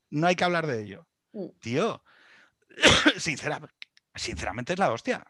no 0.09 0.27
hay 0.27 0.35
que 0.35 0.43
hablar 0.43 0.67
de 0.67 0.83
ello. 0.83 1.07
Mm. 1.31 1.47
Tío, 1.59 2.03
sincera- 3.17 3.73
sinceramente 4.15 4.73
es 4.73 4.79
la 4.79 4.91
hostia. 4.91 5.25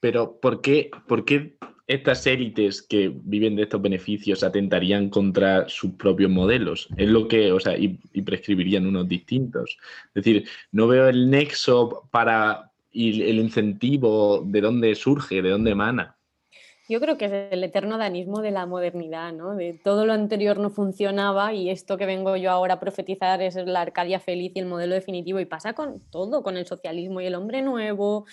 Pero 0.00 0.40
¿por 0.40 0.60
qué, 0.60 0.90
por 1.06 1.24
qué 1.24 1.56
estas 1.86 2.26
élites 2.26 2.82
que 2.82 3.12
viven 3.14 3.56
de 3.56 3.64
estos 3.64 3.82
beneficios 3.82 4.42
atentarían 4.42 5.10
contra 5.10 5.68
sus 5.68 5.92
propios 5.92 6.30
modelos? 6.30 6.88
Es 6.96 7.08
lo 7.08 7.28
que, 7.28 7.52
o 7.52 7.60
sea, 7.60 7.76
y, 7.76 7.98
y 8.12 8.22
prescribirían 8.22 8.86
unos 8.86 9.08
distintos. 9.08 9.78
Es 10.08 10.24
decir, 10.24 10.48
no 10.72 10.88
veo 10.88 11.08
el 11.08 11.30
nexo 11.30 12.08
para 12.10 12.72
el 12.92 13.38
incentivo 13.38 14.42
de 14.46 14.60
dónde 14.60 14.94
surge, 14.94 15.42
de 15.42 15.50
dónde 15.50 15.72
emana. 15.72 16.16
Yo 16.86 17.00
creo 17.00 17.16
que 17.16 17.24
es 17.24 17.32
el 17.50 17.64
eterno 17.64 17.96
danismo 17.96 18.42
de 18.42 18.50
la 18.50 18.66
modernidad, 18.66 19.32
¿no? 19.32 19.56
De 19.56 19.72
todo 19.72 20.04
lo 20.04 20.12
anterior 20.12 20.58
no 20.58 20.68
funcionaba 20.68 21.54
y 21.54 21.70
esto 21.70 21.96
que 21.96 22.04
vengo 22.04 22.36
yo 22.36 22.50
ahora 22.50 22.74
a 22.74 22.80
profetizar 22.80 23.40
es 23.40 23.54
la 23.56 23.80
Arcadia 23.80 24.20
feliz 24.20 24.52
y 24.54 24.58
el 24.58 24.66
modelo 24.66 24.94
definitivo. 24.94 25.40
Y 25.40 25.46
pasa 25.46 25.72
con 25.72 26.00
todo, 26.10 26.42
con 26.42 26.58
el 26.58 26.66
socialismo 26.66 27.22
y 27.22 27.26
el 27.26 27.36
hombre 27.36 27.62
nuevo, 27.62 28.26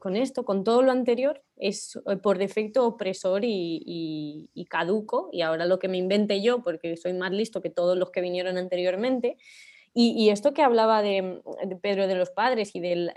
con, 0.00 0.16
esto, 0.16 0.44
con 0.44 0.64
todo 0.64 0.82
lo 0.82 0.92
anterior, 0.92 1.42
es 1.56 1.98
eh, 2.06 2.16
por 2.16 2.38
defecto 2.38 2.86
opresor 2.86 3.44
y, 3.44 3.82
y- 3.86 4.50
y 4.54 4.64
caduco. 4.66 5.28
Y 5.32 5.42
ahora 5.42 5.66
lo 5.66 5.78
que 5.78 5.88
me 5.88 5.98
invente 5.98 6.42
yo, 6.42 6.62
porque 6.62 6.96
soy 6.96 7.14
más 7.14 7.32
listo 7.32 7.60
que 7.62 7.70
todos 7.70 7.96
los 7.96 8.10
que 8.10 8.20
vinieron 8.20 8.56
anteriormente. 8.58 9.36
Y, 9.92 10.30
esto 10.30 10.54
que 10.54 10.62
hablaba 10.62 11.02
de, 11.02 11.42
Pedro 11.82 12.06
de 12.06 12.14
los 12.14 12.30
padres 12.30 12.76
y 12.76 12.80
de 12.80 13.12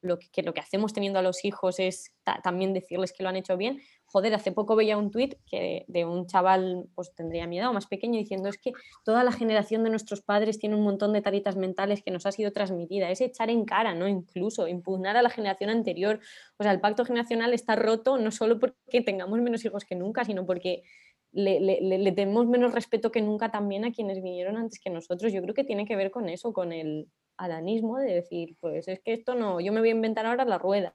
lo, 0.00 0.18
que, 0.18 0.60
hacemos 0.60 0.92
teniendo 0.92 1.18
a 1.18 1.22
los 1.22 1.44
hijos 1.44 1.80
es 1.80 2.14
ta- 2.22 2.40
también 2.40 2.72
decirles 2.72 3.12
que 3.12 3.24
lo 3.24 3.30
han 3.30 3.34
hecho 3.36 3.56
bien. 3.56 3.80
Joder, 4.06 4.32
hace 4.34 4.52
poco 4.52 4.76
veía 4.76 4.96
un 4.96 5.10
tuit 5.10 5.34
que, 5.44 5.84
de 5.88 6.04
un 6.04 6.28
chaval, 6.28 6.86
pues 6.94 7.12
tendría 7.14 7.48
mi 7.48 7.58
edad 7.58 7.70
o 7.70 7.72
más 7.72 7.88
pequeño, 7.88 8.16
diciendo 8.16 8.48
es 8.48 8.58
que 8.58 8.72
toda 9.04 9.24
la 9.24 9.32
generación 9.32 9.82
de 9.82 9.90
nuestros 9.90 10.20
padres 10.20 10.60
tiene 10.60 10.76
un 10.76 10.84
montón 10.84 11.12
de 11.14 11.20
taritas 11.20 11.56
mentales 11.56 12.02
que 12.04 12.12
nos 12.12 12.26
ha 12.26 12.32
sido 12.32 12.52
transmitida. 12.52 13.10
Es 13.10 13.20
echar 13.20 13.50
en 13.50 13.64
cara, 13.64 13.92
¿no? 13.92 14.06
Incluso 14.06 14.68
impugnar 14.68 15.16
a 15.16 15.22
la 15.22 15.30
generación 15.30 15.70
anterior. 15.70 16.20
O 16.58 16.62
sea, 16.62 16.70
el 16.70 16.80
pacto 16.80 17.04
generacional 17.04 17.54
está 17.54 17.74
roto 17.74 18.18
no 18.18 18.30
solo 18.30 18.60
porque 18.60 19.00
tengamos 19.00 19.40
menos 19.40 19.64
hijos 19.64 19.84
que 19.84 19.96
nunca, 19.96 20.24
sino 20.24 20.46
porque 20.46 20.84
le, 21.32 21.60
le- 21.60 21.80
le- 21.80 21.98
le 21.98 22.12
tenemos 22.12 22.46
menos 22.46 22.72
respeto 22.72 23.10
que 23.10 23.22
nunca 23.22 23.50
también 23.50 23.84
a 23.84 23.92
quienes 23.92 24.22
vinieron 24.22 24.56
antes 24.56 24.78
que 24.78 24.90
nosotros. 24.90 25.32
Yo 25.32 25.42
creo 25.42 25.54
que 25.54 25.64
tiene 25.64 25.86
que 25.86 25.96
ver 25.96 26.10
con 26.10 26.28
eso, 26.28 26.52
con 26.52 26.72
el 26.72 27.08
adanismo 27.36 27.98
de 27.98 28.12
decir, 28.14 28.56
pues 28.60 28.86
es 28.88 29.00
que 29.00 29.14
esto 29.14 29.34
no, 29.34 29.58
yo 29.60 29.72
me 29.72 29.80
voy 29.80 29.88
a 29.88 29.92
inventar 29.92 30.26
ahora 30.26 30.44
la 30.44 30.58
rueda. 30.58 30.94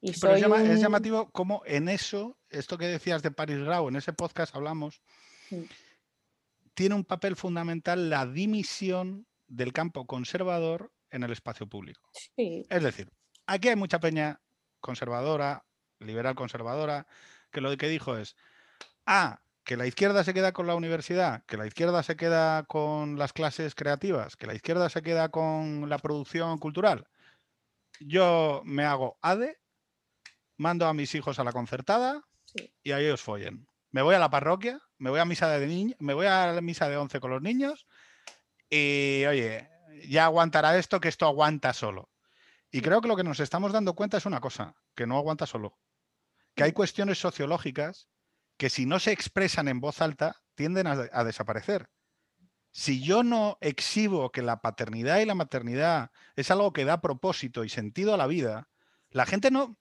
Y 0.00 0.12
Pero 0.18 0.36
soy 0.38 0.64
es, 0.70 0.80
llamativo 0.80 1.30
como 1.30 1.62
en 1.66 1.88
eso, 1.88 2.36
esto 2.50 2.76
que 2.78 2.86
decías 2.86 3.22
de 3.22 3.30
Paris 3.30 3.58
Grau, 3.58 3.88
en 3.88 3.96
ese 3.96 4.12
podcast 4.12 4.54
hablamos, 4.56 5.00
Mm. 5.50 5.62
tiene 6.74 6.94
un 6.94 7.04
papel 7.04 7.36
fundamental 7.36 8.08
la 8.08 8.26
dimisión 8.26 9.26
del 9.46 9.72
campo 9.72 10.06
conservador 10.06 10.90
en 11.10 11.22
el 11.22 11.30
espacio 11.32 11.66
público. 11.68 12.00
Sí, 12.36 12.64
Es 12.70 12.82
decir, 12.82 13.10
aquí 13.46 13.68
hay 13.68 13.76
mucha 13.76 14.00
peña 14.00 14.40
conservadora, 14.80 15.64
liberal 16.00 16.34
conservadora, 16.34 17.06
que 17.50 17.60
lo 17.60 17.76
que 17.76 17.88
dijo 17.88 18.16
es, 18.16 18.34
ah, 19.06 19.40
que 19.64 19.76
la 19.76 19.86
izquierda 19.86 20.24
se 20.24 20.34
queda 20.34 20.52
con 20.52 20.66
la 20.66 20.74
universidad, 20.74 21.44
que 21.46 21.56
la 21.56 21.66
izquierda 21.66 22.02
se 22.02 22.16
queda 22.16 22.64
con 22.64 23.18
las 23.18 23.32
clases 23.32 23.74
creativas, 23.74 24.36
que 24.36 24.46
la 24.46 24.54
izquierda 24.54 24.88
se 24.88 25.02
queda 25.02 25.30
con 25.30 25.88
la 25.88 25.98
producción 25.98 26.58
cultural. 26.58 27.06
Yo 28.00 28.62
me 28.64 28.84
hago 28.84 29.18
ADE, 29.22 29.58
mando 30.56 30.86
a 30.86 30.94
mis 30.94 31.14
hijos 31.14 31.38
a 31.38 31.44
la 31.44 31.52
concertada 31.52 32.22
sí. 32.44 32.72
y 32.82 32.92
ahí 32.92 33.08
os 33.08 33.22
follen. 33.22 33.66
Me 33.90 34.02
voy 34.02 34.14
a 34.14 34.18
la 34.18 34.30
parroquia, 34.30 34.80
me 34.98 35.10
voy 35.10 35.20
a 35.20 35.24
misa 35.24 35.48
de 35.48 35.66
niños, 35.66 35.96
me 36.00 36.14
voy 36.14 36.26
a 36.26 36.52
la 36.52 36.60
misa 36.60 36.88
de 36.88 36.96
11 36.96 37.20
con 37.20 37.30
los 37.30 37.42
niños 37.42 37.86
y 38.70 39.24
oye, 39.26 39.68
ya 40.08 40.24
aguantará 40.24 40.76
esto, 40.78 41.00
que 41.00 41.08
esto 41.08 41.26
aguanta 41.26 41.72
solo. 41.72 42.08
Y 42.70 42.80
creo 42.80 43.00
que 43.02 43.08
lo 43.08 43.16
que 43.16 43.24
nos 43.24 43.38
estamos 43.38 43.72
dando 43.72 43.94
cuenta 43.94 44.16
es 44.16 44.24
una 44.24 44.40
cosa, 44.40 44.74
que 44.94 45.06
no 45.06 45.18
aguanta 45.18 45.46
solo. 45.46 45.78
Que 46.54 46.64
hay 46.64 46.72
cuestiones 46.72 47.18
sociológicas 47.18 48.08
que 48.56 48.70
si 48.70 48.86
no 48.86 48.98
se 48.98 49.12
expresan 49.12 49.68
en 49.68 49.80
voz 49.80 50.00
alta 50.00 50.40
tienden 50.54 50.86
a, 50.86 50.92
a 51.12 51.24
desaparecer. 51.24 51.88
Si 52.70 53.02
yo 53.02 53.22
no 53.22 53.58
exhibo 53.60 54.30
que 54.32 54.40
la 54.42 54.60
paternidad 54.62 55.18
y 55.20 55.26
la 55.26 55.34
maternidad 55.34 56.10
es 56.36 56.50
algo 56.50 56.72
que 56.72 56.84
da 56.84 57.00
propósito 57.00 57.64
y 57.64 57.68
sentido 57.68 58.14
a 58.14 58.16
la 58.16 58.26
vida, 58.26 58.68
la 59.10 59.26
gente 59.26 59.50
no, 59.50 59.76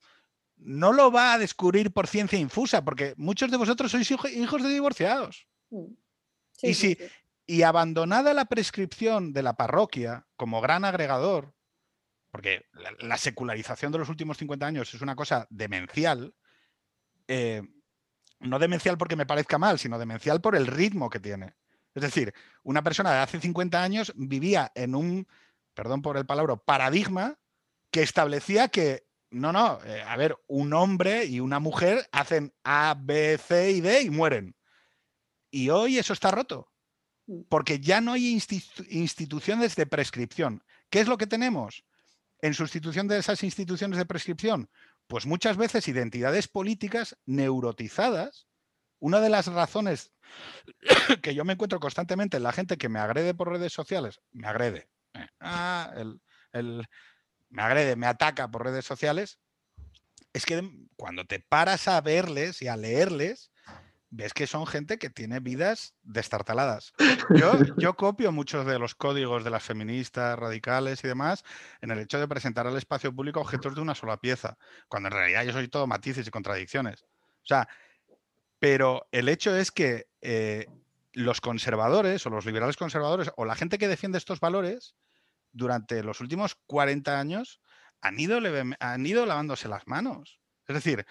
no 0.57 0.91
lo 0.91 1.11
va 1.11 1.33
a 1.33 1.37
descubrir 1.37 1.91
por 1.93 2.07
ciencia 2.07 2.37
infusa, 2.37 2.83
porque 2.83 3.13
muchos 3.17 3.49
de 3.49 3.57
vosotros 3.57 3.91
sois 3.91 4.09
hijo- 4.11 4.27
hijos 4.27 4.61
de 4.61 4.69
divorciados. 4.69 5.47
Mm. 5.69 5.85
Y 6.63 6.73
sí. 6.73 6.97
Y 7.47 7.63
abandonada 7.63 8.33
la 8.33 8.45
prescripción 8.45 9.33
de 9.33 9.43
la 9.43 9.55
parroquia 9.55 10.27
como 10.35 10.61
gran 10.61 10.85
agregador, 10.85 11.53
porque 12.29 12.65
la, 12.73 12.91
la 12.99 13.17
secularización 13.17 13.91
de 13.91 13.97
los 13.99 14.09
últimos 14.09 14.37
50 14.37 14.65
años 14.65 14.93
es 14.93 15.01
una 15.01 15.15
cosa 15.15 15.47
demencial, 15.49 16.33
eh, 17.27 17.61
no 18.41 18.59
demencial 18.59 18.97
porque 18.97 19.15
me 19.15 19.25
parezca 19.25 19.57
mal, 19.57 19.79
sino 19.79 19.97
demencial 19.97 20.41
por 20.41 20.55
el 20.55 20.67
ritmo 20.67 21.09
que 21.09 21.19
tiene. 21.19 21.53
Es 21.93 22.01
decir, 22.03 22.33
una 22.63 22.81
persona 22.83 23.11
de 23.11 23.19
hace 23.19 23.39
50 23.39 23.81
años 23.81 24.13
vivía 24.15 24.71
en 24.75 24.95
un, 24.95 25.27
perdón 25.73 26.01
por 26.01 26.17
el 26.17 26.25
palabra, 26.25 26.55
paradigma 26.55 27.37
que 27.91 28.01
establecía 28.01 28.69
que, 28.69 29.05
no, 29.29 29.51
no, 29.51 29.79
eh, 29.85 30.01
a 30.07 30.15
ver, 30.17 30.37
un 30.47 30.73
hombre 30.73 31.25
y 31.25 31.39
una 31.39 31.59
mujer 31.59 32.07
hacen 32.11 32.53
A, 32.63 32.95
B, 32.97 33.37
C 33.37 33.71
y 33.71 33.81
D 33.81 34.01
y 34.03 34.09
mueren. 34.09 34.55
Y 35.49 35.69
hoy 35.69 35.97
eso 35.97 36.13
está 36.13 36.31
roto 36.31 36.69
Mm. 37.27 37.41
porque 37.49 37.79
ya 37.79 38.01
no 38.01 38.13
hay 38.13 38.33
institu- 38.35 38.85
instituciones 38.89 39.75
de 39.75 39.85
prescripción. 39.85 40.63
¿Qué 40.89 41.01
es 41.01 41.07
lo 41.07 41.17
que 41.17 41.27
tenemos 41.27 41.83
en 42.41 42.53
sustitución 42.53 43.07
de 43.07 43.19
esas 43.19 43.43
instituciones 43.43 43.97
de 43.99 44.05
prescripción? 44.05 44.69
Pues 45.11 45.25
muchas 45.25 45.57
veces 45.57 45.89
identidades 45.89 46.47
políticas 46.47 47.17
neurotizadas. 47.25 48.47
Una 48.97 49.19
de 49.19 49.29
las 49.29 49.47
razones 49.47 50.13
que 51.21 51.35
yo 51.35 51.43
me 51.43 51.51
encuentro 51.51 51.81
constantemente 51.81 52.37
en 52.37 52.43
la 52.43 52.53
gente 52.53 52.77
que 52.77 52.87
me 52.87 52.99
agrede 52.99 53.33
por 53.33 53.49
redes 53.49 53.73
sociales, 53.73 54.21
me 54.31 54.47
agrede, 54.47 54.87
eh, 55.13 55.27
ah, 55.41 55.93
me 56.53 57.61
agrede, 57.61 57.97
me 57.97 58.07
ataca 58.07 58.49
por 58.49 58.63
redes 58.63 58.85
sociales, 58.85 59.37
es 60.31 60.45
que 60.45 60.63
cuando 60.95 61.25
te 61.25 61.41
paras 61.41 61.89
a 61.89 61.99
verles 61.99 62.61
y 62.61 62.69
a 62.69 62.77
leerles, 62.77 63.51
ves 64.11 64.33
que 64.33 64.45
son 64.45 64.67
gente 64.67 64.99
que 64.99 65.09
tiene 65.09 65.39
vidas 65.39 65.95
destartaladas. 66.03 66.93
Yo, 67.29 67.53
yo 67.77 67.95
copio 67.95 68.31
muchos 68.31 68.65
de 68.65 68.77
los 68.77 68.93
códigos 68.93 69.43
de 69.43 69.49
las 69.49 69.63
feministas 69.63 70.37
radicales 70.37 71.03
y 71.03 71.07
demás 71.07 71.43
en 71.81 71.91
el 71.91 71.99
hecho 71.99 72.19
de 72.19 72.27
presentar 72.27 72.67
al 72.67 72.77
espacio 72.77 73.15
público 73.15 73.39
objetos 73.39 73.73
de 73.73 73.81
una 73.81 73.95
sola 73.95 74.17
pieza, 74.17 74.57
cuando 74.89 75.07
en 75.07 75.13
realidad 75.13 75.45
yo 75.45 75.53
soy 75.53 75.69
todo 75.69 75.87
matices 75.87 76.27
y 76.27 76.31
contradicciones. 76.31 77.03
O 77.03 77.47
sea, 77.47 77.67
pero 78.59 79.07
el 79.11 79.29
hecho 79.29 79.55
es 79.55 79.71
que 79.71 80.07
eh, 80.21 80.67
los 81.13 81.41
conservadores 81.41 82.25
o 82.25 82.29
los 82.29 82.45
liberales 82.45 82.77
conservadores 82.77 83.31
o 83.37 83.45
la 83.45 83.55
gente 83.55 83.77
que 83.77 83.87
defiende 83.87 84.17
estos 84.17 84.41
valores 84.41 84.95
durante 85.53 86.03
los 86.03 86.19
últimos 86.19 86.55
40 86.67 87.17
años 87.17 87.61
han 88.01 88.19
ido, 88.19 88.39
han 88.79 89.05
ido 89.05 89.25
lavándose 89.25 89.69
las 89.69 89.87
manos. 89.87 90.39
Es 90.67 90.75
decir, 90.75 91.05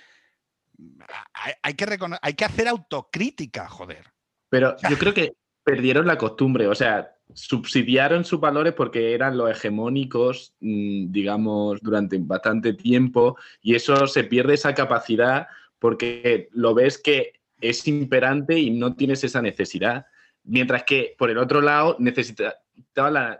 hay, 1.62 1.74
que, 1.74 1.98
hay 2.23 2.35
que 2.35 2.44
hacer 2.44 2.69
autocrítica, 2.69 3.69
joder. 3.69 4.05
Pero 4.48 4.77
yo 4.89 4.98
creo 4.98 5.15
que 5.15 5.35
perdieron 5.62 6.07
la 6.07 6.19
costumbre, 6.19 6.66
o 6.66 6.74
sea, 6.74 7.15
subsidiaron 7.35 8.24
sus 8.24 8.40
valores 8.40 8.73
porque 8.73 9.15
eran 9.15 9.36
los 9.36 9.51
hegemónicos, 9.51 10.55
mm, 10.61 11.12
digamos, 11.12 11.81
durante 11.81 12.19
bastante 12.19 12.74
tiempo 12.74 13.36
y 13.62 13.74
eso 13.74 14.07
se 14.07 14.24
pierde 14.24 14.55
esa 14.55 14.74
capacidad 14.74 15.47
porque 15.78 16.48
lo 16.52 16.74
ves 16.74 16.98
que 16.98 17.35
es 17.61 17.86
imperante 17.86 18.59
y 18.59 18.70
no 18.70 18.94
tienes 18.94 19.23
esa 19.24 19.43
necesidad. 19.43 20.07
Mientras 20.44 20.85
que, 20.85 21.15
por 21.19 21.31
el 21.31 21.39
otro 21.39 21.61
lado, 21.61 21.97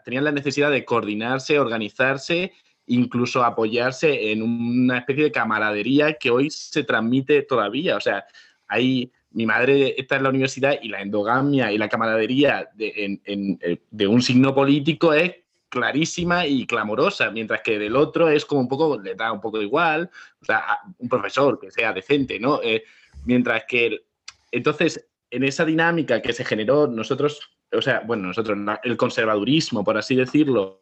tenían 0.05 0.25
la 0.25 0.33
necesidad 0.33 0.71
de 0.71 0.85
coordinarse, 0.85 1.59
organizarse, 1.59 2.53
incluso 2.91 3.45
apoyarse 3.45 4.33
en 4.33 4.43
una 4.43 4.99
especie 4.99 5.25
de 5.25 5.33
camaradería 5.33 6.15
que 6.15 6.31
hoy 6.31 6.51
se 6.51 6.83
transmite 6.83 7.43
todavía. 7.43 7.97
O 7.97 8.01
sea, 8.01 8.25
hay, 8.67 9.13
mi 9.31 9.47
madre 9.47 9.95
está 9.97 10.17
en 10.17 10.25
la 10.25 10.31
universidad 10.31 10.75
y 10.83 10.89
la 10.89 11.01
endogamia 11.01 11.73
y 11.73 11.79
la 11.79 11.89
camaradería 11.89 12.69
de, 12.75 13.21
eh, 13.25 13.79
de 13.91 14.07
un 14.07 14.21
signo 14.21 14.55
político 14.55 15.13
es 15.15 15.37
clarísima 15.69 16.47
y 16.47 16.67
clamorosa, 16.67 17.31
mientras 17.31 17.61
que 17.63 17.79
del 17.79 17.95
otro 17.95 18.29
es 18.29 18.45
como 18.45 18.63
un 18.63 18.69
poco, 18.69 19.01
le 19.01 19.15
da 19.15 19.31
un 19.31 19.41
poco 19.41 19.63
igual, 19.63 20.11
o 20.43 20.45
sea, 20.45 20.81
un 20.99 21.09
profesor 21.09 21.61
que 21.61 21.71
sea 21.71 21.93
decente, 21.93 22.41
¿no? 22.41 22.61
Eh, 22.61 22.83
mientras 23.25 23.65
que, 23.69 24.05
entonces, 24.51 25.07
en 25.31 25.45
esa 25.45 25.65
dinámica 25.65 26.21
que 26.21 26.33
se 26.33 26.45
generó, 26.45 26.89
nosotros, 26.89 27.53
o 27.73 27.81
sea, 27.81 28.01
bueno, 28.05 28.27
nosotros, 28.27 28.59
el 28.83 28.97
conservadurismo, 28.97 29.85
por 29.85 29.97
así 29.97 30.17
decirlo, 30.17 30.81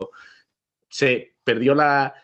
se 0.88 1.34
perdió 1.44 1.74
la, 1.74 2.14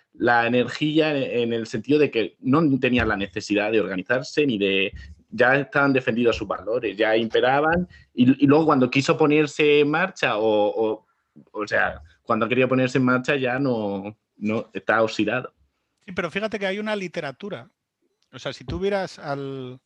energía 0.46 1.16
en 1.16 1.52
el 1.52 1.66
sentido 1.66 1.98
de 1.98 2.10
que 2.10 2.36
no 2.40 2.62
tenían 2.78 3.08
la 3.08 3.16
necesidad 3.16 3.72
de 3.72 3.80
organizarse 3.80 4.46
ni 4.46 4.58
de, 4.58 4.92
ya 5.30 5.56
estaban 5.56 5.92
defendidos 5.92 6.36
sus 6.36 6.46
valores, 6.46 6.96
ya 6.96 7.16
imperaban, 7.16 7.88
y, 8.14 8.46
luego 8.46 8.66
cuando 8.66 8.88
quiso 8.88 9.16
ponerse 9.16 9.80
en 9.80 9.90
marcha, 9.90 10.38
o, 10.38 11.04
o, 11.50 11.66
sea, 11.66 12.00
cuando 12.22 12.48
querido 12.48 12.68
ponerse 12.68 12.98
en 12.98 13.04
marcha 13.04 13.34
ya 13.34 13.58
no, 13.58 14.16
no 14.36 14.70
está 14.72 15.02
oxidado. 15.02 15.52
Sí, 16.04 16.12
pero 16.12 16.30
fíjate 16.30 16.58
que 16.58 16.66
hay 16.66 16.78
una 16.78 16.94
literatura. 16.94 17.68
O 18.32 18.38
sea, 18.38 18.52
si 18.52 18.64
tú 18.64 18.78
vieras 18.78 19.18
al, 19.18 19.80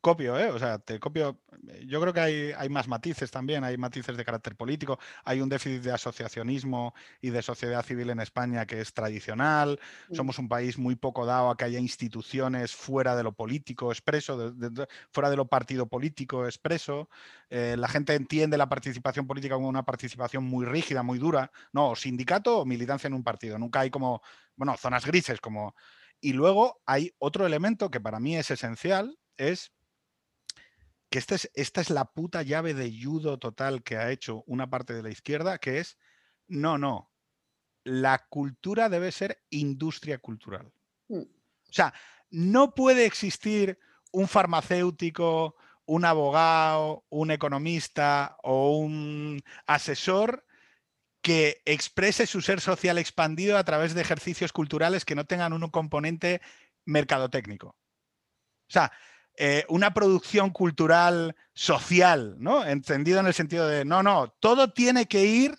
copio, 0.00 0.38
¿eh? 0.38 0.50
O 0.50 0.58
sea, 0.58 0.78
te 0.78 1.00
copio. 1.00 1.40
Yo 1.86 2.00
creo 2.00 2.12
que 2.12 2.20
hay, 2.20 2.52
hay, 2.56 2.68
más 2.68 2.88
matices 2.88 3.30
también, 3.30 3.64
hay 3.64 3.78
matices 3.78 4.16
de 4.16 4.24
carácter 4.24 4.54
político, 4.54 4.98
hay 5.24 5.40
un 5.40 5.48
déficit 5.48 5.82
de 5.82 5.92
asociacionismo 5.92 6.94
y 7.22 7.30
de 7.30 7.40
sociedad 7.42 7.82
civil 7.84 8.10
en 8.10 8.20
España 8.20 8.66
que 8.66 8.80
es 8.80 8.92
tradicional. 8.92 9.80
Somos 10.12 10.38
un 10.38 10.48
país 10.48 10.76
muy 10.78 10.96
poco 10.96 11.24
dado 11.24 11.50
a 11.50 11.56
que 11.56 11.64
haya 11.64 11.78
instituciones 11.78 12.74
fuera 12.74 13.16
de 13.16 13.22
lo 13.22 13.32
político 13.32 13.90
expreso, 13.90 14.54
fuera 15.10 15.30
de 15.30 15.36
lo 15.36 15.46
partido 15.46 15.86
político 15.86 16.44
expreso. 16.44 17.08
Eh, 17.48 17.76
la 17.78 17.88
gente 17.88 18.14
entiende 18.14 18.58
la 18.58 18.68
participación 18.68 19.26
política 19.26 19.54
como 19.54 19.68
una 19.68 19.84
participación 19.84 20.44
muy 20.44 20.66
rígida, 20.66 21.02
muy 21.02 21.18
dura. 21.18 21.50
No, 21.72 21.94
sindicato 21.96 22.58
o 22.58 22.66
militancia 22.66 23.08
en 23.08 23.14
un 23.14 23.24
partido. 23.24 23.58
Nunca 23.58 23.80
hay 23.80 23.90
como, 23.90 24.22
bueno, 24.56 24.76
zonas 24.76 25.06
grises 25.06 25.40
como. 25.40 25.74
Y 26.20 26.32
luego 26.32 26.80
hay 26.86 27.12
otro 27.18 27.46
elemento 27.46 27.90
que 27.90 28.00
para 28.00 28.20
mí 28.20 28.36
es 28.36 28.50
esencial, 28.50 29.18
es 29.36 29.72
que 31.10 31.18
esta 31.18 31.34
es, 31.36 31.50
esta 31.54 31.80
es 31.80 31.90
la 31.90 32.06
puta 32.06 32.42
llave 32.42 32.74
de 32.74 32.92
judo 33.00 33.38
total 33.38 33.82
que 33.82 33.96
ha 33.96 34.10
hecho 34.10 34.42
una 34.46 34.68
parte 34.68 34.94
de 34.94 35.02
la 35.02 35.10
izquierda, 35.10 35.58
que 35.58 35.78
es, 35.78 35.96
no, 36.48 36.78
no, 36.78 37.10
la 37.84 38.26
cultura 38.28 38.88
debe 38.88 39.12
ser 39.12 39.42
industria 39.50 40.18
cultural. 40.18 40.72
Mm. 41.08 41.20
O 41.20 41.72
sea, 41.72 41.94
no 42.30 42.74
puede 42.74 43.06
existir 43.06 43.78
un 44.10 44.28
farmacéutico, 44.28 45.56
un 45.86 46.04
abogado, 46.04 47.04
un 47.10 47.30
economista 47.30 48.36
o 48.42 48.78
un 48.78 49.42
asesor 49.66 50.44
que 51.20 51.62
exprese 51.64 52.26
su 52.26 52.40
ser 52.40 52.60
social 52.60 52.98
expandido 52.98 53.56
a 53.56 53.64
través 53.64 53.94
de 53.94 54.02
ejercicios 54.02 54.52
culturales 54.52 55.04
que 55.04 55.14
no 55.14 55.24
tengan 55.24 55.52
un 55.52 55.68
componente 55.70 56.40
mercadotécnico. 56.84 57.68
O 57.68 58.72
sea, 58.72 58.92
eh, 59.36 59.64
una 59.68 59.92
producción 59.92 60.50
cultural 60.50 61.34
social, 61.52 62.36
¿no? 62.38 62.64
Entendido 62.64 63.20
en 63.20 63.26
el 63.26 63.34
sentido 63.34 63.66
de, 63.66 63.84
no, 63.84 64.02
no, 64.02 64.28
todo 64.40 64.72
tiene 64.72 65.06
que 65.06 65.24
ir 65.24 65.56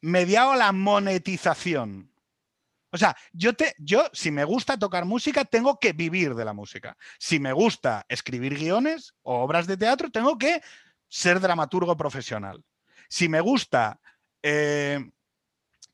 mediado 0.00 0.52
a 0.52 0.56
la 0.56 0.72
monetización. 0.72 2.10
O 2.92 2.98
sea, 2.98 3.16
yo, 3.32 3.54
te, 3.54 3.74
yo, 3.78 4.08
si 4.12 4.30
me 4.30 4.44
gusta 4.44 4.78
tocar 4.78 5.04
música, 5.04 5.44
tengo 5.44 5.78
que 5.78 5.92
vivir 5.92 6.34
de 6.34 6.44
la 6.44 6.52
música. 6.52 6.96
Si 7.18 7.38
me 7.38 7.52
gusta 7.52 8.04
escribir 8.08 8.56
guiones 8.56 9.14
o 9.22 9.40
obras 9.40 9.66
de 9.66 9.76
teatro, 9.76 10.10
tengo 10.10 10.38
que 10.38 10.60
ser 11.08 11.38
dramaturgo 11.38 11.96
profesional. 11.96 12.64
Si 13.08 13.28
me 13.28 13.40
gusta, 13.40 14.00
eh, 14.42 14.98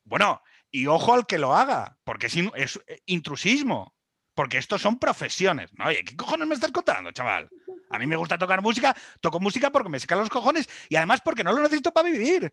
bueno, 0.05 0.41
y 0.71 0.87
ojo 0.87 1.15
al 1.15 1.27
que 1.27 1.39
lo 1.39 1.55
haga, 1.55 1.99
porque 2.05 2.27
es, 2.27 2.81
eh, 2.87 3.01
intrusismo 3.07 3.96
porque 4.37 4.59
estos 4.59 4.83
son 4.83 4.99
profesiones. 4.99 5.73
¿no? 5.73 5.87
Oye, 5.87 6.05
¿qué 6.05 6.15
cojones 6.15 6.47
me 6.47 6.55
estás 6.55 6.71
contando, 6.71 7.11
chaval? 7.11 7.49
A 7.91 7.99
mí 7.99 8.07
me 8.07 8.17
gusta 8.17 8.37
tocar 8.37 8.61
música, 8.61 8.95
toco 9.21 9.41
música 9.41 9.73
porque 9.73 9.89
me 9.89 9.99
secan 9.99 10.19
los 10.19 10.29
cojones 10.29 10.69
y 10.91 10.97
además 10.97 11.23
porque 11.25 11.43
no 11.43 11.53
lo 11.53 11.63
necesito 11.63 11.91
para 11.91 12.11
vivir. 12.11 12.53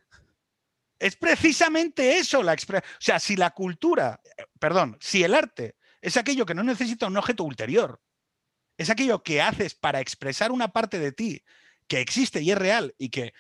Es 0.98 1.18
precisamente 1.18 2.18
eso 2.18 2.42
la 2.42 2.54
expresión. 2.54 2.90
O 2.94 3.02
sea, 3.02 3.20
si 3.20 3.36
la 3.36 3.52
cultura, 3.52 4.22
perdón, 4.60 4.98
si 5.02 5.24
el 5.24 5.36
arte 5.36 5.76
es 6.02 6.16
aquello 6.16 6.46
que 6.46 6.56
no 6.56 6.64
necesita 6.64 7.08
un 7.08 7.18
objeto 7.18 7.44
ulterior, 7.44 8.02
es 8.78 8.90
aquello 8.90 9.22
que 9.22 9.42
haces 9.42 9.76
para 9.76 10.00
expresar 10.00 10.54
una 10.54 10.70
parte 10.70 11.00
de 11.00 11.12
ti 11.12 11.44
que 11.90 12.00
existe 12.00 12.42
y 12.42 12.52
es 12.52 12.58
real 12.58 12.96
y 12.98 13.10
que, 13.10 13.34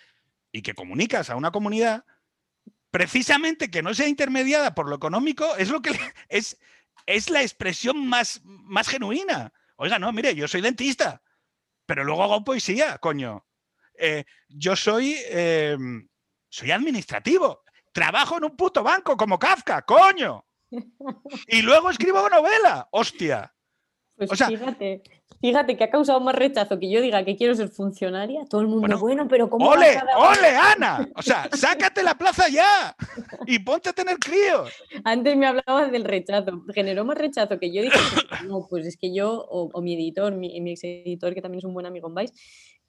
y 0.51 0.63
que 0.63 0.73
comunicas 0.73 1.29
a 1.29 1.37
una 1.37 1.51
comunidad, 1.51 2.03
precisamente 2.91 3.71
que 3.71 3.81
no 3.81 3.93
sea 3.93 4.09
intermediada 4.09 4.75
por 4.75 4.89
lo 4.89 4.97
económico, 4.97 5.55
es 5.55 5.69
lo 5.69 5.81
que 5.81 5.97
es, 6.27 6.57
es 7.05 7.29
la 7.29 7.41
expresión 7.41 8.07
más, 8.07 8.41
más 8.43 8.87
genuina. 8.87 9.51
Oiga, 9.77 9.99
no, 9.99 10.11
mire, 10.11 10.35
yo 10.35 10.47
soy 10.47 10.61
dentista, 10.61 11.21
pero 11.85 12.03
luego 12.03 12.23
hago 12.23 12.43
poesía, 12.43 12.97
coño. 12.97 13.45
Eh, 13.97 14.25
yo 14.47 14.75
soy, 14.75 15.17
em, 15.29 16.07
soy 16.49 16.71
administrativo. 16.71 17.63
Trabajo 17.91 18.37
en 18.37 18.45
un 18.45 18.55
puto 18.55 18.83
banco 18.83 19.15
como 19.17 19.37
Kafka, 19.39 19.81
coño. 19.83 20.45
Y 21.47 21.61
luego 21.61 21.91
escribo 21.91 22.27
novela, 22.29 22.87
hostia. 22.91 23.53
Pues 24.15 24.29
fíjate, 24.31 25.01
fíjate 25.41 25.75
que 25.75 25.83
ha 25.83 25.89
causado 25.89 26.19
más 26.19 26.35
rechazo 26.35 26.79
que 26.79 26.89
yo 26.89 27.01
diga 27.01 27.25
que 27.25 27.35
quiero 27.35 27.55
ser 27.55 27.69
funcionaria. 27.69 28.45
Todo 28.49 28.61
el 28.61 28.67
mundo, 28.67 28.99
bueno, 28.99 29.27
pero 29.27 29.49
¿cómo? 29.49 29.67
¡Ole, 29.67 29.97
ole, 30.15 30.49
Ana! 30.49 31.07
O 31.15 31.21
sea, 31.21 31.49
sácate 31.51 32.03
la 32.03 32.15
plaza 32.15 32.47
ya 32.49 32.95
y 33.47 33.59
ponte 33.59 33.89
a 33.89 33.93
tener 33.93 34.17
críos. 34.19 34.71
Antes 35.03 35.35
me 35.35 35.47
hablabas 35.47 35.91
del 35.91 36.03
rechazo. 36.03 36.63
Generó 36.73 37.05
más 37.05 37.17
rechazo 37.17 37.59
que 37.59 37.73
yo 37.73 37.81
dije, 37.81 37.97
no, 38.45 38.67
pues 38.69 38.85
es 38.85 38.97
que 38.97 39.13
yo, 39.13 39.45
o, 39.49 39.81
mi 39.81 39.95
editor, 39.95 40.33
mi, 40.35 40.61
mi 40.61 40.71
ex 40.71 40.83
editor, 40.83 41.33
que 41.33 41.41
también 41.41 41.59
es 41.59 41.65
un 41.65 41.73
buen 41.73 41.87
amigo 41.87 42.07
en 42.07 42.15
Vice, 42.15 42.33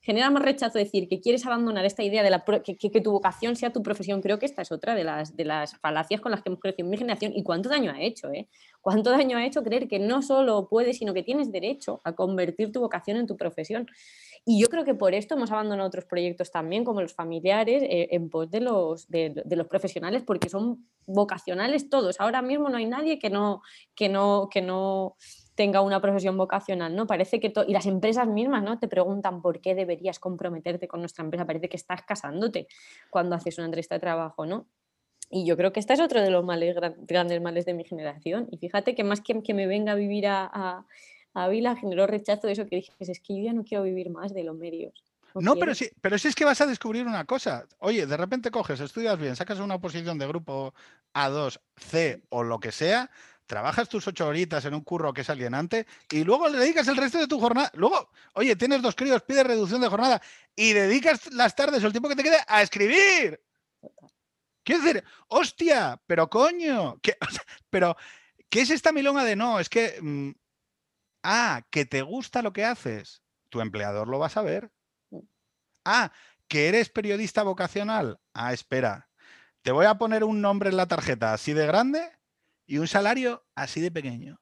genera 0.05 0.29
más 0.29 0.43
rechazo 0.43 0.79
decir 0.79 1.09
que 1.09 1.19
quieres 1.19 1.47
abandonar 1.47 1.87
esta 1.87 2.03
idea 2.03 2.23
de 2.23 2.29
la 2.29 2.45
que, 2.45 3.01
tu 3.01 3.11
vocación 3.11 3.57
sea 3.57 3.73
tu 3.73 3.83
profesión. 3.83 4.21
Creo 4.21 4.39
que 4.39 4.45
esta 4.45 4.61
es 4.61 4.71
otra 4.71 4.95
de 4.95 5.03
las, 5.03 5.35
de 5.35 5.47
las 5.47 5.79
falacias 5.79 6.21
con 6.21 6.31
las 6.31 6.43
que 6.43 6.51
hemos 6.51 6.61
crecido 6.61 6.85
en 6.85 6.91
mi 6.91 6.99
generación 6.99 7.33
y 7.35 7.43
cuánto 7.43 7.71
daño 7.71 7.91
ha 7.91 8.03
hecho, 8.03 8.31
¿eh? 8.31 8.47
Cuánto 8.83 9.11
daño 9.11 9.39
ha 9.39 9.47
hecho 9.47 9.63
creer 9.63 9.89
que 9.89 9.99
no 9.99 10.21
solo 10.21 10.69
puedes, 10.69 10.99
sino 10.99 11.15
que 11.15 11.23
tienes 11.23 11.51
derecho 11.51 12.03
a 12.05 12.13
convertir 12.13 12.71
tu 12.71 12.81
vocación 12.81 13.17
en 13.17 13.27
tu 13.27 13.35
profesión. 13.39 13.87
Y 14.45 14.61
yo 14.61 14.69
creo 14.69 14.85
que 14.85 14.95
por 14.95 15.15
esto 15.15 15.37
hemos 15.37 15.51
abandonado 15.51 15.89
otros 15.89 16.05
proyectos 16.05 16.51
también, 16.51 16.85
como 16.85 17.01
los 17.01 17.15
familiares, 17.15 17.83
eh, 17.83 18.09
en 18.11 18.29
pos 18.29 18.51
de 18.51 18.61
los, 18.61 19.09
de, 19.09 19.43
los 19.49 19.67
profesionales, 19.69 20.23
porque 20.23 20.51
son 20.51 20.87
vocacionales 21.07 21.89
todos. 21.89 22.21
Ahora 22.21 22.43
mismo 22.43 22.69
no 22.69 22.77
hay 22.77 22.85
nadie 22.85 23.19
que 23.19 23.31
no, 23.31 23.63
que 23.95 24.11
no, 24.11 24.51
que 24.53 24.61
no 24.61 25.17
tenga 25.55 25.81
una 25.81 26.01
profesión 26.01 26.37
vocacional, 26.37 26.95
¿no? 26.95 27.07
Parece 27.07 27.41
que 27.41 27.53
y 27.67 27.73
las 27.73 27.87
empresas 27.87 28.27
mismas, 28.27 28.63
¿no? 28.63 28.79
Te 28.79 28.89
preguntan 28.89 29.41
por 29.41 29.61
qué 29.61 29.75
deberías 29.75 30.19
comprometerte 30.19 30.89
con 30.89 31.01
nuestra 31.01 31.25
empresa, 31.25 31.47
parece 31.47 31.69
que 31.69 31.77
estás 31.77 32.03
casándote 32.03 32.67
cuando 33.11 33.37
haces 33.37 33.59
una 33.59 33.67
entrevista 33.67 33.95
de 33.95 34.01
trabajo, 34.01 34.47
¿no? 34.47 34.67
Y 35.31 35.47
yo 35.47 35.57
creo 35.57 35.73
que 35.73 35.81
este 35.81 35.95
es 35.95 36.01
otro 36.01 36.21
de 36.21 36.31
los 36.31 36.45
males, 36.45 36.77
grandes 36.99 37.41
males 37.41 37.65
de 37.65 37.75
mi 37.75 37.85
generación. 37.85 38.47
Y 38.51 38.59
fíjate 38.59 38.95
que 38.95 39.05
más 39.05 39.21
que 39.21 39.43
que 39.43 39.55
me 39.55 39.67
venga 39.67 39.93
a 39.93 39.95
vivir 39.95 40.27
a, 40.27 40.51
a, 40.53 40.87
a 41.35 41.49
Vila 41.49 41.77
generó 41.77 42.07
rechazo 42.07 42.47
de 42.47 42.53
eso 42.53 42.67
que 42.67 42.77
dije, 42.77 42.93
es 42.99 43.21
que 43.21 43.37
yo 43.37 43.43
ya 43.43 43.53
no 43.53 43.65
quiero 43.65 43.85
vivir 43.85 44.11
más 44.11 44.35
de 44.35 44.45
los 44.45 44.57
medios. 44.57 45.03
No, 45.35 45.57
pero 45.57 45.75
sí, 45.75 45.91
pero 46.01 46.17
sí 46.17 46.29
es 46.29 46.35
que 46.35 46.45
vas 46.45 46.61
a 46.61 46.67
descubrir 46.67 47.07
una 47.07 47.25
cosa. 47.25 47.67
Oye, 47.79 48.07
de 48.07 48.17
repente 48.17 48.53
coges, 48.53 48.79
estudias 48.79 49.19
bien, 49.19 49.35
sacas 49.35 49.59
una 49.59 49.81
posición 49.81 50.17
de 50.19 50.29
grupo 50.29 50.75
A2, 51.13 51.61
C 51.77 52.23
o 52.29 52.45
lo 52.45 52.61
que 52.61 52.71
sea, 52.71 53.11
trabajas 53.47 53.89
tus 53.89 54.07
ocho 54.07 54.27
horitas 54.27 54.65
en 54.65 54.75
un 54.75 54.83
curro 54.83 55.13
que 55.13 55.21
es 55.21 55.31
alienante 55.31 55.87
y 56.11 56.25
luego 56.25 56.49
le 56.49 56.59
dedicas 56.59 56.89
el 56.89 56.97
resto 56.97 57.19
de 57.19 57.27
tu 57.27 57.41
jornada. 57.41 57.71
Luego, 57.75 58.11
oye, 58.35 58.57
tienes 58.57 58.83
dos 58.83 58.95
críos, 58.95 59.23
pides 59.23 59.47
reducción 59.47 59.81
de 59.81 59.89
jornada 59.89 60.21
y 60.57 60.73
dedicas 60.73 61.33
las 61.33 61.55
tardes 61.55 61.83
o 61.83 61.87
el 61.87 61.93
tiempo 61.93 62.09
que 62.09 62.17
te 62.17 62.23
quede 62.23 62.39
a 62.47 62.63
escribir. 62.63 63.41
Quiero 64.63 64.83
decir, 64.83 65.05
hostia, 65.29 66.01
pero 66.07 66.29
coño, 66.31 66.99
¿qué, 67.03 67.17
pero, 67.71 67.97
¿qué 68.49 68.63
es 68.63 68.71
esta 68.71 68.93
milonga 68.93 69.25
de 69.25 69.37
no? 69.37 69.61
Es 69.61 69.69
que, 69.69 69.99
mm, 70.01 70.31
ah, 71.23 71.63
que 71.71 71.85
te 71.85 72.03
gusta 72.03 72.41
lo 72.43 72.53
que 72.53 72.65
haces, 72.65 73.23
tu 73.51 73.61
empleador 73.61 74.09
lo 74.09 74.19
va 74.19 74.27
a 74.27 74.31
saber. 74.31 74.71
Ah, 75.85 76.13
que 76.49 76.69
eres 76.69 76.89
periodista 76.89 77.43
vocacional. 77.43 78.19
Ah, 78.33 78.55
espera, 78.55 79.11
te 79.63 79.71
voy 79.71 79.85
a 79.85 79.97
poner 79.97 80.25
un 80.25 80.41
nombre 80.41 80.71
en 80.71 80.79
la 80.79 80.87
tarjeta 80.87 81.35
así 81.35 81.53
de 81.53 81.67
grande 81.67 82.11
y 82.67 82.79
un 82.79 82.89
salario 82.89 83.47
así 83.55 83.81
de 83.81 83.91
pequeño. 83.91 84.41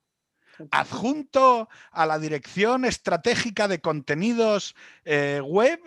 Adjunto 0.70 1.69
a 1.90 2.07
la 2.07 2.19
dirección 2.19 2.85
estratégica 2.85 3.69
de 3.69 3.81
contenidos 3.81 4.74
eh, 5.05 5.40
web. 5.44 5.81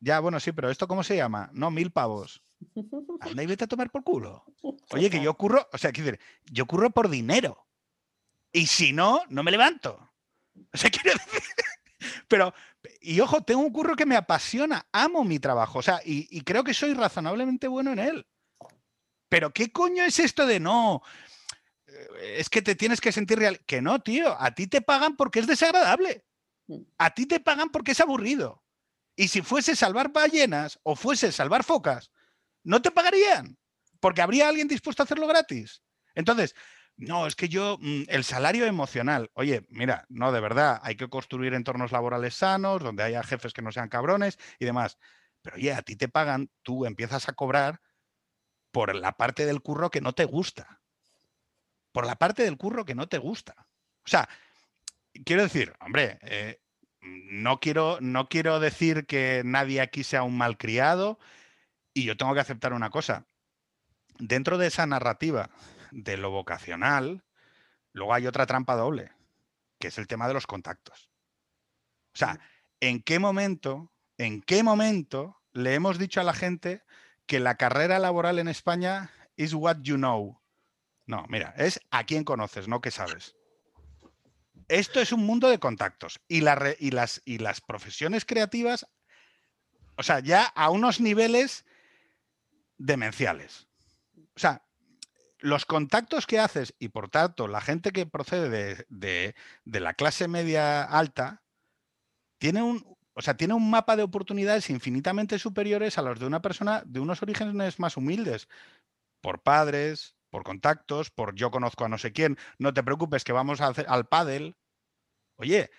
Ya, 0.00 0.20
bueno, 0.20 0.38
sí, 0.40 0.52
pero 0.52 0.70
¿esto 0.70 0.86
cómo 0.86 1.02
se 1.02 1.16
llama? 1.16 1.50
No, 1.52 1.70
mil 1.70 1.90
pavos. 1.90 2.42
Anda 3.20 3.42
y 3.42 3.46
vete 3.46 3.64
a 3.64 3.68
tomar 3.68 3.90
por 3.90 4.04
culo. 4.04 4.44
Oye, 4.90 5.10
que 5.10 5.22
yo 5.22 5.34
curro, 5.34 5.66
o 5.72 5.78
sea, 5.78 5.90
decir, 5.90 6.20
yo 6.44 6.66
curro 6.66 6.90
por 6.90 7.08
dinero. 7.08 7.66
Y 8.52 8.66
si 8.66 8.92
no, 8.92 9.22
no 9.28 9.42
me 9.42 9.50
levanto. 9.50 10.10
O 10.72 10.76
sea, 10.76 10.90
quiero 10.90 11.12
decir. 11.12 11.42
Pero, 12.28 12.54
y 13.00 13.20
ojo, 13.20 13.42
tengo 13.42 13.60
un 13.60 13.72
curro 13.72 13.96
que 13.96 14.06
me 14.06 14.16
apasiona, 14.16 14.86
amo 14.92 15.24
mi 15.24 15.38
trabajo, 15.38 15.78
o 15.78 15.82
sea, 15.82 16.00
y, 16.04 16.40
creo 16.42 16.64
que 16.64 16.74
soy 16.74 16.94
razonablemente 16.94 17.68
bueno 17.68 17.92
en 17.92 17.98
él. 17.98 18.26
Pero, 19.28 19.52
¿qué 19.52 19.72
coño 19.72 20.04
es 20.04 20.18
esto 20.18 20.46
de 20.46 20.60
no? 20.60 21.02
Eh, 21.86 22.36
es 22.38 22.48
que 22.48 22.62
te 22.62 22.74
tienes 22.74 23.00
que 23.00 23.12
sentir 23.12 23.38
real. 23.38 23.60
Que 23.66 23.82
no, 23.82 24.00
tío, 24.00 24.40
a 24.40 24.54
ti 24.54 24.66
te 24.66 24.80
pagan 24.80 25.16
porque 25.16 25.40
es 25.40 25.46
desagradable. 25.46 26.24
Mm. 26.68 26.82
A 26.98 27.10
ti 27.10 27.26
te 27.26 27.40
pagan 27.40 27.70
porque 27.70 27.92
es 27.92 28.00
aburrido. 28.00 28.62
Y 29.16 29.28
si 29.28 29.42
fuese 29.42 29.74
salvar 29.74 30.12
ballenas 30.12 30.78
o 30.82 30.94
fuese 30.94 31.32
salvar 31.32 31.64
focas, 31.64 32.10
no 32.64 32.82
te 32.82 32.90
pagarían, 32.90 33.56
porque 34.00 34.20
habría 34.20 34.48
alguien 34.48 34.68
dispuesto 34.68 35.02
a 35.02 35.04
hacerlo 35.04 35.26
gratis. 35.26 35.82
Entonces, 36.14 36.54
no, 36.96 37.26
es 37.26 37.36
que 37.36 37.48
yo, 37.48 37.78
mm, 37.80 38.04
el 38.08 38.24
salario 38.24 38.66
emocional, 38.66 39.30
oye, 39.34 39.66
mira, 39.70 40.04
no, 40.08 40.32
de 40.32 40.40
verdad, 40.40 40.80
hay 40.82 40.96
que 40.96 41.08
construir 41.08 41.54
entornos 41.54 41.92
laborales 41.92 42.34
sanos, 42.34 42.82
donde 42.82 43.02
haya 43.04 43.22
jefes 43.22 43.52
que 43.52 43.62
no 43.62 43.72
sean 43.72 43.88
cabrones 43.88 44.38
y 44.58 44.66
demás. 44.66 44.98
Pero 45.42 45.56
oye, 45.56 45.72
a 45.72 45.82
ti 45.82 45.96
te 45.96 46.08
pagan, 46.08 46.50
tú 46.62 46.84
empiezas 46.86 47.28
a 47.28 47.32
cobrar 47.32 47.80
por 48.70 48.94
la 48.94 49.16
parte 49.16 49.46
del 49.46 49.62
curro 49.62 49.90
que 49.90 50.00
no 50.00 50.12
te 50.12 50.24
gusta. 50.24 50.80
Por 51.92 52.06
la 52.06 52.16
parte 52.16 52.42
del 52.42 52.56
curro 52.56 52.84
que 52.84 52.94
no 52.94 53.08
te 53.08 53.18
gusta. 53.18 53.54
O 54.04 54.08
sea, 54.08 54.28
quiero 55.24 55.42
decir, 55.42 55.72
hombre, 55.80 56.18
eh, 56.22 56.60
no, 57.00 57.60
quiero, 57.60 57.98
no 58.00 58.28
quiero 58.28 58.60
decir 58.60 59.06
que 59.06 59.42
nadie 59.44 59.80
aquí 59.80 60.04
sea 60.04 60.22
un 60.22 60.36
malcriado 60.36 61.18
y 61.94 62.04
yo 62.04 62.16
tengo 62.16 62.34
que 62.34 62.40
aceptar 62.40 62.72
una 62.72 62.90
cosa. 62.90 63.26
Dentro 64.18 64.58
de 64.58 64.66
esa 64.68 64.86
narrativa 64.86 65.50
de 65.90 66.16
lo 66.16 66.30
vocacional, 66.30 67.24
luego 67.92 68.14
hay 68.14 68.26
otra 68.26 68.46
trampa 68.46 68.76
doble, 68.76 69.12
que 69.78 69.88
es 69.88 69.98
el 69.98 70.06
tema 70.06 70.28
de 70.28 70.34
los 70.34 70.46
contactos. 70.46 71.10
O 72.14 72.18
sea, 72.18 72.40
¿en 72.80 73.02
qué 73.02 73.18
momento, 73.18 73.92
en 74.18 74.42
qué 74.42 74.62
momento 74.62 75.42
le 75.52 75.74
hemos 75.74 75.98
dicho 75.98 76.20
a 76.20 76.24
la 76.24 76.34
gente 76.34 76.82
que 77.26 77.40
la 77.40 77.56
carrera 77.56 77.98
laboral 77.98 78.38
en 78.38 78.48
España 78.48 79.10
is 79.36 79.54
what 79.54 79.78
you 79.82 79.96
know? 79.96 80.40
No, 81.06 81.24
mira, 81.28 81.54
es 81.56 81.80
a 81.90 82.04
quién 82.04 82.24
conoces, 82.24 82.68
no 82.68 82.80
qué 82.80 82.90
sabes. 82.90 83.36
Esto 84.68 85.00
es 85.00 85.12
un 85.12 85.24
mundo 85.24 85.48
de 85.48 85.60
contactos 85.60 86.20
y, 86.26 86.40
las 86.40 87.60
profesiones 87.66 88.24
creativas, 88.24 88.86
o 89.96 90.02
sea, 90.02 90.20
ya 90.20 90.44
a 90.44 90.70
unos 90.70 91.00
niveles 91.00 91.64
demenciales. 92.76 93.68
O 94.34 94.38
sea, 94.38 94.66
los 95.38 95.64
contactos 95.66 96.26
que 96.26 96.40
haces 96.40 96.74
y 96.78 96.88
por 96.88 97.08
tanto 97.08 97.46
la 97.46 97.60
gente 97.60 97.92
que 97.92 98.06
procede 98.06 98.86
de, 98.88 99.34
la 99.64 99.94
clase 99.94 100.26
media 100.26 100.82
alta 100.82 101.42
tiene 102.38 102.62
un, 102.62 102.95
o 103.18 103.22
sea, 103.22 103.34
tiene 103.34 103.54
un 103.54 103.70
mapa 103.70 103.96
de 103.96 104.02
oportunidades 104.02 104.68
infinitamente 104.68 105.38
superiores 105.38 105.96
a 105.96 106.02
los 106.02 106.20
de 106.20 106.26
una 106.26 106.42
persona 106.42 106.82
de 106.84 107.00
unos 107.00 107.22
orígenes 107.22 107.80
más 107.80 107.96
humildes, 107.96 108.46
por 109.22 109.42
padres, 109.42 110.14
por 110.28 110.44
contactos, 110.44 111.10
por 111.10 111.34
yo 111.34 111.50
conozco 111.50 111.86
a 111.86 111.88
no 111.88 111.96
sé 111.96 112.12
quién, 112.12 112.36
no 112.58 112.74
te 112.74 112.82
preocupes 112.82 113.24
que 113.24 113.32
vamos 113.32 113.62
a 113.62 113.68
hacer 113.68 113.86
al 113.88 114.06
pádel. 114.06 114.54
Oye, 115.36 115.70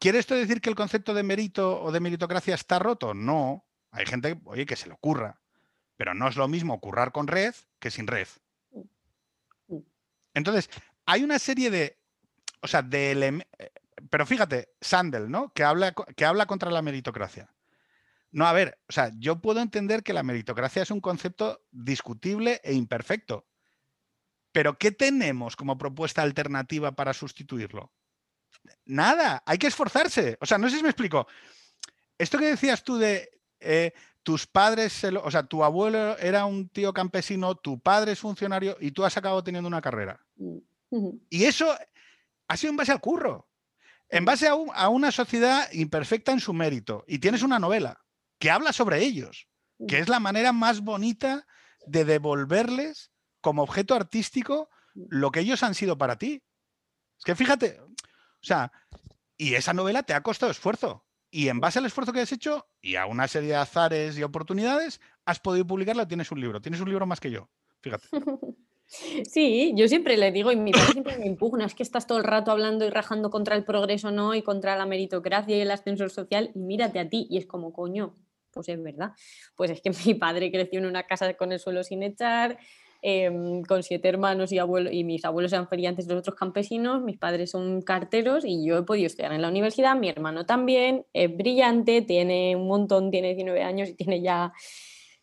¿quiere 0.00 0.18
esto 0.18 0.34
decir 0.34 0.60
que 0.60 0.70
el 0.70 0.74
concepto 0.74 1.14
de 1.14 1.22
mérito 1.22 1.80
o 1.80 1.92
de 1.92 2.00
meritocracia 2.00 2.56
está 2.56 2.80
roto? 2.80 3.14
No, 3.14 3.64
hay 3.92 4.06
gente, 4.06 4.40
oye, 4.44 4.66
que 4.66 4.74
se 4.74 4.88
le 4.88 4.94
ocurra, 4.94 5.40
pero 5.96 6.14
no 6.14 6.26
es 6.26 6.34
lo 6.34 6.48
mismo 6.48 6.80
currar 6.80 7.12
con 7.12 7.28
red 7.28 7.54
que 7.78 7.92
sin 7.92 8.08
red. 8.08 8.26
Entonces, 10.34 10.68
hay 11.06 11.22
una 11.22 11.38
serie 11.38 11.70
de, 11.70 11.96
o 12.60 12.66
sea, 12.66 12.82
de 12.82 13.44
pero 14.10 14.26
fíjate, 14.26 14.74
Sandel, 14.80 15.30
¿no? 15.30 15.52
Que 15.52 15.64
habla, 15.64 15.92
que 15.92 16.24
habla 16.24 16.46
contra 16.46 16.70
la 16.70 16.82
meritocracia. 16.82 17.54
No, 18.32 18.46
a 18.46 18.52
ver, 18.52 18.78
o 18.88 18.92
sea, 18.92 19.10
yo 19.18 19.40
puedo 19.40 19.60
entender 19.60 20.02
que 20.02 20.12
la 20.12 20.22
meritocracia 20.22 20.82
es 20.82 20.90
un 20.90 21.00
concepto 21.00 21.64
discutible 21.70 22.60
e 22.62 22.74
imperfecto. 22.74 23.46
Pero 24.52 24.78
¿qué 24.78 24.90
tenemos 24.92 25.56
como 25.56 25.78
propuesta 25.78 26.22
alternativa 26.22 26.92
para 26.92 27.12
sustituirlo? 27.12 27.92
Nada, 28.84 29.42
hay 29.46 29.58
que 29.58 29.68
esforzarse. 29.68 30.36
O 30.40 30.46
sea, 30.46 30.58
no 30.58 30.68
sé 30.68 30.76
si 30.76 30.82
me 30.82 30.90
explico. 30.90 31.26
Esto 32.18 32.38
que 32.38 32.46
decías 32.46 32.82
tú 32.84 32.98
de 32.98 33.30
eh, 33.60 33.92
tus 34.22 34.46
padres, 34.46 35.04
o 35.04 35.30
sea, 35.30 35.44
tu 35.44 35.64
abuelo 35.64 36.18
era 36.18 36.44
un 36.46 36.68
tío 36.68 36.92
campesino, 36.92 37.54
tu 37.54 37.80
padre 37.80 38.12
es 38.12 38.18
funcionario 38.18 38.76
y 38.80 38.90
tú 38.90 39.04
has 39.04 39.16
acabado 39.16 39.42
teniendo 39.42 39.68
una 39.68 39.80
carrera. 39.80 40.20
Mm, 40.36 40.58
y 41.30 41.44
eso 41.44 41.72
ha 42.48 42.56
sido 42.56 42.70
en 42.70 42.76
base 42.76 42.92
al 42.92 43.00
curro, 43.00 43.48
en 44.10 44.24
base 44.24 44.48
a, 44.48 44.88
una 44.88 45.12
sociedad 45.12 45.70
imperfecta 45.72 46.32
en 46.32 46.40
su 46.40 46.52
mérito. 46.52 47.04
Y 47.06 47.20
tienes 47.20 47.42
una 47.42 47.58
novela 47.58 48.04
que 48.38 48.50
habla 48.50 48.72
sobre 48.72 49.02
ellos, 49.02 49.48
que 49.86 49.98
es 49.98 50.08
la 50.08 50.20
manera 50.20 50.52
más 50.52 50.80
bonita 50.80 51.46
de 51.86 52.04
devolverles 52.04 53.12
como 53.40 53.62
objeto 53.62 53.94
artístico 53.94 54.68
lo 54.94 55.30
que 55.30 55.40
ellos 55.40 55.62
han 55.62 55.74
sido 55.74 55.96
para 55.96 56.18
ti. 56.18 56.42
Es 57.18 57.24
que 57.24 57.36
fíjate, 57.36 57.80
o 57.80 57.94
sea, 58.42 58.72
y 59.36 59.54
esa 59.54 59.72
novela 59.72 60.02
te 60.02 60.14
ha 60.14 60.22
costado 60.22 60.50
esfuerzo. 60.50 61.06
Y 61.30 61.48
en 61.48 61.60
base 61.60 61.78
al 61.78 61.86
esfuerzo 61.86 62.12
que 62.12 62.20
has 62.20 62.32
hecho 62.32 62.68
y 62.80 62.96
a 62.96 63.06
una 63.06 63.28
serie 63.28 63.50
de 63.50 63.56
azares 63.56 64.18
y 64.18 64.24
oportunidades, 64.24 65.00
has 65.24 65.38
podido 65.38 65.66
publicarla, 65.66 66.08
tienes 66.08 66.32
un 66.32 66.40
libro. 66.40 66.60
Tienes 66.60 66.80
un 66.80 66.88
libro 66.88 67.06
más 67.06 67.20
que 67.20 67.30
yo, 67.30 67.48
fíjate. 67.80 68.08
Sí, 69.28 69.72
yo 69.76 69.86
siempre 69.88 70.16
le 70.16 70.32
digo, 70.32 70.50
y 70.50 70.56
mi 70.56 70.72
padre 70.72 70.92
siempre 70.92 71.18
me 71.18 71.26
impugna, 71.26 71.64
es 71.64 71.74
que 71.74 71.82
estás 71.82 72.06
todo 72.06 72.18
el 72.18 72.24
rato 72.24 72.50
hablando 72.50 72.84
y 72.84 72.90
rajando 72.90 73.30
contra 73.30 73.54
el 73.54 73.64
progreso, 73.64 74.10
¿no? 74.10 74.34
Y 74.34 74.42
contra 74.42 74.76
la 74.76 74.86
meritocracia 74.86 75.56
y 75.56 75.60
el 75.60 75.70
ascensor 75.70 76.10
social, 76.10 76.50
y 76.54 76.58
mírate 76.58 76.98
a 76.98 77.08
ti, 77.08 77.26
y 77.30 77.38
es 77.38 77.46
como, 77.46 77.72
coño, 77.72 78.14
pues 78.50 78.68
es 78.68 78.82
verdad. 78.82 79.12
Pues 79.54 79.70
es 79.70 79.80
que 79.80 79.90
mi 80.06 80.14
padre 80.14 80.50
creció 80.50 80.80
en 80.80 80.86
una 80.86 81.04
casa 81.04 81.32
con 81.34 81.52
el 81.52 81.60
suelo 81.60 81.84
sin 81.84 82.02
echar, 82.02 82.58
Em, 83.02 83.62
con 83.62 83.82
siete 83.82 84.08
hermanos 84.08 84.52
y, 84.52 84.58
abuelos, 84.58 84.92
y 84.92 85.04
mis 85.04 85.24
abuelos 85.24 85.54
eran 85.54 85.68
feriantes, 85.68 86.06
los 86.06 86.18
otros 86.18 86.36
campesinos, 86.36 87.02
mis 87.02 87.16
padres 87.16 87.50
son 87.50 87.80
carteros 87.80 88.44
y 88.44 88.62
yo 88.62 88.76
he 88.76 88.82
podido 88.82 89.06
estudiar 89.06 89.32
en 89.32 89.40
la 89.40 89.48
universidad, 89.48 89.96
mi 89.96 90.10
hermano 90.10 90.44
también, 90.44 91.06
es 91.14 91.34
brillante, 91.34 92.02
tiene 92.02 92.54
un 92.56 92.68
montón, 92.68 93.10
tiene 93.10 93.28
19 93.28 93.62
años 93.62 93.88
y 93.88 93.94
tiene 93.94 94.20
ya 94.20 94.52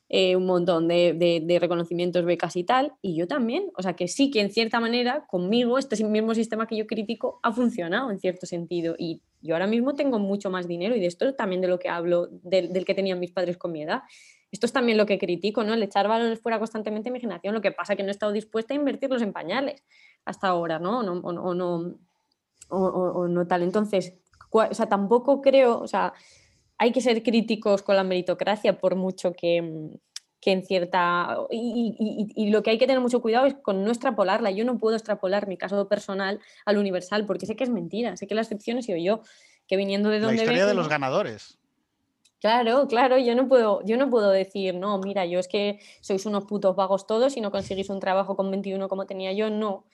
eh, 0.09 0.35
un 0.35 0.45
montón 0.45 0.87
de, 0.87 1.57
reconocimientos, 1.59 2.23
becas 2.23 2.55
y 2.55 2.63
tal, 2.63 2.93
y 3.01 3.15
yo 3.15 3.27
también, 3.27 3.71
o 3.75 3.81
sea 3.81 3.93
que 3.93 4.07
sí 4.07 4.31
que 4.31 4.39
en 4.39 4.51
cierta 4.51 4.79
manera 4.79 5.25
conmigo 5.27 5.77
este 5.77 6.01
mismo 6.05 6.33
sistema 6.33 6.65
que 6.65 6.77
yo 6.77 6.87
critico 6.87 7.39
ha 7.43 7.51
funcionado 7.51 8.09
en 8.11 8.19
cierto 8.19 8.45
sentido 8.45 8.95
y 8.97 9.21
yo 9.41 9.55
ahora 9.55 9.67
mismo 9.67 9.95
tengo 9.95 10.17
mucho 10.17 10.49
más 10.49 10.67
dinero 10.67 10.95
y 10.95 10.99
de 10.99 11.07
esto 11.07 11.33
también 11.35 11.61
de 11.61 11.67
lo 11.67 11.77
que 11.77 11.89
hablo, 11.89 12.27
del, 12.43 12.85
que 12.85 12.93
tenían 12.93 13.19
mis 13.19 13.31
padres 13.31 13.57
con 13.57 13.71
mi 13.71 13.83
edad 13.83 14.03
esto 14.51 14.65
es 14.65 14.71
también 14.71 14.97
lo 14.97 15.05
que 15.05 15.19
critico, 15.19 15.63
¿no? 15.63 15.73
El 15.73 15.83
echar 15.83 16.07
balones 16.07 16.39
fuera 16.39 16.57
constantemente 16.57 17.09
en 17.09 17.13
mi 17.13 17.19
generación, 17.19 17.53
lo 17.53 17.61
que 17.61 17.73
pasa 17.73 17.95
que 17.97 18.03
no 18.03 18.09
he 18.09 18.11
estado 18.11 18.31
dispuesta 18.31 18.73
a 18.73 18.77
invertirlos 18.77 19.21
en 19.21 19.33
pañales 19.33 19.83
hasta 20.23 20.47
ahora, 20.47 20.79
¿no? 20.79 20.99
O 20.99 21.03
no, 21.03 21.19
o, 21.19 21.53
no, 21.53 21.95
o, 22.69 23.27
no 23.27 23.47
tal. 23.47 23.63
Entonces, 23.63 24.13
o 24.49 24.73
sea, 24.73 24.87
tampoco 24.87 25.41
creo, 25.41 25.79
o 25.79 25.87
sea, 25.87 26.13
hay 26.77 26.91
que 26.91 27.01
ser 27.01 27.23
críticos 27.23 27.81
con 27.83 27.95
la 27.95 28.03
meritocracia 28.03 28.77
por 28.77 28.95
mucho 28.95 29.33
que, 29.33 29.89
que 30.39 30.51
en 30.51 30.65
cierta... 30.65 31.37
Y, 31.49 32.33
y, 32.35 32.49
lo 32.49 32.63
que 32.63 32.71
hay 32.71 32.77
que 32.77 32.87
tener 32.87 33.01
mucho 33.01 33.21
cuidado 33.21 33.45
es 33.45 33.55
con 33.55 33.83
no 33.83 33.91
extrapolarla. 33.91 34.51
Yo 34.51 34.65
no 34.65 34.77
puedo 34.77 34.95
extrapolar 34.95 35.47
mi 35.47 35.57
caso 35.57 35.87
personal 35.87 36.39
al 36.65 36.77
universal 36.77 37.25
porque 37.25 37.45
sé 37.45 37.55
que 37.55 37.63
es 37.63 37.69
mentira, 37.69 38.15
sé 38.17 38.27
que 38.27 38.35
la 38.35 38.41
excepción 38.41 38.77
he 38.77 38.83
sido 38.83 38.97
yo, 38.97 39.21
que 39.67 39.77
viniendo 39.77 40.09
de 40.09 40.19
donde... 40.19 40.37
La 40.37 40.43
historia 40.43 40.65
de 40.65 40.73
los 40.73 40.87
ganadores. 40.87 41.57
Claro, 42.39 42.87
claro, 42.87 43.17
yo 43.17 43.33
no 43.33 43.47
puedo, 43.47 43.83
yo 43.83 43.97
no 43.97 44.11
puedo 44.11 44.29
decir, 44.29 44.75
no, 44.75 44.99
mira, 44.99 45.25
yo 45.25 45.39
es 45.39 45.47
que 45.47 45.79
sois 46.01 46.23
unos 46.27 46.45
putos 46.45 46.75
vagos 46.75 47.07
todos 47.07 47.35
y 47.35 47.41
no 47.41 47.49
conseguís 47.49 47.89
un 47.89 47.99
trabajo 47.99 48.35
con 48.35 48.51
21 48.51 48.87
como 48.89 49.07
tenía 49.07 49.33
yo, 49.33 49.49
no. 49.49 49.85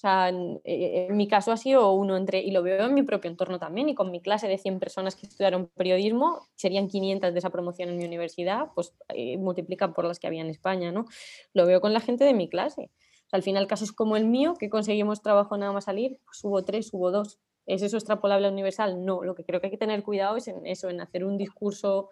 O 0.00 0.02
sea, 0.02 0.30
en, 0.30 0.62
eh, 0.64 1.08
en 1.10 1.16
mi 1.18 1.28
caso 1.28 1.52
ha 1.52 1.58
sido 1.58 1.92
uno 1.92 2.16
entre, 2.16 2.40
y 2.40 2.52
lo 2.52 2.62
veo 2.62 2.86
en 2.86 2.94
mi 2.94 3.02
propio 3.02 3.30
entorno 3.30 3.58
también, 3.58 3.90
y 3.90 3.94
con 3.94 4.10
mi 4.10 4.22
clase 4.22 4.48
de 4.48 4.56
100 4.56 4.78
personas 4.78 5.14
que 5.14 5.26
estudiaron 5.26 5.66
periodismo, 5.76 6.48
serían 6.54 6.88
500 6.88 7.34
de 7.34 7.38
esa 7.38 7.50
promoción 7.50 7.90
en 7.90 7.98
mi 7.98 8.06
universidad, 8.06 8.68
pues 8.74 8.94
eh, 9.10 9.36
multiplica 9.36 9.92
por 9.92 10.06
las 10.06 10.18
que 10.18 10.26
había 10.26 10.40
en 10.40 10.48
España, 10.48 10.90
¿no? 10.90 11.04
Lo 11.52 11.66
veo 11.66 11.82
con 11.82 11.92
la 11.92 12.00
gente 12.00 12.24
de 12.24 12.32
mi 12.32 12.48
clase. 12.48 12.84
O 13.26 13.28
sea, 13.28 13.36
al 13.36 13.42
final 13.42 13.66
casos 13.66 13.92
como 13.92 14.16
el 14.16 14.24
mío, 14.24 14.54
que 14.58 14.70
conseguimos 14.70 15.20
trabajo 15.20 15.58
nada 15.58 15.72
más 15.72 15.84
salir, 15.84 16.18
pues 16.24 16.42
hubo 16.44 16.64
tres, 16.64 16.88
hubo 16.94 17.10
dos. 17.10 17.38
¿Es 17.66 17.82
eso 17.82 17.98
extrapolable 17.98 18.48
universal? 18.48 19.04
No, 19.04 19.22
lo 19.22 19.34
que 19.34 19.44
creo 19.44 19.60
que 19.60 19.66
hay 19.66 19.70
que 19.70 19.76
tener 19.76 20.02
cuidado 20.02 20.38
es 20.38 20.48
en 20.48 20.64
eso, 20.66 20.88
en 20.88 21.02
hacer 21.02 21.26
un 21.26 21.36
discurso 21.36 22.08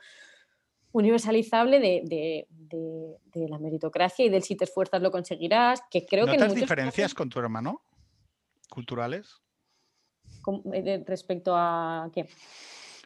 universalizable 0.99 1.81
de, 1.81 2.03
de- 2.05 2.47
de- 2.51 3.17
de 3.41 3.49
la 3.49 3.59
meritocracia 3.59 4.25
y 4.25 4.29
del 4.29 4.43
si 4.43 4.57
te 4.57 4.65
esfuerzas 4.65 5.01
lo 5.03 5.11
conseguirás, 5.11 5.81
que 5.91 6.05
creo 6.07 6.27
que 6.27 6.33
en 6.33 6.41
¿Notas 6.41 6.55
diferencias 6.55 6.95
casos, 7.09 7.15
con 7.15 7.29
tu 7.31 7.39
hermano? 7.39 7.83
¿Culturales? 8.71 9.37
con- 10.43 10.63
eh, 10.73 11.03
respecto 11.07 11.55
a 11.57 12.11
qué. 12.15 12.23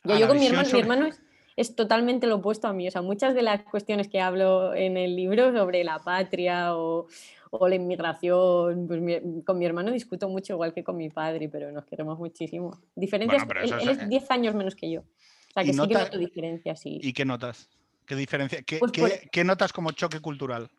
A 0.05 0.15
yo 0.15 0.21
la 0.21 0.29
con 0.29 0.39
mi 0.39 0.47
hermano, 0.47 0.69
mi 0.73 0.79
hermano 0.81 1.07
es, 1.07 1.21
es 1.57 1.75
totalmente 1.77 2.27
lo 2.27 2.37
opuesto 2.37 2.67
a 2.69 2.73
mí. 2.73 2.87
O 2.89 2.91
sea, 2.91 3.03
muchas 3.03 3.35
de 3.35 3.43
las 3.43 3.63
cuestiones 3.65 4.09
que 4.09 4.21
hablo 4.21 4.75
en 4.75 4.97
el 4.97 5.15
libro 5.17 5.53
sobre 5.53 5.85
la 5.85 5.99
patria 6.01 6.77
o, 6.77 7.07
o 7.51 7.69
la 7.69 7.75
inmigración, 7.75 8.87
pues 8.87 9.01
mi- 9.01 9.43
con 9.45 9.59
mi 9.59 9.67
hermano 9.67 9.91
discuto 9.91 10.29
mucho 10.29 10.55
igual 10.55 10.73
que 10.73 10.83
con 10.85 10.97
mi 10.97 11.09
padre, 11.11 11.49
pero 11.49 11.71
nos 11.73 11.85
queremos 11.85 12.19
muchísimo. 12.19 12.79
Diferencias, 12.95 13.45
pero 13.47 13.61
él, 13.61 13.73
él 13.81 13.89
es, 13.89 13.99
es 13.99 14.03
eh, 14.05 14.07
10 14.09 14.31
años 14.31 14.55
menos 14.55 14.75
que 14.75 14.91
yo. 14.91 15.01
O 15.01 15.53
sea, 15.55 15.63
y 15.63 15.67
que 15.67 15.73
sí 15.73 15.89
que 15.89 15.95
noto 15.95 16.19
diferencias, 16.19 16.81
sí. 16.81 16.99
¿Y 17.03 17.13
qué 17.13 17.25
notas? 17.25 17.69
¿Qué 18.07 18.15
diferencia? 18.17 18.63
¿Qué, 18.63 18.79
Pues 18.79 18.93
qué- 18.93 19.01
por- 19.01 19.31
qué 19.31 19.45
notas 19.45 19.73
como 19.73 19.93
choque 19.93 20.21
cultural? 20.21 20.71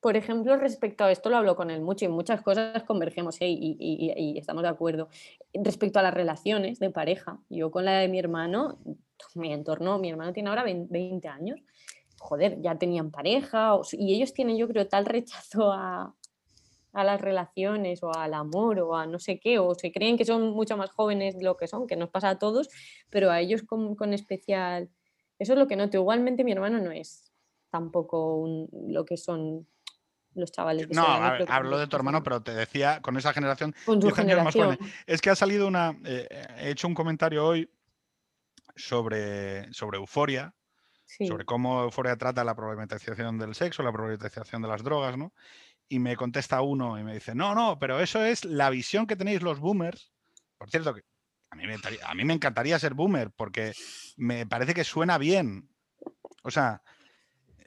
Por 0.00 0.16
ejemplo, 0.16 0.56
respecto 0.56 1.04
a 1.04 1.12
esto 1.12 1.28
lo 1.28 1.36
hablo 1.36 1.56
con 1.56 1.70
él 1.70 1.82
mucho 1.82 2.06
y 2.06 2.08
muchas 2.08 2.40
cosas 2.40 2.82
convergemos 2.84 3.38
¿eh? 3.42 3.48
y, 3.48 3.76
y- 3.78 4.12
y- 4.16 4.30
y 4.34 4.38
estamos 4.38 4.62
de 4.62 4.70
acuerdo. 4.70 5.08
Respecto 5.52 5.98
a 5.98 6.02
las 6.02 6.14
relaciones 6.14 6.78
de 6.78 6.88
pareja, 6.90 7.38
yo 7.50 7.70
con 7.70 7.84
la 7.84 7.98
de 7.98 8.08
mi 8.08 8.18
hermano, 8.18 8.78
mi 9.34 9.52
entorno, 9.52 9.98
mi 9.98 10.08
hermano 10.08 10.32
tiene 10.32 10.48
ahora 10.48 10.64
20 10.64 10.88
20 10.90 11.28
años, 11.28 11.60
joder, 12.18 12.62
ya 12.62 12.76
tenían 12.78 13.10
pareja 13.10 13.74
y 13.92 14.14
ellos 14.14 14.32
tienen 14.32 14.56
yo 14.56 14.68
creo 14.68 14.88
tal 14.88 15.04
rechazo 15.04 15.70
a, 15.70 16.14
a 16.94 17.04
las 17.04 17.20
relaciones 17.20 18.02
o 18.02 18.10
al 18.14 18.32
amor 18.32 18.80
o 18.80 18.96
a 18.96 19.06
no 19.06 19.18
sé 19.18 19.38
qué, 19.38 19.58
o 19.58 19.74
se 19.74 19.92
creen 19.92 20.16
que 20.16 20.24
son 20.24 20.50
mucho 20.52 20.78
más 20.78 20.90
jóvenes 20.90 21.36
de 21.36 21.44
lo 21.44 21.58
que 21.58 21.68
son, 21.68 21.86
que 21.86 21.96
nos 21.96 22.08
pasa 22.08 22.30
a 22.30 22.38
todos, 22.38 22.70
pero 23.10 23.30
a 23.30 23.40
ellos 23.40 23.62
con, 23.64 23.94
con 23.96 24.14
especial... 24.14 24.88
Eso 25.40 25.54
es 25.54 25.58
lo 25.58 25.66
que 25.66 25.74
noto. 25.74 25.96
Igualmente 25.96 26.44
mi 26.44 26.52
hermano 26.52 26.78
no 26.78 26.92
es 26.92 27.32
tampoco 27.70 28.36
un- 28.36 28.68
lo 28.92 29.04
que 29.04 29.16
son 29.16 29.66
los 30.34 30.52
chavales 30.52 30.88
de 30.88 30.94
No, 30.94 31.02
a- 31.02 31.38
que 31.38 31.44
hablo 31.48 31.78
de 31.78 31.88
tu 31.88 31.96
hermano, 31.96 32.22
pero 32.22 32.40
te 32.42 32.54
decía, 32.54 33.00
con 33.02 33.16
esa 33.16 33.32
generación, 33.32 33.74
con 33.84 34.00
su 34.00 34.06
10 34.08 34.18
años 34.20 34.44
más 34.44 34.54
generación. 34.54 34.88
Es 35.06 35.20
que 35.20 35.30
ha 35.30 35.34
salido 35.34 35.66
una. 35.66 35.98
eh, 36.04 36.28
he 36.58 36.70
hecho 36.70 36.86
un 36.86 36.94
comentario 36.94 37.44
hoy 37.44 37.68
sobre, 38.76 39.72
sobre 39.72 39.98
euforia, 39.98 40.54
Sí. 41.04 41.26
sobre 41.26 41.44
cómo 41.44 41.82
euforia 41.82 42.16
trata 42.16 42.44
la 42.44 42.54
problematización 42.54 43.38
del 43.38 43.54
sexo, 43.56 43.82
la 43.82 43.90
problematización 43.92 44.62
de 44.62 44.68
las 44.68 44.84
drogas, 44.84 45.16
¿no? 45.18 45.32
Y 45.88 45.98
me 45.98 46.16
contesta 46.16 46.60
uno 46.62 46.98
y 46.98 47.02
me 47.02 47.14
dice: 47.14 47.34
No, 47.34 47.54
no, 47.54 47.78
pero 47.80 47.98
eso 47.98 48.22
es 48.24 48.44
la 48.44 48.70
visión 48.70 49.06
que 49.08 49.16
tenéis 49.16 49.42
los 49.42 49.58
boomers. 49.58 50.12
Por 50.56 50.70
cierto, 50.70 50.94
que 50.94 51.02
a 51.50 51.56
mí 51.56 51.66
me, 51.66 51.74
entaría- 51.74 52.06
a 52.08 52.14
mí 52.14 52.24
me 52.24 52.32
encantaría 52.34 52.78
ser 52.78 52.94
boomer 52.94 53.30
porque 53.30 53.72
me 54.16 54.46
parece 54.46 54.74
que 54.74 54.84
suena 54.84 55.18
bien. 55.18 55.68
O 56.42 56.50
sea, 56.50 56.82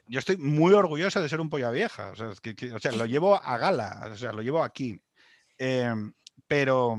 yo 0.06 0.18
estoy 0.18 0.36
muy 0.36 0.72
orgulloso 0.74 1.20
de 1.22 1.28
ser 1.28 1.40
un 1.40 1.50
polla 1.50 1.70
vieja. 1.70 2.10
O 2.10 2.16
sea, 2.16 2.30
es 2.30 2.40
que- 2.40 2.54
que- 2.54 2.72
o 2.72 2.78
sea, 2.78 2.92
lo 2.92 3.06
llevo 3.06 3.36
a 3.42 3.58
gala, 3.58 4.08
o 4.12 4.16
sea, 4.16 4.32
lo 4.32 4.42
llevo 4.42 4.62
aquí. 4.62 5.00
Em, 5.58 6.12
pero 6.46 6.96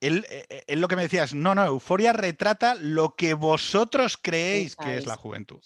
él, 0.00 0.26
eh, 0.28 0.44
eh, 0.48 0.64
él 0.66 0.80
lo 0.80 0.88
que 0.88 0.96
me 0.96 1.02
decía 1.02 1.24
es, 1.24 1.34
no, 1.34 1.54
no, 1.54 1.64
Euforia 1.64 2.12
retrata 2.12 2.74
lo 2.74 3.14
que 3.14 3.34
vosotros 3.34 4.18
creéis 4.20 4.76
que 4.76 4.96
es 4.98 5.06
la 5.06 5.16
juventud. 5.16 5.62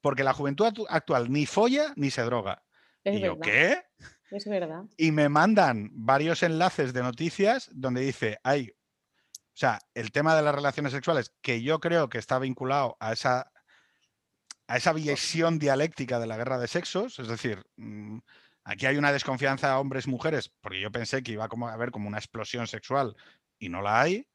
Porque 0.00 0.24
la 0.24 0.32
juventud 0.32 0.66
actu- 0.66 0.86
actual 0.88 1.30
ni 1.32 1.46
folla 1.46 1.92
ni 1.96 2.10
se 2.10 2.22
droga. 2.22 2.62
Es 3.04 3.16
y 3.16 3.20
yo, 3.20 3.38
¿qué? 3.40 3.82
Es 4.30 4.46
verdad. 4.46 4.84
Y 4.96 5.12
me 5.12 5.28
mandan 5.28 5.90
varios 5.92 6.42
enlaces 6.42 6.92
de 6.92 7.02
noticias 7.02 7.70
donde 7.72 8.00
dice, 8.00 8.38
hay, 8.42 8.70
o 8.70 9.58
sea, 9.58 9.78
el 9.94 10.10
tema 10.10 10.34
de 10.34 10.42
las 10.42 10.54
relaciones 10.54 10.92
sexuales, 10.92 11.32
que 11.40 11.62
yo 11.62 11.80
creo 11.80 12.08
que 12.08 12.18
está 12.18 12.38
vinculado 12.38 12.96
a 13.00 13.12
esa, 13.12 13.52
a 14.66 14.76
esa 14.76 14.92
visión 14.92 15.58
dialéctica 15.58 16.18
de 16.18 16.26
la 16.26 16.36
guerra 16.36 16.58
de 16.58 16.68
sexos, 16.68 17.18
es 17.18 17.28
decir, 17.28 17.64
mm, 17.76 18.18
aquí 18.64 18.86
hay 18.86 18.96
una 18.96 19.12
desconfianza 19.12 19.78
hombres-mujeres, 19.78 20.52
porque 20.60 20.80
yo 20.80 20.90
pensé 20.90 21.22
que 21.22 21.32
iba 21.32 21.44
a 21.44 21.72
haber 21.72 21.90
como 21.90 22.08
una 22.08 22.18
explosión 22.18 22.66
sexual 22.66 23.16
y 23.58 23.68
no 23.68 23.82
la 23.82 24.00
hay. 24.00 24.26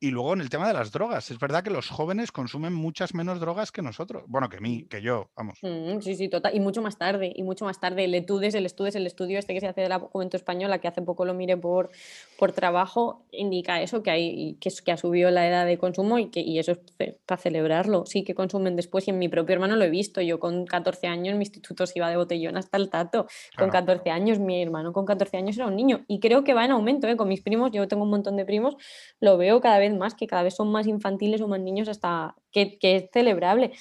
Y 0.00 0.10
luego 0.10 0.34
en 0.34 0.40
el 0.40 0.50
tema 0.50 0.68
de 0.68 0.74
las 0.74 0.92
drogas, 0.92 1.30
es 1.30 1.38
verdad 1.38 1.62
que 1.62 1.70
los 1.70 1.88
jóvenes 1.88 2.30
consumen 2.32 2.74
muchas 2.74 3.14
menos 3.14 3.40
drogas 3.40 3.72
que 3.72 3.80
nosotros, 3.80 4.24
bueno, 4.26 4.48
que 4.48 4.60
mí, 4.60 4.86
que 4.88 5.00
yo, 5.00 5.30
vamos. 5.36 5.58
Mm, 5.62 6.00
sí, 6.00 6.14
sí, 6.14 6.28
total. 6.28 6.54
Y 6.54 6.60
mucho 6.60 6.82
más 6.82 6.98
tarde, 6.98 7.32
y 7.34 7.42
mucho 7.42 7.64
más 7.64 7.80
tarde. 7.80 8.04
El 8.04 8.14
ETUDES, 8.14 8.54
el 8.54 8.66
estudio, 8.66 8.90
el 8.94 9.06
estudio 9.06 9.38
este 9.38 9.54
que 9.54 9.60
se 9.60 9.68
hace 9.68 9.80
de 9.80 9.88
la 9.88 9.98
Juventud 10.00 10.36
Española, 10.36 10.78
que 10.78 10.88
hace 10.88 11.00
poco 11.00 11.24
lo 11.24 11.32
miré 11.32 11.56
por, 11.56 11.90
por 12.38 12.52
trabajo, 12.52 13.24
indica 13.30 13.80
eso, 13.80 14.02
que, 14.02 14.10
hay, 14.10 14.58
que, 14.60 14.92
ha 14.92 14.96
subido 14.96 15.30
la 15.30 15.48
edad 15.48 15.64
de 15.64 15.78
consumo 15.78 16.18
y, 16.18 16.26
que, 16.26 16.40
y 16.40 16.58
eso 16.58 16.72
es 16.72 16.78
para 17.24 17.40
celebrarlo. 17.40 18.04
Sí, 18.04 18.24
que 18.24 18.34
consumen 18.34 18.76
después, 18.76 19.06
y 19.08 19.10
en 19.10 19.18
mi 19.18 19.28
propio 19.28 19.54
hermano 19.54 19.76
lo 19.76 19.84
he 19.84 19.90
visto. 19.90 20.20
Yo 20.20 20.38
con 20.38 20.66
14 20.66 21.06
años, 21.06 21.34
mi 21.36 21.44
instituto 21.44 21.86
se 21.86 21.98
iba 21.98 22.10
de 22.10 22.16
botellón 22.16 22.56
hasta 22.56 22.76
el 22.76 22.90
tato. 22.90 23.26
Con 23.56 23.70
Claro. 23.70 23.86
14 23.86 24.10
años, 24.10 24.38
mi 24.38 24.60
hermano 24.62 24.92
con 24.92 25.06
14 25.06 25.36
años 25.36 25.56
era 25.56 25.66
un 25.66 25.76
niño. 25.76 26.04
Y 26.08 26.20
creo 26.20 26.44
que 26.44 26.52
va 26.52 26.64
en 26.64 26.72
aumento, 26.72 27.08
¿eh? 27.08 27.16
Con 27.16 27.28
mis 27.28 27.40
primos, 27.40 27.70
yo 27.72 27.88
tengo 27.88 28.02
un 28.02 28.10
montón 28.10 28.36
de 28.36 28.44
primos, 28.44 28.76
lo 29.20 29.36
veo 29.38 29.60
cada 29.60 29.78
vez 29.78 29.93
más, 29.98 30.14
que 30.14 30.26
cada 30.26 30.42
vez 30.42 30.54
son 30.56 30.70
más 30.72 30.86
infantiles 30.86 31.40
o 31.40 31.48
más 31.48 31.60
niños 31.60 31.88
hasta 31.88 32.34
que, 32.52 32.78
es 32.80 33.10
celebrable. 33.12 33.72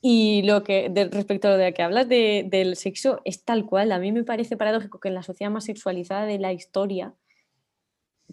Y 0.00 0.42
lo 0.44 0.62
que, 0.64 0.88
de- 0.90 1.06
respecto 1.08 1.48
a 1.48 1.52
lo 1.52 1.56
de 1.58 1.74
que 1.74 1.82
hablas 1.82 2.08
de- 2.08 2.46
del 2.48 2.76
sexo, 2.76 3.20
es 3.24 3.44
tal 3.44 3.66
cual. 3.66 3.92
A 3.92 3.98
mí 3.98 4.12
me 4.12 4.24
parece 4.24 4.56
paradójico 4.56 5.00
que 5.00 5.08
en 5.08 5.14
la 5.14 5.22
sociedad 5.24 5.50
más 5.50 5.64
sexualizada 5.64 6.26
de 6.26 6.38
la 6.38 6.52
historia 6.52 7.14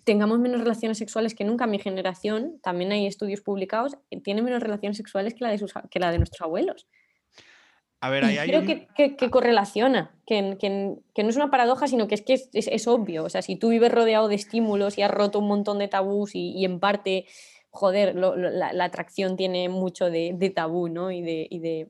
tengamos 0.03 0.39
menos 0.39 0.61
relaciones 0.61 0.97
sexuales 0.97 1.33
que 1.35 1.43
nunca. 1.45 1.67
Mi 1.67 1.79
generación, 1.79 2.59
también 2.61 2.91
hay 2.91 3.07
estudios 3.07 3.41
publicados, 3.41 3.97
tiene 4.23 4.41
menos 4.41 4.61
relaciones 4.61 4.97
sexuales 4.97 5.33
que 5.33 5.43
la 5.99 6.11
de 6.11 6.17
nuestros 6.17 6.41
abuelos. 6.41 6.87
A 8.05 8.09
ver, 8.09 8.23
ahí 8.25 8.37
hay 8.37 8.47
creo 8.49 8.61
un- 8.61 8.67
que, 8.67 8.87
que- 8.95 9.15
que 9.15 9.29
correlaciona, 9.29 10.11
que, 10.27 10.57
que- 10.59 10.95
que 11.13 11.23
no 11.23 11.29
es 11.29 11.35
una 11.35 11.49
paradoja, 11.49 11.87
sino 11.87 12.07
que 12.07 12.15
es 12.15 12.21
que 12.21 12.33
es, 12.33 12.49
es- 12.53 12.67
es 12.67 12.87
obvio. 12.87 13.23
O 13.23 13.29
sea, 13.29 13.41
si 13.41 13.55
tú 13.55 13.69
vives 13.69 13.91
rodeado 13.91 14.27
de 14.27 14.35
estímulos 14.35 14.97
y 14.97 15.01
has 15.01 15.11
roto 15.11 15.39
un 15.39 15.47
montón 15.47 15.79
de 15.79 15.87
tabús 15.87 16.35
y, 16.35 16.51
y 16.51 16.65
en 16.65 16.79
parte, 16.79 17.25
joder, 17.69 18.15
lo- 18.15 18.35
lo- 18.35 18.49
la, 18.51 18.73
la 18.73 18.85
atracción 18.85 19.35
tiene 19.37 19.69
mucho 19.69 20.09
de, 20.09 20.33
de 20.35 20.49
tabú, 20.49 20.87
¿no? 20.87 21.11
Y 21.11 21.21
de, 21.21 21.47
y 21.49 21.59
de, 21.59 21.89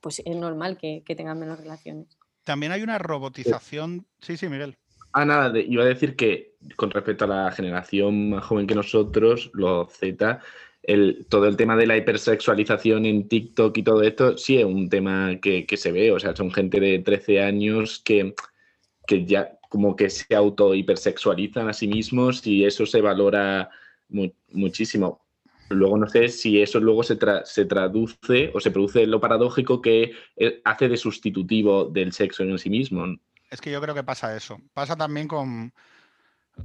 pues 0.00 0.20
es 0.24 0.36
normal 0.36 0.76
que, 0.78 1.02
que 1.04 1.14
tengan 1.16 1.38
menos 1.38 1.58
relaciones. 1.60 2.16
también 2.44 2.72
hay 2.72 2.82
una 2.82 2.98
robotización. 2.98 4.06
Sí, 4.20 4.36
sí, 4.36 4.48
Miguel. 4.48 4.76
Ah, 5.12 5.24
nada, 5.24 5.50
de- 5.50 5.62
iba 5.62 5.82
a 5.82 5.86
decir 5.86 6.14
que 6.16 6.54
con 6.76 6.90
respecto 6.90 7.24
a 7.24 7.28
la 7.28 7.50
generación 7.52 8.30
más 8.30 8.44
joven 8.44 8.66
que 8.66 8.74
nosotros, 8.74 9.50
los 9.54 9.92
Z, 9.92 10.40
el, 10.86 11.26
todo 11.28 11.46
el 11.48 11.56
tema 11.56 11.76
de 11.76 11.86
la 11.86 11.96
hipersexualización 11.96 13.06
en 13.06 13.28
TikTok 13.28 13.76
y 13.76 13.82
todo 13.82 14.02
esto, 14.02 14.38
sí 14.38 14.56
es 14.58 14.64
un 14.64 14.88
tema 14.88 15.36
que, 15.42 15.66
se 15.76 15.90
ve. 15.90 16.12
O 16.12 16.20
sea, 16.20 16.34
son 16.34 16.52
gente 16.52 16.78
de 16.78 17.00
13 17.00 17.42
años 17.42 18.00
que, 18.04 18.34
que 19.06 19.26
ya 19.26 19.58
como 19.68 19.96
que 19.96 20.08
se 20.08 20.34
auto-hipersexualizan 20.34 21.68
a 21.68 21.72
sí 21.72 21.88
mismos 21.88 22.46
y 22.46 22.64
eso 22.64 22.86
se 22.86 23.00
valora 23.00 23.68
mu- 24.08 24.32
muchísimo. 24.52 25.26
Luego 25.70 25.98
no 25.98 26.06
sé 26.06 26.28
si 26.28 26.62
eso 26.62 26.78
luego 26.78 27.02
se, 27.02 27.18
se 27.44 27.64
traduce 27.64 28.52
o 28.54 28.60
se 28.60 28.70
produce 28.70 29.04
lo 29.08 29.20
paradójico 29.20 29.82
que 29.82 30.12
eh, 30.36 30.60
hace 30.64 30.88
de 30.88 30.96
sustitutivo 30.96 31.86
del 31.86 32.12
sexo 32.12 32.44
en 32.44 32.56
sí 32.58 32.70
mismo. 32.70 33.04
Es 33.50 33.60
que 33.60 33.72
yo 33.72 33.80
creo 33.80 33.94
que 33.94 34.04
pasa 34.04 34.36
eso. 34.36 34.60
Pasa 34.72 34.94
también 34.96 35.26
con. 35.26 35.72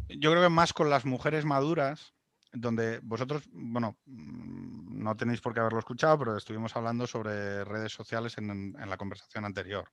Yo 0.10 0.30
creo 0.30 0.44
que 0.44 0.50
más 0.50 0.74
con 0.74 0.92
las 0.92 1.06
mujeres 1.06 1.44
maduras, 1.44 2.14
donde 2.54 3.00
vosotros, 3.04 3.44
bueno, 3.52 3.98
mm, 4.06 5.04
no 5.04 5.16
tenéis 5.16 5.42
por 5.42 5.54
qué 5.54 5.60
haberlo 5.62 5.80
escuchado, 5.80 6.20
pero 6.20 6.38
estuvimos 6.38 6.76
hablando 6.76 7.08
sobre 7.08 7.64
redes 7.64 7.94
sociales 7.94 8.38
en, 8.38 8.74
la 8.74 8.98
conversación 8.98 9.46
anterior. 9.46 9.92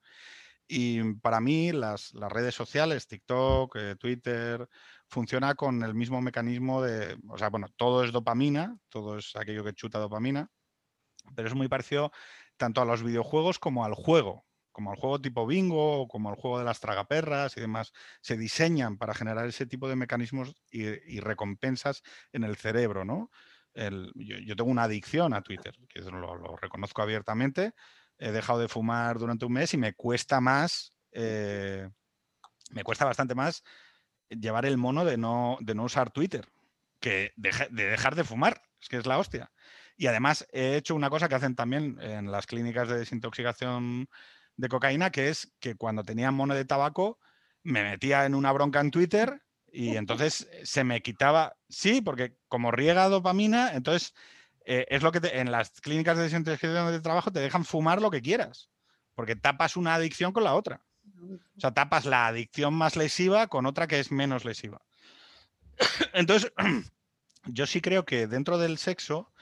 Y 0.67 1.15
para 1.15 1.41
mí 1.41 1.73
las, 1.73 2.13
las 2.15 2.31
redes 2.31 2.55
sociales, 2.55 3.07
TikTok, 3.07 3.77
eh, 3.77 3.97
Twitter, 3.97 4.69
funciona 5.09 5.55
con 5.55 5.83
el 5.83 5.95
mismo 5.95 6.21
mecanismo 6.21 6.83
de, 6.83 7.19
o 7.29 7.39
sea, 7.39 7.49
bueno, 7.49 7.69
todo 7.77 8.05
es 8.05 8.13
dopamina, 8.13 8.77
todo 8.91 9.17
es 9.19 9.35
aquello 9.37 9.65
que 9.65 9.73
chuta 9.73 9.99
dopamina, 9.99 10.51
pero 11.35 11.49
es 11.49 11.55
muy 11.55 11.69
parecido 11.69 12.13
tanto 12.59 12.83
a 12.83 12.85
los 12.85 13.03
videojuegos 13.03 13.59
como 13.59 13.85
al 13.85 13.95
juego, 13.95 14.45
como 14.79 14.93
al 14.93 14.97
juego 14.97 15.21
tipo 15.21 15.45
bingo 15.45 16.03
o 16.03 16.07
como 16.07 16.29
al 16.29 16.37
juego 16.37 16.61
de 16.61 16.65
las 16.65 16.79
tragaperras 16.79 17.57
y 17.57 17.61
demás. 17.61 17.93
Se 18.21 18.37
diseñan 18.37 18.97
para 18.97 19.13
generar 19.13 19.45
ese 19.49 19.67
tipo 19.67 19.89
de 19.89 19.97
mecanismos 19.97 20.55
y, 20.71 21.19
recompensas 21.19 22.05
en 22.33 22.45
el 22.45 22.55
cerebro, 22.55 23.05
¿no? 23.05 23.29
yo, 23.75 24.55
tengo 24.55 24.71
una 24.71 24.85
adicción 24.85 25.35
a 25.35 25.43
Twitter, 25.43 25.75
que 25.89 26.01
lo, 26.03 26.57
reconozco 26.59 27.03
abiertamente. 27.03 27.73
He 28.19 28.31
dejado 28.31 28.61
de 28.61 28.69
fumar 28.69 29.19
durante 29.19 29.47
un 29.47 29.55
mes 29.55 29.75
y 29.75 29.79
me 29.79 29.95
cuesta 29.95 30.41
más, 30.41 30.93
eh, 31.11 31.91
me 32.71 32.85
cuesta 32.85 33.05
bastante 33.05 33.35
más 33.35 33.65
llevar 34.29 34.65
el 34.65 34.77
mono 34.77 35.05
de 35.05 35.17
no, 35.17 35.59
de 35.61 35.75
no 35.75 35.83
usar 35.83 36.13
Twitter 36.13 36.47
que 37.01 37.33
de, 37.35 37.51
dejar 37.71 38.15
de 38.15 38.23
fumar. 38.23 38.63
Es 38.81 38.89
que 38.89 38.97
es 38.99 39.07
la 39.07 39.19
hostia. 39.19 39.51
Y 39.97 40.07
además 40.07 40.47
he 40.53 40.77
hecho 40.77 40.95
una 40.95 41.11
cosa 41.11 41.29
que 41.29 41.35
hacen 41.35 41.57
también 41.57 41.99
en 42.01 42.31
las 42.31 42.47
clínicas 42.47 42.89
de 42.89 42.99
desintoxicación 42.99 44.09
de 44.59 44.69
cocaína, 44.69 45.11
que 45.11 45.31
es 45.31 45.55
que 45.61 45.77
cuando 45.77 46.05
tenía 46.05 46.31
mono 46.31 46.55
de 46.55 46.65
tabaco 46.65 47.19
me 47.63 47.83
metía 47.83 48.27
en 48.27 48.35
una 48.35 48.53
bronca 48.53 48.81
en 48.81 48.91
Twitter 48.91 49.43
y 49.71 49.97
entonces 49.97 50.49
se 50.65 50.85
me 50.85 51.01
quitaba, 51.01 51.57
sí, 51.69 52.01
porque 52.01 52.37
como 52.49 52.71
riega 52.71 53.09
dopamina, 53.09 53.73
entonces 53.75 54.15
eh, 54.65 54.87
es 54.89 55.03
lo 55.03 55.13
que 55.13 55.21
en 55.23 55.53
las 55.53 55.71
clínicas 55.81 56.17
de 56.17 56.25
desintoxicación 56.25 56.91
de 56.91 57.01
trabajo 57.01 57.31
te 57.31 57.41
dejan 57.41 57.65
fumar 57.65 58.03
lo 58.03 58.11
que 58.11 58.21
quieras, 58.21 58.71
porque 59.15 59.37
tapas 59.37 59.77
una 59.77 59.95
adicción 59.95 60.33
con 60.33 60.45
la 60.45 60.55
otra. 60.55 60.83
O 61.57 61.61
sea, 61.61 61.73
tapas 61.73 62.05
la 62.05 62.27
adicción 62.27 62.75
más 62.75 62.97
lesiva 62.97 63.47
con 63.47 63.67
otra 63.67 63.87
que 63.87 64.01
es 64.01 64.11
menos 64.11 64.45
lesiva. 64.45 64.83
Entonces, 66.13 66.53
yo 67.45 67.67
sí 67.67 67.81
creo 67.81 68.05
que 68.05 68.27
dentro 68.27 68.59
del 68.59 68.79
sexo, 68.79 69.33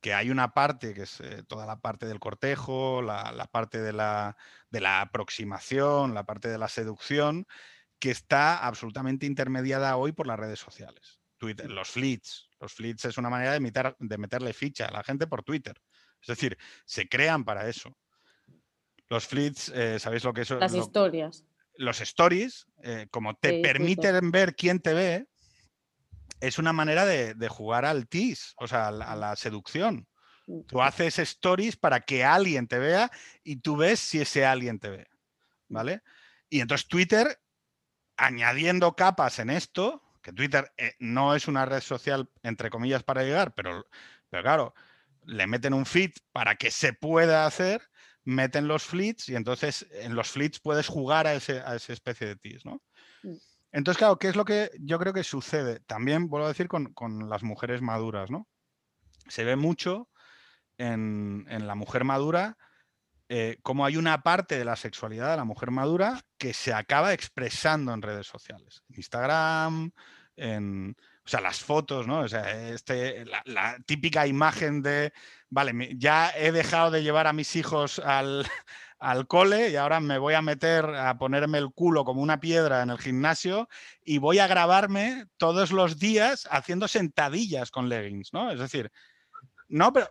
que 0.00 0.14
hay 0.14 0.30
una 0.30 0.54
parte, 0.54 0.94
que 0.94 1.02
es 1.02 1.20
eh, 1.20 1.42
toda 1.46 1.66
la 1.66 1.80
parte 1.80 2.06
del 2.06 2.20
cortejo, 2.20 3.02
la, 3.02 3.48
parte 3.50 3.80
de 3.80 3.92
la, 3.92 4.36
de 4.70 4.80
la, 4.80 5.00
aproximación, 5.00 6.14
la 6.14 6.24
parte 6.24 6.48
de 6.48 6.58
la 6.58 6.68
seducción, 6.68 7.46
que 7.98 8.10
está 8.10 8.58
absolutamente 8.58 9.26
intermediada 9.26 9.96
hoy 9.96 10.12
por 10.12 10.26
las 10.26 10.38
redes 10.38 10.60
sociales. 10.60 11.18
Twitter, 11.36 11.70
los 11.70 11.88
fleets. 11.88 12.48
Los 12.60 12.72
fleets 12.72 13.04
es 13.04 13.18
una 13.18 13.30
manera 13.30 13.52
de, 13.52 13.94
de 13.98 14.18
meterle 14.18 14.52
ficha 14.52 14.86
a 14.86 14.92
la 14.92 15.04
gente 15.04 15.26
por 15.26 15.42
Twitter. 15.42 15.80
Es 16.20 16.28
decir, 16.28 16.58
se 16.84 17.08
crean 17.08 17.44
para 17.44 17.68
eso. 17.68 17.96
Los 19.08 19.26
fleets, 19.26 19.72
eh, 19.74 19.98
¿sabéis 19.98 20.24
lo 20.24 20.32
que 20.32 20.44
son? 20.44 20.60
Las 20.60 20.74
historias. 20.74 21.44
Los 21.74 22.00
stories, 22.00 22.66
eh, 22.82 23.06
como 23.10 23.34
te 23.36 23.62
permiten 23.62 24.30
ver 24.30 24.54
quién 24.56 24.80
te 24.80 24.94
ve, 24.94 25.28
es 26.40 26.58
una 26.58 26.72
manera 26.72 27.04
de, 27.04 27.48
jugar 27.48 27.84
al 27.84 28.08
tease, 28.08 28.52
o 28.56 28.66
sea, 28.66 28.88
a 28.88 29.16
la, 29.16 29.36
seducción. 29.36 30.06
Mm. 30.46 30.62
Tú 30.62 30.82
haces 30.82 31.18
stories 31.18 31.76
para 31.76 32.00
que 32.00 32.24
alguien 32.24 32.66
te 32.66 32.78
vea 32.78 33.10
y 33.42 33.56
tú 33.56 33.76
ves 33.76 34.00
si 34.00 34.20
ese 34.20 34.44
alguien 34.46 34.78
te 34.78 34.90
ve. 34.90 35.06
¿Vale? 35.68 36.02
Y 36.48 36.60
entonces 36.60 36.88
Twitter, 36.88 37.40
añadiendo 38.16 38.96
capas 38.96 39.38
en 39.38 39.50
esto, 39.50 40.02
que 40.22 40.32
Twitter 40.32 40.72
eh, 40.76 40.94
no 40.98 41.34
es 41.34 41.46
una 41.46 41.66
red 41.66 41.80
social, 41.80 42.30
entre 42.42 42.70
comillas, 42.70 43.02
para 43.02 43.22
llegar, 43.22 43.54
pero, 43.54 43.86
pero 44.30 44.42
claro, 44.42 44.74
le 45.24 45.46
meten 45.46 45.74
un 45.74 45.84
feed 45.84 46.12
para 46.32 46.56
que 46.56 46.70
se 46.70 46.94
pueda 46.94 47.44
hacer, 47.44 47.82
meten 48.24 48.66
los 48.66 48.84
fleets 48.84 49.28
y 49.28 49.36
entonces 49.36 49.86
en 49.92 50.14
los 50.14 50.30
fleets 50.30 50.60
puedes 50.60 50.86
jugar 50.86 51.26
a, 51.26 51.34
ese, 51.34 51.60
a 51.60 51.76
esa 51.76 51.92
especie 51.92 52.26
de 52.26 52.36
tease, 52.36 52.62
¿no? 52.64 52.82
Entonces, 53.72 53.98
claro, 53.98 54.18
¿qué 54.18 54.28
es 54.28 54.36
lo 54.36 54.44
que 54.44 54.70
yo 54.80 54.98
creo 54.98 55.12
que 55.12 55.24
sucede? 55.24 55.80
También, 55.80 56.28
vuelvo 56.28 56.46
a 56.46 56.50
decir, 56.50 56.68
con, 56.68 56.94
las 57.28 57.42
mujeres 57.42 57.82
maduras, 57.82 58.30
¿no? 58.30 58.48
Se 59.28 59.44
ve 59.44 59.56
mucho 59.56 60.08
en, 60.78 61.44
la 61.48 61.74
mujer 61.74 62.04
madura 62.04 62.56
eh, 63.30 63.58
como 63.62 63.84
hay 63.84 63.98
una 63.98 64.22
parte 64.22 64.58
de 64.58 64.64
la 64.64 64.76
sexualidad 64.76 65.32
de 65.32 65.36
la 65.36 65.44
mujer 65.44 65.70
madura 65.70 66.18
que 66.38 66.54
se 66.54 66.72
acaba 66.72 67.12
expresando 67.12 67.92
en 67.92 68.00
redes 68.00 68.26
sociales. 68.26 68.82
En 68.88 68.96
Instagram, 68.96 69.90
en, 70.36 70.96
o 71.26 71.28
sea, 71.28 71.42
las 71.42 71.62
fotos, 71.62 72.06
¿no? 72.06 72.20
O 72.20 72.28
sea, 72.28 72.70
este, 72.70 73.26
la, 73.44 73.76
típica 73.84 74.26
imagen 74.26 74.80
de, 74.80 75.12
vale, 75.50 75.94
ya 75.98 76.30
he 76.34 76.52
dejado 76.52 76.90
de 76.90 77.02
llevar 77.02 77.26
a 77.26 77.34
mis 77.34 77.54
hijos 77.54 77.98
al, 77.98 78.46
al 78.98 79.26
cole 79.26 79.70
y 79.70 79.76
ahora 79.76 80.00
me 80.00 80.18
voy 80.18 80.34
a 80.34 80.42
meter 80.42 80.84
a 80.84 81.16
ponerme 81.18 81.58
el 81.58 81.72
culo 81.72 82.04
como 82.04 82.22
una 82.22 82.40
piedra 82.40 82.82
en 82.82 82.90
el 82.90 82.98
gimnasio 82.98 83.68
y 84.04 84.18
voy 84.18 84.38
a 84.38 84.46
grabarme 84.46 85.26
todos 85.36 85.70
los 85.70 85.98
días 85.98 86.48
haciendo 86.50 86.88
sentadillas 86.88 87.70
con 87.70 87.88
leggings, 87.88 88.32
¿no? 88.32 88.50
Es 88.50 88.58
decir, 88.58 88.90
no, 89.68 89.92
pero... 89.92 90.08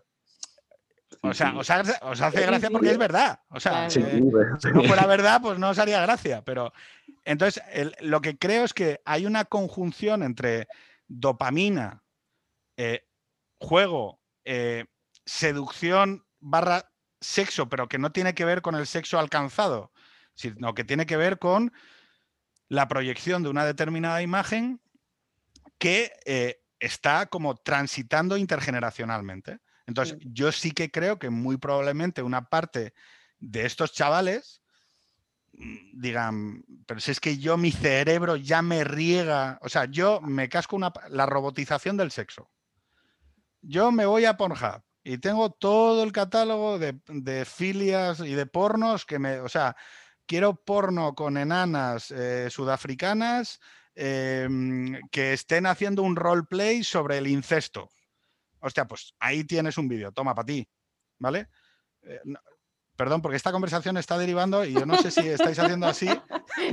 O 1.21 1.33
sea, 1.33 1.55
os, 1.57 1.69
hace 1.69 2.45
gracia 2.45 2.69
porque 2.69 2.91
es 2.91 2.97
verdad. 2.97 3.39
O 3.49 3.59
sea, 3.59 3.89
si 3.89 3.99
no 4.01 4.83
fuera 4.83 5.05
verdad, 5.07 5.41
pues 5.41 5.57
no 5.57 5.69
os 5.69 5.79
haría 5.79 6.01
gracia. 6.01 6.43
Pero 6.43 6.73
entonces, 7.23 7.63
lo 8.01 8.21
que 8.21 8.37
creo 8.37 8.65
es 8.65 8.73
que 8.73 9.01
hay 9.03 9.25
una 9.25 9.45
conjunción 9.45 10.21
entre 10.21 10.67
dopamina, 11.07 12.03
eh, 12.75 13.07
juego, 13.59 14.19
eh, 14.45 14.85
seducción 15.25 16.25
barra 16.39 16.91
sexo, 17.21 17.69
pero 17.69 17.87
que 17.87 17.97
no 17.97 18.11
tiene 18.11 18.33
que 18.33 18.45
ver 18.45 18.61
con 18.61 18.75
el 18.75 18.87
sexo 18.87 19.19
alcanzado, 19.19 19.91
sino 20.35 20.73
que 20.73 20.83
tiene 20.83 21.05
que 21.05 21.17
ver 21.17 21.39
con 21.39 21.73
la 22.69 22.87
proyección 22.87 23.43
de 23.43 23.49
una 23.49 23.65
determinada 23.65 24.21
imagen 24.21 24.81
que 25.77 26.11
eh, 26.25 26.61
está 26.79 27.27
como 27.27 27.55
transitando 27.55 28.37
intergeneracionalmente. 28.37 29.59
Entonces, 29.85 30.17
yo 30.21 30.51
sí 30.51 30.71
que 30.71 30.91
creo 30.91 31.17
que 31.17 31.29
muy 31.29 31.57
probablemente 31.57 32.21
una 32.21 32.49
parte 32.49 32.93
de 33.39 33.65
estos 33.65 33.93
chavales 33.93 34.61
mm, 35.53 36.01
digan, 36.01 36.65
pero 36.85 36.99
si 36.99 37.11
es 37.11 37.19
que 37.19 37.37
yo 37.37 37.57
mi 37.57 37.71
cerebro 37.71 38.35
ya 38.35 38.61
me 38.61 38.83
riega, 38.83 39.59
o 39.61 39.69
sea, 39.69 39.85
yo 39.85 40.19
me 40.21 40.49
casco 40.49 40.75
una, 40.75 40.91
la 41.09 41.25
robotización 41.25 41.95
del 41.95 42.11
sexo. 42.11 42.49
Yo 43.61 43.91
me 43.91 44.05
voy 44.05 44.25
a 44.25 44.37
Pornhub 44.37 44.86
y 45.07 45.19
tengo 45.19 45.51
todo 45.51 46.03
el 46.03 46.11
catálogo 46.11 46.77
de, 46.79 47.45
filias 47.45 48.19
y 48.19 48.33
de 48.33 48.45
pornos 48.45 49.05
que 49.05 49.19
me, 49.19 49.39
o 49.39 49.47
sea, 49.47 49.77
quiero 50.25 50.55
porno 50.55 51.15
con 51.15 51.37
enanas 51.37 52.11
eh, 52.11 52.49
sudafricanas 52.49 53.61
em, 53.95 54.99
que 55.09 55.31
estén 55.31 55.65
haciendo 55.65 56.03
un 56.03 56.17
roleplay 56.17 56.83
sobre 56.83 57.19
el 57.19 57.27
incesto. 57.27 57.89
Hostia, 58.59 58.85
pues 58.85 59.15
ahí 59.19 59.45
tienes 59.45 59.77
un 59.77 59.87
vídeo, 59.87 60.11
toma 60.11 60.35
para 60.35 60.47
ti, 60.47 60.67
¿vale? 61.19 61.47
Eh, 62.01 62.19
perdón, 62.97 63.21
porque 63.21 63.37
esta 63.37 63.53
conversación 63.53 63.95
está 63.95 64.17
derivando 64.17 64.65
y 64.65 64.73
yo 64.73 64.85
no 64.85 64.97
sé 64.97 65.09
si 65.09 65.25
estáis 65.25 65.57
haciendo 65.57 65.87
así. 65.87 66.09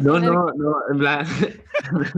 No, 0.00 0.18
no, 0.18 0.46
no, 0.56 0.76
en 0.90 0.98
plan. 0.98 1.26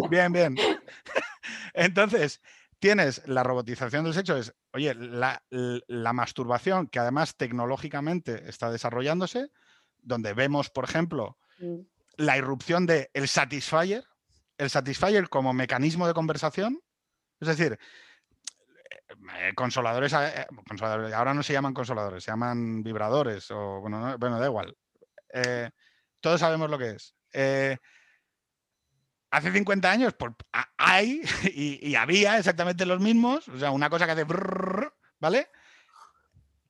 Bien, 0.09 0.33
bien. 0.33 0.57
Entonces, 1.75 2.41
tienes 2.79 3.27
la 3.27 3.43
robotización 3.43 4.05
del 4.05 4.15
sexo, 4.15 4.37
es, 4.37 4.55
oye, 4.73 4.95
la, 4.95 5.43
masturbación, 6.13 6.87
que 6.89 6.99
además 6.99 7.37
tecnológicamente 7.37 8.49
está 8.49 8.71
desarrollándose, 8.71 9.51
donde 9.99 10.35
vemos, 10.35 10.71
por 10.71 10.85
ejemplo, 10.85 11.39
mm. 11.59 11.79
la 12.17 12.37
irrupción 12.37 12.87
del 12.87 13.09
el 13.13 13.29
satisfier, 13.29 14.05
el 14.59 14.71
satisfier 14.71 15.29
como 15.29 15.53
mecanismo 15.53 16.07
de 16.07 16.15
conversación, 16.15 16.81
es 17.41 17.49
decir, 17.49 17.79
eh, 19.39 19.53
consoladores, 19.55 20.13
eh, 20.13 20.47
consoladores, 20.67 21.13
ahora 21.13 21.35
no 21.35 21.43
se 21.43 21.53
llaman 21.53 21.75
consoladores, 21.75 22.25
se 22.25 22.31
llaman 22.31 22.83
vibradores, 22.83 23.51
o 23.51 23.81
bueno, 23.81 24.17
bueno 24.19 24.39
da 24.39 24.47
igual. 24.47 24.77
Eh, 25.33 25.71
todos 26.21 26.41
sabemos 26.41 26.71
lo 26.71 26.79
que 26.79 26.91
es 26.91 27.15
hace 29.37 29.53
50 29.53 29.91
años 29.91 30.15
pues, 30.15 30.33
hay 30.79 31.21
y, 31.55 31.95
había 31.95 32.39
exactamente 32.39 32.87
los 32.87 33.01
mismos, 33.01 33.47
o 33.49 33.59
sea, 33.59 33.71
una 33.71 33.91
cosa 33.91 34.07
que 34.07 34.13
hace, 34.13 34.25
¿vale? 35.21 35.49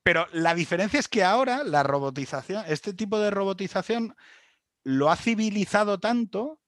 Pero 0.03 0.27
la 0.33 0.53
diferencia 0.53 0.99
es 0.99 1.07
que 1.07 1.23
ahora 1.23 1.63
la 1.63 1.83
robotización, 1.83 2.65
este 2.67 2.93
tipo 2.93 3.19
de 3.19 3.31
robotización 3.31 4.15
lo 4.83 5.09
ha 5.09 5.15
civilizado 5.15 5.99
tanto 5.99 6.59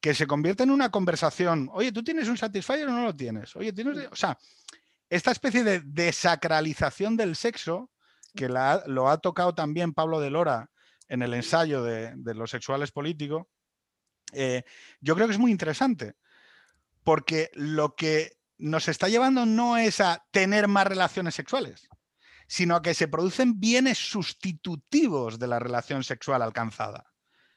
que 0.00 0.14
se 0.14 0.26
convierte 0.26 0.62
en 0.62 0.70
una 0.70 0.90
conversación. 0.90 1.70
Oye, 1.72 1.92
¿tú 1.92 2.04
tienes 2.04 2.28
un 2.28 2.36
Satisfyer 2.36 2.86
o 2.86 2.92
no 2.92 3.04
lo 3.04 3.16
tienes? 3.16 3.56
Oye, 3.56 3.72
tienes... 3.72 4.06
O 4.10 4.16
sea, 4.16 4.38
esta 5.10 5.30
especie 5.32 5.64
de 5.64 5.80
desacralización 5.80 7.16
del 7.16 7.36
sexo, 7.36 7.90
que 8.34 8.48
lo 8.48 9.08
ha 9.08 9.18
tocado 9.18 9.54
también 9.54 9.94
Pablo 9.94 10.20
de 10.20 10.30
Lora 10.30 10.70
en 11.08 11.22
el 11.22 11.32
ensayo 11.34 11.82
de, 11.82 12.12
de 12.16 12.34
los 12.34 12.50
sexuales 12.50 12.92
políticos, 12.92 13.46
eh, 14.32 14.64
yo 15.00 15.14
creo 15.14 15.26
que 15.26 15.34
es 15.34 15.38
muy 15.38 15.50
interesante, 15.50 16.16
porque 17.04 17.50
lo 17.54 17.94
que 17.94 18.38
nos 18.58 18.88
está 18.88 19.08
llevando 19.08 19.46
no 19.46 19.76
es 19.76 20.00
a 20.00 20.26
tener 20.30 20.68
más 20.68 20.86
relaciones 20.86 21.34
sexuales, 21.34 21.88
sino 22.46 22.76
a 22.76 22.82
que 22.82 22.94
se 22.94 23.08
producen 23.08 23.60
bienes 23.60 23.98
sustitutivos 23.98 25.38
de 25.38 25.46
la 25.46 25.58
relación 25.58 26.04
sexual 26.04 26.42
alcanzada. 26.42 27.12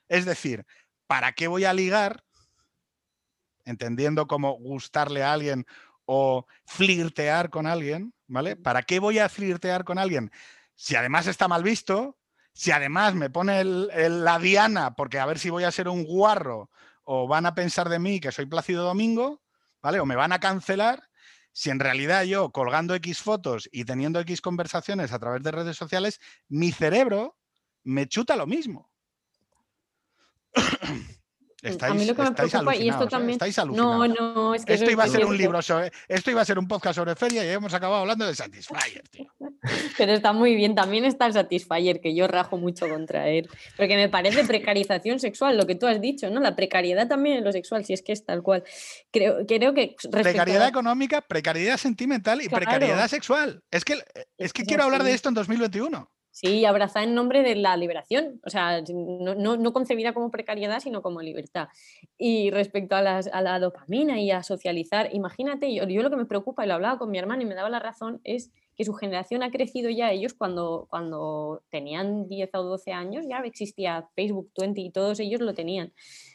Es 0.08 0.26
decir, 0.26 0.66
¿para 1.08 1.34
qué 1.34 1.48
voy 1.48 1.66
a 1.66 1.74
ligar? 1.74 2.24
Entendiendo 3.66 4.28
cómo 4.28 4.54
gustarle 4.54 5.24
a 5.24 5.34
alguien 5.34 5.66
o 6.06 6.46
flirtear 6.66 7.50
con 7.50 7.68
alguien, 7.68 8.14
¿vale? 8.28 8.56
¿Para 8.56 8.84
qué 8.84 9.00
voy 9.00 9.20
a 9.20 9.30
flirtear 9.30 9.84
con 9.84 9.98
alguien? 9.98 10.32
Si 10.76 10.96
además 10.96 11.28
está 11.28 11.48
mal 11.48 11.64
visto, 11.64 12.18
si 12.54 12.72
además 12.72 13.16
me 13.16 13.30
pone 13.30 13.64
la 13.64 14.40
diana 14.40 14.94
porque 14.94 15.20
a 15.20 15.26
ver 15.26 15.40
si 15.40 15.50
voy 15.50 15.64
a 15.64 15.72
ser 15.72 15.88
un 15.88 16.04
guarro 16.04 16.70
o 17.04 17.28
van 17.28 17.46
a 17.46 17.56
pensar 17.56 17.90
de 17.90 18.00
mí 18.00 18.20
que 18.20 18.32
soy 18.32 18.46
Plácido 18.46 18.84
Domingo, 18.84 19.42
¿vale? 19.82 20.00
O 20.00 20.06
me 20.06 20.16
van 20.16 20.32
a 20.32 20.40
cancelar. 20.40 21.10
si 21.54 21.70
en 21.70 21.80
realidad 21.80 22.24
yo 22.24 22.52
colgando 22.52 22.96
X 22.96 23.22
fotos 23.22 23.68
y 23.72 23.86
teniendo 23.86 24.20
X 24.22 24.42
conversaciones 24.42 25.12
a 25.12 25.20
través 25.20 25.44
de 25.44 25.52
redes 25.52 25.76
sociales, 25.78 26.20
mi 26.48 26.72
cerebro 26.72 27.38
me 27.84 28.08
chuta 28.08 28.36
lo 28.36 28.48
mismo. 28.48 28.90
A 31.64 31.94
mí 31.94 32.06
lo 32.06 32.16
que 32.16 32.24
me 32.24 32.32
preocupa, 32.32 32.76
y 32.76 32.90
esto 32.90 33.04
¿eh? 33.04 33.08
también. 33.08 33.32
Estáis 33.34 33.60
alucinados. 33.60 34.10
No, 34.10 34.34
no, 34.34 34.56
es 34.56 34.66
que. 34.66 34.74
Esto 34.74 34.90
iba 34.90 35.04
a 35.04 35.08
ser 35.08 35.26
un 35.26 35.38
libro 35.38 35.62
sobre. 35.62 35.92
Esto 36.08 36.32
iba 36.32 36.42
a 36.42 36.46
ser 36.46 36.58
un 36.58 36.68
podcast 36.68 36.96
sobre 36.96 37.16
feria 37.16 37.46
y 37.46 37.50
hemos 37.50 37.74
acabado 37.74 38.02
hablando 38.02 38.26
de 38.26 38.36
Satisfyer, 38.36 39.08
tío. 39.10 39.32
Pero 39.98 40.14
está 40.14 40.34
muy 40.34 40.56
bien. 40.56 40.74
También 40.74 41.06
está 41.06 41.28
el 41.28 41.34
Satisfyer, 41.34 42.02
que 42.02 42.16
yo 42.16 42.28
rajo 42.28 42.58
mucho 42.58 42.90
contra 42.90 43.30
él. 43.30 43.50
Porque 43.78 43.96
me 43.96 44.10
parece 44.10 44.44
precarización 44.44 45.20
sexual, 45.20 45.58
lo 45.58 45.68
que 45.68 45.76
tú 45.76 45.88
has 45.88 46.02
dicho, 46.02 46.30
¿no? 46.30 46.40
La 46.40 46.56
precariedad 46.56 47.08
también 47.08 47.38
en 47.38 47.44
lo 47.44 47.52
sexual, 47.52 47.86
si 47.86 47.94
es 47.94 48.02
que 48.02 48.14
es 48.14 48.26
tal 48.26 48.42
cual. 48.42 48.64
Creo, 49.12 49.46
creo 49.46 49.74
que. 49.74 49.96
a 50.06 50.10
Precariedad 50.10 50.68
económica, 50.68 51.22
precariedad 51.22 51.78
sentimental 51.78 52.42
y 52.42 52.48
Claro. 52.48 52.66
precariedad 52.66 53.08
sexual. 53.08 53.64
Es 53.72 53.86
que, 53.86 53.94
es 54.38 54.52
que 54.54 54.64
es 54.64 54.68
quiero 54.68 54.84
hablar 54.84 55.04
de 55.04 55.14
esto 55.14 55.30
en 55.30 55.36
2021. 55.36 56.10
Sí, 56.32 56.64
abrazar 56.64 57.04
en 57.04 57.14
nombre 57.14 57.44
de 57.44 57.56
la 57.56 57.76
liberación, 57.76 58.40
o 58.46 58.50
sea, 58.50 58.82
no, 58.82 59.74
concebida 59.74 60.14
como 60.14 60.32
precariedad, 60.32 60.80
sino 60.80 61.02
como 61.02 61.22
libertad. 61.22 61.68
Y 62.18 62.52
respecto 62.52 62.96
a 62.96 63.02
la 63.02 63.60
dopamina 63.60 64.20
y 64.20 64.32
a 64.32 64.42
socializar, 64.42 65.10
imagínate, 65.14 65.74
yo, 65.74 65.84
yo 65.84 66.02
lo 66.02 66.10
que 66.10 66.16
me 66.16 66.26
preocupa, 66.26 66.64
y 66.64 66.70
lo 66.70 66.76
hablaba 66.76 66.98
con 66.98 67.12
mi 67.12 67.18
hermano 67.18 67.42
y 67.42 67.46
me 67.46 67.56
daba 67.56 67.70
la 67.70 67.80
razón, 67.80 68.22
es 68.24 68.52
que 68.78 68.86
su 68.86 68.94
generación 68.94 69.44
ha 69.44 69.52
crecido 69.52 69.90
ya, 69.90 70.12
ellos 70.12 70.34
cuando, 70.34 70.88
cuando 70.90 71.64
tenían 71.70 72.28
10 72.30 72.50
o 72.56 72.64
12 72.64 72.94
años, 72.94 73.26
ya 73.30 73.40
existía 73.40 74.10
Facebook 74.16 74.52
20 74.58 74.80
y 74.82 74.92
todos 74.92 75.20
ellos 75.20 75.42
lo 75.42 75.54
tenían. 75.54 75.94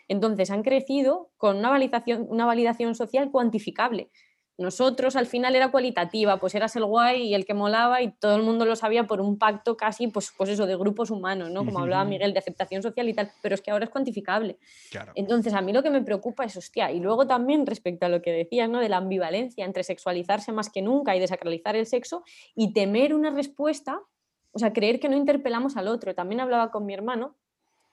Entonces 0.08 0.50
han 0.50 0.62
crecido 0.62 1.30
con 1.38 1.56
una 1.56 1.70
validación, 1.70 2.26
una 2.28 2.44
validación 2.44 2.94
social 2.94 3.30
cuantificable. 3.30 4.10
Nosotros 4.58 5.16
al 5.16 5.26
final 5.26 5.54
era 5.54 5.70
cualitativa, 5.70 6.38
pues 6.38 6.54
eras 6.54 6.74
el 6.76 6.86
guay 6.86 7.22
y 7.24 7.34
el 7.34 7.44
que 7.44 7.52
molaba 7.52 8.00
y 8.00 8.12
todo 8.12 8.36
el 8.36 8.42
mundo 8.42 8.64
lo 8.64 8.74
sabía 8.74 9.06
por 9.06 9.20
un 9.20 9.38
pacto 9.38 9.76
casi, 9.76 10.08
pues, 10.08 10.32
pues 10.36 10.48
eso, 10.48 10.64
de 10.66 10.76
grupos 10.76 11.10
humanos, 11.10 11.50
¿no? 11.50 11.64
Como 11.64 11.80
hablaba. 11.80 12.04
Miguel, 12.06 12.32
de 12.32 12.38
aceptación 12.38 12.82
social 12.82 13.08
y 13.08 13.12
tal, 13.12 13.30
pero 13.42 13.54
es 13.54 13.60
que 13.60 13.70
ahora 13.70 13.84
es 13.84 13.90
cuantificable. 13.90 14.58
Claro. 14.90 15.12
Entonces, 15.14 15.52
a 15.52 15.60
mí 15.60 15.72
lo 15.72 15.82
que 15.82 15.90
me 15.90 16.02
preocupa 16.02 16.44
es, 16.44 16.56
hostia, 16.56 16.90
y 16.90 17.00
luego 17.00 17.26
también 17.26 17.66
respecto 17.66 18.06
a 18.06 18.08
lo 18.08 18.22
que 18.22 18.32
decías, 18.32 18.70
¿no? 18.70 18.80
De 18.80 18.88
la 18.88 18.96
ambivalencia 18.96 19.64
entre 19.64 19.84
sexualizarse 19.84 20.52
más 20.52 20.70
que 20.70 20.80
nunca 20.80 21.14
y 21.14 21.20
desacralizar 21.20 21.76
el 21.76 21.86
sexo 21.86 22.22
y 22.54 22.72
temer 22.72 23.12
una 23.12 23.30
respuesta, 23.30 24.00
o 24.52 24.58
sea, 24.58 24.72
creer 24.72 25.00
que 25.00 25.08
no 25.08 25.16
interpelamos 25.16 25.76
al 25.76 25.88
otro. 25.88 26.14
También 26.14 26.40
hablaba 26.40 26.70
con 26.70 26.86
mi 26.86 26.94
hermano 26.94 27.36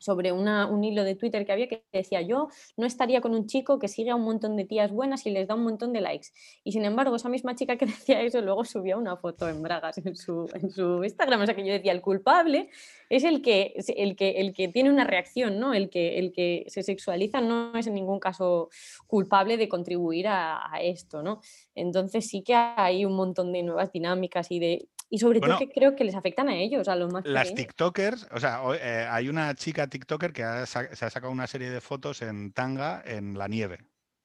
sobre 0.03 0.31
una- 0.31 0.67
un 0.67 0.83
hilo 0.83 1.03
de 1.03 1.15
Twitter 1.15 1.45
que 1.45 1.51
había 1.53 1.67
que 1.67 1.83
decía, 1.93 2.21
yo 2.21 2.49
no 2.77 2.85
estaría 2.85 3.21
con 3.21 3.33
un 3.33 3.47
chico 3.47 3.79
que 3.79 3.87
sigue 3.87 4.09
a 4.11 4.15
un 4.15 4.23
montón 4.23 4.55
de 4.57 4.65
tías 4.65 4.91
buenas 4.91 5.25
y 5.25 5.31
les 5.31 5.47
da 5.47 5.55
un 5.55 5.63
montón 5.63 5.93
de 5.93 6.01
likes. 6.01 6.27
Y 6.63 6.73
sin 6.73 6.83
embargo, 6.85 7.15
esa 7.15 7.29
misma 7.29 7.55
chica 7.55 7.77
que 7.77 7.85
decía 8.07 8.21
eso 8.21 8.41
luego 8.41 8.65
subía 8.65 8.97
una 8.97 9.15
foto 9.17 9.47
en 9.47 9.61
bragas 9.61 9.97
en 9.99 10.15
su, 10.15 10.49
en 10.53 10.69
su 10.71 11.03
Instagram. 11.03 11.41
O 11.41 11.45
sea, 11.45 11.55
que 11.55 11.65
yo 11.65 11.71
decía, 11.73 11.91
el 11.93 12.01
culpable 12.01 12.69
es 13.09 13.23
el 13.23 13.41
que, 13.41 13.73
el 13.95 14.15
que, 14.15 14.31
el 14.41 14.53
que 14.53 14.67
tiene 14.67 14.89
una 14.89 15.05
reacción, 15.05 15.59
¿no? 15.59 15.73
El 15.73 15.89
que, 15.89 16.19
el 16.19 16.31
que 16.33 16.65
se 16.67 16.83
sexualiza 16.83 17.39
no 17.41 17.75
es 17.77 17.87
en 17.87 17.93
ningún 17.93 18.19
caso 18.19 18.69
culpable 19.07 19.55
de 19.57 19.69
contribuir 19.69 20.27
a, 20.27 20.73
a 20.73 20.81
esto, 20.81 21.23
¿no? 21.23 21.39
Entonces 21.75 22.27
sí 22.27 22.43
que 22.43 22.53
hay 22.55 23.05
un 23.05 23.13
montón 23.15 23.51
de 23.53 23.63
nuevas 23.63 23.91
dinámicas 23.91 24.51
y 24.51 24.59
de... 24.59 24.87
Y 25.13 25.19
sobre 25.19 25.37
Bueno, 25.37 25.59
todo 25.59 25.67
que 25.67 25.71
creo 25.71 25.95
que 25.95 26.03
les 26.05 26.15
afectan 26.15 26.49
a 26.49 26.55
ellos, 26.55 26.87
a 26.87 26.95
los 26.95 27.13
más 27.13 27.23
Las 27.23 27.49
pequeños. 27.49 27.67
TikTokers, 27.67 28.27
o 28.31 28.39
sea, 28.39 28.61
eh, 28.81 29.07
hay 29.07 29.29
una 29.29 29.53
chica 29.53 29.85
TikToker 29.85 30.33
que 30.33 30.43
ha 30.43 30.65
se 30.65 30.79
ha 31.05 31.09
sacado 31.11 31.31
una 31.31 31.45
serie 31.45 31.69
de 31.69 31.81
fotos 31.81 32.23
en 32.23 32.51
tanga 32.51 32.99
en 33.05 33.37
la 33.37 33.47
nieve, 33.47 33.77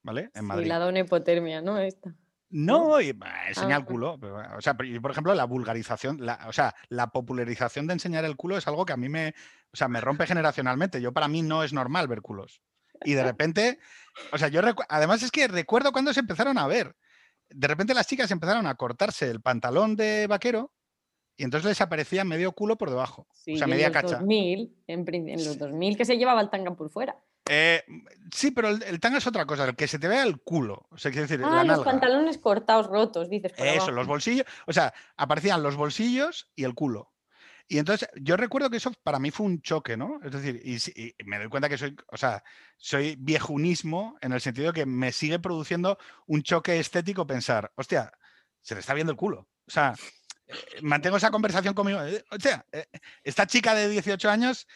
¿vale? 0.03 0.31
En 0.33 0.41
Sí, 0.41 0.47
Madrid. 0.47 0.67
la 0.67 0.79
da 0.79 0.89
una 0.89 1.01
hipotermia, 1.01 1.61
¿no? 1.61 1.77
Esta. 1.77 2.15
No, 2.49 3.03
y, 3.03 3.13
bah, 3.13 3.49
enseña 3.49 3.77
el 3.77 3.83
Ah. 3.83 3.85
culo. 3.85 4.17
pero, 4.19 4.33
bueno, 4.33 4.49
O 4.57 4.63
sea, 4.63 4.75
y, 4.83 4.99
por 4.99 5.11
ejemplo, 5.11 5.35
la 5.35 5.45
vulgarización, 5.45 6.25
la, 6.25 6.39
o 6.49 6.55
sea, 6.55 6.75
la 6.89 7.09
popularización 7.09 7.87
de 7.87 7.93
enseñar 7.93 8.25
el 8.25 8.37
culo 8.37 8.57
es 8.57 8.67
algo 8.67 8.87
que 8.87 8.95
a 8.95 8.97
mí 8.97 9.11
me, 9.11 9.35
o 9.71 9.77
sea, 9.77 9.89
me 9.89 10.01
rompe 10.01 10.27
generacionalmente. 10.27 11.03
Yo 11.03 11.13
para 11.13 11.29
mí 11.29 11.43
no 11.43 11.65
es 11.65 11.75
normal 11.75 12.09
ver 12.09 12.23
culos. 12.23 12.63
Y 13.05 13.13
de 13.13 13.25
repente, 13.25 13.79
o 14.33 14.39
sea, 14.39 14.49
yo 14.49 14.63
además 14.89 15.23
es 15.23 15.31
que 15.31 15.49
recuerdo 15.49 15.93
cuando 15.93 16.15
se 16.15 16.21
empezaron 16.21 16.57
a 16.57 16.67
ver. 16.67 16.97
De 17.51 17.69
repente 17.69 17.93
las 17.93 18.07
chicas 18.07 18.31
empezaron 18.31 18.67
a 18.67 18.75
cortarse 18.77 19.31
el 19.31 19.43
pantalón 19.43 19.97
de 19.97 20.27
vaquero 20.27 20.73
y 21.39 21.45
entonces 21.45 21.67
les 21.69 21.81
aparecía 21.81 22.25
medio 22.25 22.53
culo 22.53 22.77
por 22.77 22.91
debajo. 22.91 23.27
Sí, 23.33 23.55
o 23.55 23.57
sea, 23.57 23.65
en 23.65 23.71
media 23.71 23.89
los 23.89 23.95
cacha. 23.95 24.17
2000, 24.19 24.77
en, 24.89 25.15
en 25.31 25.45
los 25.45 25.57
2000 25.57 25.97
que 25.97 26.05
se 26.05 26.19
llevaba 26.19 26.43
el 26.43 26.51
tanga 26.51 26.75
por 26.75 26.91
fuera. 26.91 27.17
Eh, 27.49 27.83
sí, 28.31 28.51
pero 28.51 28.69
el, 28.69 28.83
el 28.83 29.01
tanga 29.01 29.19
es 29.19 29.27
otra 29.27 29.47
cosa, 29.47 29.65
el 29.65 29.77
que 29.77 29.89
se 29.89 29.99
te 29.99 30.09
vea 30.09 30.25
el 30.25 30.41
culo. 30.43 30.87
O 30.91 30.99
sea, 30.99 31.11
decir, 31.11 31.41
Ah, 31.43 31.49
la 31.49 31.57
los 31.59 31.67
nalga. 31.69 31.85
pantalones 31.85 32.37
cortados, 32.39 32.89
rotos, 32.89 33.31
dices. 33.31 33.53
Por 33.53 33.67
Eso, 33.67 33.77
abajo. 33.77 33.93
los 33.93 34.07
bolsillos. 34.07 34.47
O 34.67 34.73
sea, 34.73 34.93
aparecían 35.17 35.63
los 35.63 35.77
bolsillos 35.77 36.51
y 36.55 36.65
el 36.65 36.75
culo. 36.75 37.13
Y 37.69 37.79
entonces 37.79 38.09
yo 38.21 38.37
recuerdo 38.37 38.69
que 38.71 38.79
eso 38.79 38.91
para 39.03 39.19
mí 39.19 39.31
fue 39.31 39.47
un 39.47 39.61
choque, 39.63 39.97
¿no? 39.97 40.21
Es 40.25 40.33
decir, 40.33 40.61
y, 40.65 41.15
me 41.25 41.39
doy 41.39 41.49
cuenta 41.49 41.69
que 41.69 41.79
soy, 41.79 41.95
o 42.09 42.17
sea, 42.17 42.43
soy 42.79 43.15
viejunismo 43.19 44.17
en 44.23 44.33
el 44.33 44.41
sentido 44.41 44.73
que 44.73 44.87
me 44.87 45.13
sigue 45.13 45.39
produciendo 45.39 45.99
un 46.27 46.43
choque 46.43 46.79
estético 46.81 47.27
pensar, 47.27 47.71
hostia, 47.77 48.11
se 48.63 48.75
le 48.75 48.81
está 48.81 48.95
viendo 48.95 49.13
el 49.13 49.19
culo. 49.19 49.49
O 49.67 49.71
sea, 49.71 49.95
mantengo 50.83 51.17
esa 51.17 51.31
conversación 51.31 51.75
conmigo. 51.75 52.03
eh, 52.03 52.25
O 52.31 52.39
sea, 52.41 52.65
eh, 52.73 52.87
esta 53.23 53.47
chica 53.47 53.75
de 53.75 53.89
18 53.89 54.31
años 54.31 54.67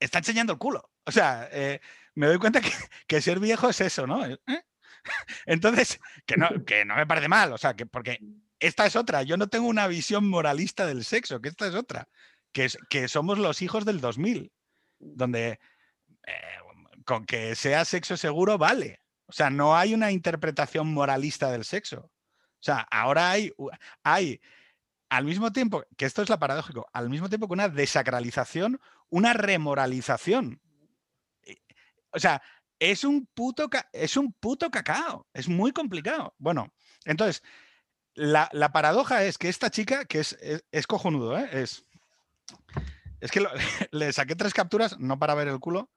está 0.00 0.18
enseñando 0.18 0.52
el 0.52 0.58
culo. 0.58 0.90
O 1.04 1.12
sea, 1.12 1.48
eh, 1.52 1.80
me 2.14 2.26
doy 2.26 2.38
cuenta 2.38 2.60
que, 2.60 2.72
que 3.06 3.20
ser 3.22 3.40
viejo 3.40 3.68
es 3.68 3.80
eso, 3.80 4.06
¿no? 4.06 4.24
¿Eh? 4.26 4.38
Entonces, 5.46 6.00
que 6.26 6.36
no, 6.36 6.48
que 6.64 6.84
no 6.84 6.96
me 6.96 7.06
parece 7.06 7.28
mal, 7.28 7.52
o 7.52 7.58
sea, 7.58 7.74
que 7.74 7.86
porque 7.86 8.18
esta 8.58 8.86
es 8.86 8.96
otra, 8.96 9.22
yo 9.22 9.36
no 9.36 9.48
tengo 9.48 9.68
una 9.68 9.86
visión 9.86 10.28
moralista 10.28 10.86
del 10.86 11.04
sexo, 11.04 11.40
que 11.40 11.48
esta 11.48 11.66
es 11.68 11.74
otra, 11.74 12.08
que, 12.52 12.68
que 12.90 13.08
somos 13.08 13.38
los 13.38 13.62
hijos 13.62 13.84
del 13.84 14.00
2000, 14.00 14.52
donde 14.98 15.60
eh, 16.26 16.32
con 17.04 17.24
que 17.24 17.54
sea 17.54 17.84
sexo 17.84 18.16
seguro 18.16 18.58
vale. 18.58 19.00
O 19.26 19.32
sea, 19.32 19.50
no 19.50 19.76
hay 19.76 19.94
una 19.94 20.10
interpretación 20.10 20.92
moralista 20.92 21.50
del 21.50 21.64
sexo. 21.64 22.10
O 22.60 22.62
sea, 22.62 22.78
ahora 22.90 23.30
hay, 23.30 23.52
hay 24.02 24.40
al 25.08 25.24
mismo 25.24 25.52
tiempo, 25.52 25.84
que 25.96 26.04
esto 26.06 26.22
es 26.22 26.28
la 26.28 26.38
paradójico, 26.38 26.86
al 26.92 27.08
mismo 27.10 27.28
tiempo 27.28 27.46
que 27.48 27.54
una 27.54 27.68
desacralización, 27.68 28.80
una 29.08 29.32
remoralización. 29.32 30.60
Eh, 31.42 31.56
O 32.10 32.18
sea, 32.18 32.42
es 32.78 33.04
un 33.04 33.26
puto, 33.26 33.68
es 33.92 34.16
un 34.16 34.32
puto 34.34 34.70
cacao, 34.70 35.26
es 35.32 35.48
muy 35.48 35.72
complicado. 35.72 36.34
Bueno, 36.38 36.72
entonces, 37.04 37.42
la, 38.14 38.48
la 38.52 38.72
paradoja 38.72 39.24
es 39.24 39.38
que 39.38 39.48
esta 39.48 39.70
chica, 39.70 40.04
que 40.04 40.20
es, 40.20 40.36
es, 40.70 40.86
cojonudo, 40.86 41.38
¿eh? 41.38 41.48
es, 41.52 41.84
es 43.20 43.30
que 43.30 43.44
le 43.92 44.12
saqué 44.12 44.36
tres 44.36 44.52
capturas, 44.54 44.98
no 44.98 45.18
para 45.18 45.34
ver 45.34 45.48
el 45.48 45.58
culo, 45.58 45.90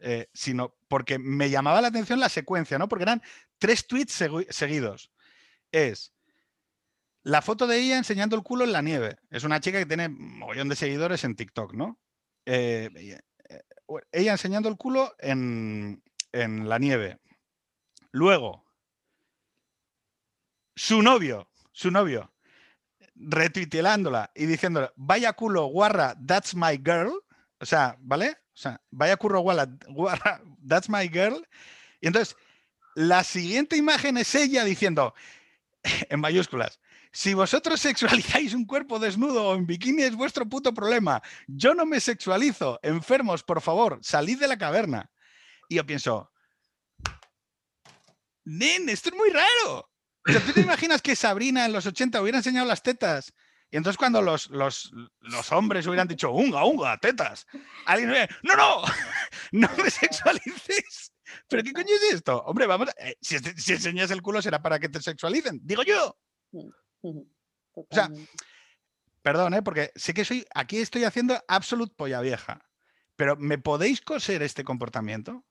eh, 0.00 0.28
sino 0.32 0.76
porque 0.88 1.18
me 1.18 1.50
llamaba 1.50 1.80
la 1.80 1.88
atención 1.88 2.20
la 2.20 2.28
secuencia, 2.28 2.78
¿no? 2.78 2.88
Porque 2.88 3.02
eran 3.02 3.22
tres 3.58 3.86
tweets 3.86 4.20
segui- 4.20 4.50
seguidos. 4.50 5.10
Es 5.72 6.12
la 7.22 7.42
foto 7.42 7.66
de 7.66 7.78
ella 7.78 7.98
enseñando 7.98 8.36
el 8.36 8.42
culo 8.42 8.64
en 8.64 8.72
la 8.72 8.82
nieve. 8.82 9.16
Es 9.30 9.44
una 9.44 9.60
chica 9.60 9.78
que 9.78 9.86
tiene 9.86 10.06
un 10.06 10.38
mogollón 10.38 10.68
de 10.68 10.76
seguidores 10.76 11.24
en 11.24 11.36
TikTok, 11.36 11.74
¿no? 11.74 11.98
Eh, 12.46 12.88
ella- 12.94 13.20
eh, 13.48 13.62
ella 14.12 14.32
enseñando 14.32 14.68
el 14.68 14.76
culo 14.76 15.14
en, 15.18 16.02
en 16.32 16.68
la 16.68 16.78
nieve. 16.78 17.18
Luego, 18.12 18.64
su 20.76 21.02
novio, 21.02 21.48
su 21.72 21.90
novio, 21.90 22.32
retuiteándola 23.14 24.30
y 24.34 24.46
diciéndole, 24.46 24.90
vaya 24.96 25.32
culo, 25.32 25.66
guarra, 25.66 26.14
that's 26.26 26.54
my 26.54 26.76
girl. 26.78 27.12
O 27.60 27.66
sea, 27.66 27.96
¿vale? 28.00 28.30
O 28.54 28.60
sea, 28.60 28.80
vaya 28.90 29.16
curro, 29.16 29.40
guarra, 29.40 29.68
guarra, 29.88 30.40
that's 30.66 30.88
my 30.88 31.08
girl. 31.08 31.46
Y 32.00 32.06
entonces, 32.06 32.36
la 32.94 33.24
siguiente 33.24 33.76
imagen 33.76 34.16
es 34.16 34.34
ella 34.34 34.64
diciendo, 34.64 35.14
en 36.08 36.20
mayúsculas, 36.20 36.80
si 37.12 37.34
vosotros 37.34 37.80
sexualizáis 37.80 38.54
un 38.54 38.64
cuerpo 38.66 38.98
desnudo 38.98 39.48
o 39.48 39.54
en 39.54 39.66
bikini 39.66 40.02
es 40.02 40.14
vuestro 40.14 40.48
puto 40.48 40.72
problema. 40.74 41.22
Yo 41.46 41.74
no 41.74 41.86
me 41.86 42.00
sexualizo. 42.00 42.78
Enfermos, 42.82 43.42
por 43.42 43.60
favor, 43.60 43.98
salid 44.02 44.38
de 44.38 44.48
la 44.48 44.58
caverna. 44.58 45.10
Y 45.68 45.76
yo 45.76 45.86
pienso, 45.86 46.30
nen, 48.44 48.88
esto 48.88 49.10
es 49.10 49.14
muy 49.14 49.30
raro. 49.30 49.90
O 50.28 50.40
¿tú 50.46 50.52
te 50.52 50.60
imaginas 50.60 51.00
que 51.02 51.16
Sabrina 51.16 51.64
en 51.64 51.72
los 51.72 51.86
80 51.86 52.20
hubiera 52.20 52.38
enseñado 52.38 52.66
las 52.66 52.82
tetas? 52.82 53.32
Y 53.70 53.76
entonces 53.76 53.98
cuando 53.98 54.22
los, 54.22 54.48
los, 54.48 54.90
los 55.20 55.52
hombres 55.52 55.86
hubieran 55.86 56.08
dicho, 56.08 56.30
unga, 56.32 56.64
unga, 56.64 56.96
tetas, 56.98 57.46
alguien 57.84 58.10
hubiera, 58.10 58.28
no, 58.42 58.56
no, 58.56 58.82
no 59.52 59.68
me 59.82 59.90
sexualices. 59.90 61.12
¿Pero 61.48 61.62
qué 61.62 61.72
coño 61.72 61.94
es 61.94 62.14
esto? 62.14 62.42
Hombre, 62.46 62.66
vamos, 62.66 62.88
eh, 62.98 63.16
este- 63.20 63.58
si 63.58 63.72
enseñas 63.74 64.10
el 64.10 64.22
culo 64.22 64.40
será 64.40 64.62
para 64.62 64.78
que 64.78 64.88
te 64.88 65.02
sexualicen, 65.02 65.60
digo 65.62 65.82
yo. 65.82 66.16
Ujú, 67.02 67.26
sea. 67.90 68.08
Perdón, 69.22 69.54
¿eh? 69.54 69.62
porque 69.62 69.90
sé 69.94 70.14
que 70.14 70.24
soy, 70.24 70.46
aquí 70.54 70.78
estoy 70.78 71.04
haciendo 71.04 71.34
absolute 71.48 71.92
polla 71.96 72.20
vieja, 72.20 72.64
pero 73.16 73.36
¿me 73.36 73.58
podéis 73.58 74.00
coser 74.00 74.42
este 74.42 74.64
comportamiento? 74.64 75.44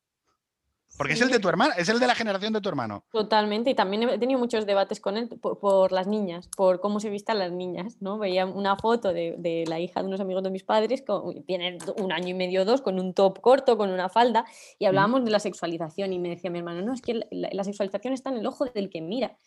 Porque 0.97 1.13
es 1.13 1.21
el 1.21 1.29
de 1.29 1.39
tu 1.39 1.47
hermano, 1.47 1.73
es 1.77 1.89
el 1.89 1.99
de 1.99 2.07
la 2.07 2.15
generación 2.15 2.53
de 2.53 2.61
tu 2.61 2.69
hermano. 2.69 3.05
Totalmente, 3.11 3.69
y 3.69 3.75
también 3.75 4.09
he 4.09 4.17
tenido 4.17 4.39
muchos 4.39 4.65
debates 4.65 4.99
con 4.99 5.15
él 5.15 5.27
por, 5.29 5.59
por 5.59 5.91
las 5.91 6.07
niñas, 6.07 6.49
por 6.57 6.79
cómo 6.79 6.99
se 6.99 7.11
vistan 7.11 7.37
las 7.37 7.51
niñas, 7.51 7.97
¿no? 8.01 8.17
Veía 8.17 8.47
una 8.47 8.77
foto 8.77 9.13
de, 9.13 9.35
de 9.37 9.65
la 9.67 9.79
hija 9.79 10.01
de 10.01 10.07
unos 10.07 10.21
amigos 10.21 10.41
de 10.41 10.49
mis 10.49 10.63
padres, 10.63 11.03
con, 11.03 11.43
tiene 11.43 11.77
un 11.97 12.11
año 12.11 12.29
y 12.29 12.33
medio 12.33 12.63
o 12.63 12.65
dos, 12.65 12.81
con 12.81 12.99
un 12.99 13.13
top 13.13 13.41
corto, 13.41 13.77
con 13.77 13.91
una 13.91 14.09
falda, 14.09 14.45
y 14.79 14.85
hablábamos 14.85 15.23
de 15.23 15.29
la 15.29 15.39
sexualización, 15.39 16.13
y 16.13 16.19
me 16.19 16.29
decía 16.29 16.49
mi 16.49 16.57
hermano, 16.57 16.81
no, 16.81 16.93
es 16.93 17.01
que 17.03 17.13
la, 17.13 17.27
la- 17.29 17.49
la 17.51 17.63
sexualización 17.63 18.13
está 18.13 18.31
en 18.31 18.37
el 18.37 18.45
ojo 18.47 18.65
del 18.65 18.89
que 18.89 19.01
mira. 19.01 19.37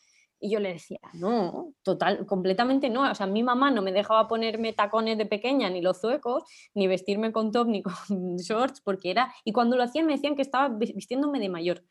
Y 0.43 0.51
yo 0.51 0.59
le 0.59 0.73
decía, 0.73 0.99
no, 1.13 1.75
total, 1.83 2.25
completamente 2.27 2.89
no. 2.89 3.11
O 3.11 3.15
sea, 3.15 3.27
mi 3.27 3.43
mamá 3.43 3.71
no 3.71 3.83
me 3.83 3.93
dejaba 3.93 4.27
ponerme 4.27 4.73
tacones 4.73 5.19
de 5.19 5.27
pequeña, 5.27 5.69
ni 5.69 5.83
los 5.83 6.01
zuecos, 6.01 6.45
ni 6.75 6.87
vestirme 6.87 7.31
con 7.31 7.53
top, 7.53 7.69
ni 7.69 7.83
con 7.83 7.93
shorts, 8.39 8.81
porque 8.81 9.11
era... 9.11 9.35
Y 9.45 9.53
cuando 9.53 9.77
lo 9.77 9.83
hacían 9.83 10.07
me 10.07 10.15
decían 10.15 10.37
que 10.37 10.43
estaba 10.43 10.69
vis- 10.71 10.95
vistiéndome 10.95 11.41
de 11.41 11.51
mayor. 11.51 11.85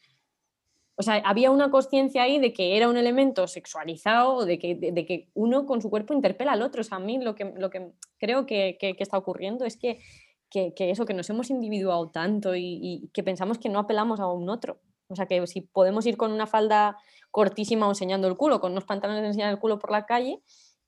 O 0.96 1.02
sea, 1.04 1.16
había 1.26 1.50
una 1.52 1.72
conciencia 1.72 2.24
ahí 2.24 2.40
de 2.40 2.52
que 2.52 2.76
era 2.76 2.90
un 2.90 2.98
elemento 2.98 3.48
sexualizado, 3.48 4.46
de 4.46 4.60
que, 4.60 4.76
de, 4.76 5.06
que 5.06 5.30
uno 5.34 5.66
con 5.66 5.82
su 5.82 5.90
cuerpo 5.90 6.14
interpela 6.14 6.52
al 6.54 6.62
otro. 6.62 6.82
O 6.82 6.84
sea, 6.84 6.98
a 6.98 7.00
mí 7.00 7.18
lo 7.20 7.36
que, 7.36 7.54
lo 7.56 7.70
que 7.70 7.92
creo 8.18 8.46
que, 8.46 8.78
que- 8.80 8.96
está 9.00 9.18
ocurriendo 9.18 9.64
es 9.66 9.78
que 9.78 10.00
eso, 10.52 11.06
que 11.06 11.14
nos 11.14 11.30
hemos 11.30 11.50
individuado 11.52 12.10
tanto 12.10 12.56
y, 12.56 12.80
y 12.82 13.10
que 13.14 13.24
pensamos 13.24 13.60
que 13.60 13.70
no 13.70 13.80
apelamos 13.80 14.20
a 14.20 14.28
un 14.28 14.50
otro. 14.50 14.82
O 15.08 15.16
sea, 15.16 15.26
que 15.26 15.46
si 15.48 15.62
podemos 15.62 16.06
ir 16.06 16.18
con 16.18 16.32
una 16.32 16.48
falda 16.48 16.98
cortísima 17.32 17.88
o 17.88 17.92
enseñando 17.92 18.28
el 18.28 18.36
culo, 18.38 18.60
con 18.60 18.72
unos 18.72 18.86
pantalones 18.86 19.22
de 19.22 19.28
enseñar 19.28 19.52
el 19.52 19.60
culo 19.60 19.80
por 19.80 19.92
la 19.92 20.06
calle 20.06 20.42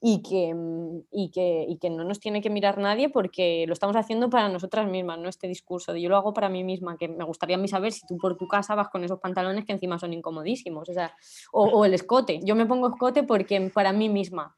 y 0.03 0.23
que, 0.23 0.53
mm, 0.53 1.01
y, 1.11 1.29
que, 1.29 1.65
y 1.69 1.77
que 1.77 1.89
no 1.91 2.03
nos 2.03 2.19
tiene 2.19 2.41
que 2.41 2.49
mirar 2.49 2.79
nadie 2.79 3.09
porque 3.09 3.65
lo 3.67 3.73
estamos 3.73 3.95
haciendo 3.95 4.29
para 4.31 4.49
nosotras 4.49 4.89
mismas, 4.89 5.19
no 5.19 5.29
este 5.29 5.47
discurso 5.47 5.93
de 5.93 6.01
yo 6.01 6.09
lo 6.09 6.17
hago 6.17 6.33
para 6.33 6.49
mí 6.49 6.63
misma, 6.63 6.97
que 6.97 7.07
me 7.07 7.23
gustaría 7.23 7.55
a 7.55 7.59
mí 7.59 7.67
saber 7.67 7.91
si 7.91 8.01
tú 8.07 8.17
por 8.17 8.35
tu 8.35 8.47
casa 8.47 8.73
vas 8.73 8.89
con 8.89 9.03
esos 9.03 9.19
pantalones 9.19 9.63
que 9.65 9.73
encima 9.73 9.99
son 9.99 10.13
incomodísimos, 10.13 10.89
o, 10.89 10.93
sea, 10.93 11.15
o, 11.51 11.65
o 11.65 11.85
el 11.85 11.93
escote, 11.93 12.39
yo 12.43 12.55
me 12.55 12.65
pongo 12.65 12.89
escote 12.89 13.21
porque 13.23 13.69
para 13.73 13.93
mí 13.93 14.09
misma. 14.09 14.55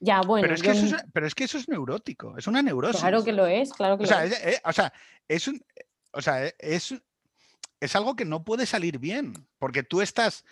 Ya, 0.00 0.20
bueno, 0.22 0.42
pero, 0.42 0.54
es 0.54 0.62
que 0.62 0.68
yo 0.68 0.72
eso 0.74 0.96
es, 0.96 1.04
pero 1.12 1.26
es 1.26 1.34
que 1.34 1.44
eso 1.44 1.58
es 1.58 1.68
neurótico, 1.68 2.38
es 2.38 2.46
una 2.46 2.62
neurosis. 2.62 3.00
claro 3.00 3.24
que 3.24 3.32
lo 3.32 3.46
es, 3.46 3.72
claro 3.72 3.98
que 3.98 4.04
O 4.04 4.06
lo 4.06 4.08
sea, 4.08 4.24
es. 4.24 4.32
es, 4.32 4.54
eh, 4.54 4.60
o 4.64 4.72
sea, 4.72 4.92
es 5.26 5.48
un- 5.48 5.60
o 6.12 6.22
sea, 6.22 6.46
eh, 6.46 6.54
es, 6.60 6.94
es 7.80 7.96
algo 7.96 8.14
que 8.16 8.24
no 8.24 8.44
puede 8.44 8.64
salir 8.64 8.98
bien, 8.98 9.34
porque 9.58 9.82
tú 9.82 10.00
estás 10.00 10.44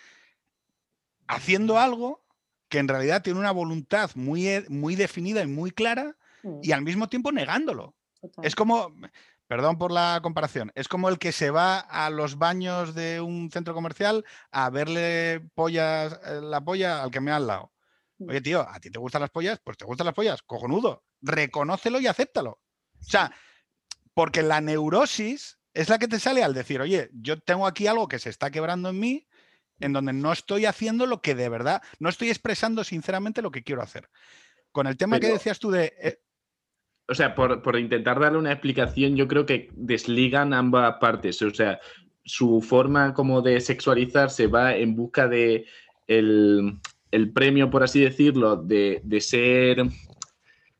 haciendo 1.27 1.79
algo 1.79 2.23
que 2.69 2.79
en 2.79 2.87
realidad 2.87 3.21
tiene 3.21 3.39
una 3.39 3.51
voluntad 3.51 4.11
muy, 4.15 4.47
eh, 4.47 4.65
muy 4.69 4.95
definida 4.95 5.41
y 5.41 5.47
muy 5.47 5.71
clara 5.71 6.17
Mm, 6.43 6.59
y 6.63 6.71
al 6.71 6.81
mismo 6.81 7.07
tiempo 7.07 7.31
negándolo. 7.31 7.95
total. 8.19 8.45
Es 8.45 8.55
como, 8.55 8.93
perdón 9.47 9.77
por 9.77 9.91
la 9.91 10.19
comparación, 10.21 10.71
es 10.75 10.87
como 10.87 11.09
el 11.09 11.19
que 11.19 11.31
se 11.31 11.49
va 11.49 11.79
a 11.79 12.09
los 12.09 12.37
baños 12.37 12.95
de 12.95 13.21
un 13.21 13.51
centro 13.51 13.73
comercial 13.73 14.25
a 14.51 14.69
verle 14.69 15.41
pollas, 15.55 16.19
eh, 16.25 16.41
la 16.41 16.61
polla 16.61 17.03
al 17.03 17.11
que 17.11 17.21
me 17.21 17.31
ha 17.31 17.37
al 17.37 17.47
lado. 17.47 17.71
Mm. 18.17 18.29
Oye, 18.29 18.41
tío, 18.41 18.67
¿a 18.67 18.79
ti 18.79 18.89
te 18.89 18.99
gustan 18.99 19.21
las 19.21 19.31
pollas? 19.31 19.59
Pues 19.63 19.77
te 19.77 19.85
gustan 19.85 20.05
las 20.05 20.15
pollas, 20.15 20.41
cojonudo. 20.41 21.03
Reconócelo 21.21 21.99
y 21.99 22.07
acéptalo. 22.07 22.59
O 22.99 23.03
sea, 23.03 23.31
porque 24.13 24.41
la 24.41 24.61
neurosis 24.61 25.59
es 25.73 25.89
la 25.89 25.99
que 25.99 26.07
te 26.07 26.19
sale 26.19 26.43
al 26.43 26.55
decir, 26.55 26.81
oye, 26.81 27.09
yo 27.13 27.39
tengo 27.39 27.67
aquí 27.67 27.85
algo 27.85 28.07
que 28.07 28.17
se 28.17 28.31
está 28.31 28.49
quebrando 28.49 28.89
en 28.89 28.99
mí, 28.99 29.27
en 29.79 29.93
donde 29.93 30.13
no 30.13 30.31
estoy 30.31 30.65
haciendo 30.65 31.05
lo 31.05 31.21
que 31.21 31.35
de 31.35 31.49
verdad, 31.49 31.81
no 31.99 32.09
estoy 32.09 32.29
expresando 32.29 32.83
sinceramente 32.83 33.41
lo 33.41 33.51
que 33.51 33.63
quiero 33.63 33.81
hacer. 33.81 34.09
Con 34.71 34.87
el 34.87 34.97
tema 34.97 35.19
que 35.19 35.27
decías 35.27 35.59
tú 35.59 35.71
de, 35.71 35.93
eh, 35.99 36.19
o 37.09 37.15
sea, 37.15 37.33
por, 37.35 37.61
por 37.61 37.79
intentar 37.79 38.19
darle 38.19 38.37
una 38.37 38.51
explicación, 38.51 39.15
yo 39.15 39.27
creo 39.27 39.45
que 39.45 39.69
desligan 39.73 40.53
ambas 40.53 40.97
partes. 40.99 41.41
O 41.41 41.53
sea, 41.53 41.79
su 42.23 42.61
forma 42.61 43.13
como 43.13 43.41
de 43.41 43.61
sexualizarse 43.61 44.47
va 44.47 44.75
en 44.75 44.95
busca 44.95 45.27
de 45.27 45.65
el, 46.05 46.79
el 47.11 47.31
premio, 47.31 47.69
por 47.69 47.83
así 47.83 48.01
decirlo, 48.01 48.57
de, 48.57 49.01
de 49.03 49.21
ser. 49.21 49.83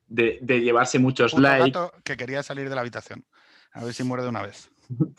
De, 0.10 0.40
de 0.42 0.62
llevarse 0.62 1.00
muchos 1.00 1.32
puto 1.32 1.42
likes. 1.42 1.72
gato 1.72 1.92
que 2.06 2.16
quería 2.16 2.42
salir 2.42 2.70
de 2.70 2.76
la 2.76 2.80
habitación. 2.80 3.26
A 3.74 3.84
ver 3.84 3.94
si 3.94 4.04
muere 4.04 4.24
de 4.24 4.30
una 4.30 4.42
vez. 4.42 4.70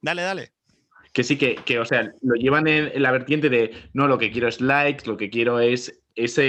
Dale, 0.00 0.22
dale. 0.22 0.55
Que 1.16 1.24
sí, 1.24 1.38
que, 1.38 1.54
que, 1.54 1.78
o 1.78 1.84
sea, 1.86 2.12
lo 2.20 2.34
llevan 2.34 2.68
en, 2.68 3.02
la 3.02 3.10
vertiente 3.10 3.48
de 3.48 3.72
no, 3.94 4.06
lo 4.06 4.18
que 4.18 4.30
quiero 4.30 4.48
es 4.48 4.60
likes, 4.60 5.06
lo 5.06 5.16
que 5.16 5.30
quiero 5.30 5.60
es 5.60 6.02
esa 6.14 6.42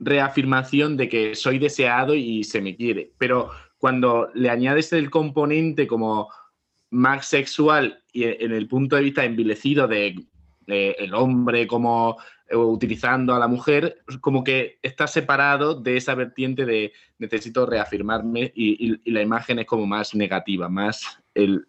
reafirmación 0.00 0.98
de 0.98 1.08
que 1.08 1.34
soy 1.34 1.58
deseado 1.58 2.14
y 2.14 2.44
se 2.44 2.60
me 2.60 2.76
quiere. 2.76 3.10
Pero 3.16 3.48
cuando 3.78 4.28
le 4.34 4.50
añades 4.50 4.92
el 4.92 5.08
componente 5.08 5.86
como 5.86 6.28
más 6.90 7.24
sexual 7.24 8.04
y 8.12 8.24
e- 8.24 8.36
en 8.44 8.52
el 8.52 8.68
punto 8.68 8.96
de 8.96 9.02
vista 9.02 9.24
envilecido 9.24 9.88
de 9.88 10.14
el 10.66 11.14
hombre 11.14 11.66
como 11.66 12.18
eh, 12.50 12.56
utilizando 12.56 13.34
a 13.34 13.38
la 13.38 13.48
mujer, 13.48 14.02
como 14.20 14.44
que 14.44 14.78
está 14.82 15.06
separado 15.06 15.74
de 15.74 15.96
esa 15.96 16.14
vertiente 16.14 16.66
de 16.66 16.92
necesito 17.16 17.64
reafirmarme 17.64 18.52
y 18.54 19.10
la 19.10 19.22
imagen 19.22 19.60
es 19.60 19.64
como 19.64 19.86
más 19.86 20.14
negativa, 20.14 20.68
más 20.68 21.18
el... 21.34 21.66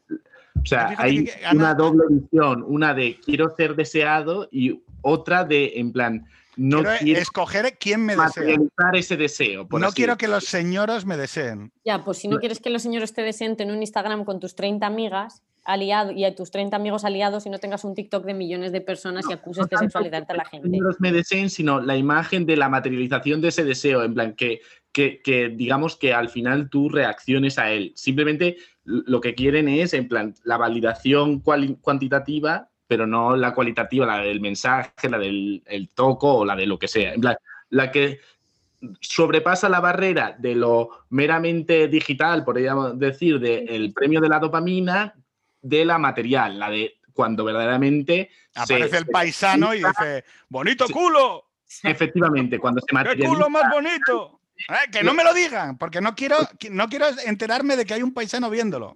O 0.61 0.65
sea, 0.65 0.93
hay 0.97 1.25
que- 1.25 1.31
que, 1.31 1.45
Ana- 1.45 1.59
una 1.59 1.73
doble 1.73 2.03
visión, 2.09 2.63
una 2.67 2.93
de 2.93 3.17
quiero 3.23 3.53
ser 3.55 3.75
deseado 3.75 4.47
y 4.51 4.81
otra 5.01 5.43
de, 5.43 5.73
en 5.75 5.91
plan, 5.91 6.25
no 6.55 6.83
quiero 6.83 6.97
quiero 6.99 7.19
escoger 7.19 7.77
quién 7.79 8.05
me 8.05 8.13
desea. 8.15 8.27
materializar 8.27 8.95
ese 8.95 9.17
deseo. 9.17 9.67
por 9.67 9.81
No 9.81 9.87
así 9.87 9.95
quiero 9.95 10.17
que 10.17 10.27
los 10.27 10.45
señoros 10.45 11.05
me 11.05 11.17
deseen. 11.17 11.71
Ya, 11.83 12.03
pues 12.03 12.19
si 12.19 12.27
no 12.27 12.39
quieres 12.39 12.59
que 12.59 12.69
los 12.69 12.81
señores 12.83 13.13
te 13.13 13.23
deseen 13.23 13.55
en 13.59 13.71
un 13.71 13.79
Instagram 13.81 14.23
con 14.23 14.39
tus 14.39 14.55
30 14.55 14.85
amigas 14.85 15.41
aliado, 15.65 16.11
y 16.11 16.25
a 16.25 16.35
tus 16.35 16.51
30 16.51 16.75
amigos 16.75 17.05
aliados 17.05 17.45
y 17.45 17.49
no 17.49 17.57
tengas 17.57 17.83
un 17.85 17.95
TikTok 17.95 18.25
de 18.25 18.33
millones 18.33 18.71
de 18.73 18.81
personas 18.81 19.25
y 19.29 19.33
acuses 19.33 19.67
de 19.69 19.77
sexualizarte 19.77 20.33
a 20.33 20.35
la 20.35 20.45
gente. 20.45 20.67
no 20.69 20.83
los 20.83 20.99
me 20.99 21.11
deseen, 21.11 21.49
sino 21.49 21.79
la 21.81 21.95
imagen 21.97 22.45
de 22.45 22.57
la 22.57 22.67
materialización 22.69 23.41
de 23.41 23.47
ese 23.47 23.63
deseo, 23.63 24.03
en 24.03 24.13
plan, 24.13 24.33
que, 24.35 24.59
que, 24.93 25.21
que 25.21 25.49
digamos 25.49 25.97
que 25.97 26.13
al 26.13 26.29
final 26.29 26.69
tú 26.69 26.87
reacciones 26.87 27.59
a 27.59 27.71
él. 27.71 27.91
Simplemente 27.95 28.57
lo 28.85 29.19
que 29.19 29.33
quieren 29.35 29.67
es, 29.67 29.93
en 29.93 30.07
plan, 30.07 30.35
la 30.43 30.57
validación 30.57 31.39
cuantitativa, 31.39 32.69
pero 32.87 33.07
no 33.07 33.35
la 33.35 33.53
cualitativa, 33.53 34.05
la 34.05 34.19
del 34.19 34.39
mensaje, 34.39 35.09
la 35.09 35.17
del 35.17 35.63
el 35.65 35.89
toco 35.89 36.33
o 36.35 36.45
la 36.45 36.55
de 36.55 36.67
lo 36.67 36.77
que 36.77 36.87
sea. 36.87 37.13
En 37.13 37.21
plan, 37.21 37.35
la 37.69 37.91
que 37.91 38.19
sobrepasa 38.99 39.69
la 39.69 39.79
barrera 39.79 40.35
de 40.37 40.55
lo 40.55 40.89
meramente 41.09 41.87
digital, 41.87 42.43
podríamos 42.43 42.99
decir, 42.99 43.39
del 43.39 43.93
premio 43.93 44.19
de 44.21 44.29
la 44.29 44.39
dopamina, 44.39 45.15
de 45.61 45.85
la 45.85 45.97
material, 45.97 46.59
la 46.59 46.69
de 46.69 46.97
cuando 47.13 47.45
verdaderamente 47.45 48.29
se- 48.53 48.75
Aparece 48.75 48.97
el 48.97 49.05
se 49.05 49.11
paisano 49.11 49.73
y 49.73 49.77
dice, 49.77 50.23
bonito 50.49 50.85
culo, 50.89 51.45
Efectivamente, 51.83 52.59
cuando 52.59 52.81
se 52.81 52.87
qué 52.89 52.93
materializa. 52.93 53.29
culo 53.29 53.49
más 53.49 53.63
bonito. 53.71 54.39
Eh, 54.69 54.91
Que 54.91 55.03
no 55.03 55.13
me 55.13 55.23
lo 55.23 55.33
digan, 55.33 55.77
porque 55.77 55.99
no 56.01 56.15
quiero, 56.15 56.37
no 56.71 56.87
quiero 56.87 57.05
enterarme 57.25 57.75
de 57.75 57.85
que 57.85 57.93
hay 57.95 58.03
un 58.03 58.13
paisano 58.13 58.49
viéndolo. 58.49 58.93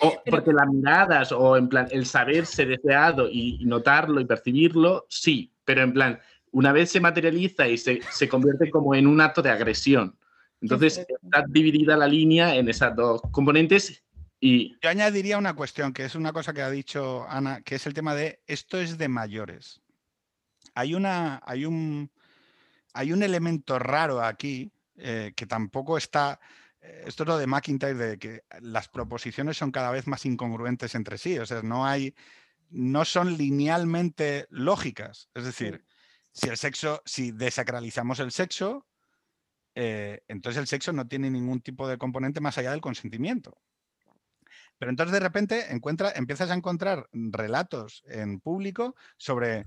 o- 0.00 0.22
porque 0.30 0.52
las 0.52 0.66
miradas 0.68 1.32
o 1.32 1.56
en 1.56 1.68
plan 1.68 1.88
el 1.90 2.04
saberse 2.04 2.66
deseado 2.66 3.28
y 3.30 3.64
notarlo 3.64 4.20
y 4.20 4.26
percibirlo, 4.26 5.06
sí, 5.08 5.52
pero 5.64 5.82
en 5.82 5.92
plan, 5.94 6.20
una 6.50 6.72
vez 6.72 6.90
se 6.90 7.00
materializa 7.00 7.66
y 7.66 7.78
se, 7.78 8.00
se 8.12 8.28
convierte 8.28 8.68
como 8.70 8.94
en 8.94 9.06
un 9.06 9.20
acto 9.20 9.40
de 9.42 9.50
agresión. 9.50 10.16
Entonces, 10.60 10.98
está 10.98 11.44
dividida 11.48 11.96
la 11.96 12.06
línea 12.08 12.54
en 12.56 12.68
esas 12.68 12.94
dos 12.96 13.20
componentes 13.30 14.02
y 14.40 14.76
Yo 14.82 14.90
añadiría 14.90 15.38
una 15.38 15.54
cuestión, 15.54 15.92
que 15.94 16.04
es 16.04 16.14
una 16.14 16.32
cosa 16.32 16.52
que 16.52 16.60
ha 16.62 16.70
dicho 16.70 17.26
Ana, 17.28 17.62
que 17.62 17.76
es 17.76 17.86
el 17.86 17.94
tema 17.94 18.14
de 18.14 18.40
esto 18.46 18.78
es 18.78 18.98
de 18.98 19.08
mayores. 19.08 19.80
Hay, 20.74 20.94
una, 20.94 21.40
hay, 21.46 21.64
un, 21.64 22.10
hay 22.92 23.12
un 23.12 23.22
elemento 23.22 23.78
raro 23.78 24.22
aquí 24.22 24.70
eh, 24.96 25.32
que 25.36 25.46
tampoco 25.46 25.96
está. 25.96 26.40
eh, 26.80 27.04
Esto 27.06 27.22
es 27.22 27.28
lo 27.28 27.38
de 27.38 27.46
McIntyre, 27.46 27.94
de 27.94 28.18
que 28.18 28.44
las 28.60 28.88
proposiciones 28.88 29.56
son 29.56 29.70
cada 29.70 29.90
vez 29.90 30.06
más 30.06 30.24
incongruentes 30.26 30.94
entre 30.94 31.18
sí. 31.18 31.38
O 31.38 31.46
sea, 31.46 31.62
no 31.62 31.86
hay. 31.86 32.14
No 32.70 33.04
son 33.04 33.36
linealmente 33.36 34.46
lógicas. 34.50 35.28
Es 35.34 35.44
decir, 35.44 35.84
si 36.32 36.48
el 36.48 36.56
sexo, 36.56 37.00
si 37.04 37.30
desacralizamos 37.30 38.18
el 38.18 38.32
sexo, 38.32 38.86
eh, 39.74 40.22
entonces 40.26 40.60
el 40.60 40.66
sexo 40.66 40.92
no 40.92 41.06
tiene 41.06 41.30
ningún 41.30 41.60
tipo 41.60 41.86
de 41.86 41.96
componente 41.96 42.40
más 42.40 42.58
allá 42.58 42.72
del 42.72 42.80
consentimiento. 42.80 43.58
Pero 44.78 44.90
entonces 44.90 45.12
de 45.12 45.20
repente 45.20 45.72
encuentra, 45.72 46.12
empiezas 46.14 46.50
a 46.50 46.54
encontrar 46.54 47.08
relatos 47.12 48.02
en 48.06 48.40
público 48.40 48.94
sobre, 49.16 49.66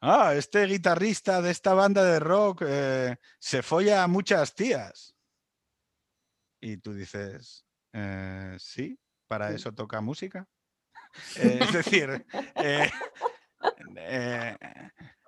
ah, 0.00 0.34
este 0.34 0.64
guitarrista 0.66 1.40
de 1.42 1.50
esta 1.50 1.74
banda 1.74 2.04
de 2.04 2.18
rock 2.20 2.62
eh, 2.66 3.16
se 3.38 3.62
folla 3.62 4.02
a 4.02 4.08
muchas 4.08 4.54
tías. 4.54 5.14
Y 6.60 6.78
tú 6.78 6.92
dices, 6.94 7.64
"Eh, 7.92 8.56
sí, 8.58 8.98
para 9.28 9.50
eso 9.50 9.72
toca 9.72 10.00
música. 10.00 10.46
Eh, 11.36 11.58
es 11.62 11.72
decir, 11.72 12.26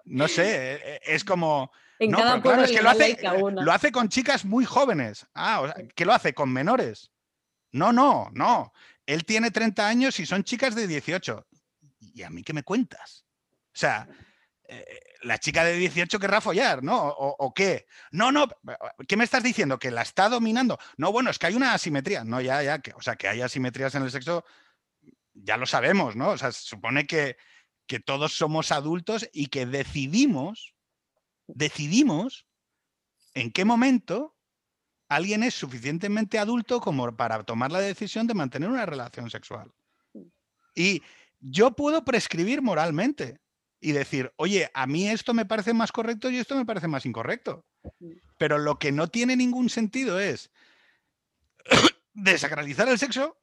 no 0.05 0.29
sé, 0.29 1.01
es 1.03 1.25
como... 1.25 1.71
En 1.99 2.11
No, 2.11 2.19
cada 2.19 2.43
claro, 2.43 2.63
es 2.65 2.71
que 2.71 2.83
lo 2.83 2.91
hace, 2.91 3.19
una. 3.43 3.63
lo 3.63 3.73
hace 3.73 3.91
con 3.91 4.09
chicas 4.09 4.45
muy 4.45 4.65
jóvenes. 4.65 5.27
Ah, 5.35 5.61
o 5.63 5.67
sea, 5.67 5.75
¿qué 5.97 6.05
lo 6.05 6.13
hace? 6.13 6.33
¿Con 6.35 6.53
menores? 6.53 7.11
No, 7.73 7.93
no, 7.93 8.31
no. 8.35 8.73
él 9.07 9.25
tiene 9.25 9.51
30 9.51 9.89
años 9.89 10.21
y 10.21 10.27
son 10.27 10.45
chicas 10.45 10.75
de 10.75 10.87
18. 10.87 11.47
¿Y 12.01 12.23
a 12.23 12.31
mí 12.31 12.43
qué 12.45 12.53
me 12.53 12.63
cuentas? 12.63 13.25
O 13.75 13.79
sea, 13.79 14.09
eh, 14.71 15.15
la 15.23 15.39
chica 15.39 15.65
de 15.65 15.75
18 15.77 16.19
querrá 16.21 16.43
follar, 16.43 16.83
¿no? 16.83 17.09
O, 17.09 17.35
o, 17.39 17.55
qué? 17.55 17.87
No, 18.11 18.31
no, 18.31 18.49
¿qué 19.09 19.17
me 19.17 19.25
estás 19.25 19.43
diciendo? 19.43 19.79
¿Que 19.79 19.91
la 19.91 20.03
está 20.03 20.29
dominando? 20.29 20.79
No, 20.99 21.11
bueno, 21.11 21.31
es 21.31 21.39
que 21.39 21.47
hay 21.47 21.55
una 21.55 21.73
asimetría. 21.73 22.23
No, 22.23 22.41
ya, 22.43 22.63
ya, 22.63 22.79
que, 22.81 22.93
o 22.93 23.01
sea, 23.01 23.17
que 23.17 23.29
hay 23.29 23.41
asimetrías 23.41 23.95
en 23.95 24.03
el 24.03 24.11
sexo, 24.11 24.45
ya 25.33 25.57
lo 25.57 25.65
sabemos, 25.65 26.17
¿no? 26.17 26.31
O 26.31 26.39
sea, 26.39 26.53
se 26.53 26.61
supone 26.61 27.07
que, 27.07 27.39
que 27.87 27.99
todos 27.99 28.35
somos 28.35 28.71
adultos 28.71 29.27
y 29.33 29.47
que 29.47 29.65
decidimos, 29.65 30.75
decidimos 31.47 32.47
en 33.33 33.51
qué 33.51 33.65
momento 33.65 34.37
alguien 35.09 35.43
es 35.45 35.55
suficientemente 35.55 36.39
adulto 36.39 36.81
como 36.81 37.17
para 37.17 37.43
tomar 37.45 37.73
la 37.73 37.81
decisión 37.81 38.27
de 38.27 38.35
mantener 38.35 38.69
una 38.69 38.85
relación 38.85 39.31
sexual. 39.31 39.73
Y 40.75 41.03
yo 41.41 41.71
puedo 41.71 42.05
prescribir 42.05 42.61
moralmente 42.61 43.41
y 43.81 43.93
decir, 43.93 44.33
oye, 44.37 44.71
a 44.75 44.87
mí 44.87 45.09
esto 45.09 45.35
me 45.35 45.47
parece 45.47 45.73
más 45.73 45.93
correcto 45.93 46.31
y 46.31 46.39
esto 46.39 46.57
me 46.57 46.67
parece 46.67 46.89
más 46.89 47.07
incorrecto. 47.07 47.65
Pero 48.37 48.59
lo 48.59 48.79
que 48.79 48.93
no 48.93 49.09
tiene 49.09 49.37
ningún 49.37 49.71
sentido 49.71 50.19
es 50.19 50.51
desacralizar 52.15 52.89
el 52.89 52.99
sexo, 52.99 53.39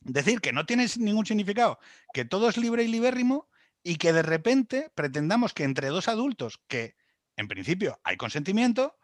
decir 0.00 0.40
que 0.40 0.52
no 0.52 0.66
tiene 0.66 0.86
ningún 0.98 1.26
significado, 1.26 1.78
que 2.12 2.24
todo 2.24 2.48
es 2.48 2.56
libre 2.56 2.82
y 2.82 2.88
libérrimo 2.88 3.48
y 3.82 3.96
que 3.96 4.12
de 4.12 4.22
repente 4.22 4.90
pretendamos 4.94 5.54
que 5.54 5.64
entre 5.64 5.88
dos 5.88 6.08
adultos, 6.08 6.60
que 6.66 6.96
en 7.36 7.48
principio 7.48 8.00
hay 8.02 8.16
consentimiento, 8.16 8.96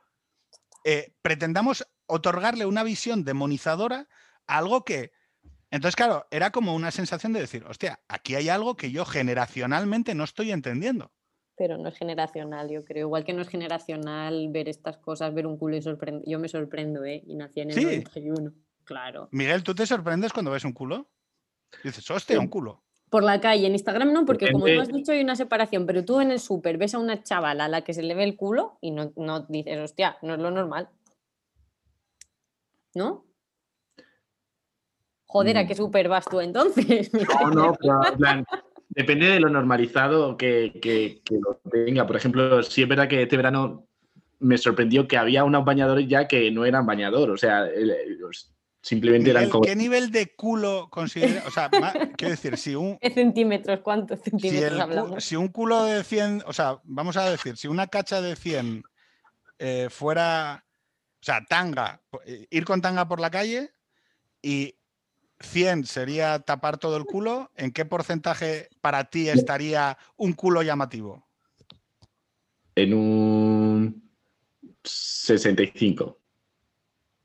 eh, 0.84 1.14
pretendamos 1.22 1.86
otorgarle 2.06 2.66
una 2.66 2.82
visión 2.82 3.24
demonizadora 3.24 4.09
a 4.47 4.59
algo 4.59 4.84
que... 4.84 5.12
Entonces, 5.70 5.97
claro, 5.97 6.26
era 6.30 6.51
como 6.51 6.74
una 6.74 6.90
sensación 6.90 7.32
de 7.32 7.40
decir, 7.40 7.64
hostia, 7.64 8.01
aquí 8.09 8.34
hay 8.34 8.48
algo 8.48 8.76
que 8.76 8.90
yo 8.90 9.05
generacionalmente 9.05 10.14
no 10.14 10.24
estoy 10.24 10.52
entendiendo. 10.52 11.10
Pero 11.56 11.78
no 11.78 11.88
es 11.88 11.97
generacional, 11.97 12.70
yo 12.70 12.84
creo. 12.84 13.06
Igual 13.06 13.24
que 13.24 13.32
no 13.32 13.43
es 13.43 13.48
generacional 13.48 14.48
ver 14.51 14.68
estas 14.68 14.98
cosas, 14.98 15.32
ver 15.34 15.47
un 15.47 15.56
culo 15.56 15.76
y 15.76 15.82
sorprender. 15.82 16.22
Yo 16.26 16.38
me 16.38 16.48
sorprendo, 16.48 17.05
¿eh? 17.05 17.22
Y 17.26 17.34
nací 17.34 17.60
en 17.60 17.70
el 17.70 17.76
Sí. 17.76 17.84
91. 17.84 18.52
Claro. 18.84 19.28
Miguel, 19.32 19.64
¿tú 19.64 19.74
te 19.74 19.86
sorprendes 19.86 20.32
cuando 20.32 20.51
ves 20.51 20.64
un 20.64 20.72
culo? 20.72 21.09
Dices, 21.82 22.09
hostia, 22.10 22.38
un 22.38 22.48
culo. 22.48 22.84
Por 23.10 23.22
la 23.24 23.40
calle, 23.40 23.66
en 23.66 23.72
Instagram 23.72 24.12
no, 24.12 24.24
porque 24.24 24.51
como 24.51 24.66
tú 24.66 24.80
has 24.80 24.88
dicho 24.88 25.12
hay 25.12 25.20
una 25.20 25.36
separación, 25.36 25.86
pero 25.86 26.05
tú 26.05 26.20
en 26.20 26.30
el 26.30 26.40
súper 26.40 26.76
ves 26.76 26.94
a 26.94 26.98
una 26.98 27.22
chavala 27.22 27.66
a 27.66 27.68
la 27.68 27.82
que 27.82 27.94
se 27.94 28.02
le 28.02 28.14
ve 28.14 28.24
el 28.24 28.36
culo 28.36 28.78
y 28.80 28.90
no, 28.90 29.12
no 29.16 29.40
dices, 29.48 29.78
hostia, 29.80 30.18
no 30.22 30.34
es 30.34 30.40
lo 30.40 30.51
normal. 30.51 30.88
¿No? 32.94 33.25
Joder, 35.26 35.58
¿a 35.58 35.64
Mm. 35.64 35.66
qué 35.68 35.74
súper 35.74 36.08
vas 36.08 36.24
tú 36.26 36.40
entonces? 36.40 37.10
No, 37.50 37.50
no, 37.50 38.08
en 38.08 38.16
plan, 38.18 38.44
depende 38.88 39.26
de 39.26 39.40
lo 39.40 39.48
normalizado 39.50 40.36
que, 40.36 40.78
que- 40.80 41.20
que 41.24 41.34
lo 41.40 41.60
tenga. 41.70 42.06
Por 42.06 42.16
ejemplo, 42.16 42.62
sí 42.62 42.82
es 42.82 42.88
verdad 42.88 43.08
que 43.08 43.22
este 43.22 43.36
verano 43.36 43.86
me 44.38 44.56
sorprendió 44.58 45.08
que 45.08 45.16
había 45.16 45.44
unos 45.44 45.64
bañadores 45.64 46.06
ya 46.08 46.28
que 46.28 46.50
no 46.50 46.64
eran 46.64 46.86
bañador, 46.86 47.30
o 47.30 47.36
sea, 47.36 47.66
simplemente 48.82 49.30
eran 49.30 49.48
como... 49.48 49.64
¿Qué 49.64 49.74
nivel 49.74 50.10
de 50.12 50.34
culo 50.36 50.88
considera? 50.90 51.42
O 51.46 51.50
sea, 51.50 51.70
quiero 52.16 52.30
decir, 52.32 52.56
si 52.58 52.74
un, 52.74 52.98
¿Qué 53.00 53.10
centímetros? 53.10 53.80
¿Cuántos 53.80 54.20
si, 54.20 54.30
centímetros 54.30 54.72
el 54.72 54.76
cu- 54.76 54.82
hablamos? 54.82 55.24
si 55.24 55.36
un 55.36 55.48
culo 55.48 55.84
de 55.84 56.04
100, 56.04 56.42
o 56.46 56.52
sea, 56.52 56.78
vamos 56.84 57.16
a 57.16 57.28
decir, 57.30 57.56
si 57.56 57.66
una 57.66 57.86
cacha 57.88 58.20
de 58.20 58.36
100 58.36 58.84
eh, 59.58 59.88
fuera, 59.90 60.64
o 61.14 61.24
sea, 61.24 61.40
tanga, 61.48 62.02
eh, 62.26 62.46
ir 62.50 62.64
con 62.66 62.80
tanga 62.82 63.08
por 63.08 63.18
la 63.20 63.30
calle 63.30 63.70
y 64.42 64.75
100 65.40 65.84
sería 65.84 66.38
tapar 66.40 66.78
todo 66.78 66.96
el 66.96 67.04
culo, 67.04 67.50
¿en 67.56 67.72
qué 67.72 67.84
porcentaje 67.84 68.68
para 68.80 69.04
ti 69.04 69.28
estaría 69.28 69.98
un 70.16 70.32
culo 70.32 70.62
llamativo? 70.62 71.26
En 72.74 72.94
un 72.94 74.10
65. 74.82 76.18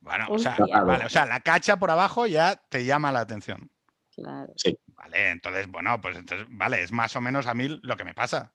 Bueno, 0.01 0.25
o 0.29 0.39
sea, 0.39 0.57
vale, 0.83 1.05
o 1.05 1.09
sea, 1.09 1.25
la 1.25 1.39
cacha 1.41 1.77
por 1.77 1.91
abajo 1.91 2.25
ya 2.25 2.55
te 2.69 2.85
llama 2.85 3.11
la 3.11 3.21
atención. 3.21 3.69
Claro. 4.15 4.53
Vale, 4.95 5.29
entonces, 5.29 5.67
bueno, 5.67 5.99
pues 6.01 6.17
entonces, 6.17 6.47
vale, 6.49 6.81
es 6.81 6.91
más 6.91 7.15
o 7.15 7.21
menos 7.21 7.47
a 7.47 7.53
mí 7.53 7.79
lo 7.81 7.95
que 7.95 8.03
me 8.03 8.13
pasa. 8.13 8.53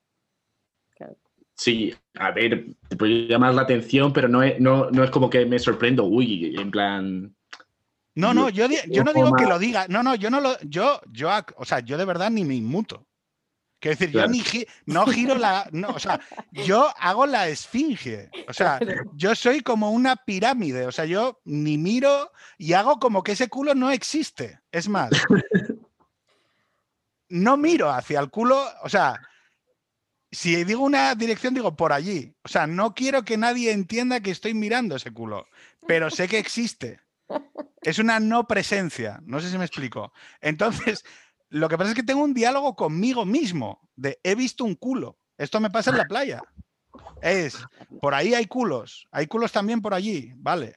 Sí, 1.55 1.95
a 2.19 2.33
ver, 2.33 2.67
te 2.89 2.97
puede 2.97 3.27
llamar 3.27 3.55
la 3.55 3.63
atención, 3.63 4.13
pero 4.13 4.29
no 4.29 4.43
es, 4.43 4.61
no, 4.61 4.91
no 4.91 5.03
es 5.03 5.11
como 5.11 5.31
que 5.31 5.47
me 5.47 5.59
sorprendo, 5.59 6.05
uy, 6.05 6.55
en 6.55 6.71
plan... 6.71 7.35
No, 8.17 8.33
no, 8.35 8.49
yo, 8.49 8.67
no 8.67 9.13
digo 9.13 9.33
que 9.35 9.45
lo 9.47 9.59
diga. 9.59 9.87
No, 9.89 10.03
no, 10.03 10.15
yo 10.15 10.31
no 10.31 10.41
lo. 10.41 10.59
Yo, 10.63 11.01
yo, 11.13 11.31
o 11.57 11.65
sea, 11.65 11.81
yo 11.81 11.97
de 11.99 12.05
verdad 12.05 12.31
ni 12.31 12.45
me 12.45 12.55
inmuto. 12.55 13.07
Quiero 13.79 13.97
decir, 13.99 14.11
Claro. 14.11 14.27
yo 14.29 14.33
ni 14.33 14.41
gi- 14.43 14.67
no 14.87 15.07
giro 15.07 15.35
la. 15.37 15.69
No, 15.71 15.89
o 15.91 15.99
sea, 15.99 16.19
yo 16.51 16.91
hago 16.99 17.27
la 17.27 17.47
esfinge. 17.49 18.31
O 18.49 18.53
sea, 18.55 18.81
yo 19.15 19.35
soy 19.35 19.61
como 19.61 19.91
una 19.93 20.17
pirámide. 20.17 20.87
O 20.87 20.93
sea, 20.93 21.05
yo 21.05 21.41
ni 21.45 21.77
miro 21.77 22.33
y 22.57 22.73
hago 22.73 22.99
como 22.99 23.23
que 23.23 23.33
ese 23.33 23.49
culo 23.49 23.75
no 23.75 23.91
existe. 23.91 24.61
Es 24.73 24.89
más, 24.89 25.11
no 27.29 27.57
miro 27.57 27.91
hacia 27.91 28.21
el 28.21 28.31
culo. 28.31 28.65
O 28.83 28.89
sea, 28.89 29.21
si 30.33 30.65
digo 30.65 30.83
una 30.85 31.15
dirección, 31.15 31.53
digo 31.55 31.77
por 31.77 31.93
allí. 31.93 32.35
O 32.45 32.49
sea, 32.49 32.67
no 32.67 32.95
quiero 32.95 33.25
que 33.25 33.37
nadie 33.37 33.73
entienda 33.73 34.21
que 34.21 34.31
estoy 34.31 34.55
mirando 34.55 34.97
ese 34.97 35.11
culo, 35.13 35.47
pero 35.87 36.11
sé 36.11 36.29
que 36.29 36.39
existe. 36.39 37.01
Es 37.83 37.99
una 37.99 38.21
no 38.21 38.47
presencia. 38.47 39.21
No 39.25 39.41
sé 39.41 39.51
si 39.51 39.59
me 39.59 39.65
explico. 39.65 40.13
Entonces, 40.41 41.05
lo 41.49 41.69
que 41.69 41.79
pasa 41.79 41.91
es 41.91 41.97
que 41.97 42.03
tengo 42.03 42.23
un 42.23 42.35
diálogo 42.35 42.75
conmigo 42.75 43.25
mismo 43.25 43.89
de 43.95 44.19
he 44.23 44.35
visto 44.35 44.65
un 44.65 44.75
culo. 44.75 45.19
Esto 45.39 45.61
me 45.61 45.71
pasa 45.71 45.91
en 45.91 45.99
la 45.99 46.05
playa. 46.05 46.43
Es, 47.23 47.59
por 48.01 48.15
ahí 48.15 48.35
hay 48.35 48.47
culos. 48.47 49.07
Hay 49.11 49.27
culos 49.27 49.53
también 49.53 49.83
por 49.83 49.95
allí. 49.95 50.33
Vale. 50.37 50.77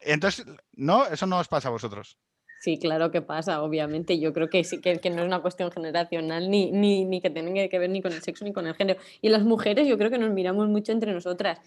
Entonces, 0.00 0.46
no, 0.72 1.06
eso 1.06 1.26
no 1.26 1.38
os 1.38 1.48
pasa 1.48 1.68
a 1.68 1.72
vosotros. 1.72 2.18
Sí, 2.60 2.78
claro 2.78 3.10
que 3.10 3.22
pasa, 3.22 3.62
obviamente. 3.62 4.20
Yo 4.20 4.32
creo 4.32 4.48
que 4.48 4.62
sí 4.64 4.80
que, 4.80 4.98
no 5.10 5.22
es 5.22 5.26
una 5.26 5.42
cuestión 5.42 5.72
generacional 5.72 6.48
ni, 6.48 6.70
ni, 6.70 7.04
ni 7.04 7.20
que 7.20 7.28
tenga 7.28 7.68
que 7.68 7.78
ver 7.78 7.90
ni 7.90 8.00
con 8.00 8.12
el 8.12 8.22
sexo 8.22 8.44
ni 8.44 8.52
con 8.52 8.66
el 8.66 8.74
género. 8.74 9.00
Y 9.20 9.30
las 9.30 9.42
mujeres 9.42 9.88
yo 9.88 9.98
creo 9.98 10.10
que 10.10 10.18
nos 10.18 10.30
miramos 10.30 10.68
mucho 10.68 10.92
entre 10.92 11.12
nosotras. 11.12 11.58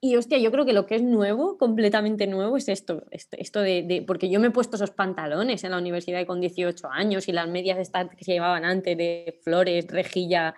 Y 0.00 0.14
hostia, 0.16 0.38
yo 0.38 0.52
creo 0.52 0.64
que 0.64 0.72
lo 0.72 0.86
que 0.86 0.94
es 0.94 1.02
nuevo, 1.02 1.58
completamente 1.58 2.26
nuevo, 2.28 2.56
es 2.56 2.68
esto, 2.68 3.02
esto, 3.10 3.60
de, 3.60 3.82
de- 3.82 4.02
Porque 4.02 4.30
yo 4.30 4.38
me 4.38 4.46
he 4.48 4.50
puesto 4.52 4.76
esos 4.76 4.92
pantalones 4.92 5.64
en 5.64 5.72
la 5.72 5.78
universidad 5.78 6.24
con 6.26 6.40
18 6.40 6.88
años 6.90 7.26
y 7.28 7.32
las 7.32 7.48
medias 7.48 7.78
estas 7.78 8.08
que 8.14 8.24
se 8.24 8.32
llevaban 8.32 8.64
antes 8.64 8.96
de 8.96 9.40
flores, 9.42 9.88
rejilla, 9.88 10.54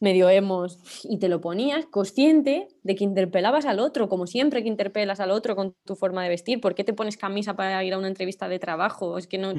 medio 0.00 0.30
hemos, 0.30 0.78
y 1.04 1.18
te 1.18 1.28
lo 1.28 1.40
ponías 1.40 1.84
consciente 1.86 2.68
de 2.84 2.94
que 2.94 3.02
interpelabas 3.02 3.66
al 3.66 3.80
otro, 3.80 4.08
como 4.08 4.28
siempre 4.28 4.62
que 4.62 4.68
interpelas 4.68 5.18
al 5.18 5.32
otro 5.32 5.56
con 5.56 5.74
tu 5.84 5.96
forma 5.96 6.22
de 6.22 6.28
vestir. 6.30 6.60
¿Por 6.60 6.74
qué 6.76 6.84
te 6.84 6.92
pones 6.94 7.16
camisa 7.16 7.54
para 7.56 7.82
ir 7.82 7.92
a 7.92 7.98
una 7.98 8.06
entrevista 8.08 8.48
de 8.48 8.60
trabajo? 8.60 9.18
Es 9.18 9.26
que 9.26 9.38
no... 9.38 9.52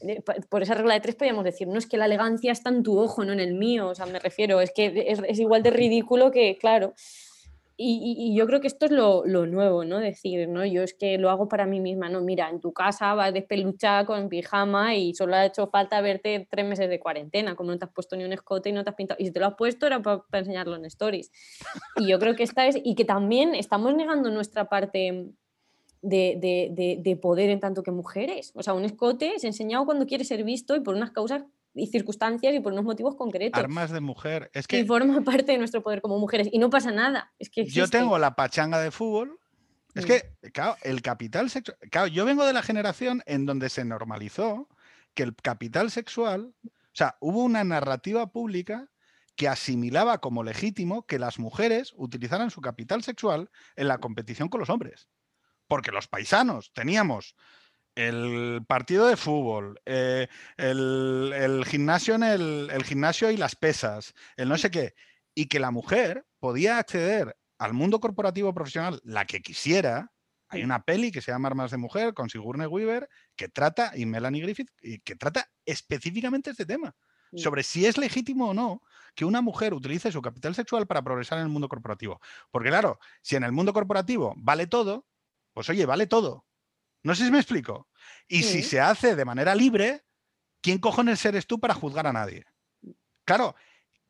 De- 0.00 0.22
por 0.48 0.62
esa 0.62 0.74
regla 0.74 0.94
de 0.94 1.00
tres 1.00 1.14
podríamos 1.16 1.44
decir, 1.44 1.68
no 1.68 1.78
es 1.78 1.86
que 1.86 1.98
la 1.98 2.06
elegancia 2.06 2.50
está 2.50 2.70
en 2.70 2.82
tu 2.82 2.98
ojo, 2.98 3.24
no 3.24 3.32
en 3.34 3.40
el 3.40 3.54
mío, 3.54 3.88
o 3.90 3.94
sea, 3.94 4.06
me 4.06 4.18
refiero, 4.18 4.60
es 4.60 4.72
que 4.72 5.04
es, 5.06 5.20
es 5.28 5.38
igual 5.38 5.62
de 5.62 5.70
ridículo 5.70 6.30
que, 6.30 6.56
claro. 6.58 6.94
Y, 7.76 8.14
y- 8.16 8.36
yo 8.36 8.46
creo 8.46 8.60
que 8.60 8.68
esto 8.68 8.86
es 8.86 8.92
lo, 8.92 9.24
lo 9.26 9.46
nuevo, 9.46 9.84
¿no? 9.84 9.98
Decir, 9.98 10.48
¿no? 10.48 10.64
Yo 10.64 10.82
es 10.82 10.94
que 10.94 11.18
lo 11.18 11.28
hago 11.30 11.48
para 11.48 11.66
mí 11.66 11.80
misma, 11.80 12.08
¿no? 12.08 12.20
Mira, 12.20 12.48
en 12.48 12.60
tu 12.60 12.72
casa 12.72 13.14
vas 13.14 13.34
despeluchada 13.34 14.06
con 14.06 14.28
pijama 14.28 14.94
y 14.94 15.12
solo 15.14 15.34
ha 15.34 15.44
hecho 15.46 15.66
falta 15.68 16.00
verte 16.00 16.46
tres 16.48 16.64
meses 16.64 16.88
de 16.88 17.00
cuarentena, 17.00 17.56
como 17.56 17.72
no 17.72 17.78
te 17.78 17.84
has 17.86 17.90
puesto 17.92 18.14
ni 18.16 18.22
un 18.24 18.32
escote 18.32 18.68
y 18.68 18.72
no 18.72 18.84
te 18.84 18.90
has 18.90 18.96
pintado. 18.96 19.18
Y 19.20 19.26
si 19.26 19.32
te 19.32 19.40
lo 19.40 19.46
has 19.46 19.54
puesto 19.54 19.86
era 19.86 20.00
para, 20.00 20.22
enseñarlo 20.32 20.76
en 20.76 20.84
stories. 20.84 21.32
Y 21.96 22.06
yo 22.08 22.18
creo 22.20 22.36
que 22.36 22.44
esta 22.44 22.66
es, 22.68 22.78
y 22.84 22.94
que 22.94 23.04
también 23.04 23.56
estamos 23.56 23.92
negando 23.96 24.30
nuestra 24.30 24.68
parte 24.68 25.30
de, 26.02 26.36
de- 26.38 26.68
de- 26.70 26.98
de 27.00 27.16
poder 27.16 27.50
en 27.50 27.58
tanto 27.60 27.82
que 27.82 27.90
mujeres. 27.90 28.52
O 28.54 28.62
sea, 28.62 28.74
un 28.74 28.84
escote 28.84 29.34
es 29.34 29.42
enseñado 29.44 29.84
cuando 29.84 30.06
quiere 30.06 30.24
ser 30.24 30.44
visto 30.44 30.76
y 30.76 30.80
por 30.80 30.94
unas 30.94 31.10
causas 31.10 31.42
y 31.74 31.86
circunstancias 31.88 32.54
y 32.54 32.60
por 32.60 32.72
unos 32.72 32.84
motivos 32.84 33.16
concretos. 33.16 33.58
Armas 33.58 33.90
de 33.90 34.00
mujer. 34.00 34.50
Es 34.54 34.64
Y 34.64 34.68
que 34.68 34.84
forma 34.84 35.20
parte 35.22 35.52
de 35.52 35.58
nuestro 35.58 35.82
poder 35.82 36.00
como 36.00 36.18
mujeres. 36.18 36.48
Y 36.52 36.58
no 36.58 36.70
pasa 36.70 36.90
nada. 36.92 37.32
Es 37.38 37.50
que 37.50 37.64
yo 37.66 37.88
tengo 37.88 38.18
la 38.18 38.34
pachanga 38.36 38.78
de 38.80 38.90
fútbol. 38.90 39.38
Es 39.94 40.04
Mm. 40.04 40.08
que, 40.08 40.50
claro, 40.50 40.76
el 40.82 41.02
capital 41.02 41.50
sexual. 41.50 41.76
Claro, 41.90 42.06
yo 42.08 42.24
vengo 42.24 42.44
de 42.44 42.52
la 42.52 42.62
generación 42.62 43.22
en 43.26 43.46
donde 43.46 43.68
se 43.68 43.84
normalizó 43.84 44.68
que 45.14 45.22
el 45.22 45.34
capital 45.36 45.90
sexual. 45.90 46.54
O 46.64 46.70
sea, 46.96 47.16
hubo 47.20 47.42
una 47.42 47.64
narrativa 47.64 48.30
pública 48.30 48.88
que 49.36 49.48
asimilaba 49.48 50.18
como 50.18 50.44
legítimo 50.44 51.06
que 51.06 51.18
las 51.18 51.40
mujeres 51.40 51.92
utilizaran 51.96 52.50
su 52.50 52.60
capital 52.60 53.02
sexual 53.02 53.50
en 53.74 53.88
la 53.88 53.98
competición 53.98 54.48
con 54.48 54.60
los 54.60 54.70
hombres. 54.70 55.08
Porque 55.66 55.90
los 55.90 56.06
paisanos 56.06 56.72
teníamos 56.72 57.34
el 57.94 58.64
partido 58.66 59.06
de 59.06 59.16
fútbol, 59.16 59.80
eh, 59.86 60.28
el, 60.56 61.32
el 61.34 61.64
gimnasio 61.64 62.14
en 62.14 62.22
el, 62.22 62.70
el 62.72 62.84
gimnasio 62.84 63.30
y 63.30 63.36
las 63.36 63.56
pesas, 63.56 64.14
el 64.36 64.48
no 64.48 64.58
sé 64.58 64.70
qué, 64.70 64.94
y 65.34 65.46
que 65.46 65.60
la 65.60 65.70
mujer 65.70 66.26
podía 66.40 66.78
acceder 66.78 67.36
al 67.58 67.72
mundo 67.72 68.00
corporativo 68.00 68.52
profesional 68.52 69.00
la 69.04 69.24
que 69.26 69.40
quisiera, 69.40 70.12
Hay 70.48 70.62
una 70.62 70.84
peli 70.84 71.10
que 71.10 71.20
se 71.20 71.32
llama 71.32 71.48
Armas 71.48 71.70
de 71.70 71.78
Mujer 71.78 72.14
con 72.14 72.28
Sigourney 72.28 72.66
Weaver 72.66 73.08
que 73.36 73.48
trata, 73.48 73.92
y 73.96 74.06
Melanie 74.06 74.42
Griffith, 74.42 74.70
que 75.04 75.16
trata 75.16 75.48
específicamente 75.64 76.50
este 76.50 76.66
tema, 76.66 76.94
sobre 77.34 77.62
si 77.62 77.86
es 77.86 77.98
legítimo 77.98 78.50
o 78.50 78.54
no 78.54 78.82
que 79.14 79.24
una 79.24 79.40
mujer 79.40 79.74
utilice 79.74 80.12
su 80.12 80.22
capital 80.22 80.54
sexual 80.54 80.86
para 80.86 81.02
progresar 81.02 81.38
en 81.38 81.44
el 81.44 81.50
mundo 81.50 81.68
corporativo. 81.68 82.20
Porque 82.50 82.68
claro, 82.68 82.98
si 83.22 83.36
en 83.36 83.44
el 83.44 83.52
mundo 83.52 83.72
corporativo 83.72 84.34
vale 84.36 84.66
todo, 84.66 85.06
pues 85.52 85.68
oye, 85.70 85.86
vale 85.86 86.06
todo. 86.06 86.44
No 87.04 87.14
sé 87.14 87.26
si 87.26 87.30
me 87.30 87.38
explico. 87.38 87.88
Y 88.26 88.42
si 88.42 88.62
se 88.62 88.80
hace 88.80 89.14
de 89.14 89.24
manera 89.24 89.54
libre, 89.54 90.04
¿quién 90.60 90.78
cojones 90.78 91.24
eres 91.24 91.46
tú 91.46 91.60
para 91.60 91.74
juzgar 91.74 92.06
a 92.06 92.12
nadie? 92.12 92.46
Claro, 93.24 93.54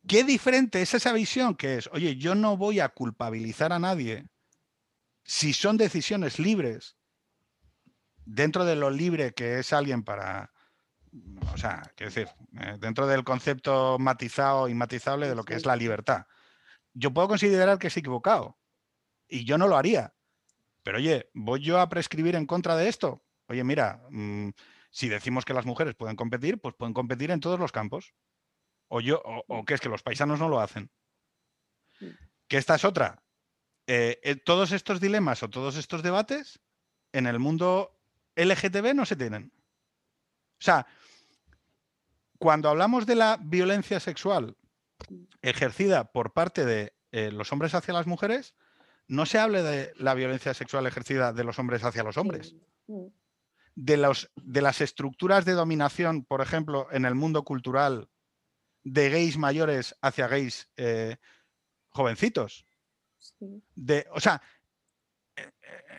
qué 0.07 0.23
diferente 0.25 0.81
es 0.81 0.95
esa 0.95 1.13
visión 1.13 1.57
que 1.57 1.77
es, 1.77 1.89
oye, 1.93 2.17
yo 2.17 2.37
no 2.37 2.57
voy 2.57 2.81
a 2.81 2.89
culpabilizar 2.89 3.73
a 3.73 3.81
nadie 3.81 4.27
si 5.25 5.53
son 5.53 5.77
decisiones 5.77 6.39
libres 6.39 6.97
dentro 8.25 8.65
de 8.65 8.77
lo 8.77 8.91
libre 8.91 9.35
que 9.35 9.59
es 9.59 9.73
alguien 9.73 10.05
para, 10.05 10.53
o 11.53 11.57
sea, 11.57 11.83
quiero 11.97 12.13
decir, 12.13 12.29
eh, 12.61 12.77
dentro 12.79 13.09
del 13.09 13.25
concepto 13.25 13.99
matizado 13.99 14.69
y 14.69 14.75
matizable 14.75 15.29
de 15.29 15.35
lo 15.35 15.45
que 15.45 15.55
es 15.55 15.67
la 15.67 15.75
libertad. 15.75 16.27
Yo 16.93 17.13
puedo 17.13 17.27
considerar 17.27 17.79
que 17.79 17.89
es 17.89 17.97
equivocado 17.97 18.57
y 19.27 19.45
yo 19.45 19.59
no 19.59 19.67
lo 19.67 19.77
haría. 19.77 20.15
Pero 20.85 20.99
oye, 20.99 21.31
¿voy 21.35 21.61
yo 21.61 21.81
a 21.81 21.89
prescribir 21.89 22.37
en 22.37 22.47
contra 22.47 22.77
de 22.77 22.89
esto? 22.89 23.25
Oye, 23.49 23.65
mira, 23.65 24.07
mm, 24.11 24.51
si 24.91 25.09
decimos 25.09 25.45
que 25.45 25.55
las 25.55 25.67
mujeres 25.67 25.97
pueden 25.97 26.15
competir, 26.15 26.61
pues 26.61 26.77
pueden 26.77 26.95
competir 26.95 27.33
en 27.33 27.41
todos 27.41 27.59
los 27.59 27.73
campos. 27.73 28.15
O 28.87 29.01
yo, 29.01 29.21
o, 29.25 29.45
o 29.49 29.65
que 29.65 29.75
es 29.75 29.81
que 29.81 29.89
los 29.89 30.03
paisanos 30.03 30.39
no 30.39 30.49
lo 30.49 30.61
hacen. 30.61 30.91
Mm. 31.99 32.07
Que 32.47 32.59
esta 32.59 32.77
es 32.77 32.85
otra. 32.85 33.25
Eh, 33.87 34.21
eh, 34.23 34.37
todos 34.37 34.73
estos 34.73 35.01
dilemas 35.01 35.43
o 35.43 35.51
todos 35.51 35.77
estos 35.77 36.03
debates 36.03 36.61
en 37.13 37.27
el 37.27 37.39
mundo 37.39 38.01
LGTB 38.37 38.95
no 38.95 39.05
se 39.05 39.17
tienen. 39.17 39.53
O 40.59 40.65
sea, 40.65 40.87
cuando 42.39 42.71
hablamos 42.71 43.05
de 43.07 43.15
la 43.15 43.39
violencia 43.41 44.01
sexual 44.01 44.57
ejercida 45.43 46.13
por 46.13 46.33
parte 46.33 46.65
de 46.65 46.95
eh, 47.13 47.31
los 47.31 47.53
hombres 47.53 47.75
hacia 47.75 47.93
las 47.95 48.07
mujeres, 48.07 48.55
no 49.09 49.27
se 49.27 49.39
hable 49.39 49.63
de 49.63 49.93
la 49.97 50.15
violencia 50.15 50.55
sexual 50.55 50.87
ejercida 50.87 51.33
de 51.33 51.45
los 51.45 51.59
hombres 51.59 51.85
hacia 51.85 52.03
los 52.03 52.17
hombres. 52.17 52.55
De, 53.75 53.97
los, 53.97 54.31
de 54.37 54.63
las 54.63 54.81
estructuras 54.81 55.45
de 55.45 55.53
dominación, 55.53 56.25
por 56.25 56.41
ejemplo, 56.41 56.89
en 56.91 57.05
el 57.05 57.15
mundo 57.15 57.45
cultural, 57.45 58.09
de 58.83 59.11
gays 59.11 59.37
mayores 59.37 59.97
hacia 60.01 60.29
gays 60.29 60.69
eh, 60.77 61.17
jovencitos. 61.89 62.67
Sí. 63.19 63.63
De, 63.75 64.07
o 64.13 64.21
sea, 64.21 64.41
eh, 65.37 65.51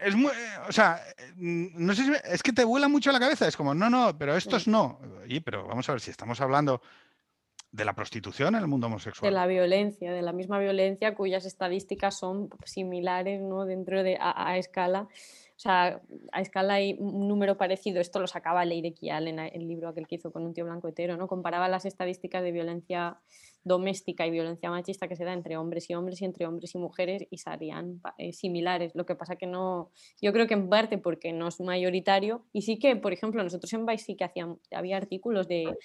es 0.03 0.15
muy, 0.15 0.32
o 0.68 0.72
sea, 0.72 1.02
no 1.36 1.94
sé 1.95 2.03
si 2.03 2.11
es 2.26 2.44
que 2.44 2.53
te 2.53 2.64
vuela 2.64 2.88
mucho 2.88 3.11
la 3.11 3.19
cabeza, 3.19 3.48
es 3.48 3.57
como, 3.57 3.73
no, 3.73 3.90
no, 3.90 4.18
pero 4.18 4.36
estos 4.36 4.68
no. 4.68 4.99
Oye, 5.23 5.41
pero 5.41 5.68
vamos 5.68 5.90
a 5.90 5.94
ver 5.94 6.02
si 6.02 6.11
estamos 6.11 6.40
hablando 6.41 6.82
de 7.76 7.85
la 7.85 7.93
prostitución 7.93 8.56
en 8.56 8.61
el 8.61 8.68
mundo 8.68 8.88
de 8.88 8.93
homosexual. 8.93 9.34
la 9.34 9.47
violencia, 9.47 10.14
de 10.14 10.22
la 10.22 10.31
misma 10.31 10.60
violencia 10.60 11.14
cuyas 11.14 11.45
estadísticas 11.45 12.18
son 12.18 12.49
similares 12.64 13.41
¿no? 13.41 13.65
dentro 13.65 14.02
de 14.02 14.18
a, 14.19 14.57
escala. 14.57 15.02
O 15.02 15.60
sea, 15.60 16.02
a 16.31 16.41
escala 16.41 16.76
hay 16.76 16.95
un 16.99 17.27
número 17.27 17.57
parecido. 17.57 17.99
Esto 17.99 18.19
lo 18.19 18.27
sacaba 18.27 18.64
Leire 18.65 18.93
Kial 18.93 19.27
en 19.27 19.39
el 19.39 19.68
libro 19.68 19.89
aquel 19.89 20.07
que 20.07 20.15
hizo 20.15 20.31
con 20.31 20.45
un 20.45 20.53
tío 20.53 20.65
blanco 20.65 20.88
hetero, 20.88 21.18
¿no? 21.18 21.27
Comparaba 21.27 21.68
las 21.68 21.85
estadísticas 21.85 22.43
de 22.43 22.52
violencia 22.52 23.18
doméstica 23.66 24.26
y 24.26 24.32
violencia 24.32 24.70
machista 24.70 25.08
que 25.10 25.16
se 25.18 25.26
da 25.26 25.34
entre 25.34 25.58
hombres 25.58 25.90
y 25.90 25.96
hombres 25.96 26.22
y 26.22 26.26
entre 26.26 26.46
hombres 26.46 26.74
y 26.76 26.78
mujeres 26.78 27.28
y 27.30 27.40
salían 27.40 28.00
pa- 28.00 28.14
eh, 28.18 28.32
similares. 28.32 28.94
Lo 28.96 29.06
que 29.06 29.16
pasa 29.16 29.36
que 29.36 29.48
no, 29.48 29.92
yo 30.22 30.32
creo 30.32 30.46
que 30.48 30.54
en 30.54 30.70
parte 30.70 30.98
porque 31.00 31.34
no 31.34 31.48
es 31.48 31.60
mayoritario 31.60 32.46
y 32.54 32.62
sí 32.62 32.78
que, 32.80 32.96
por 32.96 33.12
ejemplo, 33.12 33.44
nosotros 33.44 33.74
en 33.74 33.86
Vice 33.86 34.06
sí 34.06 34.16
que 34.16 34.24
hacíamos, 34.24 34.60
había 34.72 34.98
artículos 34.98 35.48
de, 35.48 35.76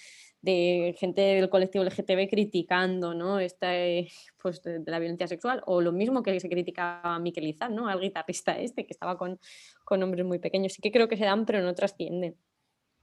de 0.41 0.95
gente 0.99 1.21
del 1.21 1.49
colectivo 1.49 1.83
LGTB 1.83 2.29
criticando 2.29 3.13
¿no? 3.15 3.39
Esta, 3.39 3.75
eh, 3.75 4.07
pues, 4.41 4.61
de, 4.61 4.79
de 4.79 4.91
la 4.91 4.99
violencia 4.99 5.27
sexual 5.27 5.63
o 5.65 5.81
lo 5.81 5.91
mismo 5.91 6.21
que 6.23 6.39
se 6.39 6.49
criticaba 6.49 7.15
a 7.15 7.19
Miquel 7.19 7.47
Izal, 7.47 7.73
¿no? 7.75 7.87
al 7.87 7.99
guitarrista 7.99 8.59
este 8.59 8.85
que 8.85 8.93
estaba 8.93 9.17
con, 9.17 9.39
con 9.83 10.01
hombres 10.03 10.23
muy 10.25 10.37
pequeños. 10.37 10.73
Sí 10.73 10.81
que 10.83 10.91
creo 10.91 11.07
que 11.07 11.17
se 11.17 11.25
dan, 11.25 11.45
pero 11.47 11.61
no 11.61 11.73
trascienden. 11.73 12.35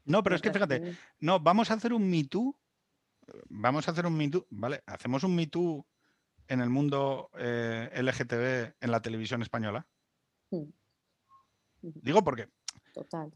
No, 0.05 0.23
pero 0.23 0.35
no 0.35 0.37
es 0.37 0.43
que 0.43 0.53
fíjate, 0.53 0.93
no, 1.21 1.41
vamos 1.41 1.71
a 1.71 1.75
hacer 1.75 1.93
un 1.93 2.09
Me 2.09 2.25
Too, 2.25 2.55
vamos 3.49 3.89
a 3.89 3.91
hacer 3.93 4.07
un 4.07 4.17
Me 4.17 4.29
Too, 4.29 4.47
¿vale? 4.51 4.83
Hacemos 4.87 5.23
un 5.25 5.35
Me 5.35 5.47
Too 5.47 5.87
en 6.49 6.61
el 6.61 6.71
mundo 6.71 7.31
eh, 7.39 7.91
LGTB 7.95 8.77
en 8.81 8.91
la 8.91 9.01
televisión 9.03 9.43
española. 9.43 9.87
Digo 11.83 12.25
porque, 12.25 12.49
Total. 12.93 13.33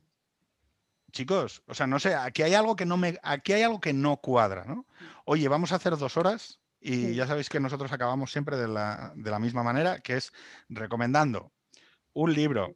chicos, 1.12 1.62
o 1.66 1.74
sea, 1.74 1.86
no 1.86 1.98
sé, 2.00 2.14
aquí 2.14 2.42
hay 2.42 2.54
algo 2.54 2.74
que 2.74 2.86
no 2.86 2.96
me, 2.96 3.18
aquí 3.22 3.52
hay 3.52 3.62
algo 3.62 3.80
que 3.80 3.92
no 3.92 4.16
cuadra, 4.16 4.64
¿no? 4.64 4.86
Oye, 5.24 5.46
vamos 5.48 5.72
a 5.72 5.76
hacer 5.76 5.96
dos 5.96 6.16
horas 6.16 6.58
y 6.80 6.94
Sí. 6.96 7.14
ya 7.14 7.26
sabéis 7.26 7.48
que 7.48 7.60
nosotros 7.60 7.92
acabamos 7.92 8.32
siempre 8.32 8.56
de 8.56 8.66
la, 8.68 9.12
de 9.14 9.30
la 9.30 9.38
misma 9.38 9.62
manera, 9.62 10.00
que 10.00 10.16
es 10.16 10.32
recomendando 10.68 11.52
un 12.14 12.32
libro, 12.32 12.74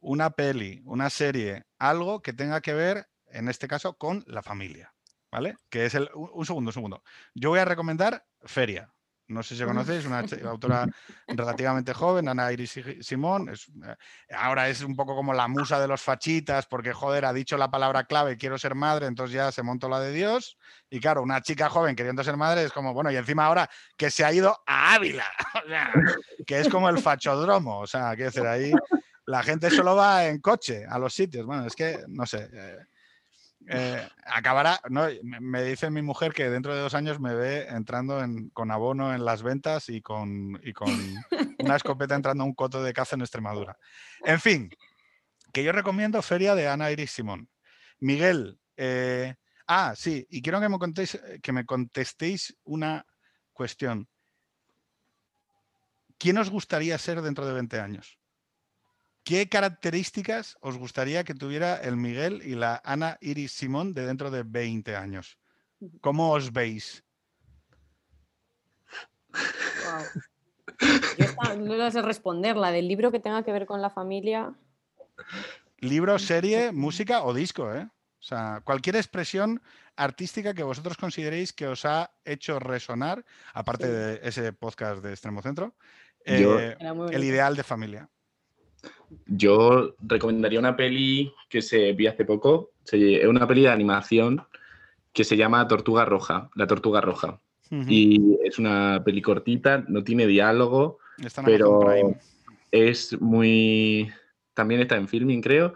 una 0.00 0.30
peli, 0.30 0.82
una 0.84 1.08
serie, 1.10 1.64
algo 1.78 2.20
que 2.22 2.32
tenga 2.32 2.60
que 2.60 2.74
ver, 2.74 3.08
en 3.26 3.48
este 3.48 3.68
caso, 3.68 3.96
con 3.96 4.24
la 4.26 4.42
familia, 4.42 4.93
¿vale? 5.34 5.56
Que 5.68 5.86
es 5.86 5.94
el, 5.96 6.08
un 6.14 6.30
un 6.32 6.46
segundo, 6.46 6.68
un 6.68 6.72
segundo. 6.72 7.02
Yo 7.34 7.50
voy 7.50 7.58
a 7.58 7.64
recomendar 7.64 8.24
Feria. 8.44 8.88
No 9.26 9.42
sé 9.42 9.56
si 9.56 9.64
conocéis, 9.64 10.04
una 10.04 10.20
autora 10.50 10.86
relativamente 11.26 11.92
joven, 11.92 12.28
Ana 12.28 12.52
Iris 12.52 12.78
Simón. 13.00 13.48
es, 13.48 13.66
eh, 13.68 13.96
ahora 14.36 14.68
es 14.68 14.82
un 14.82 14.94
poco 14.94 15.16
como 15.16 15.34
la 15.34 15.48
musa 15.48 15.80
de 15.80 15.88
los 15.88 16.02
fachitas, 16.02 16.66
porque 16.66 16.92
joder, 16.92 17.24
ha 17.24 17.32
dicho 17.32 17.56
la 17.56 17.68
palabra 17.70 18.04
clave, 18.04 18.36
quiero 18.36 18.58
ser 18.58 18.76
madre, 18.76 19.06
entonces 19.06 19.34
ya 19.34 19.50
se 19.50 19.64
montó 19.64 19.88
la 19.88 19.98
de 19.98 20.12
Dios. 20.12 20.56
Y 20.88 21.00
claro, 21.00 21.22
una 21.22 21.40
chica 21.40 21.68
joven 21.68 21.96
queriendo 21.96 22.22
ser 22.22 22.36
madre 22.36 22.62
es 22.62 22.70
como, 22.70 22.94
bueno, 22.94 23.10
y 23.10 23.16
encima 23.16 23.46
ahora 23.46 23.68
que 23.96 24.10
se 24.10 24.24
ha 24.24 24.32
ido 24.32 24.56
a 24.66 24.94
Ávila, 24.94 25.26
o 25.64 25.68
sea, 25.68 25.92
que 26.46 26.60
es 26.60 26.68
como 26.68 26.88
el 26.88 26.98
fachodromo, 26.98 27.80
o 27.80 27.86
sea, 27.88 28.14
quiero 28.14 28.30
decir, 28.30 28.46
ahí 28.46 28.72
la 29.26 29.42
gente 29.42 29.68
solo 29.70 29.96
va 29.96 30.26
en 30.26 30.38
coche 30.40 30.84
a 30.88 30.96
los 30.98 31.12
sitios. 31.12 31.44
Bueno, 31.44 31.66
es 31.66 31.74
que, 31.74 32.04
no 32.06 32.24
sé. 32.24 32.48
eh, 32.52 32.76
eh, 33.68 34.08
acabará, 34.26 34.80
no, 34.90 35.06
me, 35.22 35.62
dice 35.62 35.90
mi 35.90 36.02
mujer 36.02 36.32
que 36.32 36.50
dentro 36.50 36.74
de 36.74 36.80
dos 36.80 36.94
años 36.94 37.20
me 37.20 37.34
ve 37.34 37.66
entrando 37.68 38.22
en- 38.22 38.50
con 38.50 38.70
abono 38.70 39.14
en 39.14 39.24
las 39.24 39.42
ventas 39.42 39.88
y 39.88 40.02
con, 40.02 40.60
y 40.62 40.72
con 40.72 40.90
una 41.58 41.76
escopeta 41.76 42.14
entrando 42.14 42.44
a 42.44 42.46
un 42.46 42.54
coto 42.54 42.82
de 42.82 42.92
caza 42.92 43.16
en 43.16 43.22
Extremadura. 43.22 43.78
En 44.24 44.40
fin, 44.40 44.70
que 45.52 45.64
yo 45.64 45.72
recomiendo 45.72 46.20
Feria 46.22 46.54
de 46.54 46.68
Ana 46.68 46.90
Iris 46.90 47.12
Simón. 47.12 47.48
Miguel, 48.00 48.58
eh, 48.76 49.34
ah, 49.66 49.94
sí, 49.96 50.26
y 50.28 50.42
quiero 50.42 50.60
que 50.60 50.68
me, 50.68 50.78
contéis, 50.78 51.20
que 51.42 51.52
me 51.52 51.64
contestéis 51.64 52.56
una 52.64 53.06
cuestión. 53.52 54.08
¿Quién 56.18 56.38
os 56.38 56.50
gustaría 56.50 56.98
ser 56.98 57.22
dentro 57.22 57.46
de 57.46 57.54
20 57.54 57.80
años? 57.80 58.18
¿Qué 59.24 59.48
características 59.48 60.58
os 60.60 60.76
gustaría 60.76 61.24
que 61.24 61.34
tuviera 61.34 61.76
el 61.76 61.96
Miguel 61.96 62.42
y 62.44 62.54
la 62.54 62.80
Ana 62.84 63.16
Iris 63.22 63.52
Simón 63.52 63.94
de 63.94 64.06
dentro 64.06 64.30
de 64.30 64.42
20 64.42 64.96
años? 64.96 65.38
¿Cómo 66.02 66.30
os 66.32 66.52
veis? 66.52 67.02
Guau. 69.32 70.04
Yo 71.18 71.24
esta 71.24 71.54
no 71.56 71.74
la 71.74 71.90
sé 71.90 72.02
responder, 72.02 72.56
la 72.56 72.70
del 72.70 72.86
libro 72.86 73.10
que 73.10 73.20
tenga 73.20 73.42
que 73.42 73.52
ver 73.52 73.64
con 73.66 73.80
la 73.80 73.90
familia. 73.90 74.54
Libro, 75.78 76.18
serie, 76.18 76.72
música 76.72 77.24
o 77.24 77.32
disco, 77.32 77.72
¿eh? 77.72 77.88
O 78.20 78.26
sea, 78.26 78.62
cualquier 78.64 78.96
expresión 78.96 79.62
artística 79.96 80.54
que 80.54 80.62
vosotros 80.62 80.96
consideréis 80.96 81.52
que 81.52 81.66
os 81.66 81.84
ha 81.84 82.10
hecho 82.24 82.58
resonar, 82.58 83.24
aparte 83.52 83.86
Sí. 83.86 83.92
de 83.92 84.20
ese 84.28 84.52
podcast 84.52 85.02
de 85.02 85.10
Extremo 85.10 85.42
Centro, 85.42 85.74
eh, 86.24 86.76
el 87.12 87.24
ideal 87.24 87.54
de 87.54 87.62
familia. 87.62 88.08
Yo 89.26 89.94
recomendaría 90.00 90.58
una 90.58 90.76
peli 90.76 91.32
que 91.48 91.62
se 91.62 91.92
vi 91.92 92.06
hace 92.06 92.24
poco. 92.24 92.72
Es 92.90 93.26
una 93.26 93.46
peli 93.46 93.62
de 93.62 93.68
animación 93.68 94.42
que 95.12 95.24
se 95.24 95.36
llama 95.36 95.66
Tortuga 95.68 96.04
Roja, 96.04 96.50
La 96.54 96.66
Tortuga 96.66 97.00
Roja. 97.00 97.40
Y 97.88 98.36
es 98.44 98.60
una 98.60 99.02
peli 99.04 99.20
cortita, 99.20 99.84
no 99.88 100.04
tiene 100.04 100.28
diálogo, 100.28 100.98
Está 101.18 101.42
pero 101.42 101.80
Prime. 101.80 102.16
es 102.70 103.20
muy... 103.20 104.12
También 104.52 104.80
está 104.80 104.94
en 104.96 105.08
filming, 105.08 105.40
creo, 105.40 105.74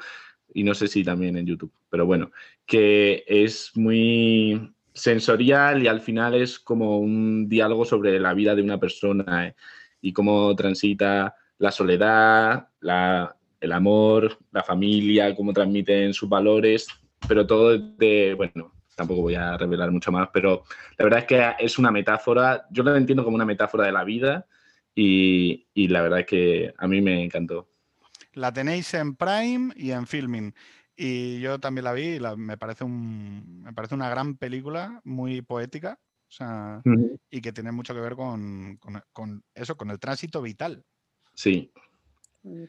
y 0.54 0.62
no 0.62 0.74
sé 0.74 0.86
si 0.86 1.02
también 1.02 1.36
en 1.36 1.46
YouTube, 1.46 1.72
pero 1.90 2.06
bueno, 2.06 2.30
que 2.66 3.24
es 3.26 3.72
muy 3.74 4.72
sensorial 4.92 5.82
y 5.82 5.88
al 5.88 6.00
final 6.00 6.34
es 6.34 6.58
como 6.58 6.98
un 6.98 7.48
diálogo 7.48 7.84
sobre 7.84 8.20
la 8.20 8.34
vida 8.34 8.54
de 8.54 8.62
una 8.62 8.78
persona 8.78 9.48
eh, 9.48 9.54
y 10.00 10.12
cómo 10.12 10.54
transita 10.54 11.34
la 11.58 11.70
soledad, 11.70 12.68
la- 12.80 13.34
el 13.60 13.72
amor, 13.72 14.38
la 14.52 14.62
familia, 14.62 15.34
cómo 15.34 15.52
transmiten 15.52 16.14
sus 16.14 16.28
valores, 16.28 16.86
pero 17.26 17.46
todo 17.46 17.76
de, 17.76 18.34
bueno, 18.36 18.72
tampoco 18.94 19.22
voy 19.22 19.34
a 19.34 19.56
revelar 19.56 19.90
mucho 19.90 20.12
más, 20.12 20.28
pero 20.32 20.62
la 20.96 21.04
verdad 21.04 21.20
es 21.20 21.26
que 21.26 21.64
es 21.64 21.78
una 21.78 21.90
metáfora, 21.90 22.66
yo 22.70 22.82
lo 22.84 22.94
entiendo 22.96 23.24
como 23.24 23.34
una 23.34 23.44
metáfora 23.44 23.84
de 23.84 23.92
la 23.92 24.04
vida 24.04 24.46
y, 24.94 25.66
y 25.74 25.88
la 25.88 26.02
verdad 26.02 26.20
es 26.20 26.26
que 26.26 26.72
a 26.76 26.86
mí 26.86 27.00
me 27.00 27.22
encantó. 27.24 27.68
La 28.34 28.52
tenéis 28.52 28.94
en 28.94 29.16
Prime 29.16 29.72
y 29.76 29.90
en 29.90 30.06
Filming. 30.06 30.54
Y 30.96 31.40
yo 31.40 31.58
también 31.60 31.84
la 31.84 31.92
vi 31.92 32.02
y 32.02 32.18
la- 32.18 32.36
me, 32.36 32.56
parece 32.56 32.84
un, 32.84 33.62
me 33.62 33.72
parece 33.72 33.94
una 33.94 34.08
gran 34.10 34.36
película, 34.36 35.00
muy 35.04 35.42
poética. 35.42 35.98
o 36.00 36.30
sea, 36.30 36.80
y 37.30 37.40
que 37.40 37.52
tiene 37.52 37.72
mucho 37.72 37.94
que 37.94 38.00
ver 38.00 38.14
con, 38.16 38.76
con- 38.78 39.02
con 39.12 39.42
eso, 39.54 39.76
con 39.76 39.90
el 39.90 39.98
tránsito 39.98 40.42
vital. 40.42 40.84
Sí. 41.38 41.70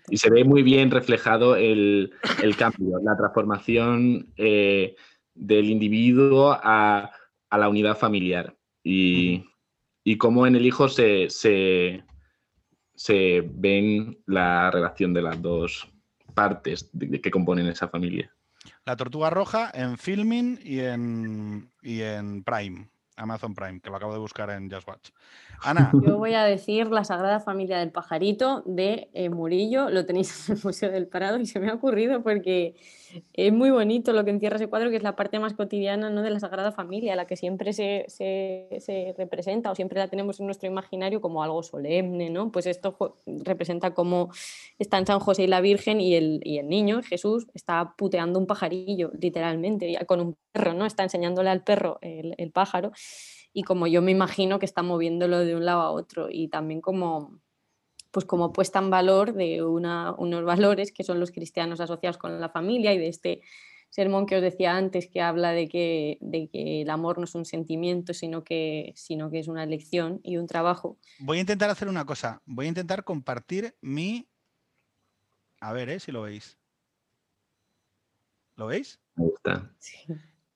Y 0.10 0.18
se 0.18 0.30
ve 0.30 0.44
muy 0.44 0.62
bien 0.62 0.92
reflejado 0.92 1.56
el, 1.56 2.12
el 2.44 2.56
cambio, 2.56 3.00
la 3.02 3.18
transformación 3.18 4.32
eh, 4.38 4.96
del 5.34 5.70
individuo 5.72 6.52
a, 6.52 7.12
a 7.50 7.58
la 7.58 7.68
unidad 7.68 7.98
familiar. 7.98 8.56
Y, 8.84 9.44
y 10.04 10.18
cómo 10.18 10.46
en 10.46 10.56
el 10.56 10.68
hijo 10.68 10.88
se, 10.88 11.32
se, 11.32 12.04
se 12.94 13.42
ven 13.56 14.20
la 14.28 14.70
relación 14.70 15.16
de 15.16 15.22
las 15.24 15.42
dos 15.42 15.88
partes 16.36 16.90
de- 16.94 17.08
de 17.08 17.22
que 17.22 17.32
componen 17.32 17.66
esa 17.68 17.88
familia. 17.88 18.32
La 18.86 18.96
Tortuga 18.96 19.32
Roja 19.32 19.72
en 19.74 19.98
Filming 19.98 20.60
y 20.64 20.80
en, 20.82 21.72
y 21.82 22.02
en 22.02 22.44
Prime, 22.44 22.88
Amazon 23.20 23.54
Prime, 23.54 23.80
que 23.80 23.90
lo 23.90 23.98
acabo 23.98 24.14
de 24.14 24.20
buscar 24.20 24.50
en 24.50 24.70
Just 24.70 24.88
Watch. 24.88 25.10
Ana, 25.62 25.92
Yo 26.06 26.18
voy 26.18 26.34
a 26.34 26.44
decir 26.44 26.88
La 26.88 27.04
Sagrada 27.04 27.40
Familia 27.40 27.80
del 27.80 27.92
Pajarito 27.92 28.64
de 28.66 29.10
eh, 29.14 29.30
Murillo, 29.30 29.90
lo 29.90 30.06
tenéis 30.06 30.50
en 30.50 30.58
el 30.58 30.64
Museo 30.64 30.92
del 30.92 31.08
Prado 31.08 31.40
y 31.40 31.46
se 31.46 31.60
me 31.60 31.70
ha 31.70 31.74
ocurrido 31.74 32.24
porque 32.24 32.76
es 33.34 33.54
muy 33.54 33.72
bonito 33.72 34.14
lo 34.14 34.24
que 34.26 34.32
encierra 34.32 34.58
ese 34.58 34.68
cuadro, 34.68 34.90
que 34.90 34.98
es 34.98 35.04
la 35.04 35.16
parte 35.16 35.40
más 35.40 35.54
cotidiana 35.54 36.10
¿no? 36.10 36.22
de 36.22 36.30
la 36.30 36.40
Sagrada 36.40 36.72
Familia, 36.72 37.16
la 37.16 37.26
que 37.28 37.36
siempre 37.36 37.74
se, 37.74 38.06
se- 38.08 38.68
se 38.80 39.14
representa 39.18 39.72
o 39.72 39.76
siempre 39.76 40.00
la 40.00 40.08
tenemos 40.08 40.40
en 40.40 40.46
nuestro 40.46 40.68
imaginario 40.70 41.22
como 41.22 41.44
algo 41.44 41.64
solemne, 41.64 42.30
¿no? 42.30 42.52
Pues 42.52 42.66
esto 42.68 43.18
representa 43.26 43.94
cómo 43.94 44.30
están 44.78 45.06
San 45.06 45.20
José 45.20 45.44
y 45.44 45.48
la 45.48 45.62
Virgen 45.62 46.02
y 46.02 46.16
el, 46.16 46.42
y 46.44 46.58
el 46.60 46.70
niño, 46.70 47.02
Jesús, 47.04 47.48
está 47.54 47.94
puteando 47.98 48.40
un 48.40 48.48
pajarillo, 48.48 49.12
literalmente, 49.20 49.98
con 50.06 50.22
un 50.22 50.36
perro, 50.52 50.74
¿no? 50.74 50.86
Está 50.86 51.04
enseñándole 51.04 51.50
al 51.50 51.64
perro 51.64 52.00
el, 52.02 52.36
el 52.38 52.52
pájaro 52.52 52.92
y 53.54 53.64
como 53.64 53.88
yo 53.88 54.02
me 54.02 54.12
imagino 54.12 54.60
que 54.60 54.66
está 54.66 54.84
moviéndolo 54.84 55.40
de 55.40 55.56
un 55.56 55.66
lado 55.66 55.82
a 55.82 55.92
otro 55.92 56.28
y 56.30 56.50
también 56.50 56.82
como 56.82 57.40
pues 58.12 58.26
como 58.26 58.52
puesta 58.54 58.80
en 58.80 58.90
valor 58.90 59.34
de 59.34 59.64
una- 59.64 60.14
unos 60.18 60.44
valores 60.44 60.92
que 60.92 61.04
son 61.04 61.20
los 61.20 61.32
cristianos 61.32 61.80
asociados 61.80 62.18
con 62.18 62.40
la 62.40 62.50
familia 62.50 62.94
y 62.94 62.98
de 62.98 63.08
este 63.08 63.42
sermón 63.90 64.26
que 64.28 64.36
os 64.36 64.42
decía 64.42 64.76
antes 64.76 65.08
que 65.08 65.20
habla 65.22 65.52
de 65.52 65.68
que, 65.68 66.18
de 66.22 66.48
que 66.48 66.82
el 66.84 66.90
amor 66.90 67.18
no 67.18 67.24
es 67.24 67.34
un 67.36 67.46
sentimiento 67.46 68.14
sino 68.14 68.44
que, 68.44 68.94
sino 68.96 69.30
que 69.32 69.40
es 69.40 69.48
una 69.48 69.64
elección 69.64 70.22
y 70.24 70.38
un 70.38 70.48
trabajo. 70.48 70.98
voy 71.20 71.38
a 71.40 71.42
intentar 71.42 71.70
hacer 71.70 71.88
una 71.88 72.06
cosa. 72.06 72.42
Voy 72.46 72.66
a 72.66 72.70
intentar 72.70 73.04
compartir 73.04 73.76
mi... 73.82 74.28
A 75.62 75.74
ver, 75.74 75.90
¿eh? 75.90 76.00
si 76.00 76.12
lo 76.12 76.22
veis. 76.22 76.58
¿Lo 78.56 78.68
veis? 78.68 79.00
Ahí 79.18 79.28
está. 79.36 79.72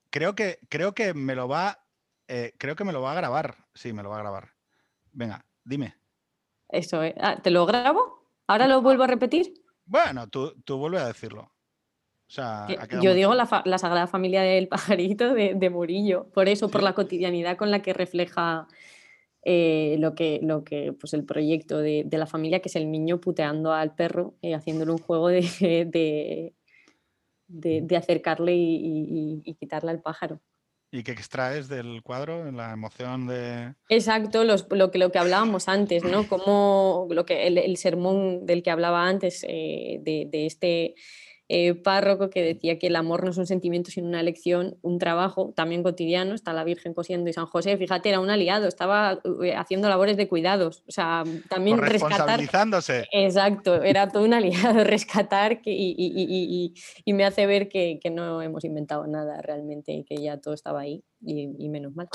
Creo 0.10 0.36
que, 0.36 0.60
creo 0.70 0.94
que 0.94 1.14
me 1.14 1.36
lo 1.36 1.48
va... 1.48 1.86
eh, 2.28 2.54
creo 2.58 2.76
que 2.76 2.84
me 2.84 2.94
lo 2.94 3.02
va 3.02 3.14
a 3.14 3.16
grabar. 3.16 3.66
Sí, 3.74 3.94
me 3.94 4.04
lo 4.04 4.10
va 4.10 4.18
a 4.18 4.22
grabar. 4.22 4.54
Venga, 5.12 5.46
dime. 5.64 5.96
Eso, 6.74 7.04
¿eh? 7.04 7.14
Ah, 7.20 7.40
¿te 7.42 7.52
lo 7.52 7.66
grabo? 7.66 8.24
¿Ahora 8.48 8.68
lo 8.68 8.82
vuelvo 8.82 9.04
a 9.04 9.08
repetir? 9.08 9.54
Bueno, 9.86 10.28
tú, 10.28 10.54
tú 10.66 10.78
vuelve 10.78 10.98
a 11.00 11.08
decirlo. 11.08 11.42
O 11.44 11.52
sea, 12.36 12.66
quedado 12.88 13.04
Yo 13.04 13.14
digo 13.14 13.34
la, 13.36 13.62
la 13.66 13.78
Sagrada 13.78 14.08
Familia 14.08 14.42
del 14.42 14.68
Pajarito 14.70 15.34
de, 15.34 15.54
de 15.54 15.70
Murillo, 15.70 16.28
por 16.34 16.50
eso, 16.50 16.70
por 16.70 16.82
la 16.82 16.94
cotidianidad 16.94 17.58
con 17.58 17.70
la 17.70 17.82
que 17.82 17.94
refleja 17.94 18.68
eh, 19.44 19.98
lo 20.00 20.16
que, 20.16 20.40
lo 20.42 20.64
que, 20.64 20.94
pues 20.94 21.14
el 21.14 21.26
proyecto 21.26 21.78
de, 21.80 22.04
de 22.06 22.18
la 22.18 22.26
familia, 22.26 22.60
que 22.62 22.70
es 22.70 22.76
el 22.76 22.90
niño 22.90 23.20
puteando 23.20 23.72
al 23.72 23.94
perro, 23.94 24.36
eh, 24.42 24.56
haciéndole 24.56 24.92
un 24.92 24.98
juego 24.98 25.28
de, 25.28 25.42
de, 25.92 26.54
de- 27.48 27.82
de 27.84 27.98
acercarle 27.98 28.56
y, 28.56 28.76
y- 28.76 29.42
y 29.46 29.54
quitarle 29.56 29.92
al 29.92 30.02
pájaro. 30.02 30.40
¿Y 30.96 31.02
qué 31.02 31.12
extraes 31.12 31.68
del 31.70 32.04
cuadro? 32.04 32.52
La 32.52 32.72
emoción 32.72 33.26
de... 33.26 33.74
Exacto, 33.90 34.44
los- 34.44 34.68
lo, 34.70 34.92
que, 34.92 35.00
lo 35.00 35.12
que 35.12 35.18
hablábamos 35.18 35.68
antes, 35.68 36.04
¿no? 36.04 36.28
Como 36.30 37.08
lo 37.10 37.26
que, 37.26 37.48
el, 37.48 37.58
el 37.58 37.78
sermón 37.78 38.46
del 38.46 38.62
que 38.62 38.70
hablaba 38.70 39.08
antes, 39.08 39.44
eh, 39.50 39.98
de, 40.02 40.28
de 40.30 40.46
este 40.46 40.94
eh, 41.50 41.74
párroco 41.76 42.30
que 42.30 42.42
decía 42.42 42.80
que 42.80 42.88
el 42.88 42.96
amor 42.96 43.24
no 43.26 43.32
es 43.32 43.38
un 43.38 43.46
sentimiento 43.46 43.92
sino 43.92 44.08
una 44.08 44.22
elección, 44.22 44.78
un 44.82 44.98
trabajo 44.98 45.54
también 45.56 45.84
cotidiano, 45.84 46.34
está 46.36 46.54
la 46.54 46.64
Virgen 46.64 46.94
cosiendo 46.94 47.30
y 47.30 47.34
San 47.34 47.46
José, 47.46 47.78
fíjate, 47.78 48.10
era 48.10 48.20
un 48.22 48.30
aliado, 48.30 48.68
estaba 48.68 49.20
eh, 49.44 49.54
haciendo 49.56 49.90
labores 49.90 50.16
de 50.18 50.28
cuidados, 50.28 50.84
o 50.88 50.92
sea, 50.92 51.24
también 51.50 51.78
rescatar... 51.78 52.10
Corresponsabilizándose. 52.10 53.06
Exacto, 53.12 53.84
era 53.84 54.08
todo 54.08 54.24
un 54.24 54.34
aliado, 54.34 54.84
rescatar 54.86 55.62
que, 55.62 55.72
y, 55.72 55.92
y- 55.98 56.14
y- 56.16 56.24
y- 56.24 56.66
y- 56.66 56.74
y 57.06 57.14
me 57.14 57.26
hace 57.26 57.46
ver 57.46 57.68
que, 57.68 58.00
que 58.02 58.10
no 58.10 58.42
hemos 58.42 58.64
inventado 58.64 59.06
nada 59.08 59.42
realmente 59.42 59.92
y 59.92 60.04
que 60.06 60.16
ya 60.18 60.38
todo 60.40 60.54
estaba 60.54 60.80
ahí 60.82 61.04
y, 61.22 61.50
y 61.60 61.70
menos 61.70 61.94
mal. 61.94 62.08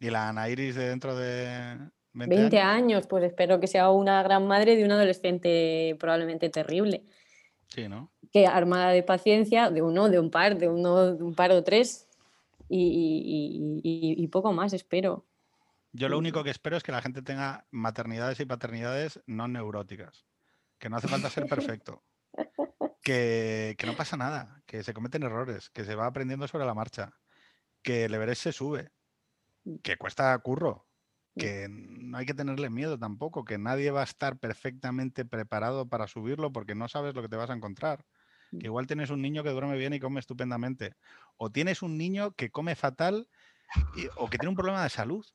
Y 0.00 0.10
la 0.10 0.28
Ana 0.28 0.48
Iris 0.48 0.74
de 0.76 0.88
dentro 0.90 1.16
de 1.16 1.78
20, 2.12 2.36
20 2.36 2.58
años. 2.60 2.74
años, 2.76 3.06
pues 3.08 3.24
espero 3.24 3.58
que 3.60 3.66
sea 3.66 3.90
una 3.90 4.22
gran 4.22 4.46
madre 4.46 4.76
de 4.76 4.84
un 4.84 4.92
adolescente 4.92 5.96
probablemente 5.98 6.50
terrible, 6.50 7.02
Sí, 7.70 7.86
¿no? 7.86 8.10
Que 8.32 8.46
armada 8.46 8.90
de 8.90 9.02
paciencia, 9.02 9.70
de 9.70 9.82
uno, 9.82 10.08
de 10.08 10.18
un 10.20 10.30
par, 10.30 10.58
de 10.58 10.68
uno, 10.68 11.14
de 11.14 11.22
un 11.22 11.34
par 11.34 11.50
o 11.52 11.62
tres, 11.64 12.06
y, 12.68 12.78
y- 12.78 13.80
y- 13.82 14.20
y- 14.20 14.22
y 14.24 14.28
poco 14.28 14.52
más, 14.52 14.72
espero. 14.72 15.24
Yo 15.92 16.08
lo 16.08 16.18
único 16.18 16.44
que 16.44 16.50
espero 16.50 16.76
es 16.76 16.82
que 16.82 16.92
la 16.92 17.00
gente 17.00 17.22
tenga 17.22 17.66
maternidades 17.70 18.38
y 18.40 18.44
paternidades 18.44 19.20
no 19.26 19.48
neuróticas. 19.48 20.26
Que 20.78 20.88
no 20.90 20.96
hace 20.96 21.08
falta 21.08 21.30
ser 21.30 21.46
perfecto. 21.46 22.02
Que, 23.02 23.74
que 23.78 23.86
no 23.86 23.96
pasa 23.96 24.16
nada, 24.18 24.62
que 24.66 24.82
se 24.82 24.92
cometen 24.92 25.22
errores, 25.22 25.70
que 25.70 25.84
se 25.84 25.94
va 25.94 26.06
aprendiendo 26.06 26.46
sobre 26.46 26.66
la 26.66 26.74
marcha, 26.74 27.14
que 27.82 28.04
el 28.04 28.12
Everest 28.12 28.42
se 28.42 28.52
sube, 28.52 28.90
que 29.82 29.96
cuesta 29.96 30.36
curro, 30.40 30.86
que 31.34 31.68
no 31.70 32.18
hay 32.18 32.26
que 32.26 32.34
tenerle 32.34 32.68
miedo 32.68 32.98
tampoco, 32.98 33.44
que 33.46 33.56
nadie 33.56 33.92
va 33.92 34.00
a 34.02 34.04
estar 34.04 34.36
perfectamente 34.38 35.24
preparado 35.24 35.88
para 35.88 36.06
subirlo 36.06 36.52
porque 36.52 36.74
no 36.74 36.86
sabes 36.88 37.14
lo 37.14 37.22
que 37.22 37.28
te 37.28 37.36
vas 37.36 37.48
a 37.48 37.54
encontrar. 37.54 38.04
Que 38.50 38.66
igual 38.66 38.86
tienes 38.86 39.10
un 39.10 39.20
niño 39.20 39.42
que 39.42 39.50
duerme 39.50 39.76
bien 39.76 39.92
y 39.92 40.00
come 40.00 40.20
estupendamente. 40.20 40.94
O 41.36 41.50
tienes 41.50 41.82
un 41.82 41.98
niño 41.98 42.32
que 42.32 42.50
come 42.50 42.74
fatal 42.74 43.28
y- 43.96 44.08
o 44.16 44.28
que 44.30 44.38
tiene 44.38 44.48
un 44.50 44.56
problema 44.56 44.82
de 44.82 44.88
salud. 44.90 45.26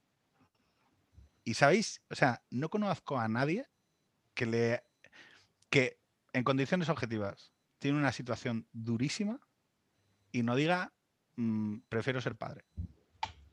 Y 1.43 1.53
sabéis, 1.55 2.01
o 2.09 2.15
sea, 2.15 2.41
no 2.49 2.69
conozco 2.69 3.19
a 3.19 3.27
nadie 3.27 3.67
que 4.33 4.45
le 4.45 4.83
que 5.69 5.99
en 6.33 6.43
condiciones 6.43 6.89
objetivas 6.89 7.51
tiene 7.79 7.97
una 7.97 8.11
situación 8.11 8.67
durísima 8.71 9.39
y 10.31 10.43
no 10.43 10.55
diga 10.55 10.93
"Mm, 11.35 11.79
prefiero 11.89 12.21
ser 12.21 12.35
padre. 12.35 12.63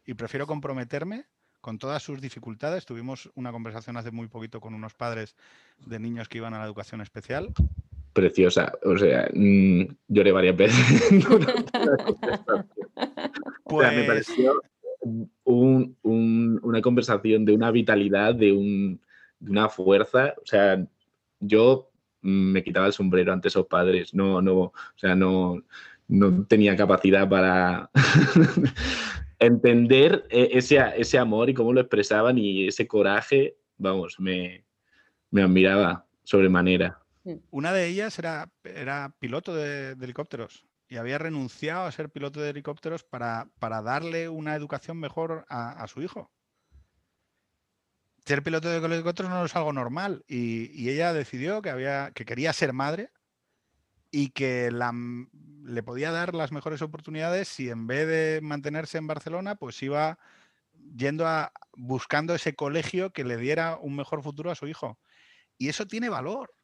Y 0.04 0.14
prefiero 0.14 0.46
comprometerme 0.46 1.26
con 1.60 1.78
todas 1.78 2.02
sus 2.02 2.20
dificultades. 2.20 2.86
Tuvimos 2.86 3.30
una 3.34 3.52
conversación 3.52 3.96
hace 3.96 4.10
muy 4.10 4.28
poquito 4.28 4.60
con 4.60 4.74
unos 4.74 4.94
padres 4.94 5.34
de 5.78 5.98
niños 5.98 6.28
que 6.28 6.38
iban 6.38 6.54
a 6.54 6.58
la 6.58 6.64
educación 6.64 7.00
especial. 7.00 7.52
Preciosa. 8.12 8.72
O 8.84 8.96
sea, 8.98 9.28
mm, 9.32 9.82
lloré 10.08 10.32
varias 10.32 10.56
veces. 10.56 11.24
conversación. 11.26 12.66
O 13.64 13.80
sea, 13.80 13.90
me 13.92 14.02
Pues 14.02 14.06
pareció 14.06 14.60
un- 15.44 15.96
un- 16.02 16.60
una 16.62 16.80
conversación 16.80 17.44
de 17.44 17.52
una 17.54 17.70
vitalidad, 17.70 18.34
de, 18.34 18.52
un- 18.52 19.00
de 19.38 19.50
una 19.50 19.68
fuerza. 19.68 20.34
O 20.42 20.46
sea, 20.46 20.84
yo 21.40 21.90
mm, 22.22 22.52
me 22.52 22.62
quitaba 22.64 22.86
el 22.86 22.92
sombrero 22.92 23.32
ante 23.32 23.48
esos 23.48 23.66
padres. 23.66 24.12
No, 24.14 24.42
no, 24.42 24.54
o 24.58 24.72
sea, 24.96 25.14
no, 25.14 25.62
no 26.08 26.44
tenía 26.46 26.76
capacidad 26.76 27.28
para 27.28 27.90
entender 29.38 30.26
eh, 30.30 30.50
ese, 30.52 30.78
ese 30.96 31.18
amor 31.18 31.48
y 31.48 31.54
cómo 31.54 31.72
lo 31.72 31.80
expresaban 31.80 32.36
y 32.38 32.66
ese 32.66 32.86
coraje. 32.86 33.56
Vamos, 33.78 34.16
me, 34.20 34.64
me 35.30 35.42
admiraba 35.42 36.04
sobremanera. 36.24 36.98
Una 37.50 37.72
de 37.72 37.86
ellas 37.86 38.18
era, 38.18 38.50
era 38.64 39.14
piloto 39.18 39.54
de, 39.54 39.92
helicópteros 39.92 40.64
y 40.88 40.96
había 40.96 41.18
renunciado 41.18 41.86
a 41.86 41.92
ser 41.92 42.10
piloto 42.10 42.40
de 42.40 42.50
helicópteros 42.50 43.04
para, 43.04 43.48
para 43.58 43.80
darle 43.82 44.28
una 44.28 44.56
educación 44.56 44.98
mejor 44.98 45.46
a, 45.48 45.86
su 45.86 46.02
hijo. 46.02 46.30
Ser 48.26 48.42
piloto 48.42 48.68
de 48.68 48.78
helicópteros 48.78 49.30
no 49.30 49.44
es 49.44 49.54
algo 49.54 49.72
normal 49.72 50.24
y, 50.26 50.88
ella 50.88 51.12
decidió 51.12 51.62
que, 51.62 51.70
había, 51.70 52.10
que 52.12 52.24
quería 52.24 52.52
ser 52.52 52.72
madre 52.72 53.10
y 54.10 54.30
que 54.30 54.70
le 55.64 55.82
podía 55.82 56.10
dar 56.10 56.34
las 56.34 56.50
mejores 56.50 56.82
oportunidades 56.82 57.48
si 57.48 57.70
en 57.70 57.86
vez 57.86 58.08
de 58.08 58.40
mantenerse 58.42 58.98
en 58.98 59.06
Barcelona, 59.06 59.54
pues 59.54 59.80
iba 59.82 60.18
yendo 60.96 61.26
a 61.26 61.52
buscando 61.76 62.34
ese 62.34 62.54
colegio 62.54 63.12
que 63.12 63.24
le 63.24 63.36
diera 63.36 63.76
un 63.76 63.94
mejor 63.94 64.22
futuro 64.22 64.50
a 64.50 64.56
su 64.56 64.66
hijo. 64.66 64.98
Y 65.56 65.68
eso 65.68 65.86
tiene 65.86 66.08
valor 66.08 66.54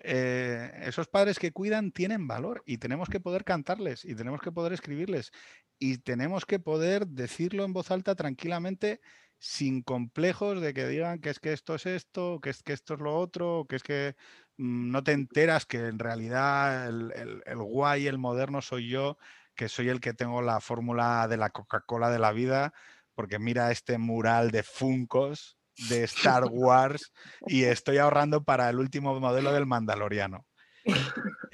eh, 0.00 0.70
esos 0.84 1.08
padres 1.08 1.38
que 1.38 1.52
cuidan 1.52 1.90
tienen 1.90 2.26
valor 2.26 2.62
y 2.66 2.78
tenemos 2.78 3.08
que 3.08 3.20
poder 3.20 3.44
cantarles 3.44 4.04
y 4.04 4.14
tenemos 4.14 4.40
que 4.40 4.52
poder 4.52 4.72
escribirles 4.72 5.32
y 5.78 5.98
tenemos 5.98 6.44
que 6.44 6.58
poder 6.58 7.06
decirlo 7.06 7.64
en 7.64 7.72
voz 7.72 7.90
alta 7.90 8.14
tranquilamente 8.14 9.00
sin 9.38 9.82
complejos 9.82 10.60
de 10.60 10.74
que 10.74 10.86
digan 10.86 11.20
que 11.20 11.30
es 11.30 11.40
que 11.40 11.52
esto 11.52 11.74
es 11.74 11.86
esto, 11.86 12.40
que 12.40 12.50
es 12.50 12.62
que 12.62 12.72
esto 12.72 12.94
es 12.94 13.00
lo 13.00 13.18
otro, 13.18 13.66
que 13.68 13.76
es 13.76 13.82
que 13.82 14.16
mm, 14.56 14.90
no 14.90 15.02
te 15.02 15.12
enteras 15.12 15.66
que 15.66 15.78
en 15.78 15.98
realidad 15.98 16.88
el, 16.88 17.12
el, 17.14 17.42
el 17.46 17.58
guay, 17.58 18.06
el 18.06 18.18
moderno 18.18 18.62
soy 18.62 18.88
yo, 18.88 19.18
que 19.54 19.68
soy 19.68 19.88
el 19.88 20.00
que 20.00 20.14
tengo 20.14 20.42
la 20.42 20.60
fórmula 20.60 21.28
de 21.28 21.36
la 21.36 21.50
Coca-Cola 21.50 22.10
de 22.10 22.18
la 22.18 22.32
vida, 22.32 22.72
porque 23.14 23.38
mira 23.38 23.70
este 23.70 23.98
mural 23.98 24.50
de 24.50 24.62
Funcos 24.62 25.58
de 25.88 26.04
Star 26.04 26.44
Wars 26.50 27.12
y 27.46 27.64
estoy 27.64 27.98
ahorrando 27.98 28.44
para 28.44 28.68
el 28.70 28.78
último 28.78 29.18
modelo 29.20 29.52
del 29.52 29.66
Mandaloriano. 29.66 30.46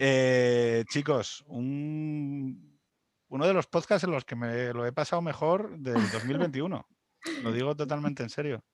Eh, 0.02 0.84
chicos, 0.88 1.44
un, 1.47 2.80
uno 3.28 3.47
de 3.47 3.52
los 3.52 3.66
podcasts 3.66 4.05
en 4.05 4.12
los 4.12 4.24
que 4.24 4.34
me 4.34 4.72
lo 4.72 4.86
he 4.86 4.92
pasado 4.92 5.20
mejor 5.20 5.78
del 5.78 6.10
2021. 6.10 6.86
Lo 7.42 7.52
digo 7.52 7.76
totalmente 7.76 8.22
en 8.22 8.30
serio. 8.30 8.64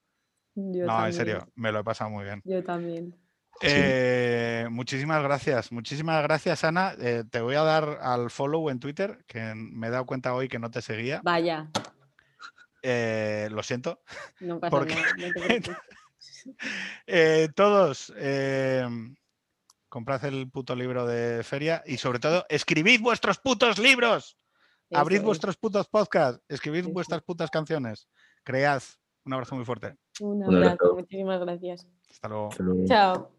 Yo 0.55 0.83
no, 0.83 0.87
también. 0.87 1.07
en 1.07 1.13
serio, 1.13 1.49
me 1.57 1.73
lo 1.73 1.81
he 1.81 1.85
pasado 1.85 2.11
muy 2.11 2.25
bien. 2.25 2.41
Yo 2.45 2.63
también. 2.63 3.15
Eh, 3.63 4.67
muchísimas 4.71 5.23
gracias, 5.23 5.73
muchísimas 5.73 6.23
gracias 6.23 6.63
Ana. 6.65 6.95
Eh, 7.01 7.25
te 7.31 7.41
voy 7.41 7.55
a 7.55 7.63
dar 7.63 7.99
al 8.03 8.31
follow 8.31 8.71
en 8.71 8.79
Twitter, 8.79 9.25
que 9.27 9.55
me 9.55 9.89
he 9.89 9.91
dado 9.91 10.07
cuenta 10.07 10.35
hoy 10.35 10.49
que 10.49 10.59
no 10.59 10.71
te 10.71 10.83
seguía. 10.83 11.21
Vaya, 11.25 11.71
Eh, 12.89 13.49
lo 13.51 13.63
siento. 13.65 14.01
no 14.41 14.61
pasa 14.61 14.71
Porque- 14.71 14.95
nada. 14.95 15.13
no. 15.69 15.77
Eh, 17.07 17.49
todos, 17.57 18.13
eh, 18.17 18.87
comprad 19.89 20.25
el 20.27 20.49
puto 20.51 20.77
libro 20.77 21.05
de 21.07 21.43
feria 21.43 21.83
y 21.85 21.97
sobre 21.97 22.21
todo, 22.21 22.47
escribid 22.49 23.01
vuestros 23.01 23.39
putos 23.39 23.79
libros. 23.79 24.39
Abrid 24.93 25.19
es. 25.19 25.23
vuestros 25.25 25.57
putos 25.57 25.89
podcasts, 25.89 26.41
escribid 26.49 26.81
Eso. 26.81 26.91
vuestras 26.91 27.23
putas 27.23 27.51
canciones. 27.51 28.09
Cread. 28.45 28.83
Un 29.25 29.33
abrazo 29.35 29.57
muy 29.57 29.65
fuerte. 29.65 29.97
Un 30.21 30.37
Un 30.37 30.45
abrazo. 30.45 30.71
abrazo, 30.85 30.95
muchísimas 30.95 31.41
gracias. 31.41 31.87
Hasta 32.09 32.29
luego. 32.29 32.49
Hasta 32.51 32.63
luego. 32.63 32.85
Chao. 32.87 33.36